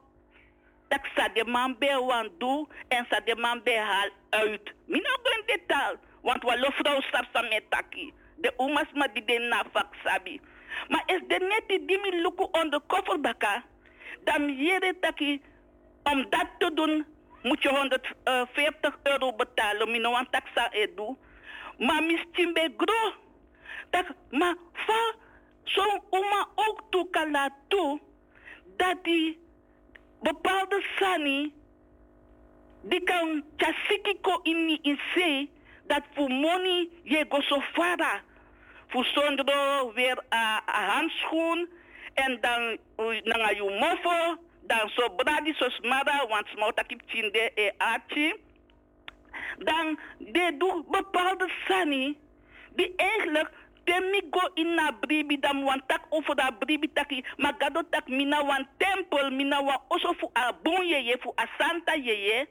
Dat 0.87 0.99
sa 1.15 1.27
de 1.27 1.45
man 1.45 1.75
bij 1.77 1.99
wan 1.99 2.29
doe 2.37 2.67
en 2.87 3.05
sa 3.09 3.19
de 3.19 3.35
man 3.35 3.63
bij 3.63 3.79
haal 3.79 4.09
uit. 4.29 4.73
Mina 4.85 5.17
in 5.23 5.43
detail, 5.45 5.95
want 6.21 6.43
walo 6.43 6.69
vrouw 6.69 7.01
stap 7.01 7.25
sa 7.33 7.41
metaki. 7.41 8.13
De 8.35 8.53
umas 8.57 8.91
ma 8.93 9.07
die 9.07 9.25
den 9.25 9.47
na 9.47 9.63
vak 9.71 9.93
sabi. 10.03 10.41
Maar 10.88 11.03
is 11.06 11.22
de 11.27 11.39
net 11.39 11.64
die 11.67 11.85
die 11.85 11.99
mi 11.99 12.22
luku 12.22 12.48
undercover 12.51 13.19
baka, 13.19 13.64
dan 14.23 14.56
jere 14.56 14.99
taki, 14.99 15.41
om 16.03 16.25
dat 16.30 16.48
te 16.57 16.73
doen 16.73 17.06
moet 17.43 17.64
je 17.64 17.69
140 17.69 18.99
euro 19.03 19.33
betalen. 19.33 19.91
Mina 19.91 20.09
wan 20.09 20.30
taxa 20.30 20.72
edu. 20.72 21.15
Maar 21.77 22.03
misschien 22.03 22.53
bij 22.53 22.73
gro. 22.77 23.14
Dat, 23.89 24.06
maar 24.30 24.56
va, 24.73 25.14
zo'n 25.64 26.01
oma 26.09 26.48
ook 26.56 26.83
toe 26.89 27.09
kan 27.09 27.31
laten 27.31 28.01
dat 28.77 29.03
die 29.03 29.39
bepaalde 30.22 30.83
sani, 30.95 31.53
die 32.81 33.03
kan 33.03 33.43
chasiki 33.57 34.19
ko 34.22 34.39
in 34.43 34.80
in 34.81 34.99
zee, 35.15 35.51
dat 35.88 36.01
voor 36.14 36.30
money 36.30 36.89
je 37.03 37.25
go 37.30 37.41
so 37.41 37.59
fara. 37.59 38.22
Voor 38.89 39.05
zonder 39.05 39.45
weer 39.93 40.23
een 40.29 40.85
handschoen 40.85 41.69
en 42.13 42.41
dan 42.41 42.77
naar 43.23 43.55
je 43.55 43.77
moffel, 43.79 44.37
dan 44.61 44.89
zo 44.89 45.09
bradi 45.09 45.53
zo 45.53 45.69
smara, 45.69 46.27
want 46.27 46.47
smouta 46.47 46.81
kip 46.81 47.01
chinde 47.05 47.51
e 47.55 47.71
achi. 47.77 48.33
Dan 49.57 49.99
de 50.17 50.55
doen 50.57 50.85
bepaalde 50.89 51.49
sani, 51.67 52.17
die 52.75 52.93
eigenlijk 52.95 53.51
Temi 53.89 54.21
go 54.29 54.45
in 54.53 54.75
na 54.77 54.93
bribi 54.93 55.41
dam 55.41 55.65
wan 55.65 55.81
tak 55.87 56.05
over 56.13 56.35
da 56.35 56.51
bribi 56.51 56.93
taki 56.93 57.25
magado 57.41 57.81
tak 57.89 58.05
mina 58.05 58.37
wan 58.45 58.67
tempel 58.77 59.33
mina 59.33 59.57
wan 59.65 59.81
oso 59.89 60.13
fu 60.13 60.29
a 60.37 60.53
bon 60.53 60.85
yeye 60.85 61.17
fu 61.17 61.33
a 61.41 61.45
santa 61.57 61.97
yeye 61.97 62.45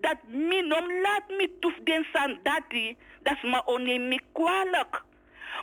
dat 0.00 0.16
minom 0.28 0.88
laat 1.04 1.28
mi 1.36 1.46
tuf 1.60 1.76
den 1.84 2.06
san 2.12 2.40
dati 2.42 2.96
das 3.22 3.36
ma 3.42 3.60
one 3.66 3.98
mi 3.98 4.18
kwalijk 4.32 5.04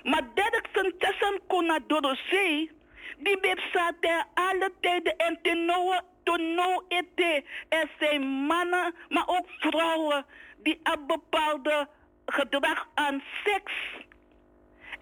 maar 0.03 0.23
derk 0.33 0.67
zijn 0.73 0.97
tassen 0.97 1.39
kona 1.47 1.79
doro 1.87 2.13
sei 2.13 2.71
die 3.17 3.39
beb 3.39 3.59
sa 3.59 3.91
te 3.99 4.23
alle 4.33 4.71
tijden 4.81 5.17
en 5.17 5.39
te 5.41 5.53
noe 5.53 6.01
to 6.23 6.35
no 6.35 6.83
ete 6.87 7.43
er 7.69 7.89
zijn 7.99 8.21
mannen 8.21 8.95
maar 9.09 9.27
ook 9.27 9.47
vrouwen 9.49 10.25
die 10.63 10.79
een 10.83 11.07
bepaalde 11.07 11.87
gedrag 12.25 12.87
aan 12.93 13.23
seks. 13.43 13.73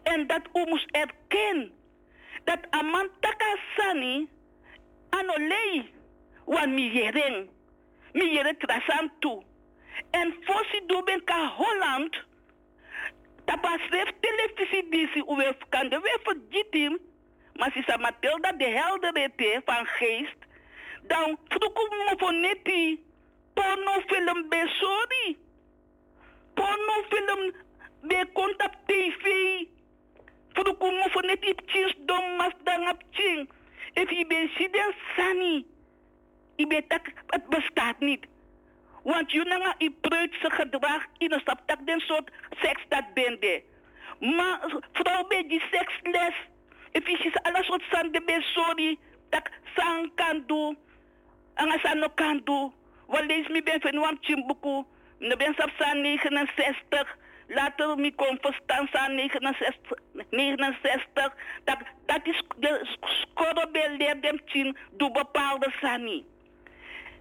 En 0.03 0.27
dat 0.27 0.41
u 0.53 0.69
moest 0.69 0.89
erkennen 0.91 1.71
dat 2.43 2.59
aman 2.69 3.09
taka 3.19 3.57
sani 3.75 4.29
ano 5.09 5.33
lei 5.37 5.93
wan 6.45 6.73
mi 6.73 6.91
yereng 6.91 7.49
mi 8.13 8.33
yere 8.33 8.57
trasan 8.57 9.11
tu 9.19 9.41
en 10.11 10.33
fosi 10.43 10.79
du 10.87 11.03
ben 11.03 11.23
ka 11.23 11.47
Holland 11.47 12.25
tapa 13.45 13.77
schreef 13.85 14.09
televisie 14.19 14.89
disi 14.89 15.21
uwe 15.27 15.55
kan 15.69 15.89
de 15.89 15.99
we 15.99 16.13
vergitim 16.23 16.97
maar 17.53 17.71
si 17.71 17.83
sa 17.87 17.97
Matilda 17.97 18.51
de 18.51 18.69
helderete 18.79 19.61
van 19.65 19.85
geest 19.85 20.39
dan 21.07 21.37
vroeg 21.47 21.89
me 21.89 22.13
voor 22.17 22.33
neti 22.33 23.03
pornofilm 23.53 24.49
be 24.49 24.63
sorry 24.79 25.37
pornofilm 26.53 27.51
be 28.01 28.25
contact 28.33 28.77
tv 28.87 29.25
Furuku 30.53 30.85
mo 30.85 31.09
fo 31.13 31.21
net 31.25 31.45
ip 31.49 31.61
chins 31.69 31.93
dom 32.09 32.25
mas 32.37 32.53
dang 32.67 32.85
ap 32.91 33.01
ching. 33.17 33.49
If 33.97 34.09
je 34.09 34.25
bent 34.25 34.51
siden 34.57 34.93
sani. 35.15 35.65
Je 36.55 36.67
bent 36.67 36.89
tak, 36.89 37.13
het 37.27 37.49
bestaat 37.49 37.99
niet. 37.99 38.25
Want 39.03 39.33
nanga 39.33 39.75
i 39.79 39.89
preutse 39.89 40.49
gedrag 40.51 41.05
in 41.17 41.31
een 41.31 41.39
stap 41.39 41.59
den 41.85 41.99
soort 41.99 42.31
seks 42.61 42.81
dat 42.89 43.13
bende. 43.13 43.63
Maar 44.19 44.81
vrouw 44.93 45.27
bij 45.27 45.47
die 45.47 45.63
seksles. 45.71 46.35
If 46.91 47.07
je 47.07 47.17
is 47.17 47.41
alles 47.41 47.65
soort 47.65 47.83
san 47.91 48.11
de 48.11 48.21
ben 48.21 48.41
sorry. 48.41 48.97
Tak 49.29 49.49
san 49.75 50.11
kan 50.15 50.43
do. 50.47 50.75
Anga 51.53 51.77
san 51.77 51.99
no 51.99 52.07
kan 52.15 52.41
do. 52.43 52.73
Wat 53.07 53.25
lees 53.25 53.47
me 53.47 53.63
ben 53.63 53.81
van 53.81 53.99
wam 53.99 54.17
chimbuku. 54.21 54.83
Ne 55.19 55.37
ben 55.37 55.53
sap 55.57 55.69
san 55.77 56.01
69. 56.01 57.17
Later 57.47 57.97
me 57.97 58.11
kon 58.15 58.37
verstaan 58.41 58.87
aan 58.91 59.15
69, 59.15 59.99
69 60.29 61.33
dat, 61.63 61.77
dat 62.05 62.19
is 62.23 62.43
de 62.57 62.97
score 63.01 63.67
leer 63.97 64.21
dem 64.21 64.45
tien 64.45 64.77
door 64.91 65.11
bepaalde 65.11 65.71
sani. 65.81 66.25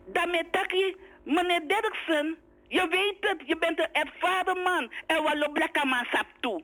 Daarmee 0.07 0.51
taki, 0.51 0.97
meneer 1.25 1.69
Derksen, 1.69 2.37
je 2.69 2.89
weet 2.89 3.17
het, 3.21 3.43
je 3.47 3.57
bent 3.57 3.79
een 3.79 3.93
ervaren 3.93 4.63
man. 4.63 4.93
En 5.07 5.23
wallo 5.23 5.49
blakka 5.53 5.85
man 5.85 6.07
sap 6.11 6.27
toe. 6.41 6.63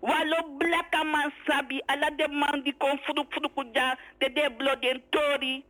Wallo 0.00 0.42
blakka 0.58 1.02
man 1.02 1.32
sabi, 1.46 1.80
ala 1.86 2.10
de 2.10 2.28
man 2.28 2.62
die 2.62 2.74
kon 2.78 2.98
vroeg 3.02 3.26
vroeg 3.28 3.64
ja, 3.72 3.98
de 4.18 4.32
de 4.32 4.52
bloed 4.56 4.84
en 4.84 5.02
tori, 5.10 5.64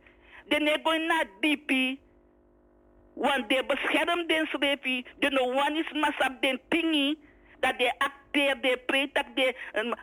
de 0.47 0.59
nego 0.59 0.97
na 0.97 1.23
dipi. 1.39 1.99
Want 3.13 3.49
de 3.49 3.63
beschermt 3.67 4.29
den 4.29 4.47
de 5.19 5.29
no 5.29 5.43
one 5.43 5.79
is 5.79 5.91
masap 5.91 6.41
den 6.41 6.59
tingi, 6.69 7.17
dat 7.59 7.77
de 7.77 7.93
acteer, 7.97 8.61
de 8.61 8.81
pretak, 8.85 9.35
de 9.35 9.55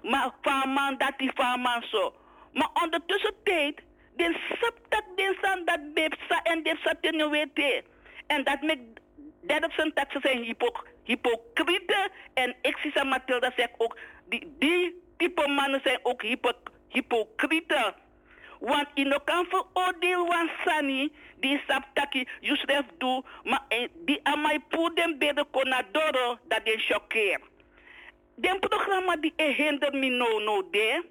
uh, 0.03 0.27
farman, 0.43 0.99
dat 0.99 1.19
die 1.19 1.31
farman 1.35 1.83
zo. 1.83 2.15
Maar 2.53 2.69
ondertussen 2.83 3.35
tijd, 3.45 3.81
den 4.17 4.37
sap 4.61 4.77
dat 4.89 5.05
den 5.17 5.37
san 5.43 5.65
dat 5.65 5.95
bepsa 5.95 6.43
en 6.43 6.63
de 6.63 6.77
saten 6.83 7.31
wete. 7.31 7.85
En 8.31 8.45
dat 8.45 8.61
met 8.63 8.79
zijn 9.77 9.91
dat 9.95 10.07
ze 10.09 10.19
zijn 10.23 10.43
hypo, 10.43 10.73
hypocriete. 11.03 12.11
En 12.35 12.57
ik 12.63 12.77
zie 12.77 12.91
ze 12.95 13.05
Mathilda 13.05 13.53
zegt 13.57 13.75
ook, 13.79 13.99
die, 14.29 14.55
die 14.59 15.03
type 15.17 15.49
mannen 15.49 15.81
zijn 15.83 15.99
ook 16.03 16.23
hypo, 16.23 16.53
hypocriete. 16.89 17.95
Want 18.61 18.87
in 18.95 19.21
kan 19.25 19.47
veroordeel 19.49 20.27
wan 20.27 20.51
sani, 20.65 21.13
die 21.37 21.61
saptaki, 21.67 22.29
Yusref 22.41 22.85
doe, 22.99 23.25
maar 23.43 23.65
die 23.95 24.21
amai 24.23 24.59
poeden 24.69 25.19
bede 25.19 25.45
konadoro, 25.51 26.39
dat 26.49 26.65
die 26.65 26.79
choqueer. 26.79 27.41
Den 28.35 28.59
programma 28.59 29.17
die 29.17 29.33
e 29.37 29.53
hinder 29.53 29.95
me 29.95 30.09
no 30.09 30.39
no 30.39 30.71
de, 30.71 31.05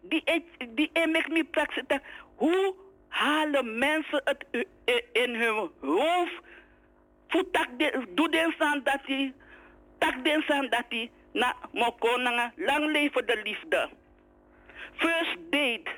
die 0.00 0.22
e, 0.24 0.40
die 0.68 0.90
e 0.92 1.06
me 1.06 1.44
praxita, 1.44 2.00
hoe 2.36 2.74
halen 3.10 3.78
mensen 3.78 4.20
het 4.24 4.66
in 5.12 5.34
hun 5.34 5.70
hoofd, 5.80 6.40
de, 7.76 8.04
doe 8.14 8.28
den 8.28 8.54
san 8.58 8.80
dat 8.84 9.00
die, 9.06 9.34
tak 9.98 10.24
den 10.24 10.42
san 10.42 10.68
dat 10.70 10.84
die, 10.88 11.10
na 11.32 11.54
moko 11.72 12.16
nanga, 12.16 12.52
lang 12.56 12.90
leven 12.92 13.26
de 13.26 13.40
liefde. 13.42 13.88
First 14.96 15.36
date, 15.50 15.90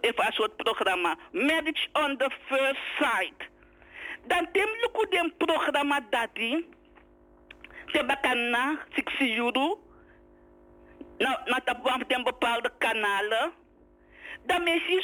even 0.00 0.26
een 0.26 0.32
soort 0.32 0.56
programma. 0.56 1.16
Marriage 1.32 1.88
on 1.92 2.16
the 2.16 2.30
first 2.48 2.80
sight. 2.98 3.48
Dan 4.26 4.48
tem 4.52 4.68
luku 4.80 5.06
den 5.10 5.32
programma 5.36 6.00
dati. 6.10 6.66
Te 7.92 8.04
bakana 8.04 8.78
60 8.94 9.36
euro. 9.36 9.80
Na, 11.18 11.40
na 11.44 11.60
tapwam 11.64 12.06
ten 12.06 12.24
bepaalde 12.24 12.70
kanalen 12.78 13.52
da 14.46 14.58
mesi 14.58 15.00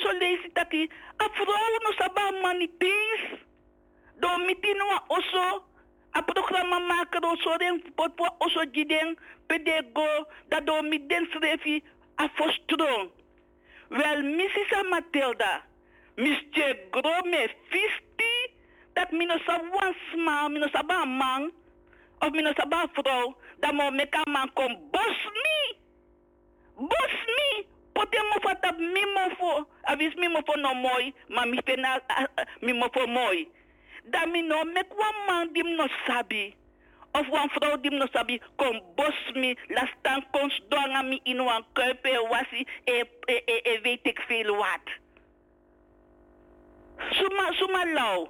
dat 0.53 0.73
a 1.17 1.29
vrouw 1.35 1.79
no 1.83 1.93
saba 1.99 2.31
mani 2.43 2.69
pins 2.69 3.41
do 4.21 4.29
mitino 4.47 4.85
oso 5.09 5.65
a 6.12 6.23
programma 6.23 6.79
maken 6.79 7.25
oso 7.25 7.57
den 7.59 7.83
potpo 7.95 8.27
oso 8.39 8.61
giden 8.73 9.17
pedego 9.47 10.27
da 10.49 10.61
do 10.61 10.83
miden 10.83 11.27
srefi 11.33 11.83
a 12.17 12.29
fostron 12.37 13.11
wel 13.89 14.23
missisa 14.23 14.83
matilda 14.83 15.62
misje 16.17 16.87
gro 16.91 17.23
me 17.25 17.49
fisti 17.71 18.35
dat 18.95 19.11
mino 19.12 19.35
one 19.73 19.95
small 20.12 20.49
mino 20.51 20.67
abaman, 20.73 21.51
of 22.21 22.31
mino 22.33 22.53
saba 22.57 22.87
vrouw 22.93 23.37
dat 23.61 23.73
mo 23.73 23.91
meka 23.91 24.23
man 24.29 24.51
kom 24.55 24.77
bos 24.91 25.19
me, 25.43 25.77
bos 26.77 27.15
Pote 27.93 28.19
mo 28.31 28.41
fata 28.43 28.73
fo, 29.39 29.67
avis 29.85 30.15
mi 30.17 30.29
mo 30.29 30.41
fo 30.47 30.57
no 30.57 30.75
mooi, 30.75 31.15
maar 31.29 31.47
mi 31.49 31.61
pena 31.62 32.01
mi 32.61 32.73
mo 32.73 32.89
fo 32.95 33.07
mooi. 33.07 33.49
Dat 34.05 34.29
mi 34.29 34.43
no 34.43 34.65
mek 34.65 34.91
wan 34.97 35.15
man 35.27 35.53
dim 35.53 35.77
no 35.77 35.87
sabi. 36.07 36.55
Of 37.15 37.29
wan 37.29 37.49
vrouw 37.55 37.77
dim 37.77 37.97
no 37.99 38.07
sabi, 38.12 38.41
kom 38.57 38.81
bos 38.97 39.19
mi, 39.35 39.55
la 39.69 39.87
stan 39.99 40.25
kons 40.33 40.61
donga 40.69 41.03
mi 41.03 41.21
in 41.25 41.45
wan 41.45 41.65
kuipe 41.75 42.11
wasi, 42.31 42.67
e, 42.85 43.05
e, 43.27 43.43
e, 43.47 43.61
e 43.62 43.81
weet 43.83 44.07
ik 44.07 44.21
veel 44.29 44.57
wat. 44.57 44.87
Suma, 47.11 47.53
suma 47.53 47.85
lau. 47.93 48.29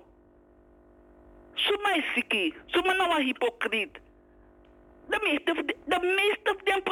Suma 1.55 1.97
is 1.97 2.05
siki. 2.15 2.55
Suma 2.67 2.93
nou 2.93 3.11
een 3.11 3.27
hypocriet. 3.27 4.01
De 5.09 5.19
meeste, 5.23 5.65
de 5.87 5.99
meeste 6.01 6.57
den 6.65 6.83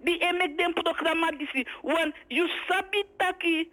Die 0.00 0.18
emek 0.18 0.58
den 0.58 0.72
programma 0.72 1.30
disi. 1.30 1.66
Want 1.82 2.14
you 2.28 2.48
sabi 2.68 3.04
taki. 3.16 3.70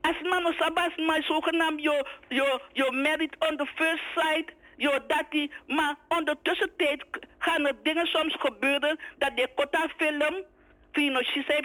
As 0.00 0.14
man 0.22 0.42
no 0.42 0.52
sabas 0.52 0.96
maar 0.96 1.22
zogenaamd 1.22 1.82
yo, 1.82 2.02
yo, 2.28 2.60
yo 2.72 2.90
married 2.90 3.36
on 3.38 3.56
the 3.56 3.66
first 3.74 4.02
sight. 4.14 4.52
Yo 4.76 4.98
dati. 5.06 5.50
Maar 5.66 5.94
ondertussen 6.08 6.70
tijd 6.76 7.04
gaan 7.38 7.66
er 7.66 7.82
dingen 7.82 8.06
soms 8.06 8.36
gebeuren. 8.38 8.98
Dat 9.18 9.36
de 9.36 9.48
kota 9.54 9.88
film. 9.96 10.44
Fino 10.92 11.20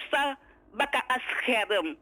sa 0.09 0.37
baka 0.73 1.03
as 1.07 1.21
scherm. 1.37 1.97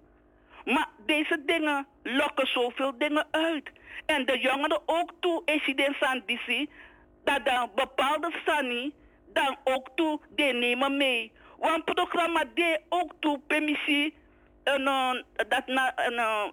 Maar 0.65 0.87
deze 1.05 1.41
dingen 1.45 1.87
lokken 2.03 2.47
zoveel 2.47 2.97
dingen 2.97 3.27
uit. 3.31 3.69
En 4.05 4.25
de 4.25 4.39
jongeren 4.39 4.81
ook 4.85 5.11
toe, 5.19 5.41
is 5.45 5.65
je 5.65 5.75
den 5.75 5.95
sandisi, 5.99 6.69
dat 7.23 7.45
dan 7.45 7.71
bepaalde 7.75 8.31
sani 8.45 8.93
dan 9.33 9.57
ook 9.63 9.89
toe, 9.95 10.19
die 10.29 10.53
nemen 10.53 10.97
mee. 10.97 11.31
Want 11.59 11.85
programma 11.85 12.43
deed 12.53 12.81
ook 12.89 13.13
toe 13.19 13.39
permissie 13.47 14.13
en, 14.63 14.81
uh, 14.81 15.11
dat 15.47 15.67
na, 15.67 15.95
en, 15.95 16.13
uh, 16.13 16.45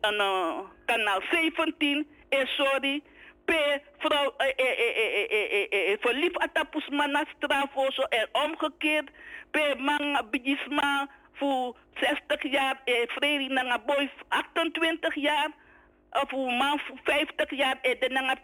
en, 0.00 0.14
uh, 0.14 0.58
kanaal 0.86 1.20
17 1.30 2.06
en 2.28 2.46
sorry. 2.46 3.02
P, 3.44 3.52
vrouw, 3.98 4.34
eh, 4.36 4.48
eh, 4.56 5.30
eh, 5.30 5.92
eh, 5.92 5.98
verliefd 6.00 6.38
atapus 6.38 6.88
mana 6.88 7.24
zo 7.90 8.02
en 8.02 8.28
omgekeerd. 8.32 9.10
P, 9.50 9.78
man, 9.78 10.26
bijisma 10.30 11.08
voor 11.32 11.76
60 11.94 12.42
jaar, 12.42 12.80
eh, 12.84 12.94
vrede 13.06 13.52
nanga 13.52 13.78
boy 13.78 14.10
28 14.28 15.14
jaar. 15.14 15.50
Of 16.10 16.24
voor 16.28 16.52
man 16.52 16.80
50 17.02 17.50
jaar, 17.50 17.78
eh, 17.82 18.00
de 18.00 18.08
nanga 18.08 18.36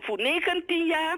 voor 0.00 0.18
19 0.18 0.86
jaar. 0.86 1.16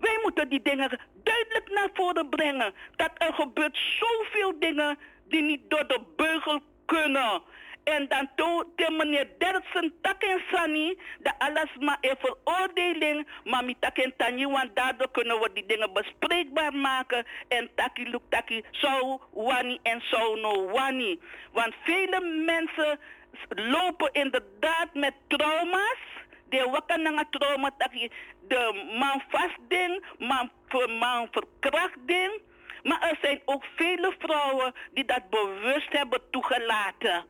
Wij 0.00 0.18
moeten 0.22 0.48
die 0.48 0.62
dingen 0.62 1.00
duidelijk 1.22 1.70
naar 1.70 1.88
voren 1.92 2.28
brengen. 2.28 2.74
Dat 2.96 3.10
er 3.14 3.34
gebeurt 3.34 3.78
zoveel 3.98 4.58
dingen 4.58 4.98
die 5.28 5.42
niet 5.42 5.70
door 5.70 5.86
de 5.86 6.00
beugel 6.16 6.60
kunnen. 6.86 7.42
En 7.84 8.08
dan 8.08 8.28
de 8.76 8.90
meneer 8.90 9.28
Derksen 9.38 9.92
taken 10.00 10.42
sani, 10.52 10.98
de 11.18 11.38
alles 11.38 11.76
maar 11.78 11.98
een 12.00 12.16
veroordeling, 12.18 13.26
maar 13.44 13.64
met 13.64 13.80
taken 13.80 14.14
tani, 14.16 14.46
want 14.46 14.76
daardoor 14.76 15.10
kunnen 15.10 15.40
we 15.40 15.50
die 15.52 15.66
dingen 15.66 15.92
bespreekbaar 15.92 16.74
maken. 16.74 17.26
En 17.48 17.70
taki 17.74 18.10
luk 18.10 18.22
taki, 18.28 18.64
zo 18.70 19.20
wani 19.32 19.78
en 19.82 20.02
zo 20.10 20.34
no 20.34 20.70
wani. 20.70 21.20
Want 21.52 21.74
vele 21.84 22.20
mensen 22.46 22.98
lopen 23.48 24.12
inderdaad 24.12 24.94
met 24.94 25.14
trauma's. 25.26 26.17
De 26.48 26.68
wakker 26.70 27.00
naar 27.00 27.28
trauma 27.30 27.70
taki, 27.78 28.10
de 28.48 28.84
man 28.98 29.22
vastding, 29.28 30.04
man, 30.18 30.50
man 30.98 31.28
verkrachtding. 31.30 32.40
Maar 32.82 33.00
er 33.00 33.18
zijn 33.20 33.40
ook 33.44 33.64
vele 33.76 34.14
vrouwen 34.18 34.74
die 34.92 35.04
dat 35.04 35.30
bewust 35.30 35.92
hebben 35.92 36.20
toegelaten. 36.30 37.24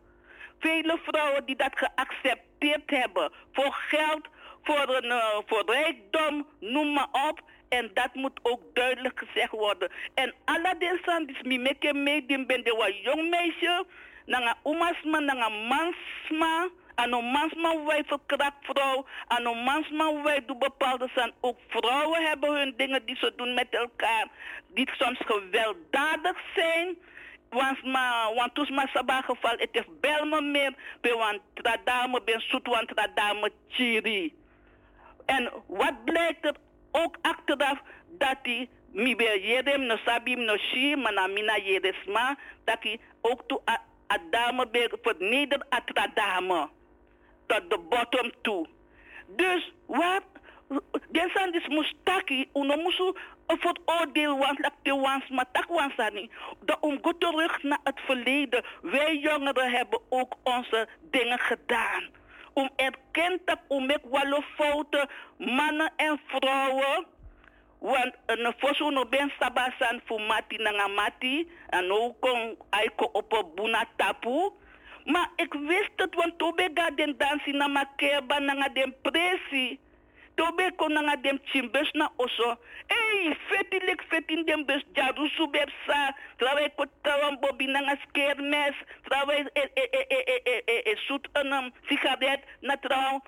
Vele 0.59 0.99
vrouwen 1.03 1.45
die 1.45 1.57
dat 1.57 1.73
geaccepteerd 1.75 2.91
hebben. 2.91 3.33
Voor 3.53 3.73
geld, 3.73 4.27
voor, 4.63 4.97
een, 4.97 5.05
uh, 5.05 5.39
voor 5.47 5.63
rijkdom, 5.67 6.47
noem 6.61 6.93
maar 6.93 7.09
op. 7.29 7.41
En 7.69 7.91
dat 7.95 8.15
moet 8.15 8.41
ook 8.43 8.63
duidelijk 8.73 9.19
gezegd 9.19 9.51
worden. 9.51 9.91
En 10.15 10.35
deze 10.79 11.25
die 11.27 11.37
mi 11.43 11.59
meke 11.59 11.95
mee, 11.95 12.27
die 12.27 12.47
ben 12.47 12.65
de 12.65 12.75
wat 12.75 12.99
jong 13.03 13.31
meisje. 13.31 13.87
Nanga 14.27 14.57
umasma, 14.65 15.19
nanga 15.19 15.49
mansma. 15.49 16.69
Ano 16.99 17.20
mansma 17.23 17.85
wij 17.86 18.02
verkracht 18.07 18.62
vrouw. 18.62 19.07
Ano 19.27 19.55
mansma 19.55 20.23
wij 20.23 20.44
doen 20.47 20.59
bepaalde 20.59 21.09
zijn. 21.15 21.33
Ook 21.41 21.59
vrouwen 21.68 22.23
hebben 22.23 22.59
hun 22.59 22.75
dingen 22.77 23.05
die 23.07 23.17
ze 23.17 23.33
doen 23.36 23.55
met 23.55 23.67
elkaar. 23.70 24.27
Die 24.75 24.91
soms 24.93 25.18
gewelddadig 25.18 26.36
zijn. 26.55 26.97
Want 27.51 27.83
ma, 27.85 28.35
want 28.35 28.55
toen 28.55 28.75
maar 28.75 28.91
sabah 28.94 29.25
geval, 29.25 29.57
het 29.57 29.68
is 29.73 29.85
bel 30.01 30.25
me 30.27 30.41
meer. 30.41 30.75
Be 31.01 31.15
want 31.17 31.41
tradame 31.55 32.23
ben 32.25 32.41
zoet, 32.41 32.67
want 32.67 32.89
tradame 32.89 33.52
chiri. 33.68 34.35
En 35.27 35.51
wat 35.67 36.05
blijkt 36.05 36.44
er 36.47 36.55
ook 36.91 37.17
achteraf 37.23 37.78
dat 38.09 38.36
hij 38.43 38.68
mi 38.93 39.17
be 39.17 39.41
jedem 39.43 39.86
no 39.86 39.97
sabim 40.05 40.44
no 40.44 40.57
shi, 40.57 40.97
maar 40.97 41.12
na 41.12 41.27
mina 41.27 41.59
jedesma, 41.59 42.36
dat 42.65 42.78
hij 42.81 43.01
ook 43.20 43.43
toe 43.47 43.60
a, 43.70 43.83
a 44.12 44.18
dame 44.31 44.68
be 44.68 44.99
verneder 45.02 45.67
a 45.75 45.81
tradame. 45.85 46.68
Tot 47.49 47.70
de 47.70 47.78
bottom 47.89 48.33
toe. 48.43 48.67
Dus 49.27 49.73
wat 49.86 50.23
Desan 51.10 51.52
dis 51.52 51.67
mustaki, 51.68 52.49
uno 52.55 52.77
musu 52.77 53.12
voor 53.47 53.77
oordeel 53.85 54.39
want 54.39 54.62
dat 54.62 54.73
de 54.83 54.94
wans 54.94 55.25
om 56.81 56.99
goed 57.02 57.20
terug 57.20 57.62
naar 57.62 57.78
het 57.85 58.01
verleden. 58.01 58.65
Wij 58.83 59.17
jongeren 59.17 59.70
hebben 59.70 60.01
ook 60.09 60.35
onze 60.43 60.89
dingen 61.10 61.39
gedaan. 61.39 62.09
Om 62.52 62.70
erkend 62.77 63.41
dat 63.44 63.59
om 63.68 63.91
ik 63.91 64.01
wel 64.10 64.43
fouten, 64.57 65.09
mannen 65.36 65.93
en 65.97 66.20
vrouwen. 66.27 67.07
Want 67.78 68.15
een 68.27 68.55
fosu 68.59 68.91
no 68.91 69.07
ben 69.07 69.33
sabasan 69.39 70.01
fu 70.05 70.18
mati 70.18 70.57
nanga 70.57 70.86
mati. 70.86 71.51
En 71.68 71.93
ook 71.93 72.20
kon 72.20 72.57
aiko 72.70 73.09
op 73.12 73.33
een 73.33 73.86
tapu. 73.97 74.51
Maar 75.09 75.31
ik 75.37 75.53
wist 75.53 75.97
het, 75.97 76.15
want 76.15 76.39
tobe 76.39 76.70
ga 76.75 76.91
den 76.91 77.15
dansi 77.19 77.53
na 77.53 77.67
makeba 77.67 78.39
nanga 78.39 78.69
den 78.69 78.95
presi. 79.03 79.81
Tobe 80.35 80.73
ko 80.77 80.89
nanga 80.89 81.17
dem 81.17 81.39
chimbes 81.45 81.93
na 81.93 82.11
oso. 82.17 82.57
Ei 82.87 83.37
feti 83.49 83.78
lek 83.87 84.03
feti 84.09 84.45
dem 84.45 84.65
bes 84.67 84.85
jaru 84.93 85.28
subeb 85.28 85.70
sa. 85.87 86.12
Ko 86.77 86.85
tawam 87.03 87.41
bobi 87.41 87.67
nanga 87.67 87.97
skermes. 88.09 88.77
Trawe 89.09 89.35
e 89.55 89.65
e 89.75 89.89
e 89.93 90.05
e 90.12 90.62
e 90.65 90.83
e 90.85 90.97
een 91.33 91.73
sigaret 91.89 92.45
na 92.61 92.77
trouw 92.77 93.23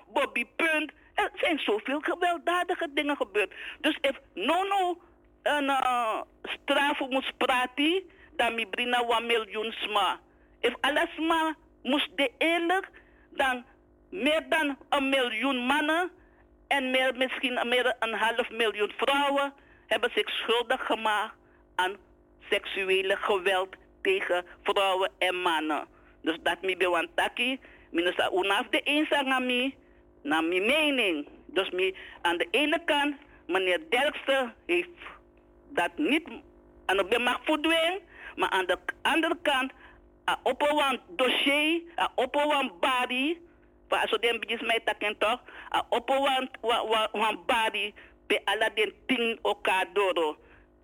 punt. 0.55 0.91
Er 1.15 1.31
zijn 1.33 1.59
zoveel 1.59 1.99
gewelddadige 1.99 2.87
dingen 2.93 3.15
gebeurd. 3.15 3.53
Dus 3.79 3.97
if 4.01 4.19
no 4.33 4.63
no 4.63 4.97
een 5.43 5.63
uh, 5.63 6.21
straf 6.41 6.99
moest 7.09 7.37
praten 7.37 8.03
dan 8.35 8.55
mi 8.55 8.65
brina 8.65 9.05
wa 9.05 9.19
miljoen 9.19 9.71
sma. 9.71 10.19
If 10.59 10.75
alles 10.81 11.17
ma 11.17 11.55
moest 11.83 12.09
de 12.15 12.31
eerlijk 12.37 12.89
dan 13.29 13.65
meer 14.09 14.45
dan 14.49 14.77
een 14.89 15.09
miljoen 15.09 15.57
mannen 15.57 16.11
en 16.67 16.91
meer, 16.91 17.15
misschien 17.17 17.67
meer 17.67 17.83
dan 17.83 17.93
een 17.99 18.13
half 18.13 18.49
miljoen 18.49 18.91
vrouwen 18.97 19.53
hebben 19.87 20.11
zich 20.13 20.29
schuldig 20.29 20.85
gemaakt 20.85 21.33
aan 21.75 21.95
seksuele 22.49 23.15
geweld 23.15 23.75
tegen 24.01 24.45
vrouwen 24.63 25.11
en 25.17 25.35
mannen. 25.35 25.87
Dus 26.21 26.37
dat 26.43 26.61
mi 26.61 26.77
bewantaki, 26.77 27.59
minus 27.91 28.15
unaf 28.33 28.67
de 28.69 28.81
eens 28.81 29.09
naar 29.09 30.43
mijn 30.43 30.65
mening. 30.65 31.27
Dus 31.45 31.93
aan 32.21 32.37
de 32.37 32.47
ene 32.51 32.83
kant, 32.85 33.15
meneer 33.47 33.79
Derksen 33.89 34.53
heeft 34.65 34.89
dat 35.69 35.91
niet 35.95 36.27
aan 36.85 36.97
de 36.97 37.19
mag 37.19 37.39
verdwijnen, 37.43 37.99
maar 38.35 38.49
aan 38.49 38.65
de 38.65 38.77
andere 39.01 39.37
kant, 39.41 39.71
op 40.43 40.61
een 40.61 40.99
dossier, 41.15 41.81
op 42.15 42.35
een 42.35 42.71
body, 42.79 43.37
pa 43.91 44.07
so 44.07 44.17
den 44.17 44.39
bijis 44.39 44.61
mij 44.61 44.79
taken 44.79 45.17
toch 45.17 45.39
a 45.75 45.85
oppo 45.89 46.15
wan 47.11 47.43
body 47.45 47.93
pe 48.27 48.39
ala 48.45 48.69
den 48.75 48.93
ting 49.05 49.39
elkaar 49.43 49.85
doro 49.93 50.37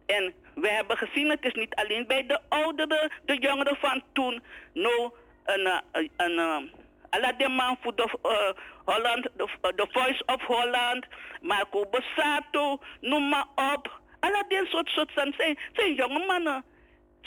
en 0.05 0.33
we 0.55 0.69
hebben 0.69 0.97
gezien 0.97 1.29
het 1.29 1.45
is 1.45 1.53
niet 1.53 1.75
alleen 1.75 2.07
bij 2.07 2.25
de 2.25 2.39
ouderen 2.49 3.11
de 3.25 3.37
jongeren 3.39 3.77
van 3.79 4.03
toen 4.13 4.41
no 4.73 5.13
een 5.45 5.81
een, 5.91 6.09
een, 6.17 6.71
Alla 7.09 7.31
de 7.31 7.49
man 7.49 7.77
voor 7.81 7.95
de 7.95 8.07
uh, 8.23 8.51
Holland, 8.85 9.27
de, 9.75 9.87
Voice 9.91 10.23
of 10.25 10.41
Holland, 10.41 11.05
Marco 11.41 11.85
Bossato, 11.85 12.79
noem 13.01 13.29
maar 13.29 13.45
op. 13.73 13.99
Alla 14.19 14.43
die 14.47 14.65
soort 14.65 14.89
soort 14.89 15.11
zijn, 15.15 15.57
zijn 15.73 15.93
jonge 15.93 16.25
mannen. 16.25 16.63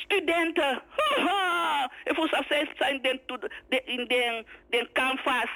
Studenten. 0.01 0.83
Voel 2.05 2.29
zelfs 2.29 2.49
zij 2.49 2.69
zijn 2.77 3.21
to- 3.27 3.39
de- 3.69 3.83
in 3.85 4.05
den, 4.07 4.47
den 4.71 4.89
canvas. 4.93 5.51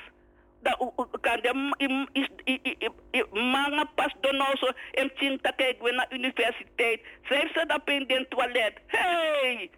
Da 0.62 0.76
kan 1.20 1.40
de 1.40 1.74
im- 1.76 2.08
is 2.12 2.28
i- 2.44 2.60
i- 2.62 2.89
i- 3.12 3.24
manga 3.32 3.84
pas 3.94 4.14
donoso 4.20 4.70
em 4.92 5.10
ting 5.14 5.40
ta 5.42 5.50
kijk 5.50 5.81
universiteit. 6.10 7.00
Zij 7.28 7.50
ze 7.55 7.64
dat 7.66 7.81
in 7.84 8.06
den 8.06 8.28
toilet. 8.28 8.73
Hey! 8.86 9.70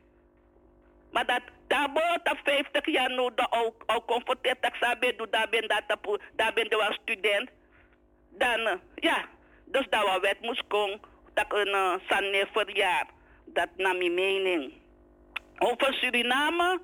Maar 1.13 1.27
dat 1.27 1.41
tabo 1.69 2.01
ta 2.23 2.35
50 2.45 2.87
jaar 2.87 3.11
no 3.11 3.31
da 3.35 3.47
au 3.51 3.75
au 3.87 4.01
comforteer 4.07 4.57
tak 4.61 4.75
sabe 4.77 5.15
do 5.17 5.27
da 5.31 5.47
ben 5.51 5.69
dat 5.69 5.83
da 6.37 6.53
ben 6.53 6.69
de 6.69 6.97
student. 7.03 7.51
Dan 8.31 8.67
eh, 8.67 8.75
ja, 8.95 9.25
dus 9.65 9.87
dat 9.91 10.05
we 10.05 10.19
wet 10.21 10.41
moest 10.41 10.63
komen 10.69 11.01
dat 11.35 11.47
een 11.49 11.69
uh, 11.69 11.95
sanne 12.09 12.47
verjaar. 12.53 13.07
Dat 13.47 13.69
naar 13.77 13.97
mijn 13.97 14.15
mening. 14.15 14.73
Over 15.59 15.95
Suriname, 15.95 16.81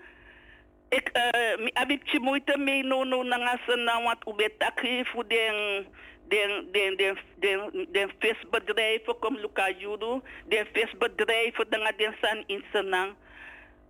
ik 0.89 1.11
uh, 1.13 1.67
heb 1.73 1.91
ik 1.91 2.19
moeite 2.19 2.59
mee 2.59 2.85
no 2.85 3.05
no 3.05 3.23
na 3.23 3.59
sana 3.67 4.03
wat 4.03 4.27
ubetaki 4.27 5.05
voor 5.05 5.29
den 5.29 5.87
den 6.29 6.73
den 6.73 6.97
den 6.97 7.19
den 7.39 7.89
den 7.93 8.11
visbedrijven 8.19 9.19
kom 9.19 9.37
Luka 9.37 9.73
den 10.49 10.67
visbedrijven 10.73 11.67
dan 11.71 11.93
den 11.97 12.15
san 12.21 12.45
in 12.47 12.65
senang. 12.73 13.15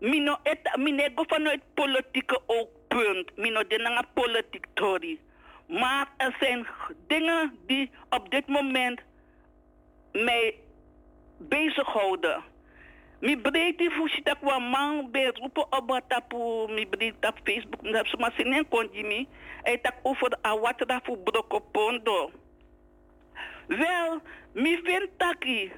Mino 0.01 0.37
et 0.43 0.77
mine 0.77 1.11
go 1.15 1.25
vanuit 1.29 1.63
politieke 1.75 2.41
oogpunt. 2.47 3.37
Mino 3.37 3.67
de 3.67 3.79
nanga 3.79 4.03
politiek 4.15 4.67
tori. 4.75 5.21
Maar 5.67 6.09
er 6.17 6.37
zijn 6.41 6.67
dingen 7.07 7.59
die 7.67 7.91
op 8.11 8.31
dit 8.31 8.47
moment 8.47 9.01
mij 10.13 10.55
bezighouden. 11.39 12.43
Mi 13.23 13.37
breedte 13.37 13.87
fusi 13.95 14.23
tak 14.27 14.43
wa 14.43 14.59
man 14.59 15.11
be 15.13 15.31
roepen 15.39 15.67
op 15.71 15.87
wat 15.87 16.09
tapu 16.09 16.67
mi 16.75 16.87
breedte 16.87 17.29
op 17.29 17.39
Facebook. 17.45 17.83
Dat 17.93 18.07
ze 18.07 18.17
maar 18.17 18.33
sinen 18.37 18.69
konji 18.69 19.03
mi. 19.05 19.29
Hij 19.63 19.79
tak 19.79 19.95
over 20.03 20.39
a 20.47 20.59
wat 20.59 20.79
da 20.87 21.01
fu 21.03 21.17
broko 21.17 21.59
pondo. 21.59 22.31
Wel, 23.67 24.21
mi 24.53 24.81
vind 24.83 25.09
taki. 25.17 25.73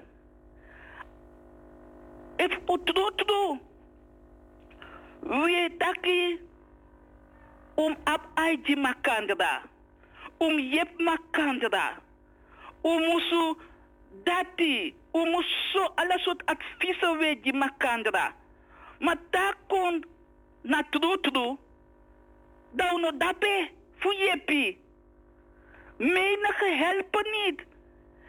If 2.37 2.59
utru 2.67 3.11
tru. 3.17 3.59
We 5.21 5.75
taki 5.79 6.41
um 7.77 7.97
ap 8.05 8.21
aiji 8.35 8.77
makandra. 8.77 9.63
Um 10.39 10.59
yep 10.59 10.99
makandra. 10.99 12.01
Um 12.81 13.01
musu 13.01 13.57
dati. 14.25 14.95
Um 15.15 15.31
musu 15.31 15.83
alle 15.95 16.19
soort 16.19 16.43
adviezen 16.47 17.43
die 17.43 17.55
makandra. 17.55 18.35
Maar 18.99 19.17
daar 19.31 19.55
kon 19.67 20.05
na 20.63 20.83
tru 20.91 21.21
tru. 21.21 21.57
Dan 22.71 23.01
no 23.01 23.11
dape 23.17 23.69
fu 23.99 24.15
yepi. 24.15 24.79
Menige 25.97 26.71
helpen 26.85 27.27
niet. 27.31 27.63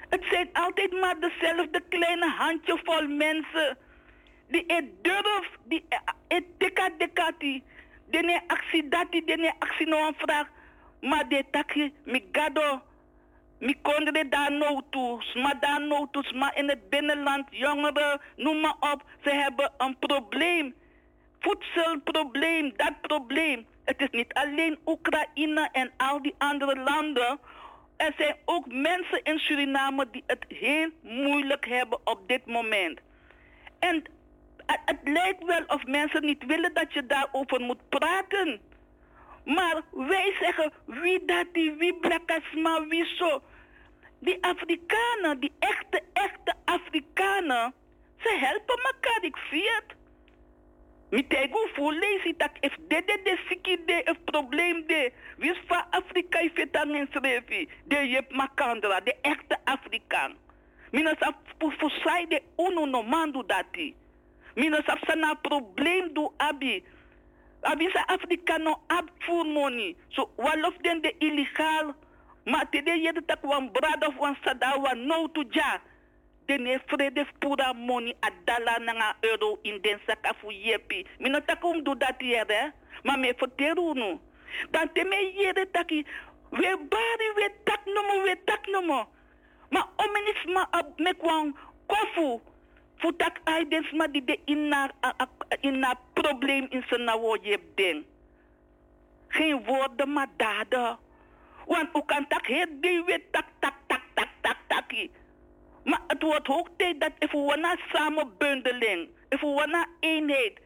Het 0.10 0.24
zijn 0.30 0.50
altijd 0.54 0.92
maar 0.92 1.20
dezelfde 1.20 1.82
kleine 1.90 2.30
handjevol 2.30 3.08
mensen 3.08 3.78
die 4.48 4.64
het 4.68 5.04
durf, 5.04 5.50
die 5.64 5.86
het 6.28 6.44
deka 6.58 6.90
dekati, 6.98 7.64
die 8.10 8.22
ne 8.22 8.42
actie 8.48 8.88
dati, 8.88 9.24
die 9.26 9.38
ne 9.38 9.54
actie 9.60 9.88
no 9.88 10.12
vraag, 10.18 10.48
maar 11.02 11.28
de 11.30 11.44
taki 11.52 11.94
mi 13.60 13.74
gado, 13.74 13.76
mi 13.76 13.76
kondre 13.82 14.30
daar 14.30 14.52
no 14.52 14.82
toe, 14.90 15.24
maar 15.34 15.60
daar 15.60 15.82
no 15.82 16.08
toe, 16.12 16.34
maar 16.34 16.58
in 16.58 16.70
het 16.70 16.90
binnenland, 16.90 17.48
jongeren, 17.50 18.22
noem 18.36 18.60
maar 18.60 18.76
op, 18.80 19.04
ze 19.24 19.30
hebben 19.30 19.72
een 19.78 19.98
probleem. 20.00 20.74
Voedselprobleem, 21.40 22.74
dat 22.76 23.02
probleem. 23.02 23.66
Het 23.84 24.02
is 24.02 24.10
niet 24.12 24.34
alleen 24.34 24.78
Oekraïne 24.86 25.70
en 25.72 25.92
al 25.98 26.22
die 26.22 26.36
andere 26.38 26.80
landen. 26.80 27.40
Er 27.98 28.14
zijn 28.18 28.36
ook 28.46 28.72
mensen 28.72 29.24
in 29.24 29.40
Suriname 29.40 30.08
die 30.12 30.24
het 30.28 30.46
heel 30.48 30.90
moeilijk 31.02 31.66
hebben 31.68 32.00
op 32.04 32.28
dit 32.28 32.46
moment. 32.46 33.00
En 33.80 34.04
het 34.66 35.00
lijkt 35.04 35.44
wel 35.44 35.64
of 35.68 35.86
mensen 35.86 36.26
niet 36.26 36.46
willen 36.46 36.74
dat 36.74 36.94
je 36.94 37.06
daarover 37.06 37.62
moet 37.62 37.90
praten. 37.90 38.60
Maar 39.46 39.82
wij 39.92 40.36
zeggen 40.40 40.72
wie 40.86 41.26
dat 41.26 41.46
die, 41.52 41.72
wie 41.72 41.94
blakasma, 41.94 42.88
wie 42.88 43.06
zo. 43.06 43.42
Die 44.20 44.44
Afrikanen, 44.44 45.40
die 45.40 45.52
echte, 45.60 46.02
echte 46.14 46.54
Afrikanen, 46.66 47.74
ze 48.18 48.38
helpen 48.40 48.80
elkaar, 48.84 49.24
ik 49.24 49.38
zie 49.50 49.70
het. 49.72 49.96
Mitego 51.10 51.68
voor 51.74 51.94
lees 51.94 52.34
dat 52.38 52.50
if 52.60 52.76
de 52.88 53.82
de 53.86 54.02
een 54.04 54.18
probleem 54.24 54.88
de. 54.88 55.12
Wist 55.38 55.62
van 55.68 55.84
Afrika 55.90 56.40
is 56.40 56.52
het 56.54 56.76
een 56.76 57.08
schreefie. 57.12 57.70
De 57.84 57.96
je 57.96 58.26
makandra, 58.30 59.00
de 59.00 59.16
echte 59.22 59.58
Afrikaan. 59.64 60.36
Mina 60.92 61.16
sa 61.20 61.36
voor 61.58 61.92
zij 62.04 62.26
de 62.28 62.42
uno 62.58 62.86
no 62.86 63.04
mandu 63.04 63.44
dati. 63.46 63.96
Mina 64.56 64.82
sa 64.86 64.98
sana 65.06 65.34
probleem 65.34 66.14
do 66.14 66.34
abi. 66.38 66.84
Abi 67.66 67.90
sa 67.94 68.06
Afrika 68.08 68.58
no 68.58 68.78
ab 68.88 69.10
voor 69.20 69.46
money. 69.46 69.96
So 70.10 70.30
walof 70.38 70.78
den 70.82 71.02
de 71.02 71.14
illegaal. 71.18 71.94
Maar 72.46 72.70
te 72.70 72.82
de 72.84 72.92
je 72.92 73.22
tak 73.26 73.42
wan 73.42 73.72
brada 73.72 74.08
of 74.08 74.16
wan 74.16 74.38
sada 74.44 74.80
wan 74.82 75.08
no 75.08 75.28
to 75.28 75.44
ja. 75.50 75.82
dene 76.46 76.80
vrede 76.86 77.26
pura 77.40 77.74
money 77.74 78.14
a 78.22 78.30
dala 78.46 78.78
nanga 78.80 79.16
euro 79.24 79.60
in 79.64 79.80
den 79.82 80.00
saka 80.08 80.34
fu 80.42 80.52
yepi. 80.52 81.06
Mino 81.20 81.40
takum 81.42 81.84
do 81.84 81.96
dat 81.96 82.22
yere, 82.22 82.74
maar 83.04 83.20
me 83.20 83.34
verteru 83.34 83.94
nu. 83.94 84.20
Dan 84.72 84.90
te 84.94 85.04
me 85.04 85.16
yere 85.36 85.66
taki, 85.72 86.06
we 86.52 86.78
bari 86.90 87.28
we 87.36 87.50
tak 87.64 87.86
nomo, 87.86 88.24
we 88.24 88.36
tak 88.46 88.68
nomo. 88.68 89.08
Maar 89.70 89.88
omenis 89.98 90.46
ma 90.54 90.68
ab 90.72 91.00
me 91.00 91.14
kwang 91.14 91.56
kofu. 91.88 92.42
Fu 92.98 93.12
tak 93.16 93.40
ai 93.44 93.68
den 93.68 93.84
sma 93.84 94.08
di 94.08 94.24
de 94.24 94.40
inna, 94.46 94.90
inna 95.62 95.94
probleem 96.14 96.68
in 96.70 96.84
zijn 96.88 97.20
wo 97.20 97.38
yep 97.42 97.62
den. 97.76 98.06
Geen 99.28 99.64
woorden, 99.64 100.14
maar 100.14 100.28
daden. 100.38 100.98
Want 101.66 101.96
u 101.96 102.02
kan 102.06 102.28
tak 102.28 102.48
het 102.48 102.82
die 102.82 103.04
tak 103.32 103.46
tak 103.60 103.74
tak 103.88 104.02
tak 104.42 104.58
tak. 104.68 104.94
Maar 105.84 106.02
het 106.08 106.22
wordt 106.22 106.48
hoog 106.48 106.68
tijd 106.78 107.00
dat 107.00 107.12
we 107.20 107.38
wanna 107.38 107.76
samenbundeling, 107.92 109.10
if 109.30 109.42
we 109.42 109.48
wanna 109.48 109.86
eenheid, 110.00 110.60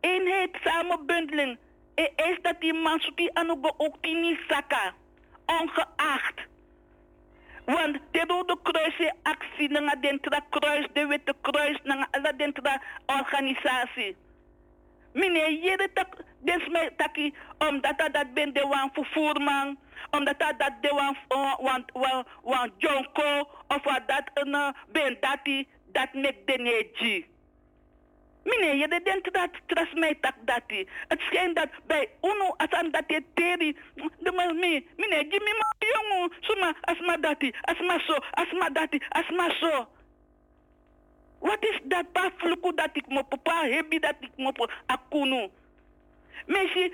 eenheid, 0.00 0.56
samenbundeling, 0.64 1.58
e 1.94 2.02
is 2.16 2.38
dat 2.42 2.60
die 2.60 2.74
man 2.74 3.00
die 3.14 3.34
aan 3.34 3.50
ook 3.76 4.02
die 4.02 4.16
niet 4.16 4.38
zakken, 4.48 4.94
ongeacht. 5.46 6.47
Want 7.68 7.98
de 8.12 8.24
Rode 8.26 8.56
Kruis 8.62 8.98
is 8.98 9.12
actie 9.22 9.68
naar 9.68 10.00
de 10.00 10.40
kruis, 10.50 10.86
de 10.92 11.06
Witte 11.06 11.34
Kruis, 11.40 11.78
naar 11.82 12.08
alle 12.10 12.52
tra 12.52 12.82
organisatie. 13.06 14.16
Meneer, 15.12 15.52
jere 15.52 15.88
tak, 15.92 16.16
des 16.38 16.68
taki, 16.96 17.34
omdat 17.58 17.98
dat 18.12 18.34
ben 18.34 18.52
de 18.52 18.66
wan 18.66 18.90
vervoerman, 18.92 19.78
omdat 20.10 20.38
dat 20.38 20.72
de 20.80 20.88
wan, 20.88 21.16
uh, 21.28 21.54
wan, 21.58 21.84
wan, 21.92 22.24
wan 22.42 22.72
jonko, 22.76 23.48
of 23.68 23.82
dat 23.82 24.30
een 24.34 24.54
uh, 24.54 24.68
ben 24.88 25.16
dati, 25.20 25.68
dat 25.92 26.12
nek 26.12 26.46
de 26.46 26.58
neji. 26.58 27.26
Meneer, 28.42 28.74
je 28.74 29.00
denkt 29.02 29.32
dat 29.32 29.50
tras 29.66 29.92
mij 29.92 30.14
tak 30.20 30.34
dati. 30.40 30.88
Het 31.08 31.20
schijnt 31.20 31.56
dat 31.56 31.68
bij 31.86 32.08
uno 32.22 32.54
as 32.56 32.70
aan 32.70 32.90
dat 32.90 33.04
je 33.06 33.22
teri, 33.34 33.76
de 34.18 34.32
maar 34.32 34.54
me, 34.54 34.84
meneer, 34.96 35.26
Jimmy 35.26 35.52
ma 35.58 35.74
jongen, 35.78 36.32
suma 36.40 36.74
asma 36.80 37.16
dati, 37.16 37.54
asma 37.60 37.98
so, 37.98 38.14
asma 38.30 38.70
dati, 38.70 39.02
asma 39.08 39.50
so. 39.50 39.88
Wat 41.38 41.64
is 41.64 41.78
dat 41.82 42.12
pa 42.12 42.30
fluku 42.36 42.74
dat 42.74 42.90
ik 42.92 43.06
mo 43.06 43.22
papa 43.22 43.62
hebi 43.62 43.98
dat 43.98 44.14
ik 44.20 44.30
mo 44.36 44.52
akunu? 44.86 45.50
Messi 46.46 46.92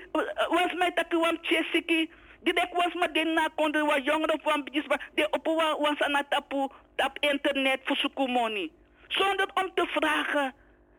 was 0.49 0.73
mij 0.73 0.91
dat 0.93 1.05
ik 1.05 1.19
wam 1.19 1.37
chesiki. 1.41 2.09
Direct 2.41 2.73
was 2.73 2.93
me 2.93 3.11
den 3.11 3.33
na 3.33 3.49
konde 3.55 3.85
wa 3.85 3.97
jongeren 3.97 4.39
van 4.43 4.63
bijis 4.63 4.85
wa 4.85 4.99
de 5.13 5.27
op 5.29 5.45
wa 5.45 5.77
was 5.79 5.99
aan 5.99 6.15
het 6.15 6.29
tapu 6.29 6.67
tap 6.95 7.17
internet 7.19 7.79
voor 7.83 7.95
sukumoni. 7.95 8.71
Zonder 9.07 9.47
om 9.53 9.71
te 9.73 9.85
vragen 9.87 10.53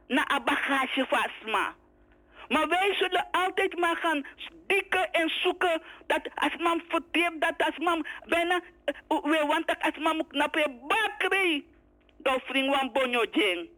naar 0.06 0.32
een 0.34 0.44
bagage. 0.44 1.06
Maar 2.48 2.68
wij 2.68 2.94
zullen 2.94 3.26
altijd 3.30 3.78
maar 3.78 3.96
gaan 3.96 4.26
stikken 4.36 5.12
en 5.12 5.28
zoeken 5.28 5.82
dat 6.06 6.20
als 6.34 6.80
verteert 6.88 7.40
dat 7.40 7.54
als 7.56 7.78
man 7.78 8.06
bijna 8.26 8.60
eh, 8.84 8.94
we 9.08 9.44
want 9.46 9.66
dat 9.66 9.80
als 9.80 9.98
man 9.98 10.16
moet 10.16 10.28
knappen 10.28 10.80
bakri. 10.86 11.74
Dan 12.16 12.40
vriend 12.44 12.74
wan 12.74 12.92
bonjo 12.92 13.24
jeng. 13.30 13.68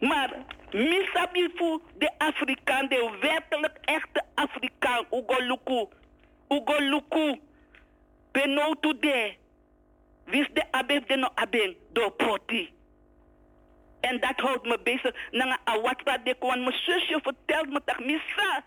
Maar 0.00 0.30
misabi 0.70 1.48
voor 1.54 1.80
de 1.98 2.10
Afrikaan, 2.18 2.88
de 2.88 3.16
werkelijk 3.20 3.78
echte 3.84 4.22
Afrikaan, 4.34 5.06
Ugoluku. 5.10 5.86
Ugoluku. 6.48 7.40
Benotu 8.32 8.98
de. 8.98 9.34
Wist 10.24 10.54
de 10.54 10.72
abef 10.72 11.04
de 11.04 11.16
no 11.16 11.28
aben, 11.34 11.76
do 11.92 12.10
poti. 12.10 12.75
En 14.06 14.20
dat 14.20 14.40
houdt 14.40 14.66
me 14.66 14.78
bezig. 14.82 15.14
Nanga 15.30 15.58
awatra 15.64 16.18
de 16.18 16.34
kwan. 16.38 16.62
Mijn 16.62 16.78
zusje 16.86 17.18
vertelt 17.22 17.68
me 17.68 17.80
dat 17.84 17.98
misa. 17.98 18.64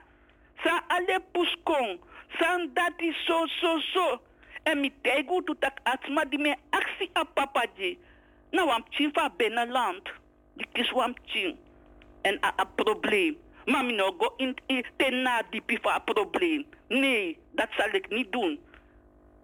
Sa 0.64 0.84
alle 0.88 1.20
puskong. 1.32 2.00
San 2.40 2.70
dati 2.74 3.14
zo, 3.26 3.48
zo, 3.48 3.80
zo. 3.80 4.22
En 4.64 4.80
mi 4.80 4.92
tegu 5.02 5.44
tu 5.44 5.56
tak 5.60 5.80
atsma 5.84 6.26
di 6.26 6.38
me 6.38 6.56
aksi 6.70 7.10
a 7.18 7.24
papaji. 7.24 7.98
Na 8.52 8.66
wam 8.66 8.84
chin 8.90 9.12
fa 9.14 9.30
beneland. 9.38 10.10
Die 10.54 10.68
kis 10.72 10.92
wam. 10.92 11.14
En 12.22 12.44
a, 12.44 12.54
a 12.60 12.66
probleem. 12.76 13.38
Maar 13.66 13.84
no 13.84 14.12
go 14.18 14.34
in, 14.38 14.56
ten 14.98 15.22
na 15.22 15.42
dipi 15.50 15.78
voor 15.82 15.94
een 15.94 16.04
probleem. 16.04 16.66
Nee, 16.88 17.38
dat 17.52 17.68
zal 17.78 17.90
ik 17.92 18.10
niet 18.10 18.32
doen. 18.32 18.60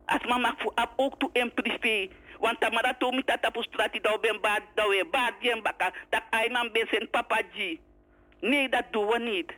Als 0.06 0.26
mama 0.28 0.56
ap 0.76 0.94
ook 0.96 1.20
toe 1.20 1.30
in 1.34 1.54
privé. 1.54 2.10
Want 2.46 2.62
tamara 2.62 2.94
to 3.00 3.12
mi 3.12 3.24
tata 3.24 3.50
pu 3.50 3.64
strati 3.64 4.00
da 4.00 4.18
ben 4.22 4.38
bad 4.40 4.62
da 4.76 4.86
we 4.88 5.04
bad 5.12 5.34
jen 5.42 5.64
baka. 5.64 5.92
Dat 6.12 6.22
ai 6.30 6.50
man 6.50 6.70
ben 6.74 6.88
zijn 6.92 7.10
papa 7.10 7.42
ji. 7.54 7.80
Nee, 8.40 8.70
dat 8.70 8.86
doen 8.92 9.08
we 9.08 9.20
niet. 9.20 9.52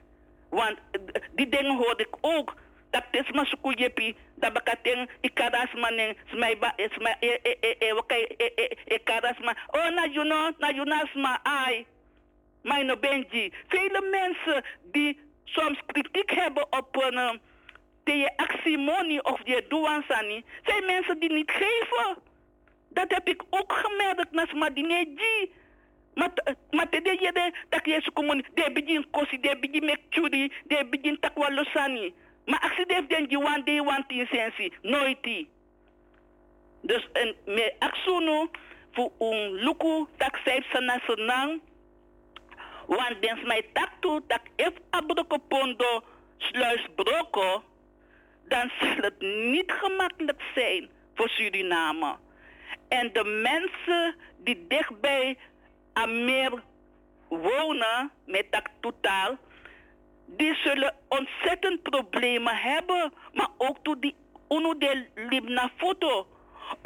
Want 0.49 0.77
eh, 0.91 1.21
die 1.35 1.49
dingen 1.49 1.75
hoorde 1.75 2.03
ik 2.03 2.15
ook. 2.21 2.55
Dat 2.89 3.03
is 3.11 3.31
maar 3.31 3.45
suku 3.45 3.73
jepi. 3.73 4.15
Dat 4.35 4.53
baka 4.53 4.75
ten 4.81 5.09
ikaras 5.21 5.73
manen. 5.73 6.15
Smai 6.25 6.57
ba 6.57 6.73
smai 6.75 7.15
e 7.19 7.39
e 7.43 7.57
e 7.59 7.75
e 7.79 7.93
wakai 7.93 8.23
e 8.37 8.51
e 8.55 8.77
e 8.85 8.99
karas 9.03 9.39
ma. 9.39 9.55
Oh 9.67 9.89
na 9.89 10.07
know, 10.07 10.85
na 10.85 11.05
sma 11.11 11.39
ai. 11.43 11.85
Mijn 12.61 12.99
Benji. 12.99 13.53
Vele 13.67 14.01
mensen 14.11 14.63
die 14.91 15.19
soms 15.43 15.79
kritiek 15.85 16.31
hebben 16.31 16.65
op 16.69 16.95
een 16.95 17.41
de 18.03 18.31
actiemonie 18.35 19.23
of 19.23 19.39
je 19.43 19.65
douansani, 19.69 20.43
zijn 20.63 20.85
mensen 20.85 21.19
die 21.19 21.33
niet 21.33 21.51
geven. 21.51 22.26
Dat 22.97 23.11
heb 23.11 23.27
ik 23.27 23.41
ook 23.49 23.73
gemerkt 23.73 24.31
na 24.31 24.45
Smadineji. 24.45 25.51
Maar 26.13 26.89
te 26.89 27.01
de 27.01 27.17
jede 27.19 27.53
tak 27.69 27.85
je 27.85 28.01
sukumuni 28.01 28.43
de 28.53 28.71
begin 28.73 29.09
kosi 29.11 29.39
de 29.39 29.57
begin 29.59 29.85
mek 29.85 30.01
churi 30.09 30.51
de 30.65 30.85
begin 30.89 31.19
takwa 31.19 31.53
losani. 31.53 32.13
Maar 32.45 32.59
actie 32.59 32.85
de 32.85 33.05
den 33.07 33.27
die 33.27 33.37
one 33.37 33.63
day 33.63 33.79
one 33.79 34.03
thing 34.07 34.27
sensi 34.27 34.73
nooit. 34.81 35.45
Dus 36.81 37.07
en 37.13 37.35
me 37.45 37.75
aksuno 37.79 38.49
voor 38.91 39.11
een 39.19 39.53
luku 39.53 40.05
tak 40.17 40.37
saif 40.43 40.65
sana 40.71 40.99
senang 41.05 41.61
want 42.87 43.21
dens 43.21 43.43
mij 43.43 43.65
tak 43.73 43.89
toe 43.99 44.21
dat 44.27 44.41
if 44.55 44.73
abroko 44.89 45.37
pondo 45.37 46.03
sluis 46.37 46.87
broko, 46.95 47.63
dan 48.47 48.71
zal 48.79 48.95
het 48.95 49.19
niet 49.51 49.71
gemakkelijk 49.71 50.41
zijn 50.55 50.89
voor 51.15 51.29
Suriname. 51.29 52.17
En 52.87 53.13
de 53.13 53.23
mensen 53.23 54.15
die 54.37 54.65
dichtbij 54.67 55.37
Amer 55.93 56.63
wonen, 57.27 58.11
met 58.25 58.45
dat 58.49 58.69
totaal, 58.79 59.37
die 60.25 60.55
zullen 60.55 60.95
ontzettend 61.07 61.81
problemen 61.81 62.55
hebben. 62.55 63.13
Maar 63.33 63.49
ook 63.57 63.77
toen 63.81 63.99
die 63.99 64.15
uno 64.49 64.77
de 64.77 65.05
libna 65.15 65.71
foto. 65.77 66.27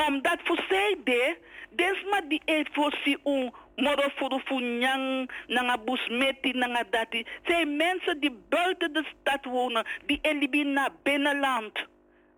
Omdat 0.08 0.38
voor 0.44 0.66
zij 0.70 0.98
de, 1.04 1.38
die 2.28 2.42
heeft 2.46 2.70
voor 2.74 2.94
si 3.04 3.18
un 3.24 3.54
moro 3.76 4.10
furu 4.16 4.40
funyang, 4.46 5.32
nanga 5.48 5.78
busmeti, 5.78 6.52
nanga 6.52 6.84
dati. 6.90 7.26
Zijn 7.44 7.76
mensen 7.76 8.20
die 8.20 8.32
buiten 8.50 8.94
de 8.94 9.06
stad 9.20 9.46
wonen, 9.46 9.86
die 10.06 10.20
elibi 10.22 10.64
naar 10.64 10.92
binnenland. 11.04 11.88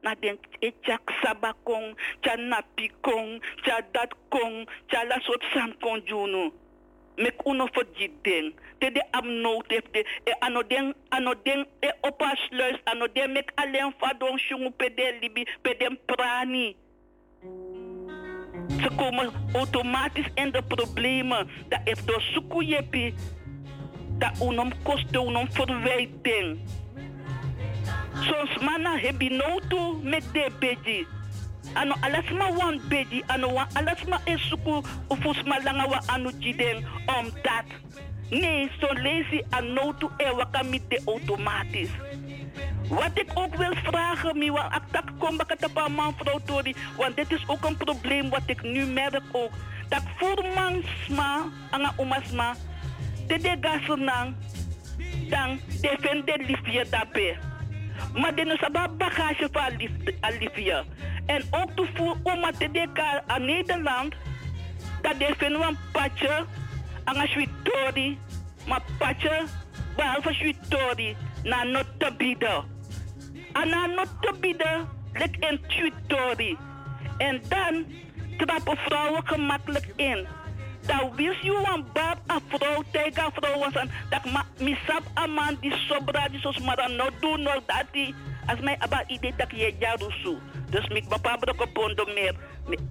Na 0.04 0.16
den 0.20 0.38
e 0.60 0.72
chak 0.82 1.02
sabakong, 1.22 1.96
cha 2.24 2.36
napikong, 2.36 3.40
cha 3.64 3.80
dat 3.94 4.12
kong, 4.30 4.68
cha 4.92 5.04
la 5.04 5.18
soort 5.24 5.44
san 5.54 5.74
juno. 6.06 6.52
Mek 7.18 7.46
uno 7.46 7.68
voor 7.72 7.86
jideng. 7.94 8.54
Te 8.80 8.92
de 8.92 9.04
am 9.12 9.42
nood 9.42 9.64
heeft 9.68 9.94
de, 9.94 10.06
e 10.24 10.34
anoden, 10.40 10.94
anoden, 11.10 11.68
e 11.80 11.92
opa 12.02 12.36
sluis, 12.36 12.78
anoden 12.84 13.32
mek 13.32 13.52
alleen 13.56 13.94
fadon 13.98 14.38
shungu 14.38 14.72
pede 14.72 15.18
libi, 15.22 15.48
pede 15.62 15.98
prani. 16.06 16.76
Ze 18.68 18.90
komen 18.96 19.32
automatisch 19.54 20.30
in 20.36 20.52
de 20.52 20.64
problemen. 20.64 21.50
Dat 21.70 21.80
heeft 21.84 22.08
door 22.08 22.22
sukuyepi. 22.22 23.14
Dat 24.18 24.42
unom 24.42 24.72
kosten, 24.84 25.28
unom 25.28 25.52
verwijting. 25.52 26.60
Soms 28.20 28.58
mannen 28.60 29.00
hebben 29.00 29.38
nood 29.38 30.02
met 30.04 30.24
de 30.34 30.52
beji. 30.60 31.08
Ano 31.74 31.96
alasma 32.00 32.54
wan 32.54 32.82
beji, 32.90 33.24
ano 33.28 33.54
wan 33.54 33.68
alasma 33.74 34.20
e 34.26 34.38
suku 34.38 34.82
ufusma 35.10 35.64
langa 35.64 35.88
wa 35.88 36.02
anu 36.06 36.32
jiden 36.40 36.86
omdat. 37.06 37.66
Nee, 38.30 38.72
zo 38.80 38.88
lazy 38.94 39.42
aan 39.50 39.74
nood 39.74 40.04
e 40.18 40.36
wakamite 40.36 41.02
automatisch. 41.06 41.90
Wat 42.88 43.12
ik 43.14 43.32
ook 43.34 43.56
wil 43.56 43.74
vragen, 43.84 44.38
Miwa, 44.38 44.62
aktak 44.62 45.12
kom 45.18 45.38
bakatapa 45.38 45.88
man 45.88 46.14
vrouw 46.18 46.40
Tori, 46.46 46.76
want 46.98 47.16
dit 47.16 47.32
is 47.32 47.44
ook 47.48 47.66
een 47.66 47.78
probleem 47.78 48.30
wat 48.30 48.44
ik 48.46 48.62
nu 48.62 48.86
merk 48.86 49.24
ook. 49.32 49.52
Dat 49.90 50.04
voor 50.18 50.46
mansma, 50.56 51.42
anga 51.70 51.94
umasma, 52.00 52.56
de 53.28 53.38
de 53.38 53.58
gasenang, 53.62 54.36
dan 55.30 55.60
defende 55.82 56.44
liefje 56.48 56.86
daarbij. 56.90 57.38
Maar 58.14 58.36
de 58.36 58.44
nusaba 58.44 58.88
bagage 58.88 59.50
van 59.52 59.78
liefje. 60.40 60.84
En 61.26 61.44
ook 61.52 61.76
te 61.76 61.88
voor 61.94 62.18
oma 62.24 62.52
te 62.52 62.72
de 62.72 62.88
ka 62.94 63.24
aan 63.28 63.46
Nederland, 63.46 64.16
dat 65.02 65.20
defende 65.20 65.64
een 65.64 65.78
patje, 65.92 66.46
anga 67.04 67.26
sweetori, 67.26 68.18
maar 68.68 68.82
patje, 68.98 69.44
behalve 69.96 70.34
sweetori, 70.34 71.16
na 71.44 71.64
not 71.64 71.86
te 71.98 72.14
bieden. 72.18 72.64
Ana 73.52 73.86
not 73.86 74.10
te 74.22 74.34
bieden, 74.40 74.88
lek 75.14 75.36
in 75.40 75.60
tutori. 75.68 76.58
En 77.18 77.42
dan 77.50 77.86
trappen 78.38 78.78
vrouwen 78.78 79.28
gemakkelijk 79.28 79.94
in. 79.96 80.28
Dan 80.86 81.16
wist 81.16 81.42
je 81.42 81.72
een 81.74 81.86
bab 81.94 82.18
een 82.28 82.42
vrouw 82.48 82.84
tegen 82.92 83.32
vrouw 83.34 83.60
was 83.60 83.74
dat 84.10 84.26
ma 84.26 84.46
misap 84.60 85.04
a 85.18 85.28
man 85.28 85.58
die 85.62 85.76
sobra 85.88 86.28
die 86.28 86.40
sos 86.40 86.60
maar 86.60 86.76
dan 86.76 86.96
no 86.96 87.10
do 87.20 87.36
no 87.36 87.52
dat 87.66 87.86
die 87.92 88.16
als 88.48 88.60
mij 88.60 88.76
aba 88.80 89.04
idee 89.08 89.34
dat 89.38 89.52
je 89.52 89.76
jarusu. 89.80 90.38
Dus 90.70 90.88
ik 90.88 91.10
bepaal 91.10 91.40
dat 91.40 91.50
ik 91.50 91.74
pondo 91.74 92.06
meer. 92.06 92.36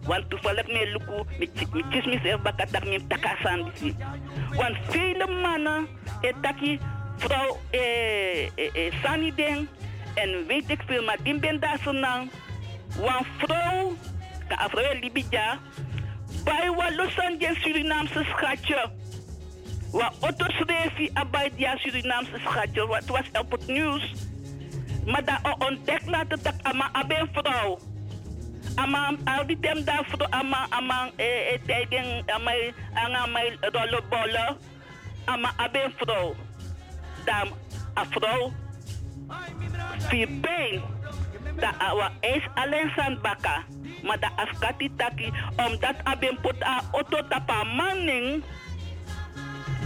Want 0.02 0.30
toevallig 0.30 0.66
me 0.66 0.90
luku, 0.92 1.24
me 1.38 1.82
chis 1.90 2.04
mezelf 2.04 2.42
bakatak 2.42 2.84
me 2.84 3.06
takasan 3.06 3.70
disi. 3.70 3.96
Want 4.50 4.76
vele 4.88 5.26
mannen, 5.26 5.88
etaki 6.20 6.80
vrouw 7.16 7.60
eh, 7.70 8.46
eh, 8.56 8.92
Sani 9.02 9.34
den 9.34 9.68
en 10.14 10.46
weet 10.46 10.70
ik 10.70 10.82
veel, 10.86 11.02
maar 11.02 11.16
die 11.22 11.38
ben 11.38 11.60
daar 11.60 11.78
zo 11.84 11.92
lang. 11.92 12.30
Want 12.96 13.26
vrouw, 13.38 13.96
ka 14.48 14.68
vrouw 14.68 14.94
Libija, 15.00 15.58
bij 16.44 16.70
wat 16.76 16.94
Los 16.94 17.18
Angeles 17.18 17.62
Surinaamse 17.62 18.24
schatje. 18.24 18.90
Wat 19.90 20.14
Otto 20.20 20.44
schreef 20.48 21.12
bij 21.30 21.50
die 21.56 21.68
Surinaamse 21.74 22.38
schatje, 22.44 22.86
wat 22.86 23.06
was 23.06 23.30
op 23.40 23.50
het 23.50 23.66
nieuws. 23.66 24.12
Maar 25.06 25.24
dat 25.24 25.68
ontdekt 25.68 26.06
later 26.06 26.42
dat 26.42 26.54
ama 26.62 26.88
aben 26.92 27.28
vrouw. 27.32 27.78
Ama 28.74 29.14
al 29.24 29.46
die 29.46 29.58
tem 29.60 29.84
daar 29.84 30.04
vrouw, 30.08 30.28
ama 30.30 30.66
ama 30.68 31.10
eh 31.16 31.54
eh 31.54 31.60
tegen 31.66 32.22
ama 32.26 32.50
anga 32.94 33.26
mijn 33.26 33.56
rollenbollen. 33.60 34.56
Ama 35.24 35.52
aben 35.56 35.92
vrouw. 35.96 36.34
Dan 37.24 37.48
a 37.98 38.04
vrouw 38.10 38.52
vier 39.98 40.28
pijn. 40.40 40.82
Dat 41.56 41.74
awa 41.78 42.10
is 42.20 42.46
alleen 42.54 42.92
zijn 42.96 43.18
baka. 43.22 43.64
Maar 44.02 44.20
dat 44.20 44.30
afkati 44.36 44.92
taki, 44.96 45.32
omdat 45.56 45.94
aben 46.04 46.40
pot 46.40 46.62
a 46.62 46.80
auto 46.92 47.28
tapa 47.28 47.64
manning. 47.64 48.44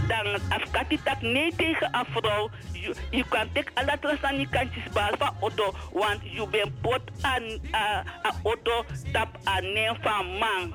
Dan 0.07 0.39
afkati 0.49 0.99
tak 1.03 1.21
nee 1.21 1.55
tegen 1.55 1.95
a 1.95 2.05
vrouw. 2.05 2.49
Je, 2.71 2.95
je 3.09 3.23
kan 3.29 3.51
tek 3.51 3.71
alle 3.73 3.99
trasani 3.99 4.47
kantjes 4.49 4.89
behalve 4.93 5.31
auto. 5.41 5.73
Want 5.93 6.19
je 6.23 6.47
ben 6.51 6.73
pot 6.81 7.01
aan 7.21 7.43
a, 7.73 8.03
a 8.23 8.31
auto 8.43 8.85
tap 9.11 9.37
a 9.47 9.59
nee 9.59 9.91
van 10.01 10.25
man. 10.25 10.73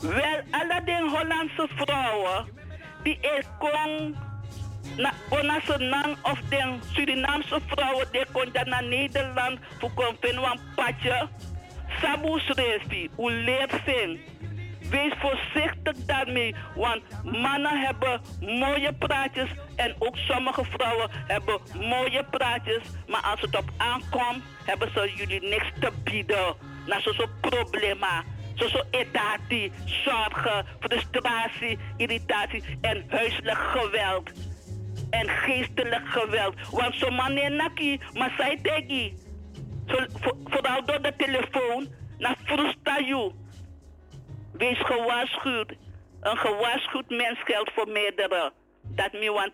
Wel, 0.00 0.42
alle 0.50 0.82
den 0.84 1.08
Hollandse 1.08 1.68
vrouwen, 1.76 2.46
die 3.02 3.20
er 3.20 3.44
kon 3.58 4.16
na 4.96 5.12
bonase 5.28 5.76
nang 5.78 6.16
of 6.22 6.40
den 6.48 6.80
Surinaamse 6.92 7.60
vrouwen 7.66 8.06
die 8.12 8.26
kon 8.32 8.50
naar 8.64 8.84
Nederland 8.84 9.58
voor 9.78 9.90
kon 9.94 10.16
vinden 10.20 10.44
een 10.44 10.60
patje. 10.74 11.28
Sabu 12.00 12.40
hoe 13.14 13.32
leert 13.32 13.72
zijn. 13.84 14.18
wees 14.90 15.12
voorzichtig 15.18 16.04
daarmee. 16.06 16.54
Want 16.74 17.02
mannen 17.22 17.80
hebben 17.80 18.20
mooie 18.40 18.92
praatjes 18.92 19.50
en 19.76 19.94
ook 19.98 20.16
sommige 20.16 20.64
vrouwen 20.64 21.10
hebben 21.26 21.60
mooie 21.74 22.24
praatjes. 22.30 22.82
Maar 23.06 23.22
als 23.22 23.40
het 23.40 23.56
op 23.56 23.70
aankomt, 23.76 24.42
hebben 24.64 24.90
ze 24.92 25.12
jullie 25.16 25.40
niks 25.40 25.72
te 25.80 25.90
bieden. 26.04 26.54
Nou, 26.86 27.02
zo'n 27.02 27.14
zo 27.14 27.26
problemen. 27.40 28.36
Zo 28.54 28.68
zo 28.68 28.82
zorgen, 29.84 30.66
frustratie, 30.80 31.78
irritatie 31.96 32.62
en 32.80 33.04
huiselijk 33.08 33.58
geweld. 33.58 34.30
En 35.10 35.28
geestelijk 35.28 36.08
geweld. 36.08 36.54
Want 36.70 36.94
zo'n 36.94 37.14
man 37.14 37.56
naki, 37.56 38.00
maar 38.12 38.34
zij 38.36 38.58
tegi. 38.62 39.14
Vooral 40.44 40.84
door 40.84 41.02
de 41.02 41.12
telefoon, 41.16 41.88
naar 42.18 42.36
frustratie. 42.44 43.32
Wees 44.52 44.78
gewaarschuwd. 44.78 45.72
Een 46.20 46.36
gewaarschuwd 46.36 47.08
mens 47.08 47.38
geldt 47.44 47.72
voor 47.74 47.88
meerdere. 47.88 48.52
Dat 48.82 49.12
mi 49.12 49.30
want 49.30 49.52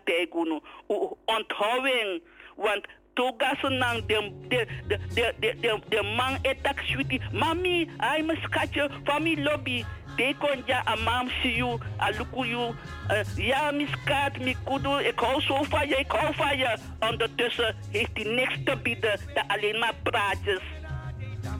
Onthouding. 1.25 2.21
Want 2.55 2.87
toga 3.13 3.55
senang 3.55 4.05
de 4.05 4.31
de 4.47 4.67
de 4.87 5.33
de 5.39 5.55
de 5.59 5.79
de 5.89 6.01
man 6.15 6.37
etak 6.41 6.79
sweetie. 6.79 7.21
Mami, 7.31 7.89
ai 7.97 8.23
mijn 8.23 8.41
schatje, 8.41 8.89
van 9.03 9.23
mi 9.23 9.43
lobby. 9.43 9.83
De 10.15 10.35
kon 10.39 10.63
ja 10.65 10.83
a 10.87 10.95
mam 10.95 11.29
see 11.41 11.55
you, 11.55 11.79
a 11.99 12.11
luku 12.11 12.45
you. 12.45 12.75
Eh, 13.07 13.25
ja, 13.35 13.71
mi 13.71 13.87
schat, 13.87 14.39
mi 14.39 14.55
kudu, 14.63 15.03
ik 15.03 15.19
hou 15.19 15.41
zo 15.41 15.63
van 15.63 15.87
je, 15.87 15.95
ik 15.95 16.11
hou 16.11 16.33
van 16.35 16.57
je. 16.57 16.77
Ondertussen 16.99 17.75
heeft 17.91 18.09
hij 18.13 18.23
niks 18.23 18.55
te 18.65 18.77
bieden, 18.77 19.19
dan 19.33 19.47
alleen 19.47 19.79
maar 19.79 19.93
praatjes. 20.03 20.61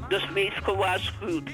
Dus 0.08 0.30
wees 0.34 0.54
gewaarschuwd. 0.64 1.50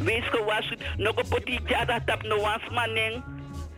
Wees 0.00 0.24
gewaarschuwd. 0.24 0.82
Nog 0.96 1.16
een 1.16 1.28
potie 1.28 1.60
jada 1.66 2.00
tap 2.04 2.22
no 2.22 2.40
wans 2.40 2.68
maning. 2.70 3.24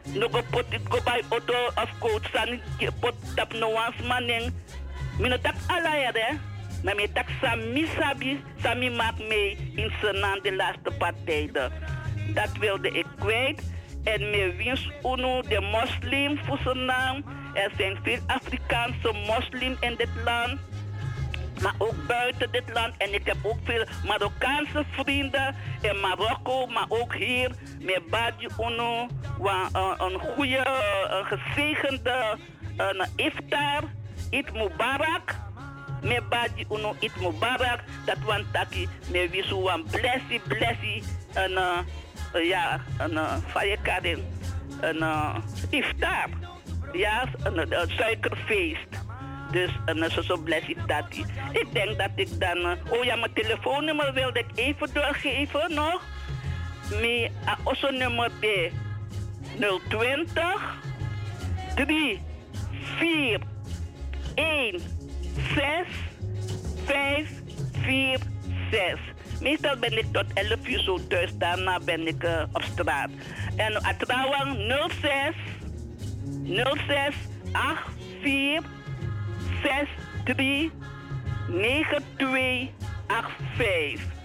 Nog 0.04 0.32
een 0.32 0.44
potie 0.50 0.80
go 0.88 1.00
bij 1.04 1.22
auto 1.28 1.66
of 1.66 1.90
coach. 1.98 2.30
San 2.32 2.60
pot 3.00 3.14
tap 3.34 3.52
no 3.52 3.72
wans 3.72 3.96
maning. 4.06 4.52
Mina 5.18 5.38
tak 5.38 5.54
ala 5.66 5.96
ya 5.96 6.12
de. 6.12 6.36
Maar 6.82 6.94
me 6.94 7.12
tak 7.12 7.26
sami 7.40 7.86
sabi. 7.98 8.44
Sami 8.62 8.90
maak 8.90 9.18
mee 9.18 9.72
in 9.74 9.92
Senaan 10.00 10.38
de 10.42 10.54
laatste 10.54 10.90
partijden. 10.98 11.72
Dat 12.34 12.58
wilde 12.58 12.90
ik 12.90 13.06
kwijt. 13.18 13.62
En 14.04 14.30
me 14.30 14.54
wins 14.56 14.90
uno 15.02 15.42
de 15.42 15.60
moslim 15.60 16.38
voor 16.44 16.58
Senaan. 16.64 17.24
Er 17.54 17.70
zijn 17.76 17.98
veel 18.02 18.18
Afrikaanse 18.26 19.12
moslim 19.26 19.76
in 19.80 19.94
dit 19.96 20.08
land 20.24 20.58
maar 21.62 21.74
ook 21.78 22.06
buiten 22.06 22.52
dit 22.52 22.72
land. 22.72 22.94
En 22.96 23.14
ik 23.14 23.26
heb 23.26 23.36
ook 23.42 23.58
veel 23.64 23.84
Marokkaanse 24.06 24.84
vrienden 24.90 25.54
in 25.80 26.00
Marokko, 26.00 26.66
maar 26.66 26.86
ook 26.88 27.14
hier. 27.14 27.50
Met 27.80 28.06
Badi 28.10 28.48
Uno, 28.60 29.08
een 29.98 30.18
goede, 30.18 30.66
een 31.10 31.38
gezegende 31.38 32.36
een 32.76 33.06
iftar, 33.16 33.82
Eid 34.30 34.52
Mubarak. 34.52 35.34
Met 36.02 36.28
Badi 36.28 36.66
Uno, 36.70 36.94
Eid 37.00 37.20
Mubarak. 37.20 37.80
Dat 38.04 38.18
want 38.24 38.52
taki, 38.52 38.88
me 39.10 39.28
wisu 39.30 39.54
wan 39.54 39.84
blessie, 39.90 40.40
blessie. 40.48 41.02
En 41.34 41.56
eh, 41.56 41.78
ja, 42.32 42.80
een 42.98 43.12
uh, 43.12 43.36
fayekarin. 43.46 44.24
Een 44.80 45.02
eh, 45.02 45.36
iftar. 45.70 46.28
Ja, 46.92 47.24
een, 47.42 47.58
een 47.80 47.90
suikerfeest. 47.90 48.88
Dus 49.50 49.70
en 49.84 49.96
uh, 49.96 50.10
zo 50.10 50.22
zo 50.22 50.36
bless 50.36 50.66
ik 50.68 50.88
dat. 50.88 51.04
Ik 51.52 51.66
denk 51.72 51.98
dat 51.98 52.10
ik 52.14 52.40
dan. 52.40 52.56
eh, 52.56 52.92
oh 52.92 53.04
ja, 53.04 53.16
mijn 53.16 53.32
telefoonnummer 53.32 54.12
wilde 54.12 54.38
ik 54.38 54.46
even 54.54 54.88
doorgeven 54.92 55.74
nog. 55.74 56.02
Mijn 56.90 57.32
uh, 57.84 57.98
nummer 57.98 58.30
is 58.40 58.72
020 59.88 60.76
3 61.74 62.20
4 62.96 63.40
1 64.34 64.80
6 65.54 65.86
5 66.84 67.30
4 67.82 68.18
6. 68.70 68.98
Meestal 69.40 69.76
ben 69.76 69.98
ik 69.98 70.12
tot 70.12 70.24
11 70.34 70.68
uur 70.68 70.80
zo 70.80 70.98
thuis, 71.08 71.30
daarna 71.38 71.80
ben 71.84 72.06
ik 72.06 72.22
eh, 72.22 72.42
op 72.52 72.62
straat. 72.62 73.10
En 73.56 73.96
trouwens 73.98 74.56
06 75.00 75.34
06 76.86 77.14
84 78.22 78.76
63 79.62 80.70
9285. 81.48 84.16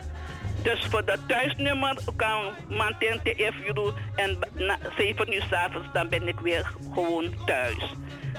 Dus 0.64 0.86
voor 0.90 1.06
dat 1.06 1.20
thuisnummer 1.28 1.98
kan 2.16 2.54
Manten 2.70 3.22
TF 3.24 3.74
doen 3.74 3.94
en 4.16 4.38
na 4.54 4.78
7 4.98 5.34
uur 5.34 5.46
s'avonds 5.50 5.88
dan 5.94 6.10
ben 6.10 6.28
ik 6.28 6.40
weer 6.40 6.72
gewoon 6.94 7.34
thuis. 7.46 7.94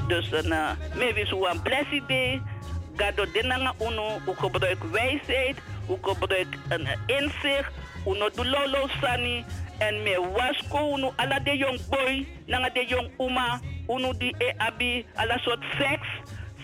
Dus 0.08 0.32
een 0.32 0.46
uh, 0.46 0.70
zo 1.24 1.46
een 1.46 1.62
blessed 1.62 2.08
day. 2.08 2.42
Gado 2.96 3.24
dinanga 3.32 3.74
uno, 3.80 4.20
u 4.26 4.32
gebruik 4.36 4.84
wijsheid, 4.90 5.56
u 5.88 5.96
gebruik 6.02 6.58
een 6.68 6.88
inzicht, 7.06 7.72
uno 8.06 8.28
do 8.30 8.44
lolo 8.44 8.88
sani. 9.00 9.44
En 9.78 10.02
me 10.02 10.30
wasko 10.36 10.92
uno 10.94 11.12
ala 11.16 11.38
de 11.40 11.56
jong 11.56 11.80
boy, 11.88 12.26
nanga 12.46 12.70
de 12.70 12.84
jong 12.86 13.10
uma, 13.18 13.60
uno 13.86 14.12
di 14.12 14.34
e 14.38 14.52
abi, 14.56 15.06
ala 15.14 15.38
soort 15.38 15.64
seks. 15.78 16.08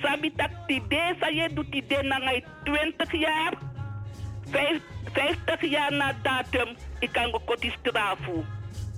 Sabi 0.02 0.32
tak 0.36 0.50
tide, 0.66 1.14
sa 1.20 1.26
je 1.28 1.48
doet 1.54 1.70
tide 1.72 2.02
nanga 2.02 2.40
20 2.64 3.12
jaar. 3.12 3.52
Vijf- 4.50 4.82
50 5.12 5.70
jaar 5.70 5.92
na 5.92 6.12
datum, 6.22 6.76
ik 6.98 7.12
kan 7.12 7.40
die 7.60 7.72
strafu. 7.78 8.44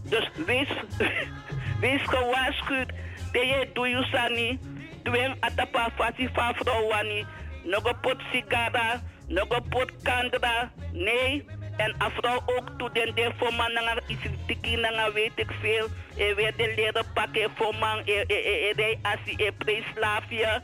Dus 0.05 0.31
wees, 0.47 0.69
wees 1.81 2.03
gewaarschuwd. 2.03 2.93
Deye 3.33 3.71
doe 3.73 3.89
je 3.89 4.07
sani. 4.13 4.59
Atapa 5.41 5.91
fasi 5.97 6.29
fa 6.33 6.55
vrouwani. 6.55 7.25
Nog 7.65 7.93
sigara, 8.33 9.01
nog 9.33 9.49
een 9.49 9.69
pot 9.69 9.91
kandra. 10.03 10.71
Nee. 10.93 11.45
En 11.77 11.95
als 11.99 12.13
vrouw 12.13 12.43
ook 12.47 12.71
toe 12.79 12.91
den 12.93 13.15
de 13.15 13.31
voor 13.37 13.55
man 13.55 13.73
nanga 13.73 13.95
is 14.07 14.17
tiki 14.47 14.77
nanga 14.77 15.13
weet 15.13 15.33
ik 15.35 15.51
veel. 15.61 15.87
E 16.17 16.35
weer 16.35 16.57
de 16.57 16.73
leren 16.77 17.05
pakken 17.15 17.51
voor 17.55 17.75
man. 17.81 17.99
E 18.05 18.25
e 18.27 18.35
e 18.35 18.69
e 18.69 18.73
rij 18.77 18.99
asi 19.03 19.35
e 19.37 19.53
pre-Slavia. 19.53 20.63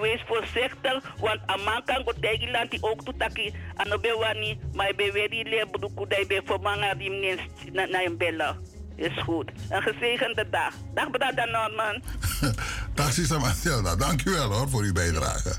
Wees 0.00 0.22
voorzichtig, 0.26 1.14
want 1.20 1.40
een 1.46 1.64
man 1.64 1.82
kan 1.84 2.02
go 2.04 2.12
tegen 2.20 2.50
land 2.50 2.70
die 2.70 2.82
ook 2.82 3.04
toe 3.04 3.16
taki. 3.16 3.54
En 3.76 3.94
op 3.94 4.02
bewani, 4.02 4.58
maar 4.72 4.92
ben 4.96 5.12
weer 5.12 5.30
die 5.30 5.44
leerbroek 5.44 6.10
dat 6.10 6.18
ik 6.18 6.28
ben 6.28 6.42
voor 6.44 6.60
man 6.60 6.98
die 6.98 7.38
naar 7.72 8.04
een 8.04 8.16
bellen. 8.16 8.75
Is 8.96 9.22
goed. 9.22 9.50
Een 9.68 9.82
gezegende 9.82 10.46
dag. 10.50 10.74
Dag 10.94 11.10
brada 11.10 11.44
Norman. 11.44 12.02
Dag 12.94 13.12
Sister 13.12 13.40
Matilda, 13.40 13.96
dank 13.96 14.24
u 14.24 14.30
wel 14.30 14.52
hoor 14.52 14.68
voor 14.68 14.82
uw 14.82 14.92
bijdrage. 14.92 15.56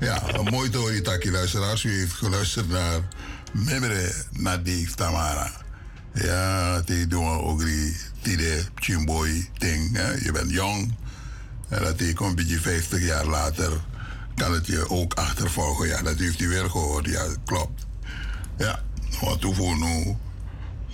Ja, 0.00 0.34
een 0.34 0.44
mooi 0.44 0.70
te 0.70 0.78
horen, 0.78 1.02
Taki 1.02 1.30
luisteraars. 1.30 1.84
U 1.84 1.98
heeft 1.98 2.12
geluisterd 2.12 2.68
naar 2.68 3.00
Memre 3.52 4.12
Nadif 4.30 4.94
Tamara. 4.94 5.50
Ja, 6.14 6.80
die 6.80 7.06
doen 7.06 7.24
we 7.24 7.42
ook 7.42 7.60
die 7.60 7.96
tide 8.22 8.64
chimboy 8.74 9.48
ding. 9.58 9.96
Hè. 9.96 10.12
Je 10.12 10.32
bent 10.32 10.50
jong. 10.50 10.94
En 11.68 11.82
dat 11.82 11.98
die 11.98 12.20
een 12.20 12.34
beetje 12.34 12.60
50 12.60 13.06
jaar 13.06 13.26
later 13.26 13.72
kan 14.34 14.52
het 14.52 14.66
je 14.66 14.88
ook 14.88 15.14
achtervolgen. 15.14 15.88
Ja, 15.88 16.02
dat 16.02 16.18
heeft 16.18 16.40
u 16.40 16.48
weer 16.48 16.70
gehoord. 16.70 17.06
Ja, 17.06 17.26
klopt. 17.44 17.86
Ja, 18.58 18.80
want 19.20 19.40
toevoer 19.40 19.76
nu. 19.78 20.16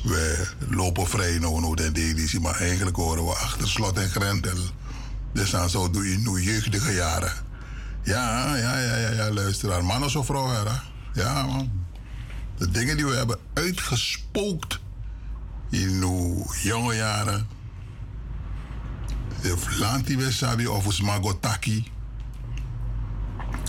We 0.07 0.47
lopen 0.69 1.07
vrij 1.07 1.39
nou, 1.39 1.61
nou 1.61 1.77
den 1.77 1.95
editie, 1.95 2.41
maar 2.41 2.55
eigenlijk 2.55 2.97
horen 2.97 3.25
we 3.25 3.31
achter 3.31 3.69
slot 3.69 3.99
en 3.99 4.09
grendel. 4.09 4.59
Dus 5.33 5.51
dan 5.51 5.71
zo 5.71 5.91
doe 5.91 6.11
je 6.11 6.19
nu 6.19 6.43
jeugdige 6.43 6.93
jaren. 6.93 7.33
Ja, 8.03 8.57
ja, 8.57 8.79
ja, 8.79 8.97
ja, 8.97 9.11
ja, 9.11 9.33
luisteraar. 9.33 9.85
Man 9.85 10.05
of 10.05 10.27
vrouw? 10.27 10.53
Ja, 11.13 11.43
man. 11.47 11.71
De 12.59 12.71
dingen 12.71 12.97
die 12.97 13.07
we 13.07 13.15
hebben 13.15 13.39
uitgespookt 13.55 14.81
in 15.71 16.03
uw 16.03 16.47
jonge 16.63 16.95
jaren. 16.95 17.49
De 19.43 19.57
lanti 19.79 20.17
we 20.17 20.33
sabi 20.33 20.67
of 20.67 20.93
smago 20.93 21.39
taki. 21.41 21.93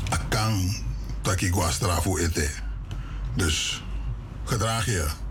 Akang 0.09 0.83
taki 1.21 1.51
guastrafu 1.51 2.19
ete. 2.19 2.49
Dus 3.35 3.83
gedraag 4.43 4.85
je. 4.85 5.25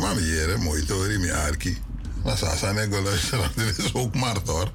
Maar 0.00 0.16
hier, 0.16 0.58
mooi 0.58 0.84
tori, 0.84 1.18
mi 1.18 1.30
arki. 1.30 1.78
Maar 2.24 2.36
sasa 2.36 2.72
nego 2.72 3.02
luisteren, 3.02 3.50
dit 3.56 3.78
is 3.78 3.94
ook 3.94 4.14
mart 4.14 4.48
hoor. 4.48 4.72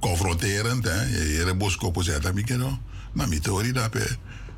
Confronterend, 0.00 0.84
hè. 0.84 1.02
Je 1.02 1.24
hier 1.24 1.56
boskopo 1.56 2.02
zet, 2.02 2.24
heb 2.24 2.38
ik 2.38 2.56
no. 2.56 2.78
Na 3.12 3.26
mi 3.26 3.40
tori 3.40 3.72
dape. 3.72 4.16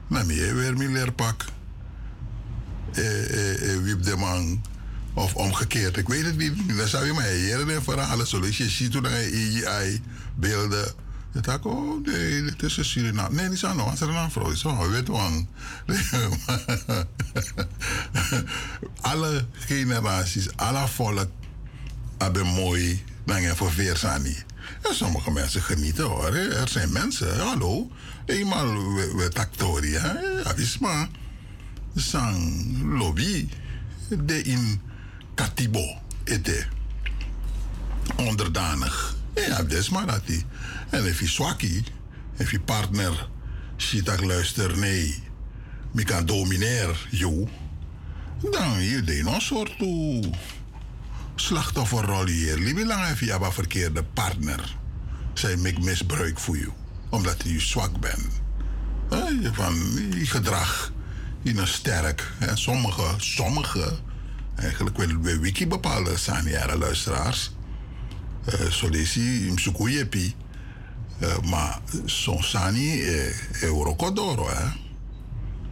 Na 0.08 0.23
mi 0.23 0.52
weer 0.52 0.76
mi 0.76 0.89
leerpak. 0.89 1.44
Eh, 2.92 3.31
eh, 3.31 3.74
eh, 3.74 3.82
wiep 3.82 4.02
de 4.02 4.16
man. 4.16 4.62
Of 5.15 5.34
omgekeerd, 5.34 5.97
ik 5.97 6.08
weet 6.08 6.24
het 6.24 6.36
niet. 6.36 6.76
Dan 6.76 6.89
zou 6.89 7.07
je 7.07 7.12
maar 7.12 7.26
hier 7.26 7.66
de 7.66 7.82
verhalen 7.82 8.26
zo. 8.26 8.41
Dus 8.41 8.57
je 8.57 8.68
ziet 8.68 8.92
hoe 8.92 9.02
dan 9.02 9.12
je 9.12 10.00
beelden. 10.34 10.94
Je 11.32 11.40
dacht, 11.40 11.66
oh 11.66 12.04
nee, 12.04 12.42
dit 12.42 12.62
is 12.62 12.76
een 12.76 12.84
Suriname. 12.84 13.34
Nee, 13.34 13.48
die 13.48 13.58
zijn 13.58 13.76
nog 13.76 14.00
een 14.00 14.30
vrouw. 14.30 14.50
Is 14.50 14.62
een 14.62 14.90
witwang. 14.90 15.46
Alle 19.00 19.46
generaties, 19.52 20.56
alle 20.56 20.88
volk 20.88 21.28
abe 22.18 22.44
mooi, 22.44 23.04
dan 23.24 23.42
je 23.42 23.56
voor 23.56 23.72
Veersani. 23.72 24.36
En 24.82 24.94
sommige 24.94 25.30
mensen 25.30 25.62
genieten 25.62 26.04
hoor. 26.04 26.34
Er 26.34 26.68
zijn 26.68 26.92
mensen, 26.92 27.38
hallo. 27.38 27.90
Eenmaal 28.26 28.94
we, 28.94 29.12
we 29.16 29.28
taktori, 29.28 29.92
hè. 29.94 30.44
Avisma. 30.44 31.08
Sang 31.96 32.82
lobby. 32.82 33.48
De 34.08 34.42
in 34.42 34.80
katibo. 35.34 35.98
Ete. 36.24 36.64
Onderdanig. 38.16 39.16
Ja, 39.34 39.56
dat 39.56 39.72
is 39.72 39.88
maar 39.88 40.06
dat 40.06 40.26
die. 40.26 40.44
En 40.92 41.06
if 41.06 41.20
je 41.20 41.28
zwakkie, 41.28 41.84
if 42.36 42.50
je 42.50 42.60
partner, 42.60 43.28
ziet 43.76 44.04
dat 44.04 44.20
luister, 44.20 44.78
nee. 44.78 45.22
Ik 45.94 46.06
kan 46.06 46.26
domineer, 46.26 47.06
joh. 47.10 47.48
Dan 48.50 48.82
je 48.82 49.02
deed 49.02 49.26
een 49.26 49.40
soort 49.40 49.78
toe 49.78 50.30
slachtofferrol 51.34 52.26
hier. 52.26 52.58
Liever 52.58 52.86
lang 52.86 53.06
heb 53.06 53.18
je 53.18 53.32
een 53.32 53.52
verkeerde 53.52 54.04
partner. 54.04 54.76
Zij 55.34 55.56
make 55.56 55.80
misbruik 55.80 56.38
voor 56.38 56.56
je. 56.56 56.68
Omdat 57.08 57.42
je 57.44 57.60
zwak 57.60 58.00
bent. 58.00 58.40
Van 59.52 59.74
je 60.10 60.26
gedrag. 60.26 60.92
Je 61.42 61.52
is 61.52 61.72
sterk. 61.72 62.32
Hè. 62.38 62.56
Sommige, 62.56 63.14
sommige. 63.16 63.98
Eigenlijk 64.54 64.96
willen 64.96 65.22
we 65.22 65.38
wiki 65.38 65.66
bepaalde 65.66 66.16
zijn 66.16 66.48
jaren 66.48 66.78
luisteraars. 66.78 67.52
Lees 68.90 69.14
je 69.14 69.46
in 69.46 69.58
Sukuyepi. 69.58 70.24
Uh, 70.26 70.32
maar 71.51 71.78
soms 72.05 72.51
zijn 72.51 72.75
je 72.75 73.34
uh, 73.55 73.62
Eurokodoro. 73.62 74.49
Hè. 74.49 74.65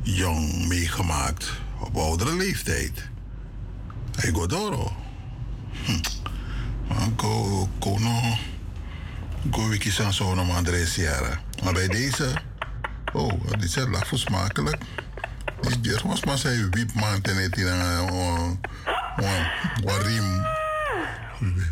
Jong 0.02 0.66
meegemaakt 0.66 1.52
op 1.78 1.96
oudere 1.96 2.36
leeftijd. 2.36 3.08
Hey 4.14 4.30
Godoro. 4.32 4.92
Hm. 5.84 6.00
Go, 7.16 7.68
go 7.80 7.98
no. 7.98 8.20
Go 9.50 9.68
wiki 9.68 9.90
san 9.90 10.12
zo 10.12 10.34
André 10.34 10.86
Sierra. 10.86 11.40
Maar 11.62 11.72
bij 11.72 11.88
deze. 11.88 12.32
Oh, 13.12 13.32
dit 13.50 13.62
is 13.62 13.74
laf 13.74 14.10
smakelijk. 14.14 14.78
Dit 15.60 15.86
is 15.86 16.02
maar 16.24 16.38
zei 16.38 16.68
wiep 16.70 16.94
man 16.94 17.20
ten 17.20 17.42
het 17.42 17.56
in 17.56 17.66
een 17.66 18.08
riem. 20.02 20.44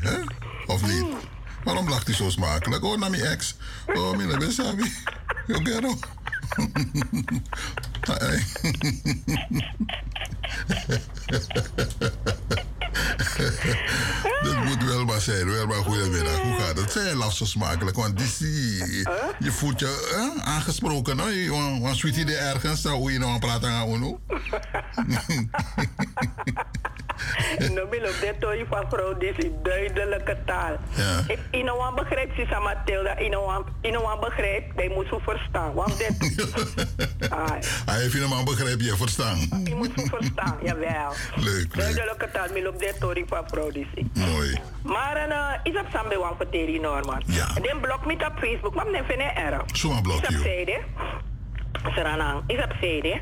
Hè? 0.01 0.19
Of 0.67 0.87
niet? 0.87 1.07
Waarom 1.65 1.89
lacht 1.89 2.07
hij 2.07 2.17
zo 2.17 2.31
smakelijk? 2.31 2.85
Oh, 2.85 2.99
naar 2.99 3.11
mijn 3.11 3.23
ex. 3.23 3.55
Oh, 3.87 4.17
mijn 4.17 4.39
besabi. 4.39 4.93
Yo 5.47 5.61
gero. 5.63 5.99
Hey. 8.01 8.45
Dat 14.43 14.65
moet 14.65 14.85
wel 14.85 15.05
maar 15.05 15.21
zijn. 15.21 15.51
Wel 15.51 15.67
maar 15.67 15.77
goedemiddag. 15.77 16.41
Hoe 16.41 16.61
gaat 16.61 16.77
het? 16.77 16.93
Zij 16.93 17.15
laf 17.15 17.35
zo 17.35 17.45
smakelijk. 17.45 17.97
Want 17.97 18.19
die, 18.19 18.29
die, 18.39 19.09
je 19.39 19.53
voelt 19.53 19.81
je 19.81 20.33
eh, 20.37 20.45
aangesproken. 20.45 21.19
Hè? 21.19 21.49
Want, 21.81 21.97
sweetie 21.97 22.35
er 22.35 22.55
ergens. 22.55 22.85
Hoe 22.85 23.13
je 23.13 23.19
nou 23.19 23.33
aan 23.33 23.39
praten 23.39 23.69
gaan. 23.69 23.89
Uno. 27.59 27.75
No, 27.75 27.89
wil 27.89 28.01
op 28.01 28.17
dit 28.21 28.41
tooi 28.41 28.65
van 28.69 28.85
vrouw, 28.89 29.19
dit 29.19 29.45
is 29.45 29.51
duidelijke 29.63 30.37
taal. 30.47 30.77
Ja. 30.97 31.25
Ik 31.27 31.39
in 31.51 31.67
een 31.69 31.95
begrijp, 31.95 32.31
ze 32.37 32.47
zei 32.49 32.63
Mathilda, 32.63 33.17
in 33.17 33.33
een 33.33 33.65
in 33.81 33.95
een 33.95 34.21
begrijp, 34.21 34.73
wij 34.77 34.89
moeten 34.89 35.21
verstaan. 35.21 35.75
Want 35.75 35.99
dit, 35.99 36.17
ah, 37.31 37.51
Hij 37.87 38.01
heeft 38.01 38.13
je 38.13 38.35
aan 38.35 38.45
begrepen, 38.45 38.85
je 38.85 38.97
verstaan. 38.97 39.39
je 39.65 39.75
moet 39.75 39.93
verstaan, 39.95 40.57
jawel. 40.69 41.13
Leuk. 41.35 41.77
Duidelijke 41.77 42.31
taal, 42.33 42.49
wil 42.53 42.69
op 42.69 42.79
dit 42.79 43.01
tooi 43.01 43.25
van 43.27 43.45
vrouw, 43.47 43.71
dit. 43.71 43.87
Mooi. 44.15 44.61
Maar 44.83 45.29
uh, 45.29 45.73
is 45.73 45.81
op 45.81 45.87
Sambe 45.93 46.19
wan 46.19 46.37
verteri 46.37 46.79
Norman. 46.81 47.23
Ja. 47.27 47.47
Den 47.63 47.81
blok 47.81 48.07
me 48.07 48.13
op 48.13 48.33
Facebook, 48.41 48.75
maar 48.75 48.87
men 48.87 49.05
vind 49.05 49.23
het 49.23 49.37
erg. 49.37 49.63
Zo'n 49.73 50.03
blok, 50.03 50.23
Is 50.23 50.37
op 50.37 50.43
Seranang, 51.95 52.43
is 52.47 52.65
op 52.65 52.73
zijde. 52.81 53.21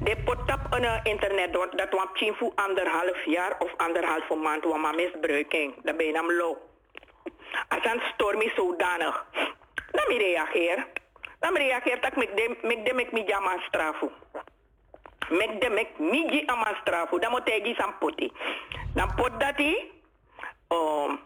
De 0.00 0.16
potap 0.24 0.66
op 0.72 0.78
uh, 0.78 1.00
internet 1.02 1.52
dat 1.52 1.72
dat 1.78 1.90
wan 1.90 2.08
tien 2.14 2.34
voor 2.34 2.52
anderhalf 2.54 3.24
jaar 3.24 3.56
of 3.58 3.70
anderhalf 3.76 4.34
maand 4.42 4.64
wan 4.64 4.80
maar 4.80 4.94
misbruiking. 4.94 5.74
Dat 5.82 5.96
ben 5.96 6.06
je 6.06 6.12
nam 6.12 6.32
low. 6.32 6.56
Als 7.68 7.84
een 7.84 8.00
storm 8.14 8.40
is 8.40 8.54
zodanig. 8.54 9.26
Dan 9.90 10.16
reageer. 10.16 10.86
Dan 11.38 11.56
reageer 11.56 12.00
dat 12.00 12.22
ik 12.22 12.36
dem 12.36 12.56
mek 12.62 12.84
dem 12.84 12.98
ik 12.98 13.12
mi 13.12 13.22
jama 13.26 13.58
strafu. 13.58 14.10
Mek 15.28 15.60
dem 15.60 15.76
ik 15.76 15.98
mi 15.98 16.26
ji 16.30 16.42
ama 16.46 16.76
strafu. 16.80 17.18
Dan 17.18 17.30
moet 17.30 17.48
ik 17.48 17.78
aan 17.78 17.98
poti. 17.98 18.32
Dan 18.94 19.14
pot 19.14 19.40
dat 19.40 19.56
hij. 19.56 19.90
Um, 20.68 21.18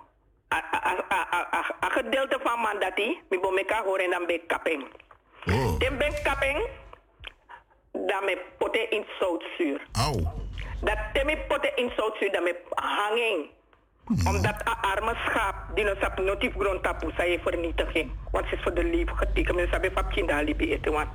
a, 0.55 0.63
a, 0.75 1.05
a, 1.09 1.27
a, 1.31 1.49
a, 1.55 1.65
a 1.85 1.89
gedeelte 1.89 2.39
van 2.43 2.61
man 2.61 2.79
dat 2.79 2.93
hij. 2.95 3.23
Mi 3.29 3.39
bo 3.39 3.51
meka 3.51 3.83
horen 3.83 4.05
en 4.05 4.11
dan 4.11 4.27
ben 4.27 4.35
ik 4.35 4.47
kapping. 4.47 4.87
Dan 5.44 5.99
ben 5.99 6.09
ik 6.09 6.20
kapping. 6.23 6.69
Dan 7.93 8.25
me 8.25 8.39
pote 8.59 8.86
in 8.89 9.05
zoutzuur. 9.20 9.81
Auw. 9.93 10.33
Dat 10.81 10.99
te 11.12 11.25
me 11.25 11.39
pote 11.49 11.73
in 11.75 11.91
zoutzuur. 11.97 12.33
Dan 12.33 12.43
me 12.43 12.57
hanging. 12.70 13.51
Omdat 14.27 14.55
een 14.65 14.81
arme 14.81 15.15
schaap 15.27 15.55
die 15.75 15.85
nog 15.85 16.07
op 16.07 16.19
notief 16.19 16.52
grond 16.59 16.83
tapu, 16.83 17.10
zij 17.17 17.39
vernietiging. 17.43 18.10
Want 18.31 18.47
ze 18.49 18.55
is 18.55 18.62
voor 18.62 18.75
de 18.75 18.85
lief 18.85 19.10
getekend. 19.10 19.57
Men 19.57 19.69
sabi 19.70 19.91
fap 19.91 20.10
kinda 20.10 20.41
libi 20.41 20.73
eten. 20.73 20.93
Want 20.93 21.09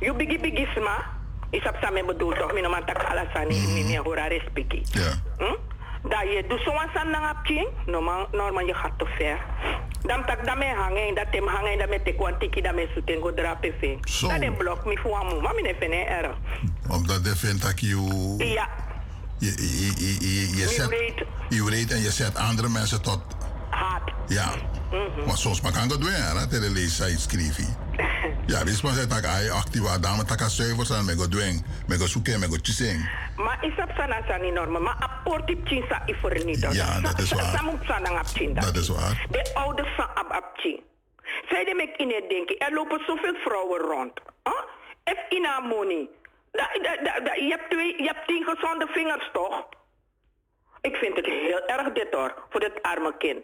you 0.00 0.16
bigi 0.16 0.38
bigi 0.38 0.66
sma. 0.74 1.18
Is 1.50 1.66
op 1.66 1.76
samen 1.80 2.06
bedoeld 2.06 2.36
toch? 2.36 2.52
Mijn 2.52 2.70
man 2.70 2.84
tak 2.84 3.04
alasani. 3.04 3.66
Mi 3.74 3.84
mi 3.84 3.98
hora 3.98 4.26
respecti. 4.26 4.82
Ja. 4.84 5.12
Hm? 5.38 5.54
Dat 6.02 6.22
je 6.22 6.44
doet 6.48 6.60
zo'n 6.60 6.88
san 6.94 7.10
nang 7.10 7.26
apking, 7.26 7.68
normaal, 7.86 8.26
normaal 8.32 8.66
je 8.66 8.74
gaat 8.74 8.98
te 8.98 9.06
ver. 9.06 9.38
Dan 10.02 10.24
tak 10.26 10.46
hangen, 10.76 11.14
dat 11.14 11.26
hem 11.30 11.46
hangen, 11.46 11.78
dat 11.78 11.88
me 11.88 12.02
tekwan 12.02 12.38
tiki, 12.38 12.60
dat 12.60 12.74
me 12.74 12.88
soeten 12.94 13.22
go 13.22 13.34
drapen. 13.34 13.74
Dat 14.20 14.40
de 14.40 14.52
blok 14.58 14.84
me 14.84 14.98
voor 15.02 15.14
amu, 15.14 15.40
maar 15.40 15.54
fene 15.78 16.04
erg. 16.04 16.36
Omdat 16.88 17.24
de 17.24 17.36
vindt 17.36 17.62
dat 17.62 17.80
je... 17.80 18.34
Ja, 18.38 18.68
Je, 19.38 19.46
je, 19.46 19.92
je, 19.96 20.16
je, 20.20 20.56
je 20.56 20.68
zet... 20.68 21.24
Je 21.48 21.64
weet 21.64 21.90
en 21.90 22.00
je 22.00 22.10
zet 22.10 22.36
andere 22.36 22.68
mensen 22.68 23.02
tot... 23.02 23.20
haat. 23.70 24.02
Ja. 24.26 24.50
Maar 25.26 25.36
soms 25.36 25.60
maar 25.60 25.72
kan 25.72 25.88
dat 25.88 26.00
doen, 26.00 26.10
hè? 26.10 26.34
Dat 26.34 26.50
de 26.50 26.88
schrijven. 27.18 27.76
Ja, 28.46 28.64
wist 28.64 28.82
maar 28.82 28.94
dat 28.94 29.18
ik 29.18 29.50
actief 29.50 29.98
dame 30.00 30.24
taka 30.24 30.48
zuiver 30.48 30.86
zijn, 30.86 31.04
me 31.04 31.16
go 31.16 31.28
doen, 31.28 31.64
me 31.86 31.98
go 31.98 32.06
zoeken, 32.06 32.40
me 32.40 32.46
go 32.46 32.56
chising. 32.62 33.10
Maar 33.36 33.58
is 33.60 33.76
dat 33.76 33.88
maar 34.82 34.96
aport 34.98 35.50
op 35.50 35.60
chinsa 35.64 36.02
i 36.06 36.14
vernietigd. 36.14 36.74
Ja, 36.74 37.00
dat 37.00 37.18
is 37.18 37.32
waar. 37.32 37.62
Dat 38.54 38.76
is 38.76 38.88
waar. 38.88 39.26
De 39.30 39.50
ouders 39.54 39.96
ab 40.14 40.50
chin. 40.54 40.80
Zij 41.48 41.64
de 41.64 41.74
mek 41.74 41.96
in 41.96 42.08
het 42.08 42.28
denken, 42.28 42.58
er 42.58 42.72
lopen 42.74 43.02
zoveel 43.06 43.34
vrouwen 43.34 43.80
rond. 43.80 44.12
Huh? 44.44 44.62
If 45.04 45.18
in 45.28 45.46
da, 46.52 47.34
je, 47.34 47.48
hebt 47.48 47.70
twee, 47.70 48.02
je 48.02 48.06
hebt 48.06 48.26
tien 48.26 48.44
gezonde 48.44 48.86
vingers 48.86 49.30
toch? 49.32 49.68
Ik 50.80 50.96
vind 50.96 51.16
het 51.16 51.26
heel 51.26 51.66
erg 51.66 51.92
dit 51.92 52.14
hoor, 52.14 52.34
voor 52.50 52.60
dit 52.60 52.82
arme 52.82 53.16
kind. 53.18 53.38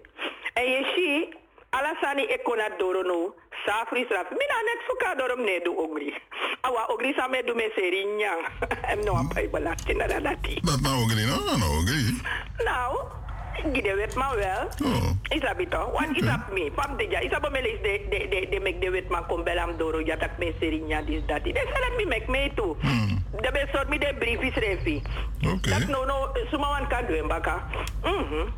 En 0.53 0.71
je 0.71 0.93
ziet, 0.95 1.37
alasani 1.71 2.25
ekona 2.25 2.69
dorono, 2.79 3.35
safri 3.65 4.05
sraf. 4.09 4.31
Mina 4.31 4.59
net 4.65 4.81
fuka 4.87 5.15
dorom 5.15 5.41
ne 5.45 5.61
do 5.65 5.73
ogri. 5.75 6.15
Awa 6.61 6.87
ogri 6.89 7.13
sa 7.17 7.29
me 7.29 7.43
do 7.43 7.55
me 7.55 7.71
serinya. 7.77 8.37
Em 8.91 9.05
no 9.05 9.13
apai 9.15 9.49
balati 9.49 9.95
na 9.95 10.07
dadati. 10.07 10.61
Dat 10.61 10.81
nou 10.81 11.07
niet, 11.07 11.27
nou, 11.27 11.59
nou 11.59 11.83
niet. 11.85 12.23
Nou, 12.65 12.99
gide 13.73 13.95
wet 13.95 14.15
man 14.15 14.35
wel. 14.35 14.69
Is 15.29 15.41
dat 15.41 15.71
toch? 15.71 15.91
Want 15.93 16.17
is 16.17 16.27
dat 16.27 16.53
me? 16.53 16.71
Pam 16.75 16.97
de 16.97 17.07
ja, 17.09 17.19
is 17.19 17.31
dat 17.31 17.51
me 17.51 17.63
lees 17.63 17.81
de 17.83 18.07
de 18.11 18.27
de 18.31 18.47
de 18.51 18.61
mek 18.61 18.81
de 18.81 18.91
wet 18.91 19.09
man 19.09 19.27
kom 19.27 19.45
belam 19.45 19.77
doro 19.77 20.01
ja 20.01 20.17
tak 20.17 20.39
me 20.39 20.55
serinya 20.61 21.03
dis 21.03 21.23
dati. 21.27 21.53
Des 21.53 21.63
salat 21.73 21.97
me 21.97 22.07
mek 22.07 22.29
me 22.29 22.51
tu. 22.55 22.77
De 23.41 23.51
be 23.53 23.67
sort 23.73 23.89
mi 23.89 23.99
de 23.99 24.15
brief 24.19 24.41
is 24.41 24.55
refi. 24.55 25.03
Dat 25.61 25.87
no 25.89 26.05
no 26.05 26.29
suma 26.51 26.69
wan 26.69 26.89
kan 26.89 27.07
doen 27.09 27.29
baka. 27.29 27.65
Mhm. 28.03 28.49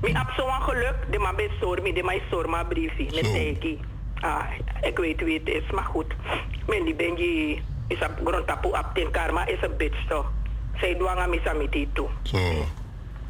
Mi 0.00 0.14
ab 0.14 0.28
een 0.36 0.62
geluk, 0.62 0.96
de 1.10 1.18
man 1.18 1.36
be 1.36 1.80
mi 1.82 1.92
de 1.92 2.02
mij 2.02 2.22
sor 2.30 2.48
ma 2.48 2.64
briefie 2.64 3.14
met 3.14 3.24
teki. 3.24 3.80
Ah, 4.20 4.44
ik 4.80 4.98
weet 4.98 5.20
wie 5.20 5.38
het 5.38 5.48
is, 5.48 5.70
maar 5.70 5.84
goed. 5.84 6.14
Men 6.66 6.84
die 6.84 6.94
ben 6.94 7.16
je 7.16 7.58
is 7.88 7.98
op 7.98 8.12
grond 8.24 8.46
tapu 8.46 8.68
op 8.68 8.86
ten 8.94 9.10
karma 9.10 9.46
is 9.46 9.62
een 9.62 9.76
bitch 9.76 10.06
toch. 10.08 10.30
Zij 10.80 10.94
dwanga 10.94 11.26
mi 11.26 11.40
samiti 11.44 11.88
toe. 11.92 12.08
Zo. 12.22 12.38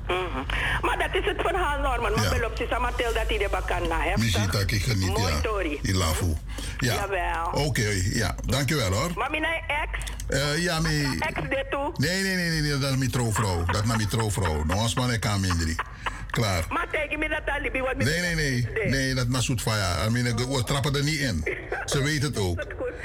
Mhm. 0.09 0.41
Maar 0.81 0.99
dat 0.99 1.15
is 1.23 1.25
het 1.25 1.41
verhaal, 1.41 1.81
Norman. 1.81 2.13
Maar 2.13 2.25
ze 2.55 2.67
sama 2.71 2.93
tel 2.97 3.13
dat 3.13 3.29
hij 3.29 3.39
de 3.39 3.49
bakan 3.51 3.89
na 3.89 4.01
heeft. 4.01 4.17
Misschien 4.17 4.51
dat 4.51 4.71
ik 4.71 4.83
geniet, 4.83 5.17
Mooi 5.19 5.33
ja. 5.83 5.95
lafu. 5.99 6.35
Ja. 6.79 6.95
Jawel. 6.95 7.67
Oké, 7.67 7.89
ja. 8.13 8.35
Dankjewel 8.47 8.93
hoor. 8.93 9.11
Maar 9.15 9.31
mijn 9.31 9.45
ex, 9.45 10.07
Eh, 10.29 10.63
ja, 10.63 10.81
me... 10.81 11.17
ex 11.29 11.49
dit 11.49 11.71
toe. 11.71 11.93
Nee, 11.97 12.23
nee, 12.23 12.35
nee, 12.35 12.49
nee, 12.51 12.61
nee, 12.61 12.79
dat 12.79 12.91
is 12.91 12.97
mijn 12.97 13.11
trouwvrouw. 13.11 13.65
Dat 13.65 13.83
is 13.83 13.87
mijn 13.87 14.09
trouwvrouw. 14.09 14.65
Nou, 14.65 14.81
als 14.81 14.95
man, 14.95 15.13
ik 15.13 15.21
kan 15.21 15.41
minder. 15.41 15.75
Klaar. 16.31 16.65
Maar 16.69 16.87
tegen 16.91 17.19
me 17.19 17.29
dat 17.29 17.43
alibi 17.47 17.81
wat 17.81 17.97
Nee, 17.97 18.21
nee, 18.21 18.35
nee. 18.35 18.69
Nee, 18.87 19.15
dat 19.15 19.27
is 19.33 19.45
zoet 19.45 19.63
van 19.63 19.77
ja. 19.77 20.07
I 20.07 20.11
mean, 20.11 20.37
we 20.37 20.65
trappen 20.65 20.95
er 20.95 21.03
niet 21.03 21.19
in. 21.19 21.45
Ze 21.85 22.03
weet 22.03 22.23
het 22.23 22.39
ook. 22.39 22.61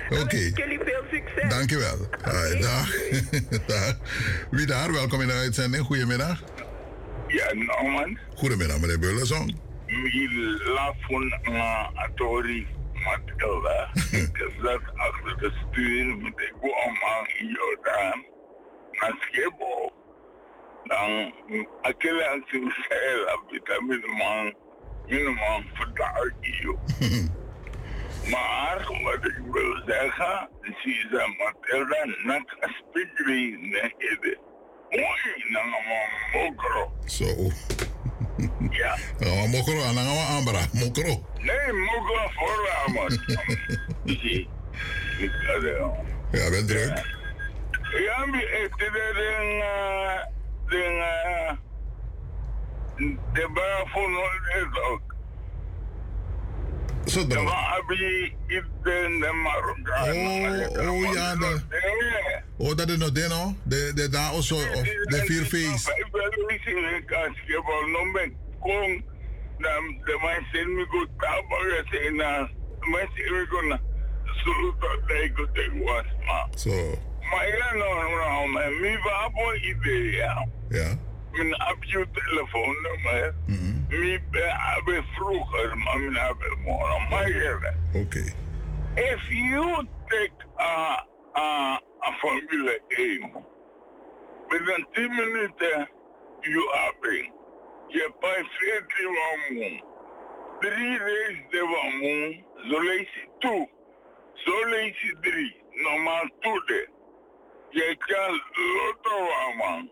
Oké. 0.09 0.37
Jullie 0.37 0.79
veel 0.85 1.03
succes. 1.11 1.49
Dankjewel. 1.49 2.07
Hai, 2.21 2.59
dag. 2.61 2.89
dag. 3.67 3.95
Wie 4.51 4.65
daar? 4.65 4.91
Welkom 4.91 5.21
in 5.21 5.27
de 5.27 5.33
uitzending. 5.33 5.85
Goedemiddag. 5.85 6.41
Ja, 7.33 7.53
Norman. 7.53 8.17
Goedemiddag, 8.35 8.79
meneer 8.79 8.99
Beulenzon. 8.99 9.59
Mi 9.87 10.27
la 10.75 10.93
van 11.01 11.33
na 11.43 11.89
Atori 11.93 12.67
Matilda. 12.93 13.89
Ik 14.21 14.51
zat 14.61 14.81
achter 14.95 15.37
de 15.37 15.51
stuur 15.51 16.17
met 16.17 16.37
de 16.37 16.51
goeman 16.59 17.27
in 17.39 17.47
Jordaan. 17.47 18.25
Naar 18.91 19.15
Schiphol. 19.19 19.91
Dan, 20.83 21.33
akele 21.81 22.29
aan 22.29 22.43
zijn 22.47 22.73
zeil, 22.89 23.43
vitamine 23.49 24.07
man, 24.07 24.53
minimaal 25.07 25.61
vandaag 25.73 26.31
hier. 26.41 26.75
Maar, 28.31 28.77
wat 29.03 29.25
ik 29.25 29.39
wil 29.51 29.81
zeggen, 29.85 30.49
ze 30.61 31.35
Matilda 31.37 32.05
net 32.23 32.55
als 32.59 32.81
pigri 32.91 33.57
nehede. 33.59 34.37
Mokro. 36.33 36.91
Zo. 37.05 37.25
Ja. 38.69 38.97
Nga 39.19 39.47
mokro, 39.47 39.83
ana 39.83 40.01
nga 40.01 40.25
ambra, 40.37 40.61
mokro. 40.73 41.13
Nee, 41.39 41.73
mokro 41.73 42.29
voorra, 42.35 42.77
man. 42.93 43.11
Zie. 44.05 44.49
Ik. 45.19 45.31
Ja, 46.31 46.49
ben 46.49 46.67
druk. 46.67 47.21
Ja, 48.05 48.25
mi 48.25 48.43
este 48.43 48.89
de 48.91 49.11
den 49.19 49.61
eh, 49.61 50.25
den 50.69 50.95
eh, 50.99 51.53
de 53.33 53.49
het 54.43 54.79
ook. 54.91 55.12
Zo 57.05 57.27
Marokkaan. 59.41 60.09
Oh, 60.09 60.89
oh 60.89 61.13
ja, 61.13 61.35
de, 61.35 61.61
oh, 62.57 62.75
dat 62.75 62.89
is 62.89 62.97
nog 62.97 63.11
de 63.11 63.27
no? 63.29 63.55
De, 63.63 63.91
de 63.95 64.09
daar 64.09 64.31
also, 64.31 64.55
of 64.55 64.83
de 64.83 65.21
vier 65.25 65.45
feest. 65.45 65.87
Ik 65.87 66.07
wil 66.11 66.47
niet 66.47 66.61
zien, 66.65 66.85
als 67.25 67.37
je 67.45 67.63
wel 67.65 67.87
nog 67.87 68.11
ben 68.13 68.35
kon, 68.59 69.03
dan 69.57 70.01
de 70.03 70.17
mensen 70.21 70.75
me 70.75 70.85
goed 70.85 71.09
tabakken 71.17 71.85
zijn 71.91 72.15
na, 72.15 72.49
mensen 72.79 73.31
me 73.31 73.45
goed 74.41 74.81
de 75.07 75.23
ik 75.23 75.37
het 75.37 75.83
was, 75.83 76.03
maar. 76.25 76.47
Zo. 76.55 76.99
Maar 77.31 77.47
ja, 77.47 77.73
nou, 77.73 78.15
nou, 78.15 78.49
maar 78.49 78.71
mi 78.71 78.97
va 78.97 79.29
bo 79.29 79.53
idee, 79.53 80.11
ja. 80.11 80.47
Ja. 80.69 80.97
Mijn 81.33 81.61
heb 81.61 81.83
je 81.83 82.07
telefoonnummer. 82.11 83.35
Mi 83.89 84.19
be 84.31 84.51
hebben 84.55 85.03
vroeger, 85.03 85.77
maar 85.77 85.99
mijn 85.99 86.15
hebben 86.15 86.59
morgen. 86.61 87.09
Maar. 87.09 87.75
Oké. 87.93 88.23
If 88.95 89.27
you 89.29 89.87
take 90.05 90.31
a, 90.59 91.05
a, 91.35 91.81
a 91.99 92.11
Formule 92.19 92.81
1, 92.87 93.31
binnen 94.47 94.87
10 94.91 95.15
minuten, 95.15 95.89
you 96.41 96.71
are 96.73 96.95
bing. 97.01 97.31
Je 97.87 98.11
passeert 98.19 98.95
die 98.97 99.07
wamoen. 99.07 99.83
Drie 100.59 100.97
races 100.97 101.43
de 101.49 101.59
wamoen, 101.59 102.45
zo 102.69 102.81
lees 102.81 103.13
je 103.13 103.27
toe. 103.39 103.69
Zo 104.33 104.65
lees 104.69 105.01
je 105.01 105.17
drie, 105.21 105.63
normaal 105.71 106.29
toe. 106.39 106.89
Je 107.69 107.95
kan 107.97 108.41
waman. 109.07 109.91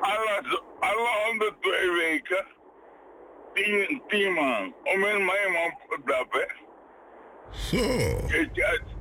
Alle, 0.00 0.62
alle 0.80 1.30
onder 1.30 1.54
twee 1.60 1.90
weken, 1.90 2.46
tien, 3.54 4.02
tien 4.08 4.32
man. 4.32 4.74
Om 4.84 5.04
in 5.04 5.24
mijn 5.24 5.52
man 5.52 5.74
dat 6.04 6.26
hè. 6.30 6.64
Zo. 7.50 7.76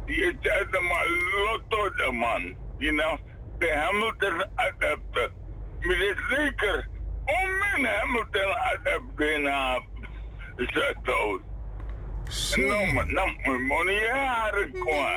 Je 0.06 0.36
gaat 0.42 0.72
de 0.72 0.80
man 0.80 1.08
lotto 1.44 1.96
de 1.96 2.12
man. 2.12 2.56
You 2.78 2.96
know, 2.96 3.18
de 3.58 3.74
Hamilton 3.74 4.46
adapter. 4.56 5.32
Maar 5.82 5.96
het 5.96 6.18
is 6.18 6.38
zeker, 6.38 6.88
om 7.26 7.58
mijn 7.58 7.96
Hamilton 7.96 8.54
adapter 8.54 9.40
na 9.42 9.82
zet 10.56 10.98
No 12.56 12.86
man, 12.86 13.14
nou 13.14 13.36
mijn 13.44 13.62
money. 13.62 14.12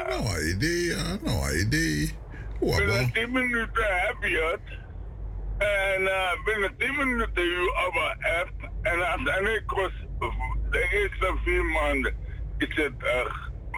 Nou, 0.08 0.48
idee, 0.48 0.84
ja, 0.84 1.16
nou, 1.22 1.58
idee. 1.58 2.14
Binnen 2.60 3.12
10 3.12 3.32
minuten 3.32 3.86
heb 3.86 4.16
je. 4.20 4.58
En 5.58 6.02
uh, 6.02 6.32
binnen 6.44 6.76
10 6.76 6.96
minuten 6.96 7.44
je 7.44 7.72
aber 7.86 8.16
app. 8.40 8.52
En 8.82 9.04
uiteindelijk 9.04 9.70
was 9.70 9.92
de 10.70 10.88
eerste 10.92 11.34
vier 11.44 11.64
maanden 11.64 12.16
is 12.58 12.76
het 12.76 12.92
uh, 12.98 13.24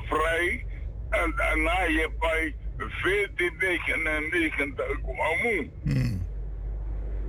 vrij. 0.09 0.65
En 1.11 1.33
daarna 1.37 1.83
je 1.83 2.11
bij 2.19 2.55
1499 2.77 5.01
kwamoe. 5.01 5.71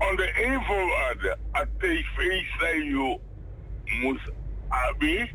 Onder 0.09 0.35
één 0.35 0.63
voorwaarde, 0.63 1.37
als 1.51 1.67
tv 1.77 2.43
zei 2.59 2.83
je 2.83 3.19
moest 4.01 4.31
abi, 4.67 5.31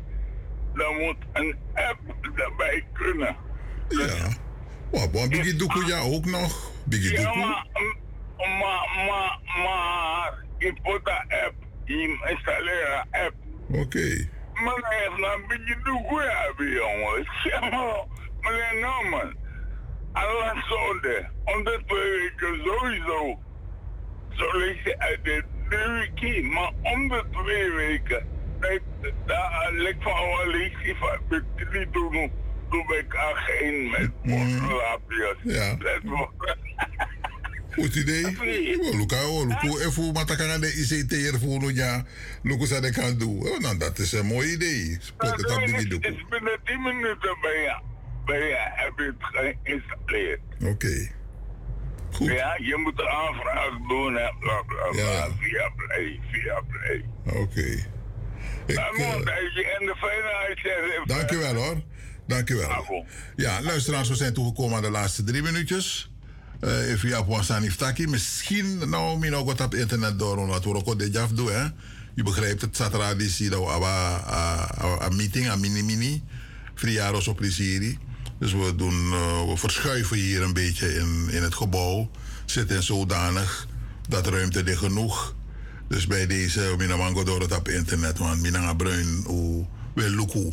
dan 0.73 0.97
moet 0.97 1.17
een 1.33 1.55
app 1.73 1.99
erbij 2.35 2.85
kunnen. 2.93 3.35
Ja. 3.89 4.05
Wat, 4.91 5.09
wat, 5.11 5.29
Biggie 5.29 5.55
Doekoe, 5.55 5.85
ja, 5.85 5.99
ook 5.99 6.25
nog. 6.25 6.71
Biggie 6.85 7.19
Ja, 7.19 7.35
maar, 7.35 7.67
maar, 8.37 9.05
maar, 9.07 9.39
maar, 9.63 10.43
je 10.57 10.73
put 10.83 11.05
de 11.05 11.45
app, 11.45 11.55
je 11.83 12.19
installeert 12.29 13.05
een 13.11 13.21
app. 13.25 13.33
Oké. 13.69 14.27
Maar 14.53 14.77
hij 14.81 14.97
heeft 14.97 15.33
een 15.33 15.47
beetje 15.47 15.77
de 15.83 16.03
goeie 16.07 16.29
hebben, 16.29 16.71
jongens. 16.71 17.43
Ja, 17.43 17.59
maar, 17.59 18.05
meneer 18.39 18.79
Norman, 18.79 19.35
alle 20.11 20.63
zouden, 20.67 21.31
om 21.43 21.63
de 21.63 21.81
twee 21.85 22.11
weken 22.11 22.63
sowieso, 22.63 23.39
zo 24.29 24.57
lees 24.57 24.83
je 24.83 24.99
uit 24.99 25.23
de 25.23 25.43
drie 25.69 25.87
weken, 25.87 26.53
maar 26.53 26.71
om 26.81 27.07
de 27.07 27.23
twee 27.31 27.71
weken, 27.71 28.27
daar 29.25 29.71
lijkt 29.71 30.03
van 30.03 30.13
wel 30.13 30.47
lees 30.47 30.73
je 30.83 30.95
van, 30.95 31.19
met 31.29 31.71
die 31.71 31.89
doen, 31.89 32.31
doe 32.69 32.97
ik 32.97 33.15
aan 33.15 33.35
geen 33.35 33.89
met 33.89 34.11
portolaapjes. 34.21 35.35
Ja. 35.43 35.77
Luca, 37.77 39.27
oh, 39.27 39.47
Luca, 39.47 39.85
even 39.85 40.13
wat 40.13 40.31
ik 40.31 40.41
aan 40.41 40.61
de 40.61 40.73
ICT 40.73 41.13
er 41.13 41.39
voor 41.39 41.59
nu, 41.59 41.73
ja. 41.73 42.05
Luca 42.43 42.65
zei 42.65 42.81
dat 42.81 42.89
ik 42.89 42.95
kan 42.95 43.17
doen. 43.17 43.39
Oh, 43.39 43.59
nou, 43.59 43.77
dat 43.77 43.99
is 43.99 44.11
een 44.11 44.25
mooi 44.25 44.51
idee. 44.51 44.97
Spot 44.99 45.31
het 45.31 45.51
op. 45.51 45.61
Het 45.61 46.05
is 46.05 46.25
binnen 46.29 46.59
10 46.63 46.81
minuten 46.81 47.37
ben 47.41 47.51
je, 47.51 47.79
ben 48.25 48.37
je, 48.37 48.55
heb 48.57 48.93
je 48.97 49.03
het 49.03 49.55
geïnstalleerd. 49.63 50.39
Oké. 50.63 51.11
Goed. 52.11 52.31
Ja, 52.31 52.57
je 52.61 52.75
moet 52.83 52.97
de 52.97 53.09
aanvraag 53.09 53.71
doen 53.87 54.17
en 54.17 54.35
bla 54.39 54.61
bla 54.61 54.89
bla. 54.91 55.01
Ja. 55.01 55.27
Via 55.39 55.71
Play, 55.75 56.19
via 56.31 56.61
Play. 56.61 57.05
Oké. 57.25 57.85
Mooi, 58.67 59.23
dat 59.23 59.53
je 59.53 59.77
en 59.79 59.85
de 59.85 59.95
fijne 59.97 60.35
uitzending. 60.47 61.05
Dankjewel 61.05 61.55
hoor. 61.55 61.81
Dankjewel. 62.27 63.05
Ja, 63.35 63.61
luisteraars, 63.61 64.09
we 64.09 64.15
zijn 64.15 64.33
toegekomen 64.33 64.75
aan 64.75 64.81
de 64.81 64.89
laatste 64.89 65.23
drie 65.23 65.41
minuutjes. 65.41 66.11
Uh, 66.61 67.01
ja, 67.01 67.25
Wasan 67.25 67.63
Iftaki. 67.63 68.07
Misschien, 68.07 68.89
nou, 68.89 69.19
min 69.19 69.35
ook 69.35 69.45
wat 69.45 69.61
op 69.61 69.75
internet 69.75 70.19
door, 70.19 70.37
omdat 70.37 70.63
we 70.63 70.73
ook 70.73 70.99
dit 70.99 71.13
jaf 71.13 71.29
doen, 71.29 71.51
hè. 71.51 71.65
Je 72.15 72.23
begrijpt 72.23 72.61
het, 72.61 72.75
zaterdag 72.75 73.15
is 73.15 73.37
hier 73.37 73.53
een 73.53 75.15
meeting, 75.15 75.51
een 75.51 75.59
mini-mini. 75.59 76.23
Friaros 76.75 77.27
op 77.27 77.39
Risiri. 77.39 77.97
Dus 78.39 78.53
we, 78.53 78.73
doen, 78.75 79.05
uh, 79.05 79.49
we 79.49 79.57
verschuiven 79.57 80.17
hier 80.17 80.41
een 80.41 80.53
beetje 80.53 80.95
in, 80.95 81.27
in 81.29 81.43
het 81.43 81.55
gebouw. 81.55 82.09
Zit 82.45 82.71
in 82.71 82.83
zodanig 82.83 83.67
dat 84.09 84.27
ruimte 84.27 84.63
er 84.63 84.77
genoeg. 84.77 85.35
Dus 85.87 86.07
bij 86.07 86.27
deze, 86.27 86.73
Minamango 86.77 87.23
door 87.23 87.41
het 87.41 87.55
op 87.55 87.67
internet, 87.67 88.17
want 88.17 88.41
Minanga 88.41 88.73
Bruin, 88.73 89.23
we 89.93 90.09
luku. 90.09 90.51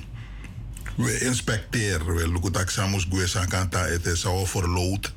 We 0.97 1.21
inspecteren, 1.21 2.15
we 2.15 2.29
luku 2.29 2.51
dat 2.51 2.71
Samus 2.71 3.07
Guesan 3.11 3.49
Kanta, 3.49 3.87
het 3.87 4.07
is 4.07 4.27
al 4.27 4.47
verloot. 4.47 5.15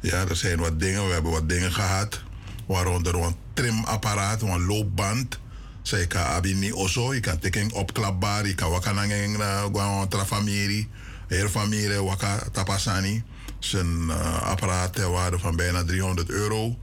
Ja, 0.00 0.26
er 0.28 0.36
zijn 0.36 0.58
wat 0.58 0.80
dingen, 0.80 1.06
we 1.06 1.12
hebben 1.12 1.32
wat 1.32 1.48
dingen 1.48 1.72
gehad. 1.72 2.20
Waaronder 2.66 3.14
een 3.14 3.34
trimapparaat, 3.54 4.42
een 4.42 4.66
loopband. 4.66 5.38
Zij 5.82 6.06
kan 6.06 6.22
abini 6.22 6.72
oso, 6.72 7.14
je 7.14 7.20
kan 7.20 7.38
teken 7.38 7.72
opklapbaar, 7.72 8.46
je 8.46 8.54
kan 8.54 8.70
wakanang 8.70 9.36
na 9.36 9.68
gwa 9.72 10.06
trafamieri, 10.06 10.88
heel 11.28 11.48
familie 11.48 12.02
waka 12.02 12.48
tapasani. 12.52 13.22
Zijn 13.58 14.02
uh, 14.08 14.42
apparaat 14.42 14.92
ter 14.92 15.10
waarde 15.10 15.38
van 15.38 15.56
bijna 15.56 15.84
300 15.84 16.30
euro 16.30 16.78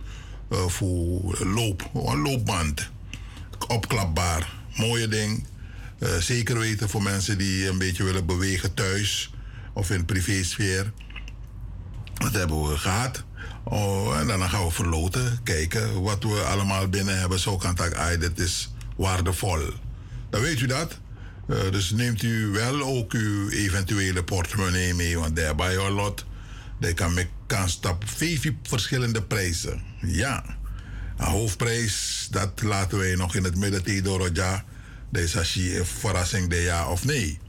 uh, 0.51 0.67
voor 0.67 1.37
loop, 1.45 1.89
een 1.93 2.21
loopband. 2.21 2.89
Opklapbaar, 3.67 4.53
mooie 4.75 5.07
ding. 5.07 5.45
Zeker 6.19 6.57
weten 6.59 6.89
voor 6.89 7.03
mensen 7.03 7.37
die 7.37 7.67
een 7.67 7.77
beetje 7.77 8.03
willen 8.03 8.25
bewegen 8.25 8.73
thuis 8.73 9.31
of 9.73 9.89
in 9.89 10.05
privésfeer. 10.05 10.91
Dat 12.17 12.33
hebben 12.33 12.69
we 12.69 12.77
gehad. 12.77 13.23
Oh, 13.63 14.19
en 14.19 14.27
dan 14.27 14.49
gaan 14.49 14.65
we 14.65 14.71
verloten, 14.71 15.39
kijken 15.43 16.01
wat 16.01 16.23
we 16.23 16.41
allemaal 16.41 16.87
binnen 16.87 17.19
hebben. 17.19 17.39
Zo 17.39 17.57
kan 17.57 17.77
dit 18.19 18.39
is 18.39 18.73
waardevol. 18.95 19.59
Dan 20.29 20.41
weet 20.41 20.59
u 20.59 20.65
dat. 20.65 20.99
Uh, 21.47 21.57
dus 21.71 21.91
neemt 21.91 22.23
u 22.23 22.47
wel 22.47 22.81
ook 22.81 23.13
uw 23.13 23.49
eventuele 23.49 24.23
portemonnee 24.23 24.93
mee, 24.93 25.19
want 25.19 25.35
daar 25.35 25.55
bij 25.55 25.75
een 25.75 25.91
lot. 25.91 26.25
Die 26.79 26.93
kan 26.93 27.13
met 27.13 27.27
kans 27.47 27.79
op 27.89 28.03
vijf 28.05 28.51
verschillende 28.63 29.21
prijzen. 29.21 29.81
Ja. 30.01 30.43
Een 31.17 31.25
hoofdprijs, 31.25 32.27
dat 32.31 32.61
laten 32.61 32.97
wij 32.97 33.15
nog 33.15 33.35
in 33.35 33.43
het 33.43 33.55
midden 33.55 33.83
Tidoroja. 33.83 34.63
Deze 35.11 35.39
is 35.39 35.55
een 35.55 35.85
verrassing 35.85 36.49
de 36.49 36.55
ja 36.55 36.89
of 36.89 37.05
nee. 37.05 37.39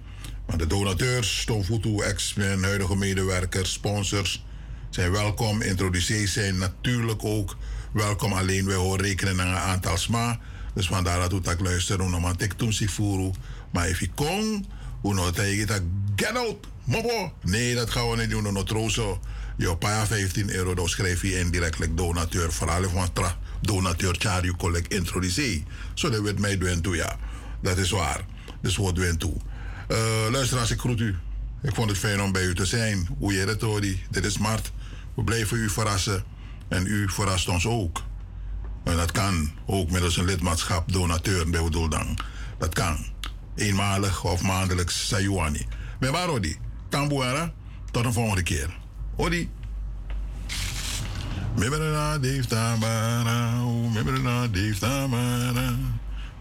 Maar 0.47 0.59
de 0.59 0.67
donateurs, 0.67 1.41
Stomfutu, 1.41 2.03
ex-men, 2.03 2.63
huidige 2.63 2.97
medewerkers, 2.97 3.73
sponsors 3.73 4.45
zijn 4.91 5.11
welkom. 5.11 5.63
Introducees 5.63 6.33
zijn 6.33 6.59
natuurlijk 6.59 7.25
ook 7.25 7.57
welkom. 7.93 8.33
Alleen 8.33 8.67
wij 8.67 8.77
horen 8.77 9.05
rekenen 9.05 9.37
naar 9.37 9.47
een 9.47 9.59
aantal 9.59 9.97
sma. 9.97 10.39
Dus 10.75 10.87
vandaar 10.87 11.19
dat 11.21 11.33
we 11.33 11.41
tak 11.41 11.61
luisteren. 11.61 12.11
Hoe 12.11 12.21
man 12.21 12.37
tek 12.37 12.53
toen 12.53 12.73
zich 12.73 12.91
voeren. 12.91 13.35
Maar 13.71 13.89
if 13.89 14.01
je 14.01 14.11
kon, 14.15 14.67
hoe 15.01 15.15
nou 15.15 15.33
dat 15.67 15.81
get 16.17 16.37
out, 16.37 16.67
mobo. 16.85 17.33
Nee, 17.43 17.75
dat 17.75 17.91
gaan 17.91 18.11
we 18.11 18.17
niet 18.17 18.31
doen. 18.31 18.53
No 18.53 18.63
trozo. 18.63 19.21
Je 19.57 19.77
pa 19.77 20.07
15 20.07 20.51
euro, 20.51 20.75
dan 20.75 20.89
schrijf 20.89 21.23
je 21.23 21.39
indirect 21.39 21.97
donateur. 21.97 22.53
Vooral 22.53 22.89
van 22.89 23.13
tra 23.13 23.39
donateur 23.61 24.15
Charlie 24.19 24.57
collect 24.57 24.93
introducee. 24.93 25.65
Zo 25.95 26.11
dat 26.11 26.21
weet 26.21 26.39
mij 26.39 26.59
doen 26.59 26.81
toe, 26.81 26.97
ja. 26.97 27.17
Dat 27.63 27.79
is 27.79 27.91
waar. 27.91 28.25
Dus 28.63 28.77
wat 28.77 28.95
doen 28.95 29.17
toe. 29.17 29.35
Uh, 29.89 29.99
luisteraars, 30.31 30.71
ik 30.71 30.81
groet 30.81 31.01
u. 31.01 31.17
Ik 31.63 31.75
vond 31.75 31.91
het 31.91 31.99
fijn 31.99 32.23
om 32.23 32.33
bij 32.33 32.45
u 32.45 32.55
te 32.55 32.67
zijn. 32.67 33.09
Hoe 33.19 33.33
je 33.33 33.47
het 33.47 33.61
hoor, 33.61 33.81
dit 34.11 34.25
is 34.25 34.39
Mart. 34.39 34.73
We 35.19 35.25
blijven 35.25 35.57
u 35.57 35.71
verrassen. 35.71 36.25
En 36.69 36.87
u 36.87 37.09
verrast 37.09 37.49
ons 37.49 37.67
ook. 37.67 38.03
En 38.85 38.97
dat 38.97 39.13
kan 39.13 39.51
ook 39.67 39.91
middels 39.91 40.17
een 40.17 40.25
lidmaatschap, 40.25 40.93
donateur 40.93 41.51
bij 41.51 41.71
Doeldang. 41.71 42.19
Dat 42.59 42.75
kan. 42.75 42.97
Eenmalig 43.55 44.25
of 44.25 44.43
maandelijks, 44.43 45.09
sayuani. 45.09 45.67
Maar 46.01 46.11
waar, 46.11 46.29
Odi? 46.29 46.59
Kambuara. 46.89 47.53
Tot 47.91 48.05
een 48.05 48.13
volgende 48.13 48.43
keer. 48.43 48.77
Odi. 49.17 49.51
Mibberna 51.57 52.19
Dave 52.19 52.47
Tamara, 52.47 53.51
Mibberna 53.93 54.47
Dave 54.47 54.79
Tamara, 54.79 55.77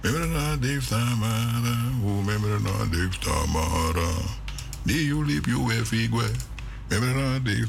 Mibberna 0.02 0.56
Dave 0.56 0.88
Tamara, 0.88 1.76
Mibberna 2.26 2.86
Dave 2.92 3.20
Tamara. 3.20 4.12
Die 4.84 5.06
you 5.06 5.26
liep 5.26 5.46
Everybody, 6.90 7.66